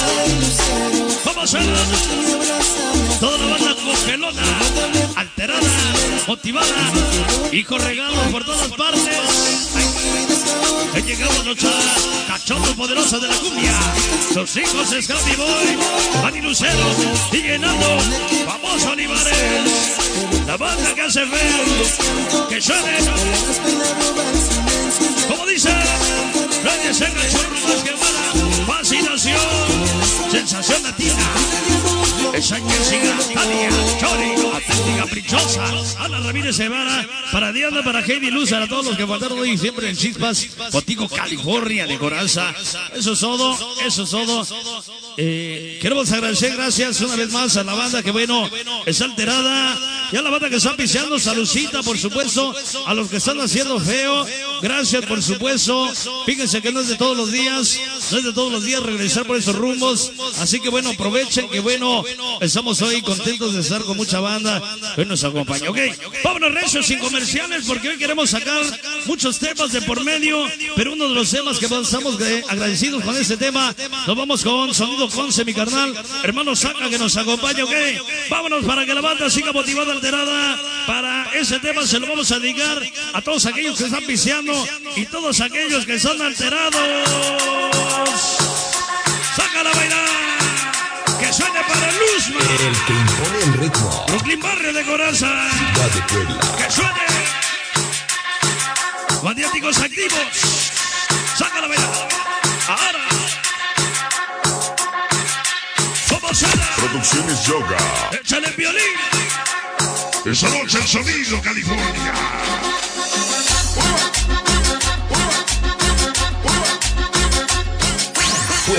[1.26, 2.23] Vamos a toda
[6.26, 6.92] motivada,
[7.52, 9.18] hijo regalo por todas partes.
[10.94, 11.70] He llegado a nuestra
[12.28, 13.72] cachorro poderosa de la cumbia.
[14.32, 15.78] Sus hijos es Scrappy Boy,
[16.22, 16.86] Dani Lucero
[17.32, 17.98] y Llenando,
[18.46, 19.96] famoso Olivares.
[20.46, 22.98] La banda que hace ver que suene.
[25.28, 25.74] Como dice,
[26.64, 31.83] nadie se cachorro más que para fascinación, sensación latina.
[32.34, 35.64] Esa Jessica, Tania, Chori, auténtica prichosa.
[36.00, 39.88] Ana Ramírez Semana, para Diana, para Heidi Luz, para todos los que faltaron hoy siempre
[39.88, 42.52] en Chispas, Botico, California, de Coraza.
[42.92, 43.56] Eso es todo,
[43.86, 44.44] eso es todo.
[45.16, 48.50] Eh, queremos agradecer, gracias una vez más a la banda que, bueno,
[48.84, 49.78] está alterada.
[50.12, 52.54] Y a la banda que está piseando, saludcita, por supuesto.
[52.86, 54.26] A los que están haciendo feo,
[54.60, 55.90] gracias, por supuesto.
[56.26, 57.80] Fíjense que no es de todos los días,
[58.10, 60.12] no es de todos los días regresar por esos rumbos.
[60.40, 62.04] Así que, bueno, aprovechen que, bueno,
[62.40, 64.62] estamos hoy contentos de estar con mucha banda
[64.94, 65.70] que nos acompaña.
[65.70, 65.78] Ok,
[66.22, 68.62] vámonos recios sin comerciales porque hoy queremos sacar
[69.06, 70.46] muchos temas de por medio,
[70.76, 73.74] pero uno de los temas que estamos eh, agradecidos con este tema,
[74.06, 77.72] nos vamos con Sonido Conce, mi carnal, hermano Saca que nos acompaña, ok,
[78.30, 82.38] vámonos para que la banda siga motivada, alterada, para ese tema se lo vamos a
[82.38, 84.52] dedicar a todos aquellos que están viciando
[84.96, 87.08] y todos aquellos que están alterados.
[89.36, 90.43] Sácala a bailar,
[92.26, 92.32] El
[92.86, 94.06] que impone el ritmo.
[94.08, 95.28] Brooklyn Barrio de Coraza.
[95.50, 96.40] Ciudad de Puebla.
[96.56, 96.90] Que suene.
[99.22, 100.72] Maniáticos activos.
[101.36, 102.08] Sácala a bailar.
[102.68, 103.04] Ahora.
[106.08, 106.70] ¿Cómo suena?
[106.76, 107.76] Producciones Yoga.
[108.12, 108.96] Échale el violín.
[110.24, 112.14] Esa noche el sonido California.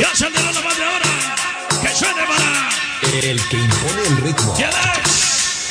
[0.01, 0.34] Ya se
[3.15, 4.57] El que impone el ritmo.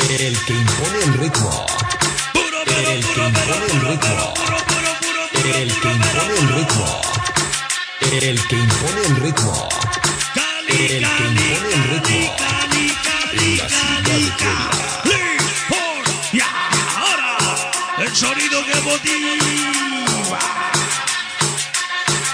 [0.09, 1.67] El que impone el ritmo.
[2.35, 4.35] El que impone el ritmo.
[5.45, 7.01] El que impone el ritmo.
[8.01, 9.69] El que impone el ritmo.
[10.69, 12.35] El que impone el ritmo.
[13.35, 14.19] En la ciudad de
[15.69, 16.13] Puebla.
[16.33, 17.37] Y ahora.
[17.99, 20.39] El sonido que motiva.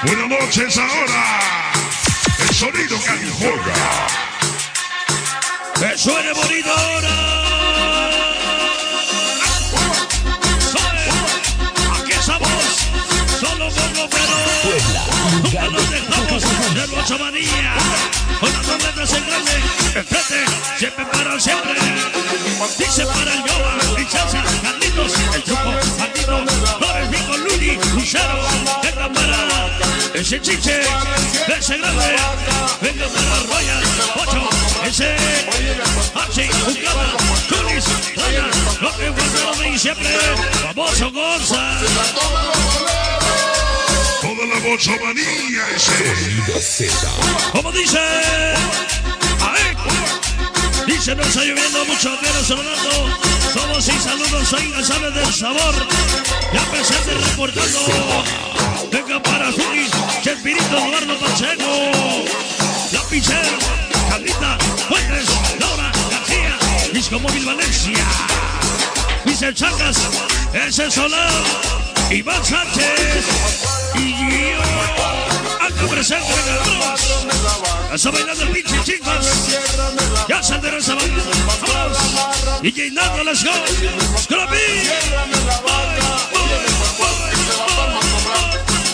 [0.05, 1.25] Buenas noches ahora.
[2.39, 4.20] El sonido California.
[6.03, 7.11] Suene bonito ahora.
[10.73, 10.99] Soy,
[12.01, 12.49] aquí estamos,
[13.39, 14.37] solo poco pero
[15.43, 16.43] nunca nos dejamos
[16.75, 17.75] de nuestra manía.
[18.41, 19.53] Con las dos letras en grande,
[19.95, 20.45] enfrente,
[20.79, 21.79] siempre para siempre.
[22.79, 26.47] Dice para el Yoba, Princesa, Carlitos, el truco, Martino,
[26.79, 28.41] Flores, Vico, Luli, Lucero,
[28.83, 29.51] venga para
[30.15, 30.81] ese chiche,
[31.59, 32.17] ese grande,
[32.81, 33.83] venga para Royal,
[34.17, 34.50] Ocho,
[34.91, 35.17] ese
[36.15, 37.17] Archie, Uclava,
[37.49, 37.85] Tunis,
[38.17, 38.47] Raya,
[38.81, 40.09] lo que guarda y siempre,
[40.63, 41.81] famoso Gonza.
[44.21, 45.93] Toda la bochomanía ese.
[46.15, 47.09] Sonido Z.
[47.53, 47.99] Como dice,
[49.41, 49.77] ahí,
[50.87, 53.17] dice no está lloviendo mucho, pero sonando.
[53.55, 55.75] Somos y saludos, oiga, sabes del sabor.
[56.53, 58.25] Ya presente reportando.
[58.91, 59.89] Venga para Zuki,
[60.23, 61.71] Chespirito, Eduardo Pacheco.
[62.93, 63.47] La Pichel,
[64.11, 64.59] Carlita,
[64.89, 65.25] Fuentes,
[65.61, 66.59] Laura, García,
[66.93, 68.05] Disco Móvil Valencia.
[69.25, 69.99] Dice Chacas,
[70.53, 71.31] ese Solar,
[72.11, 73.25] Iván Sánchez.
[73.95, 74.59] Y yo,
[75.65, 77.01] acá presente, venga, vámonos.
[77.89, 79.27] Ya está bailando el pinche chicos.
[80.29, 81.31] Ya se endereza bailando.
[81.47, 82.63] Vámonos.
[82.63, 83.53] DJ Nato, let's go.
[84.19, 85.21] Scrappy.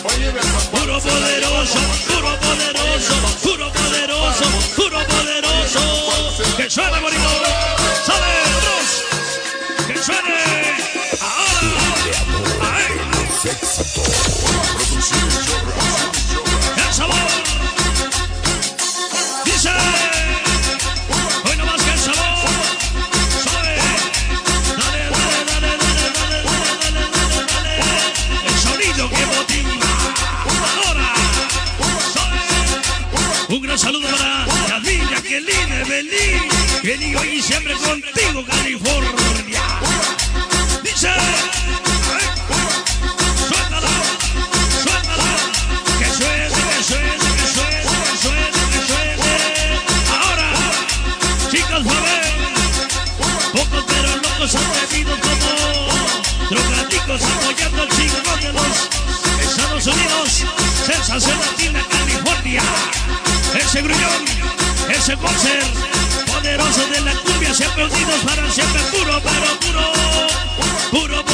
[0.03, 4.45] Puro poderoso, puro poderoso, puro poderoso,
[4.75, 5.81] puro poderoso.
[6.55, 7.29] Que suene bonito.
[8.05, 8.89] Sale, vamos.
[9.87, 10.35] Que suene.
[11.19, 11.81] Ahora.
[12.77, 12.93] Ahí.
[36.87, 39.61] Que digo y siempre contigo, California.
[40.81, 41.11] Dice.
[43.45, 43.89] Suéltala.
[44.81, 45.27] Suéltala.
[45.99, 49.35] Que suene, que suene, que suene, que suene, que suene.
[50.15, 50.47] Ahora,
[51.51, 52.23] chicas, ver.
[53.51, 58.89] Pocos pero locos atrevidos como drogadicos apoyando al chico de los
[59.45, 60.45] Estados Unidos.
[60.85, 62.61] Sensación Latina, California.
[63.59, 64.23] Ese grullón,
[64.89, 65.96] ese concert
[66.57, 69.83] poderoso de la cumbia, siempre unidos para siempre puro, pero puro,
[70.91, 71.26] puro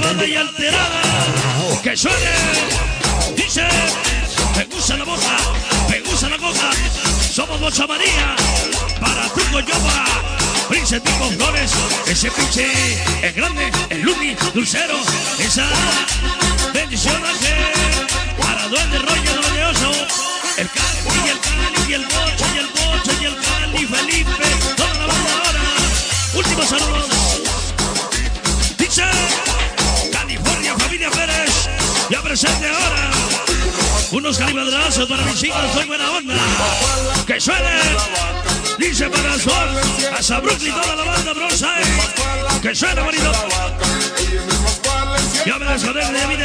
[0.00, 1.02] y alterada.
[1.82, 2.16] Que suene.
[3.36, 3.62] Dice.
[4.56, 5.36] Me gusta la boca.
[5.90, 6.70] Me gusta la coca.
[7.30, 8.34] Somos Bocha María.
[9.00, 10.04] Para tu coyoba.
[10.68, 11.72] Prince Tico Flores.
[12.06, 12.66] Ese pinche
[13.22, 13.70] es grande.
[13.90, 14.34] El Lumi.
[14.54, 14.96] Dulcero.
[15.38, 15.66] Esa
[16.72, 17.20] bendición.
[18.40, 19.92] Para duende rollo novedoso.
[20.56, 23.86] El Cali y el Cali y el Bocho y el Bocho y el Cali.
[23.86, 24.74] Felipe.
[24.76, 25.60] Toda la banda ahora.
[26.34, 27.11] Últimos saludos.
[32.12, 33.10] Ya presente ahora.
[34.10, 36.34] Unos calibradrazos para mis hijos, soy buena onda.
[37.26, 37.70] Que suene.
[38.76, 39.80] Dice para Sol.
[40.14, 41.82] Hasta Brooklyn, toda la banda Bronzai.
[42.60, 43.32] Que suene bonito.
[45.46, 46.36] Ya me desconecto de mi.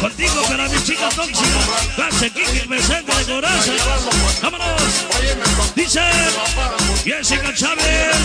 [0.00, 1.60] Contigo para mi chica tóxica.
[1.96, 3.76] Clase Kiki, presente de corazón.
[4.42, 5.04] Vámonos.
[5.76, 6.00] Dice
[7.04, 8.16] Jessica Chávez.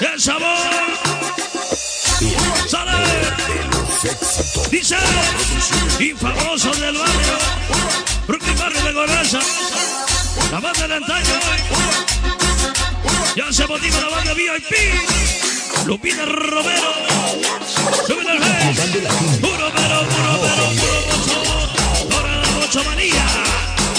[0.00, 0.88] El sabor.
[2.68, 2.92] Sale.
[4.70, 4.96] Dice
[5.98, 7.38] Infamoso del barrio.
[8.26, 9.40] Brooklyn Barrio de Gorraza.
[10.52, 11.40] La banda de antaño.
[13.36, 15.86] Ya se motiva la banda VIP.
[15.86, 16.92] Lupina Romero.
[18.06, 18.88] Súbele el face.
[19.40, 22.16] Puro, pero, puro, pero, puro.
[22.16, 23.26] Ahora la bocho manía.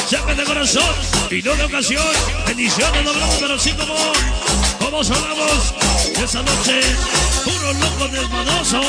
[0.07, 0.95] Siempre de corazón
[1.31, 2.05] y no de ocasión.
[2.45, 3.95] Bendiciones, no hablamos, pero sí como,
[4.89, 5.73] como sonamos
[6.23, 6.81] esa noche.
[7.43, 8.81] Puro loco desmadoso.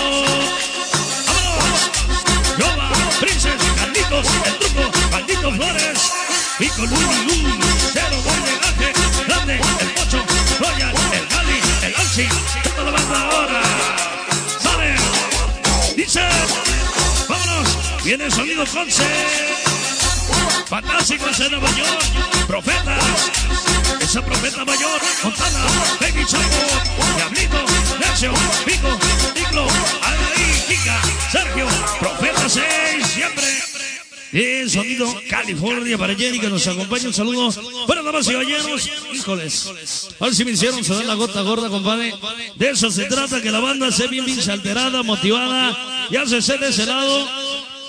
[1.26, 1.80] ¡Vámonos!
[2.58, 6.12] Yoba, Princess, Carlitos, el truco, Maldito Flores.
[6.58, 7.54] Y con Luis Luz,
[7.92, 8.40] cero buen.
[9.26, 10.24] Grande, el Pocho,
[10.58, 12.28] Royal, el Gali, el Alci.
[12.64, 13.62] Toda la banda ahora.
[14.58, 14.94] Sale.
[15.96, 16.22] Dice.
[17.28, 17.68] Vámonos.
[18.04, 19.79] Viene el sonido Conce.
[20.66, 22.46] Fantásticos en Nueva York.
[22.46, 23.30] Profetas.
[24.00, 25.00] Esa profeta mayor.
[25.22, 25.64] Montana.
[26.00, 27.16] Baby Chapo.
[27.16, 27.64] Diablito.
[27.98, 28.32] Necio.
[28.64, 28.98] Pico.
[29.34, 29.66] Tiglo.
[30.02, 30.64] Anaí.
[30.68, 31.00] Kika.
[31.30, 31.66] Sergio.
[32.00, 33.06] Profeta 6.
[33.06, 33.60] Siempre.
[34.32, 37.08] El sonido California para Jenny que nos acompaña.
[37.08, 37.50] Un saludo.
[37.86, 38.88] Bueno, damas y caballeros.
[39.12, 40.08] Híjoles.
[40.20, 42.14] A ver si me hicieron sonar la gota gorda, compadre.
[42.54, 46.06] De eso se trata, que la banda se bien, bien alterada, motivada.
[46.10, 47.28] Ya se esté de ese lado.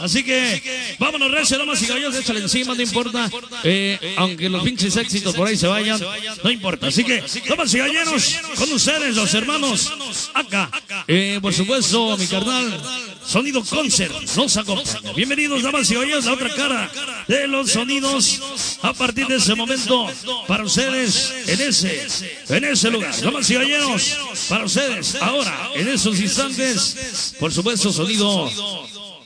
[0.01, 3.29] Así que vámonos, recio, damas y caballeros, échale encima, no importa.
[3.63, 5.99] Eh, aunque los pinches éxitos por ahí se vayan,
[6.43, 6.87] no importa.
[6.87, 9.91] Así que, damas y caballeros, con ustedes, los hermanos,
[10.33, 10.71] acá.
[11.07, 12.81] Eh, por supuesto, mi carnal,
[13.25, 15.13] Sonido Concert, nos acompaña.
[15.15, 16.91] Bienvenidos, damas y caballeros, la otra cara
[17.27, 18.41] de los sonidos.
[18.81, 20.07] A partir de ese momento,
[20.47, 22.07] para ustedes, en ese,
[22.49, 23.13] en ese lugar.
[23.21, 24.17] Damas y caballeros,
[24.49, 28.49] para ustedes, ahora, en esos instantes, por supuesto, sonido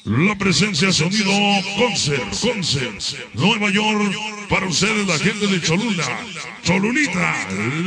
[0.05, 1.31] La presencia sonido
[1.79, 3.01] Concert, Concert,
[3.33, 4.15] Nueva York,
[4.47, 6.05] para ustedes la gente de Cholula,
[6.63, 7.33] Cholulita,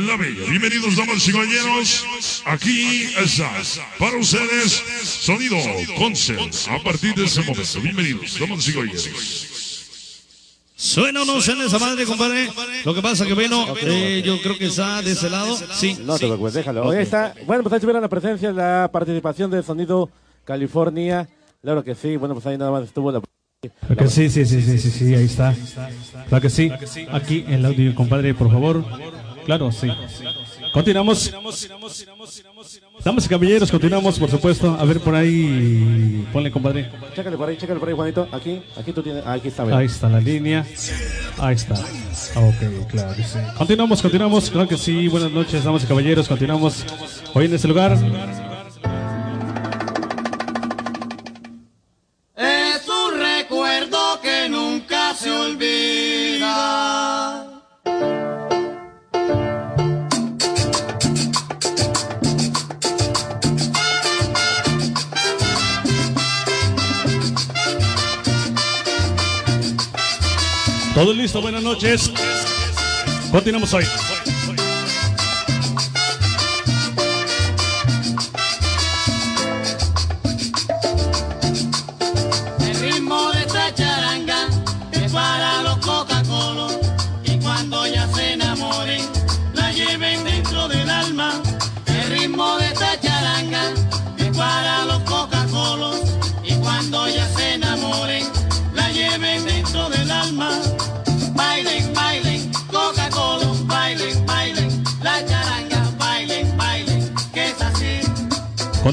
[0.05, 0.43] la bella.
[0.49, 3.49] Bienvenidos damas y caballeros, aquí está,
[3.97, 5.55] para ustedes sonido
[5.97, 7.79] Concert, a partir de ese momento.
[7.81, 9.09] Bienvenidos damas y caballeros.
[10.75, 12.51] Suena o no suena esa madre, compadre.
[12.83, 15.57] Lo que pasa que, bueno, eh, yo creo que está de ese lado.
[15.73, 15.97] Sí.
[16.03, 16.83] No te preocupes, déjalo.
[16.83, 20.09] Hoy está, bueno, pues ahí tuvieron la presencia, la participación de Sonido
[20.43, 21.29] California.
[21.61, 23.21] Claro que sí, bueno, pues ahí nada más estuvo la...
[23.61, 25.53] Claro que sí, sí, sí, sí, sí, sí, ahí está.
[26.29, 26.71] Claro que sí.
[27.11, 28.85] Aquí en el audio, compadre, por favor.
[29.45, 29.89] Claro, sí.
[30.73, 31.33] Continuamos.
[33.03, 34.77] Damas y caballeros, continuamos, por supuesto.
[34.79, 36.89] A ver por ahí, ponle, compadre.
[37.13, 38.29] Chécale por ahí, chécale por ahí, Juanito.
[38.31, 39.63] Aquí, aquí tú tienes, aquí está.
[39.77, 40.65] Ahí está la línea.
[41.39, 41.75] Ahí está.
[42.35, 43.39] Ah, Ok, claro que sí.
[43.57, 44.49] Continuamos, continuamos.
[44.49, 45.07] Claro que sí.
[45.09, 46.27] Buenas noches, damas y caballeros.
[46.27, 46.85] Continuamos
[47.33, 47.97] hoy en este lugar.
[55.19, 56.55] Se olvida.
[70.95, 72.11] Todo listo, buenas noches.
[73.31, 73.85] Continuamos hoy.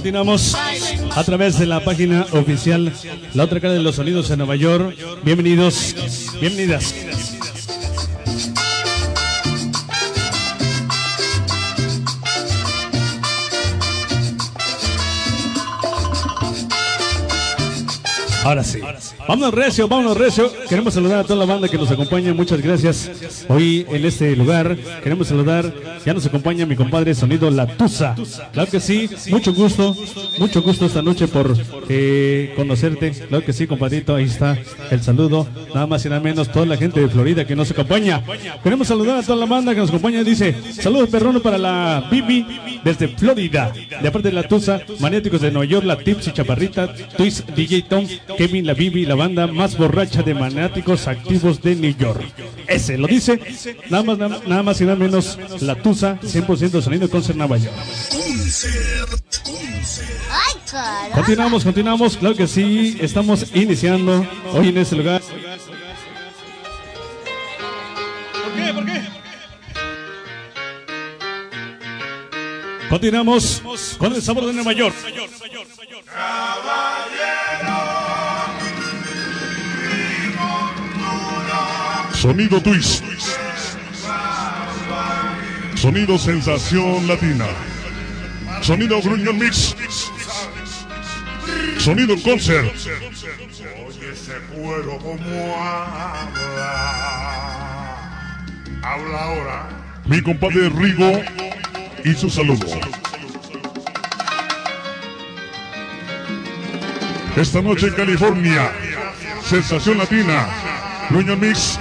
[0.07, 2.93] Continuamos a través de la página oficial
[3.35, 4.97] La otra cara de los sonidos en Nueva York.
[5.25, 5.97] Bienvenidos,
[6.41, 6.94] bienvenidas.
[18.44, 18.81] Ahora sí.
[19.28, 20.52] Vámonos recio, vámonos recio.
[20.68, 22.32] Queremos saludar a toda la banda que nos acompaña.
[22.32, 23.44] Muchas gracias.
[23.48, 25.72] Hoy en este lugar queremos saludar.
[26.05, 28.14] Ya nos acompaña mi compadre Sonido La Tusa.
[28.52, 29.10] Claro que sí.
[29.30, 29.96] Mucho gusto.
[30.38, 31.56] Mucho gusto esta noche por
[31.88, 33.10] eh, conocerte.
[33.10, 34.14] Claro que sí, compadrito.
[34.14, 34.56] Ahí está
[34.90, 35.48] el saludo.
[35.74, 38.22] Nada más y nada menos toda la gente de Florida que nos acompaña.
[38.62, 40.22] Queremos saludar a toda la banda que nos acompaña.
[40.22, 42.46] Dice, saludos perrono para la Bibi
[42.84, 43.72] desde Florida.
[44.00, 48.06] De aparte de la Tusa, de Nueva York, la Tips y Chaparrita, Twist, DJ Tom,
[48.38, 52.22] Kevin, la Bibi, la banda más borracha de maniáticos activos de New York.
[52.66, 53.40] Ese lo dice,
[53.90, 57.74] nada más, nada, nada más y nada menos la Tusa, 100% sonido concert Nueva York.
[61.14, 65.22] Continuamos, continuamos, claro que sí, estamos iniciando hoy en este lugar.
[68.44, 68.72] ¿Por qué?
[68.74, 69.16] ¿Por qué?
[72.88, 73.62] Continuamos
[73.98, 74.94] con el sabor de Nueva York.
[82.26, 83.05] Sonido Twist.
[85.76, 87.46] Sonido Sensación Latina.
[88.62, 89.76] Sonido Gruñón Mix.
[91.78, 92.74] Sonido Concert.
[93.86, 96.72] Oye ese cuero como habla.
[98.82, 99.68] Habla ahora.
[100.06, 101.22] Mi compadre Rigo
[102.05, 102.66] y su saludo.
[107.36, 108.72] Esta noche en California,
[109.44, 110.48] Sensación Latina,
[111.08, 111.78] Gruñón Mix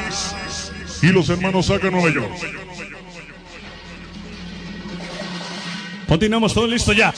[1.05, 2.31] y los hermanos Saca Nueva York.
[6.07, 7.13] Continuamos, todo listo ya.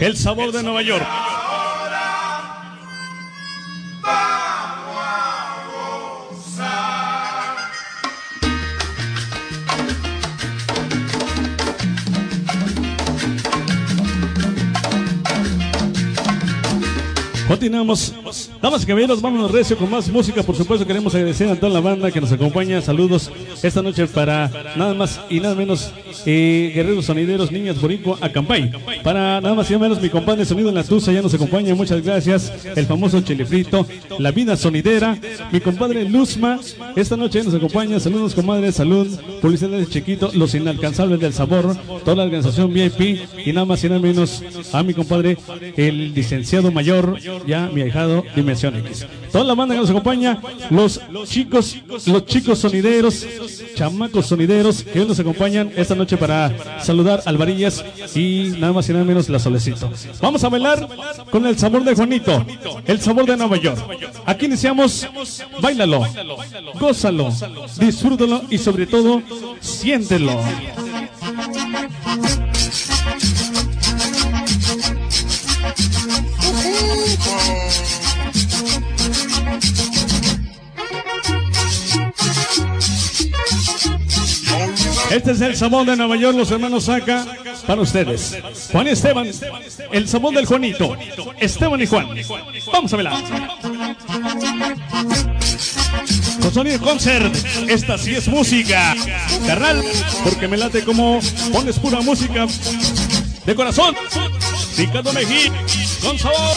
[0.00, 1.06] El sabor de Nueva York.
[17.48, 18.14] Continuamos.
[18.60, 20.42] Damas y caballeros, vámonos recio con más música.
[20.42, 22.82] Por supuesto, queremos agradecer a toda la banda que nos acompaña.
[22.82, 23.30] Saludos
[23.62, 25.90] esta noche para nada más y nada menos
[26.26, 28.70] eh, Guerreros Sonideros, Niñas Boricua, Acampay.
[29.02, 31.74] Para nada más y nada menos mi compadre Sonido en la Tusa ya nos acompaña.
[31.74, 32.52] Muchas gracias.
[32.76, 33.86] El famoso Chilefrito,
[34.18, 35.16] La Vida Sonidera,
[35.50, 36.60] mi compadre Luzma.
[36.96, 37.98] Esta noche nos acompaña.
[37.98, 38.72] Saludos, comadre.
[38.72, 39.08] Salud.
[39.40, 43.88] Publicidad de Chiquito, Los Inalcanzables del Sabor, toda la organización VIP y nada más y
[43.88, 45.38] nada menos a mi compadre,
[45.76, 49.06] el licenciado mayor, ya mi ahijado, Dimensión X.
[49.32, 51.76] Toda la banda que nos acompaña, los chicos,
[52.06, 53.26] los chicos sonideros,
[53.74, 57.84] chamacos sonideros que nos acompañan esta noche para saludar al Varillas
[58.14, 59.90] y nada más y nada menos la Solecito.
[60.20, 60.88] Vamos a bailar
[61.30, 62.44] con el sabor de Juanito,
[62.86, 63.78] el sabor de Nueva York.
[64.26, 65.06] Aquí iniciamos,
[65.60, 66.02] bailalo,
[66.78, 67.30] gózalo,
[67.78, 69.22] disfrútalo y sobre todo,
[69.60, 70.40] siéntelo.
[85.10, 87.24] Este es el sabor de Nueva York, los hermanos Saca,
[87.66, 88.36] para ustedes.
[88.70, 89.30] Juan y Esteban,
[89.92, 90.96] el sabor del Juanito.
[91.40, 92.08] Esteban y Juan.
[92.72, 93.22] Vamos a verla.
[96.40, 97.34] Con sonido concert,
[97.68, 98.94] esta sí es música.
[99.46, 99.82] Carnal,
[100.24, 101.20] porque me late como
[101.52, 102.46] pones pura música
[103.46, 103.94] de corazón.
[104.76, 105.52] Ricardo Mejía,
[106.02, 106.56] con sabor.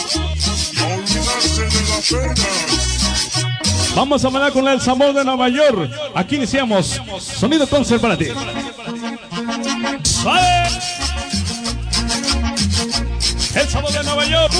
[3.96, 5.92] Vamos a bailar con el sabor de Nueva York.
[6.16, 7.02] Aquí iniciamos.
[7.20, 8.28] Sonido concert para ti.
[10.04, 10.70] ¡Suave!
[13.56, 14.54] El sabor de Nueva York.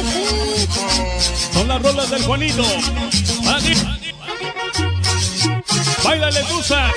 [1.54, 2.64] Son las rolas del Juanito.
[2.64, 3.74] Ti.
[6.04, 6.92] Baila Letusa.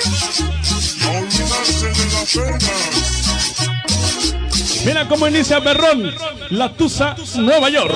[4.85, 6.13] Mira cómo inicia Berrón.
[6.49, 7.95] La Tusa, Nueva York.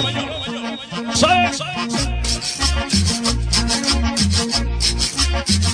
[1.14, 1.51] ¡Suave!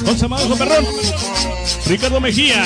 [0.05, 0.85] José Manuel Perrón,
[1.87, 2.63] Ricardo Mejía,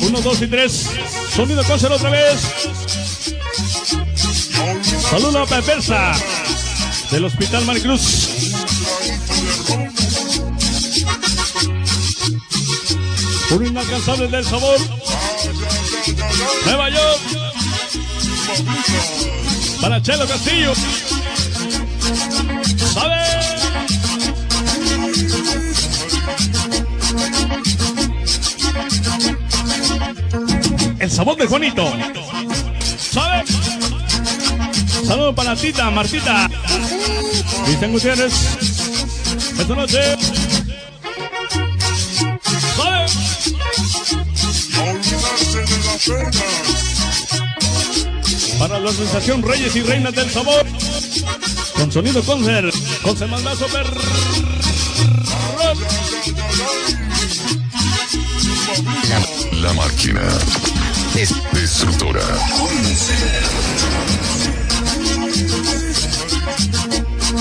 [0.00, 0.90] uno, dos y tres,
[1.34, 2.40] sonido concert otra vez.
[5.10, 6.12] Saludo a Pepersa
[7.10, 8.28] del Hospital Maricruz.
[13.50, 14.78] Un inalcanzable del sabor.
[16.64, 17.20] Nueva York.
[19.80, 20.72] Para Chelo Castillo.
[31.06, 31.84] El sabor de Juanito.
[32.98, 33.44] ¿Sabe?
[35.06, 36.50] Saludos para Tita, Martita.
[37.64, 38.32] Cristian Gutiérrez.
[39.56, 40.16] Esta noche.
[42.76, 43.06] ¿Sabe?
[48.58, 50.66] Para la organización Reyes y Reinas del Sabor.
[51.76, 52.74] Con sonido concert.
[53.02, 53.86] Con semandazo per.
[59.52, 60.22] La máquina
[61.16, 62.20] es destructora.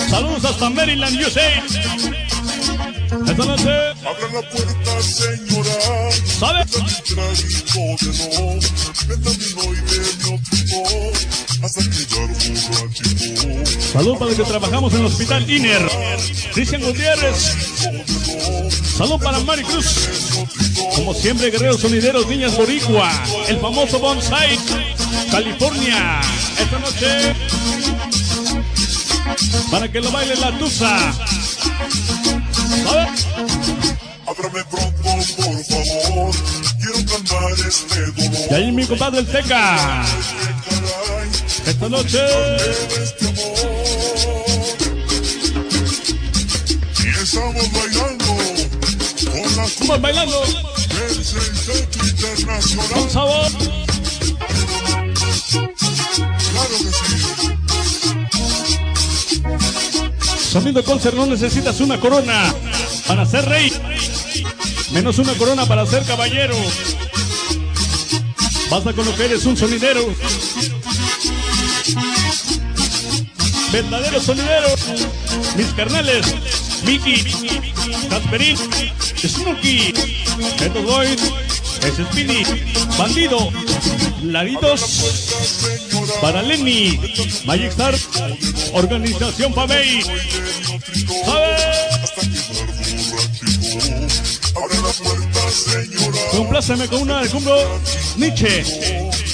[0.10, 1.42] Saludos hasta Maryland, USA.
[3.28, 3.70] Esta noche.
[4.06, 6.12] Abra la puerta, señora.
[6.40, 6.66] ¿Sabe?
[13.92, 15.90] Salud para los que trabajamos en el Hospital INER.
[16.54, 17.56] Cristian Gutiérrez.
[18.98, 20.65] Salud para Mari Cruz.
[20.95, 23.12] Como siempre, guerreros sonideros, niñas boricua.
[23.48, 24.58] El famoso Bonsai.
[25.32, 26.22] California.
[26.60, 27.36] Esta noche.
[29.72, 30.98] Para que lo baile la Tusa.
[34.28, 36.36] Ábrame pronto, por favor.
[36.80, 38.52] Quiero calmar este dolor.
[38.52, 40.04] Y ahí mi compadre el Teca.
[41.66, 42.20] Esta noche.
[47.04, 48.25] Y estamos bailando
[49.66, 50.44] Estamos bailando.
[52.94, 53.52] Con sabor.
[56.52, 57.16] Claro que sí.
[60.52, 62.53] Sonido concert, no necesitas una corona
[63.08, 63.74] para ser rey.
[64.92, 66.56] Menos una corona para ser caballero.
[68.69, 70.06] Basta con lo que eres un sonidero.
[73.72, 74.68] Verdadero sonidero.
[75.58, 76.26] Mis carnales.
[76.85, 77.24] Mickey.
[78.10, 78.58] Casperín.
[79.18, 79.94] Snooky.
[80.60, 81.19] Beto Boyd.
[81.84, 82.44] Es Speedy.
[82.98, 83.52] Bandido.
[84.24, 84.82] Laritos.
[86.22, 87.00] Para Lenny.
[87.45, 87.95] Magic Star.
[88.74, 90.03] Organización Pamey.
[96.32, 97.56] Compláceme con una de cumbro
[98.18, 98.64] Nietzsche.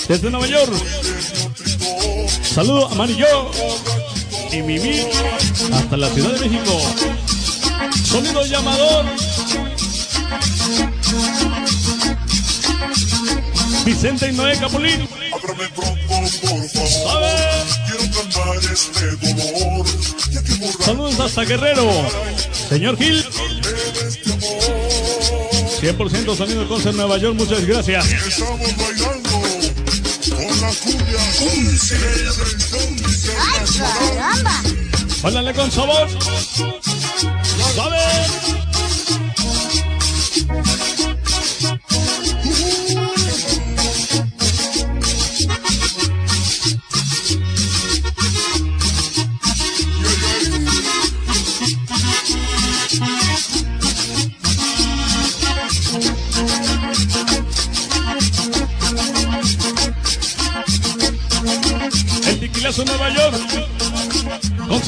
[0.08, 0.74] Desde Nueva York.
[2.44, 3.50] Saludo a Marillo
[4.52, 5.00] y Mimi
[5.74, 6.82] hasta la Ciudad de México.
[8.04, 9.06] Sonido llamador.
[13.86, 15.08] Vicente y Noé Capulín.
[15.34, 16.88] Ábrame pronto, por favor.
[16.88, 17.32] ¿Sabe?
[17.88, 19.86] Quiero calmar este dolor.
[20.84, 21.88] Saludos hasta Guerrero.
[22.70, 23.26] Señor Gil.
[25.82, 27.36] 100% sonido concert Nueva York.
[27.36, 28.06] Muchas gracias.
[28.06, 29.30] Estamos bailando
[30.30, 31.20] con la cumbia
[31.78, 34.64] Centro Internacional.
[35.24, 36.08] Báilale con sabor.
[37.76, 38.21] ¿Sabe?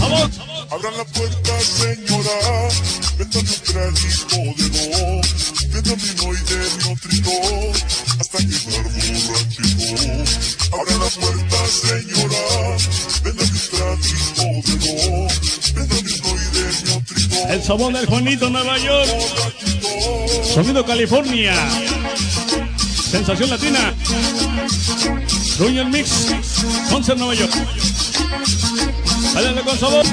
[0.04, 2.70] Abran la puerta, señora.
[3.18, 4.70] Véndame un traguito de
[6.84, 6.96] no.
[7.00, 7.32] Trito.
[8.20, 8.84] Hasta quedar
[9.24, 9.96] borrachito.
[10.74, 12.44] Abran la puerta, señora.
[13.24, 15.28] Véndame un traguito de no.
[15.74, 17.38] Véndame no y de mi trito.
[17.50, 19.10] El sabor del Juanito Nueva York.
[20.54, 21.56] Sonido California.
[23.10, 23.94] Sensación Latina.
[25.60, 26.10] Ruño Mix.
[26.90, 27.54] Concert Nueva York.
[29.34, 30.06] Váyanle con sabor.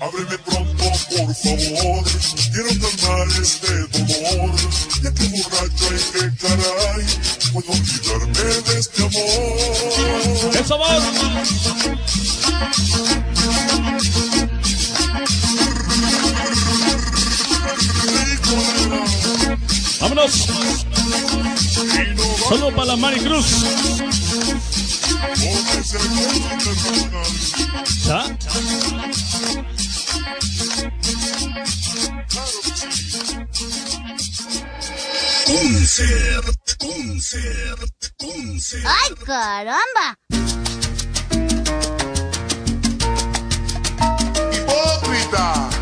[0.00, 2.04] Ábreme pronto, por favor.
[2.52, 4.54] Quiero calmar este dolor.
[5.02, 7.04] Ya que borracho hay que caray.
[7.52, 10.52] Puedo olvidarme de este amor.
[10.52, 11.02] ¡Qué sabor!
[20.00, 20.32] ¡Vámonos!
[22.48, 23.46] Solo para la Mari Cruz.
[27.74, 28.38] ¿Ya?
[35.44, 38.86] Concert, concert, concert.
[38.86, 40.18] ¡Ay, caramba!
[44.52, 45.73] Hipócrita.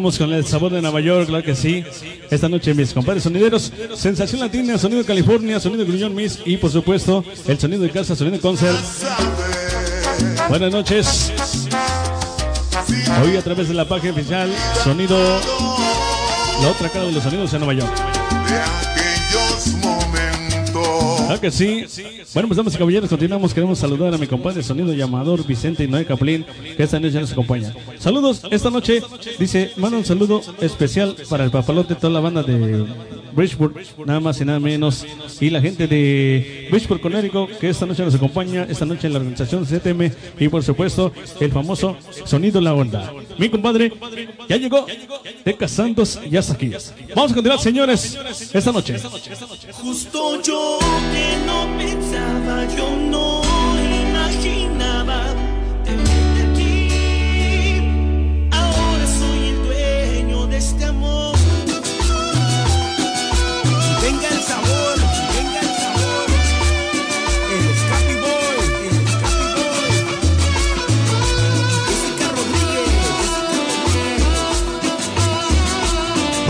[0.00, 1.84] Continuamos con el sabor de Nueva York, claro que sí.
[2.30, 7.22] Esta noche mis compadres sonideros, Sensación Latina, Sonido California, Sonido Gruñón Miss y por supuesto
[7.46, 8.78] el sonido de casa, Sonido Concert.
[10.48, 11.30] Buenas noches.
[13.22, 14.50] Hoy a través de la página oficial
[14.82, 15.18] Sonido,
[16.62, 17.92] la otra cara de los sonidos en Nueva York.
[21.26, 21.84] Claro que sí.
[22.32, 23.52] Bueno, pues damas y caballeros, continuamos.
[23.52, 26.46] Queremos saludar a mi compadre sonido llamador Vicente y Noé Caplín,
[26.76, 27.74] que esta noche nos acompaña.
[28.00, 29.02] Saludos, esta noche
[29.38, 32.86] dice, manda un saludo especial para el papalote, toda la banda de
[33.34, 35.04] Bridgeport, nada más y nada menos.
[35.38, 39.18] Y la gente de Bridgeport, Connecticut, que esta noche nos acompaña, esta noche en la
[39.18, 43.12] organización CTM y por supuesto el famoso Sonido La Onda.
[43.36, 43.92] Mi compadre
[44.48, 44.86] ya llegó,
[45.44, 46.72] Teca Santos, ya está aquí.
[47.14, 48.18] Vamos a continuar, señores,
[48.54, 48.96] esta noche.
[49.74, 50.78] Justo yo
[51.12, 53.49] que no pensaba, yo no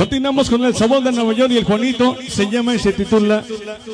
[0.00, 3.44] Continuamos con el sabor de Nueva York y el Juanito se llama y se titula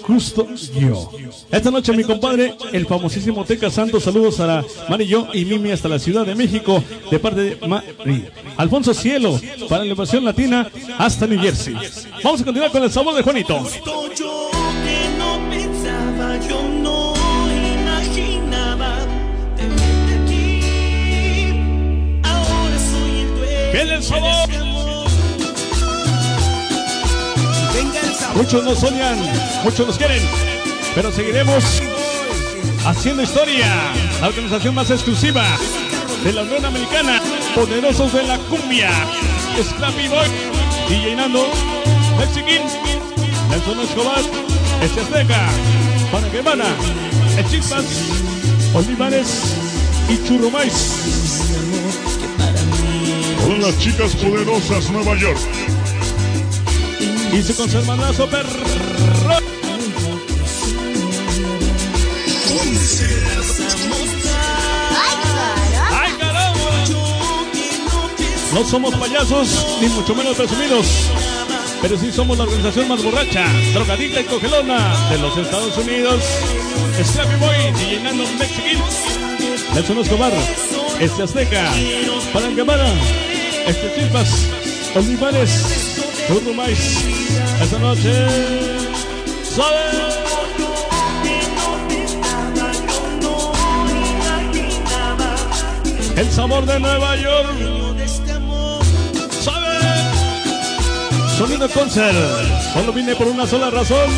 [0.02, 0.46] Justo
[0.78, 1.10] Yo.
[1.50, 5.88] Esta noche mi compadre, el famosísimo Teca Santos, saludos a Mari yo y Mimi hasta
[5.88, 8.24] la Ciudad de México de parte de Mari.
[8.56, 11.74] Alfonso Cielo para la elevación latina hasta New Jersey.
[12.22, 13.68] Vamos a continuar con el sabor de Juanito.
[14.16, 14.50] Yo
[14.84, 17.14] que no pensaba, yo no
[17.82, 18.98] imaginaba
[19.56, 20.60] tenerte aquí.
[22.22, 24.75] Ahora soy el dueño ¡Viene el sabor!
[28.34, 29.18] Muchos nos soñan,
[29.64, 30.22] muchos nos quieren,
[30.94, 31.64] pero seguiremos
[32.86, 33.66] haciendo historia.
[34.20, 35.44] La organización más exclusiva
[36.24, 37.20] de la Unión Americana,
[37.54, 38.90] poderosos de la cumbia,
[39.62, 40.28] Scrappy Boy,
[40.88, 41.46] DJ Nando,
[42.18, 42.62] Mexiquín,
[43.50, 44.20] Nelson Escobar,
[44.82, 45.48] Este Azteca,
[46.10, 46.68] Pana Guevara,
[47.36, 47.84] El Chispas,
[48.74, 49.54] Olivares
[50.08, 50.96] y Churrumais.
[53.44, 55.75] Con las chicas poderosas Nueva York.
[57.32, 58.66] Y su conservadazo perro.
[65.92, 66.84] ¡Ay, caramba!
[68.54, 70.86] No somos payasos, ni mucho menos presumidos.
[71.82, 76.22] Pero sí somos la organización más borracha, drogadicta y cogelona de los Estados Unidos.
[77.04, 79.16] Scrappy Boy, DJ Nando Mexican.
[79.74, 80.32] Nelson Escobar,
[81.00, 81.70] este Azteca,
[82.32, 82.88] Parangamara,
[83.66, 84.48] este Chispas,
[84.94, 86.78] Olivares, Turbo Mais.
[87.62, 88.12] Esta noche,
[89.54, 90.16] ¿sabe?
[96.16, 97.48] El sabor de Nueva York.
[99.40, 99.78] ¿Sabe?
[101.38, 102.16] Sonido Concert.
[102.72, 104.10] Solo vine por una sola razón.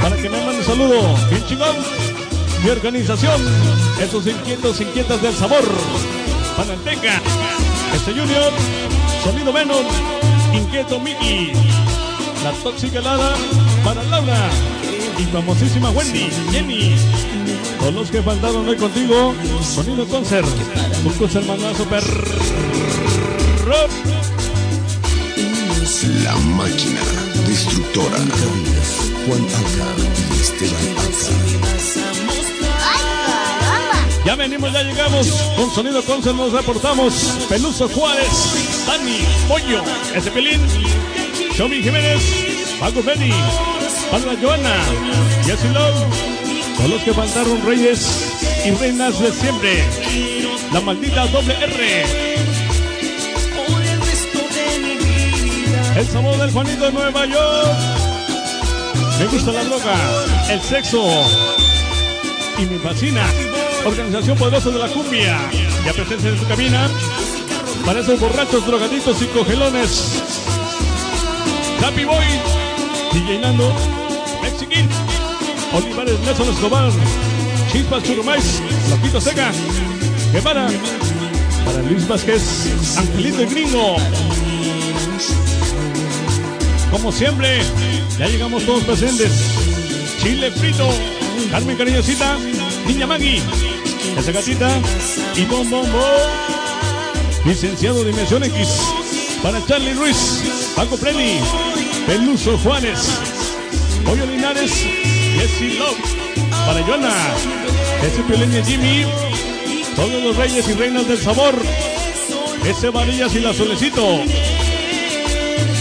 [0.00, 1.16] Para que me manden saludo.
[1.28, 1.76] Bien chingón.
[2.62, 3.42] Mi organización.
[4.00, 5.64] Esos inquietos, inquietas del sabor.
[6.56, 7.20] Pananteca.
[7.94, 8.52] Este Junior.
[9.24, 9.84] Sonido Venom,
[10.52, 11.52] Inquieto Mickey,
[12.42, 13.34] La Tóxica Helada
[13.84, 14.50] para Laura
[15.18, 16.94] y famosísima Wendy, Jenny.
[17.78, 20.48] Con los que faltaron hoy contigo, Sonido Concert,
[21.04, 22.24] un concert manazo perro.
[26.24, 27.00] La máquina
[27.46, 28.18] destructora.
[29.26, 29.88] Juan Aca
[30.30, 32.07] y Esteban
[34.28, 35.26] Ya venimos, ya llegamos.
[35.56, 37.14] Con Sonido Concert nos reportamos.
[37.48, 38.28] Peluso Juárez,
[38.86, 39.82] Dani, Pollo,
[40.14, 40.60] ese pelín,
[41.56, 42.20] Xomi Jiménez,
[42.78, 43.32] Paco Freddy,
[44.10, 44.74] Paula Joana,
[45.46, 46.04] Jessy Love.
[46.76, 49.82] Con los que faltaron reyes y reinas de siempre.
[50.74, 52.04] La maldita doble R.
[55.96, 57.78] El sabor del Juanito de Nueva York.
[59.20, 59.96] Me gusta la droga,
[60.50, 61.02] el sexo
[62.58, 63.24] y me fascina.
[63.88, 65.38] Organización Poderosa de la Cumbia.
[65.84, 66.90] Ya presencia en su cabina.
[67.86, 70.22] Para esos borrachos, drogaditos y cogelones.
[71.82, 72.24] Happy Boy.
[73.14, 73.72] DJ Nando.
[74.42, 74.86] Mexiquín.
[75.72, 76.90] Olivares Nelson Escobar.
[77.72, 78.62] Chispas Churumais.
[78.90, 79.52] Loquito Seca.
[80.32, 80.68] Guevara.
[81.64, 82.96] Para Luis Vázquez.
[82.98, 83.96] Angelito el Gringo.
[86.90, 87.60] Como siempre,
[88.18, 89.32] ya llegamos todos presentes.
[90.22, 90.88] Chile frito,
[91.50, 92.36] Carmen Cariñosita,
[92.86, 93.42] Niña Maggie,
[94.16, 94.70] esa gatita
[95.36, 96.48] y Bom Bom Bom.
[97.44, 98.68] Licenciado Dimensión X,
[99.42, 101.38] para Charlie Ruiz, Paco Preni,
[102.06, 102.98] Peluso Juárez,
[104.04, 105.96] Pollo Linares, Jesse Love,
[106.66, 107.14] para Joana,
[108.02, 109.06] ese Pioleña Jimmy,
[109.96, 111.54] todos los reyes y reinas del sabor,
[112.66, 114.20] ese Varillas y la Solecito.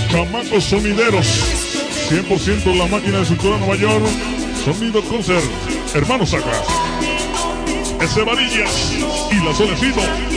[0.09, 1.27] Chamacos sonideros.
[2.09, 4.05] 100% la máquina de Cintura Nueva York.
[4.63, 5.43] Sonido Concert.
[5.93, 6.86] Hermanos Sacra.
[7.99, 8.93] Ese Varillas
[9.31, 10.36] y la Solecito.